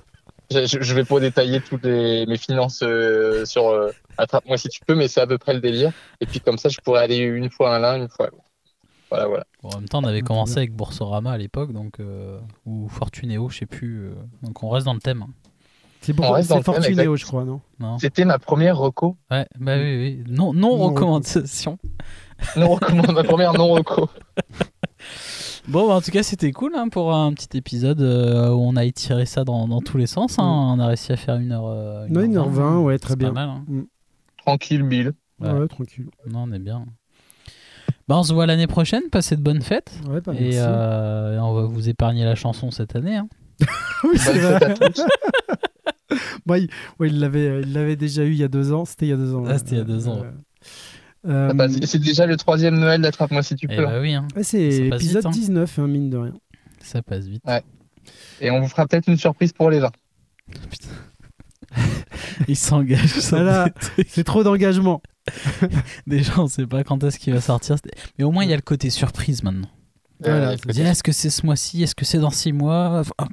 je, 0.51 0.95
vais 0.95 1.05
pas 1.05 1.21
détailler 1.21 1.61
toutes 1.61 1.85
les, 1.85 2.27
mes 2.27 2.37
finances 2.37 2.83
euh, 2.83 3.45
sur 3.45 3.69
euh, 3.69 3.91
attrape-moi 4.19 4.57
si 4.59 4.69
tu 4.69 4.81
peux, 4.87 4.95
mais 4.95 5.09
c'est 5.09 5.21
à 5.21 5.27
peu 5.27 5.39
près 5.39 5.55
le 5.55 5.61
délire. 5.61 5.93
Et 6.21 6.27
puis 6.27 6.41
comme 6.41 6.59
ça, 6.59 6.69
je 6.69 6.79
pourrais 6.85 7.03
aller 7.03 7.17
une 7.19 7.51
fois 7.51 7.75
à 7.75 7.79
l'un, 7.79 7.97
une 7.97 8.09
fois 8.09 8.27
à 8.27 8.31
l'autre. 8.31 8.43
Voilà, 9.11 9.27
voilà. 9.27 9.45
Bon, 9.63 9.71
en 9.71 9.77
même 9.81 9.89
temps, 9.89 10.01
on 10.03 10.07
avait 10.07 10.21
Ah, 10.23 10.27
commencé 10.27 10.57
avec 10.59 10.73
Boursorama 10.73 11.31
à 11.33 11.39
l'époque, 11.39 11.73
donc 11.73 12.01
euh, 12.01 12.39
ou 12.67 12.89
Fortunéo, 12.89 13.49
je 13.49 13.59
sais 13.59 13.67
plus. 13.67 14.07
euh, 14.07 14.15
donc 14.43 14.63
on 14.63 14.69
reste 14.71 14.87
dans 14.87 14.95
le 14.95 15.01
thème. 15.01 15.23
hein. 15.23 15.31
C'est 16.01 16.13
On 16.13 16.17
pour 16.17 16.35
reste 16.35 16.49
dans 16.51 16.57
c'est 16.57 16.59
le 16.61 16.65
thème, 16.75 16.83
Fortunéo, 16.83 17.17
je 17.17 17.25
crois, 17.25 17.45
non 17.45 17.61
Non. 17.79 17.99
C'était 17.99 18.25
ma 18.27 18.39
première 18.39 18.77
reco, 18.77 19.17
Ouais, 19.31 19.47
bah 19.59 19.77
oui, 19.79 19.97
oui. 19.97 20.25
Non, 20.27 20.53
non, 20.53 20.77
Non 20.77 20.85
recommandation. 20.89 21.79
non 22.57 22.75
recommande, 22.75 23.13
ma 23.13 23.25
première 23.25 23.55
non 23.55 23.69
reco. 23.73 24.11
Bon, 25.69 25.89
bah, 25.89 25.95
en 25.95 26.01
tout 26.03 26.11
cas, 26.11 26.23
c'était 26.23 26.53
cool 26.53 26.73
hein, 26.77 26.89
pour 26.89 27.15
un 27.15 27.33
petit 27.33 27.57
épisode 27.57 28.01
euh, 28.03 28.51
où 28.51 28.61
on 28.61 28.77
a 28.77 28.85
étiré 28.85 29.25
ça 29.25 29.45
dans, 29.45 29.67
dans 29.67 29.81
tous 29.81 29.97
les 29.97 30.07
sens. 30.07 30.39
hein. 30.39 30.43
Mm. 30.43 30.79
On 30.79 30.81
a 30.81 30.87
réussi 30.89 31.13
à 31.13 31.17
faire 31.17 31.37
une 31.37 31.53
heure. 31.53 31.67
euh, 31.67 32.07
Ouais, 32.09 32.27
1h20, 32.29 32.83
ouais, 32.83 32.99
très 32.99 33.11
C'est 33.15 33.19
bien. 33.19 33.29
Pas 33.29 33.47
mal. 33.47 33.49
hein. 33.49 33.65
Tranquille, 34.39 34.83
Bill. 34.83 35.13
Ouais. 35.41 35.51
Ouais, 35.51 35.69
tranquille. 35.69 36.07
Non, 36.31 36.45
on 36.49 36.53
est 36.53 36.59
bien. 36.59 36.85
Bah, 38.09 38.17
on 38.19 38.23
se 38.23 38.35
voit 38.35 38.45
l'année 38.45 38.67
prochaine. 38.67 39.05
Passez 39.11 39.37
de 39.37 39.41
bonnes 39.43 39.63
fêtes. 39.63 39.93
Ouais, 40.09 40.21
pas 40.21 40.33
Et 40.35 40.41
merci. 40.41 40.59
euh, 40.61 41.39
on 41.41 41.55
va 41.55 41.63
vous 41.63 41.89
épargner 41.89 42.25
la 42.25 42.35
chanson 42.35 42.71
cette 42.71 42.95
année. 42.97 43.17
hein. 43.17 43.29
Oui, 44.05 44.19
c'est 44.19 44.39
vrai. 44.39 44.75
Bon, 46.45 46.55
ouais, 47.01 47.09
il 47.09 47.21
l'avait 47.21 47.97
déjà 47.97 48.23
eu 48.25 48.33
il 48.33 48.37
y 48.37 48.45
a 48.45 48.49
deux 48.49 48.75
ans. 48.75 48.85
C'était 48.85 49.07
il 49.07 49.09
y 49.09 49.13
a 49.13 49.17
deux 49.17 49.35
ans. 49.35 49.45
Ah, 49.49 49.57
c'était 49.57 49.77
il 49.77 49.79
y 49.79 49.81
a 49.81 49.85
deux 49.85 50.09
ans. 50.09 50.23
Euh, 51.27 51.49
Ah 51.51 51.55
bah, 51.55 51.67
c'est 51.85 51.99
déjà 52.01 52.27
le 52.27 52.37
troisième 52.37 52.79
Noël 52.79 53.01
d'attrape-moi 53.01 53.43
si 53.43 53.55
tu 53.57 53.67
Eh 53.71 53.77
peux. 53.77 53.85
bah 53.85 54.01
oui, 54.01 54.15
hein. 54.15 54.27
ouais, 54.37 54.43
c'est 54.45 54.87
épisode 54.89 55.17
vite, 55.17 55.27
hein. 55.27 55.31
19, 55.31 55.79
hein, 55.79 55.87
mine 55.87 56.11
de 56.11 56.17
rien. 56.19 56.35
ça 56.81 57.03
passe 57.03 57.27
vite. 57.27 57.43
Et 58.41 58.51
on 58.51 58.61
vous 58.61 58.69
fera 58.69 58.87
peut-être 58.87 59.09
une 59.09 59.17
surprise 59.17 59.53
pour 59.53 59.71
les 59.71 59.81
20. 59.81 59.91
Il 62.49 62.57
s'engage 62.57 63.19
Voilà. 63.31 63.69
C'est 64.07 64.25
trop 64.25 64.45
d'engagement. 64.45 65.03
Déjà, 66.07 66.39
on 66.39 66.47
sait 66.47 66.67
pas 66.67 66.85
quand 66.85 67.03
est-ce 67.03 67.19
qu'il 67.19 67.33
va 67.33 67.41
sortir. 67.41 67.77
Mais 68.19 68.25
au 68.25 68.31
moins, 68.31 68.45
il 68.45 68.51
y 68.51 68.53
a 68.53 68.57
le 68.57 68.63
côté 68.63 68.91
surprise 68.91 69.43
maintenant. 69.43 69.69
Voilà, 70.21 70.51
Euh, 70.51 70.57
est-ce 70.69 71.03
que 71.03 71.13
c'est 71.13 71.29
ce 71.31 71.45
mois-ci? 71.45 71.83
Est-ce 71.83 71.95
que 71.95 72.05
c'est 72.05 72.19
dans 72.19 72.31
six 72.31 72.53
mois? 72.53 73.01
Enfin, 73.01 73.29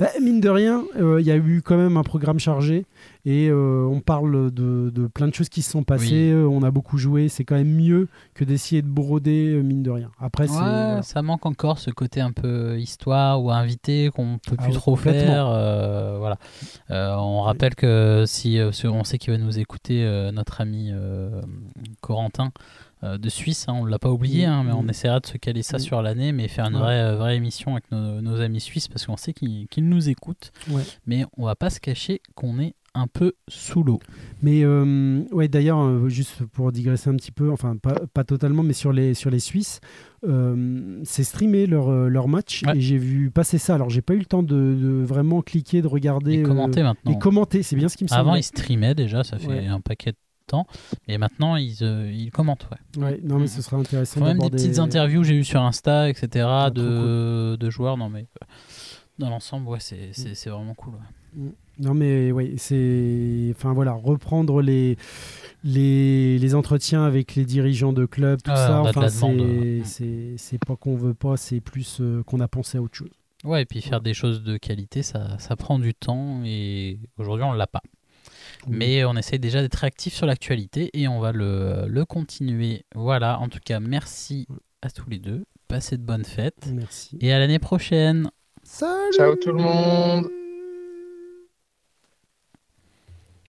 Bah, 0.00 0.08
mine 0.20 0.40
de 0.40 0.48
rien, 0.48 0.82
euh, 0.96 1.20
il 1.20 1.26
y 1.26 1.30
a 1.30 1.36
eu 1.36 1.62
quand 1.64 1.76
même 1.76 1.96
un 1.96 2.02
programme 2.02 2.38
chargé 2.40 2.86
et 3.24 3.48
euh, 3.48 3.86
on 3.90 4.00
parle 4.00 4.50
de, 4.52 4.90
de 4.90 5.06
plein 5.06 5.28
de 5.28 5.32
choses 5.34 5.48
qui 5.48 5.62
se 5.62 5.70
sont 5.70 5.84
passées. 5.84 6.34
On 6.34 6.62
a 6.62 6.70
beaucoup 6.70 6.98
joué. 6.98 7.28
C'est 7.28 7.44
quand 7.44 7.54
même 7.54 7.72
mieux 7.74 8.08
que 8.34 8.44
d'essayer 8.44 8.82
de 8.82 8.88
broder, 8.88 9.54
euh, 9.54 9.62
mine 9.62 9.82
de 9.82 9.90
rien. 9.90 10.10
Après, 10.20 10.46
c'est. 10.48 10.54
Ouais, 10.54 10.58
voilà. 10.60 11.02
ça 11.02 11.22
manque 11.22 11.46
encore 11.46 11.78
ce 11.78 11.90
côté 11.90 12.20
un 12.20 12.32
peu 12.32 12.78
histoire 12.78 13.42
ou 13.42 13.50
invité 13.50 14.10
qu'on 14.14 14.38
peut 14.46 14.56
Ah 14.58 14.64
plus 14.64 14.72
trop 14.74 14.96
faire. 14.96 15.46
euh, 15.48 16.16
voilà. 16.18 16.36
Euh, 16.90 17.14
on 17.16 17.42
rappelle 17.42 17.74
que 17.76 18.24
si 18.26 18.58
si 18.72 18.86
on 18.86 19.04
sait 19.04 19.18
qu'il 19.18 19.32
va 19.32 19.38
nous 19.38 19.58
écouter, 19.58 20.04
euh, 20.04 20.32
notre 20.32 20.60
ami 20.60 20.90
euh, 20.92 21.40
Corentin 22.00 22.50
de 23.18 23.28
Suisse, 23.28 23.66
hein, 23.68 23.74
on 23.76 23.84
l'a 23.84 23.98
pas 23.98 24.10
oublié, 24.10 24.46
Mm, 24.46 24.50
hein, 24.50 24.62
mais 24.66 24.72
on 24.72 24.86
essaiera 24.88 25.20
de 25.20 25.26
se 25.26 25.36
caler 25.36 25.62
ça 25.62 25.76
Mm. 25.76 25.80
sur 25.80 26.02
l'année, 26.02 26.32
mais 26.32 26.48
faire 26.48 26.66
une 26.66 26.74
Ouais. 26.76 26.80
vraie, 26.80 27.00
euh, 27.00 27.16
vraie 27.16 27.36
émission 27.36 27.72
avec 27.72 27.90
nos, 27.92 28.20
nos 28.20 28.40
amis 28.40 28.60
suisses 28.60 28.88
parce 28.88 29.06
qu'on 29.06 29.16
sait 29.16 29.32
qu'ils 29.32 29.66
nous 29.78 30.08
écoutent. 30.08 30.52
Ouais. 30.70 30.82
Mais 31.06 31.24
on 31.36 31.44
va 31.44 31.54
pas 31.56 31.70
se 31.70 31.80
cacher 31.80 32.20
qu'on 32.34 32.58
est 32.58 32.74
un 32.96 33.08
peu 33.08 33.32
sous 33.48 33.82
l'eau. 33.82 33.98
Mais 34.40 34.62
euh, 34.62 35.22
ouais, 35.32 35.48
d'ailleurs, 35.48 35.80
euh, 35.82 36.08
juste 36.08 36.44
pour 36.44 36.70
digresser 36.70 37.10
un 37.10 37.16
petit 37.16 37.32
peu, 37.32 37.50
enfin 37.50 37.76
pas, 37.76 37.96
pas 38.14 38.22
totalement, 38.22 38.62
mais 38.62 38.72
sur 38.72 38.92
les, 38.92 39.14
sur 39.14 39.30
les 39.30 39.40
Suisses, 39.40 39.80
euh, 40.26 41.00
c'est 41.04 41.24
streamé 41.24 41.66
leur, 41.66 41.88
euh, 41.88 42.08
leur 42.08 42.28
match 42.28 42.62
Ouais. 42.66 42.76
et 42.76 42.80
j'ai 42.80 42.98
vu 42.98 43.30
passer 43.30 43.58
ça. 43.58 43.74
Alors 43.74 43.90
j'ai 43.90 44.00
pas 44.02 44.14
eu 44.14 44.18
le 44.18 44.24
temps 44.26 44.42
de, 44.42 44.54
de 44.54 45.02
vraiment 45.04 45.42
cliquer, 45.42 45.82
de 45.82 45.88
regarder. 45.88 46.34
Et 46.34 46.38
euh, 46.42 46.46
commenter 46.46 46.82
maintenant. 46.82 47.10
et 47.12 47.18
commenter, 47.18 47.62
c'est 47.62 47.76
bien 47.76 47.88
ce 47.88 47.96
qui 47.96 48.04
me 48.04 48.08
semble. 48.08 48.20
Avant, 48.20 48.34
ils 48.36 48.42
streamaient 48.44 48.94
déjà, 48.94 49.24
ça 49.24 49.38
fait 49.38 49.48
Ouais. 49.48 49.66
un 49.66 49.80
paquet 49.80 50.12
de 50.12 50.16
temps. 50.46 50.66
Et 51.08 51.18
maintenant, 51.18 51.56
ils, 51.56 51.78
euh, 51.82 52.10
ils 52.12 52.30
commentent. 52.30 52.68
Ouais. 52.96 53.02
Ouais, 53.04 53.20
non, 53.22 53.38
mais 53.38 53.46
ce 53.46 53.62
serait 53.62 53.76
intéressant 53.76 54.20
font 54.20 54.26
même 54.26 54.38
des 54.38 54.50
petites 54.50 54.78
interviews 54.78 55.22
que 55.22 55.26
j'ai 55.28 55.36
eues 55.36 55.44
sur 55.44 55.62
Insta, 55.62 56.08
etc. 56.08 56.46
Ah, 56.48 56.70
de, 56.70 57.56
de 57.58 57.70
joueurs. 57.70 57.96
Non, 57.96 58.08
mais 58.08 58.20
euh, 58.42 58.46
dans 59.18 59.30
l'ensemble, 59.30 59.68
ouais, 59.68 59.80
c'est 59.80 60.10
c'est- 60.12 60.34
c'est 60.34 60.50
vraiment 60.50 60.74
cool. 60.74 60.94
ouais. 60.94 61.50
Non 61.80 61.92
mais 61.92 62.30
oui, 62.30 62.54
c'est 62.56 63.52
enfin 63.56 63.72
voilà, 63.72 63.90
reprendre 63.92 64.62
les 64.62 64.96
les, 65.64 66.38
les 66.38 66.54
entretiens 66.54 67.04
avec 67.04 67.34
les 67.34 67.44
dirigeants 67.44 67.92
de 67.92 68.04
club, 68.06 68.40
tout 68.42 68.50
Ah, 68.52 68.56
ça, 68.56 68.80
enfin 68.82 69.00
la 69.00 69.10
demande, 69.10 69.38
c'est 69.38 69.44
ouais. 69.78 69.82
c'est 69.84 70.34
c'est 70.36 70.64
pas 70.64 70.76
qu'on 70.76 70.94
veut 70.96 71.14
pas, 71.14 71.36
c'est 71.36 71.60
plus 71.60 71.98
euh, 72.00 72.22
qu'on 72.22 72.38
a 72.40 72.46
pensé 72.48 72.78
à 72.78 72.82
autre 72.82 72.94
chose. 72.94 73.10
Ouais, 73.44 73.62
et 73.62 73.64
puis 73.64 73.80
faire 73.82 74.00
des 74.00 74.14
choses 74.14 74.42
de 74.42 74.56
qualité, 74.56 75.02
ça, 75.02 75.36
ça 75.38 75.56
prend 75.56 75.78
du 75.80 75.94
temps 75.94 76.42
et 76.44 76.98
aujourd'hui 77.18 77.44
on 77.44 77.52
l'a 77.52 77.66
pas. 77.66 77.82
Mais 78.68 79.04
on 79.04 79.14
essaye 79.16 79.38
déjà 79.38 79.60
d'être 79.62 79.74
réactif 79.76 80.14
sur 80.14 80.26
l'actualité 80.26 80.90
et 80.94 81.08
on 81.08 81.20
va 81.20 81.32
le, 81.32 81.84
le 81.86 82.04
continuer. 82.04 82.84
Voilà, 82.94 83.38
en 83.40 83.48
tout 83.48 83.58
cas, 83.64 83.80
merci 83.80 84.46
à 84.82 84.90
tous 84.90 85.08
les 85.08 85.18
deux. 85.18 85.44
Passez 85.68 85.96
de 85.96 86.02
bonnes 86.02 86.24
fêtes 86.24 86.68
Merci. 86.72 87.16
et 87.20 87.32
à 87.32 87.38
l'année 87.38 87.58
prochaine. 87.58 88.30
Salut 88.62 89.12
Ciao 89.16 89.34
tout 89.36 89.52
le 89.52 89.62
monde 89.62 90.28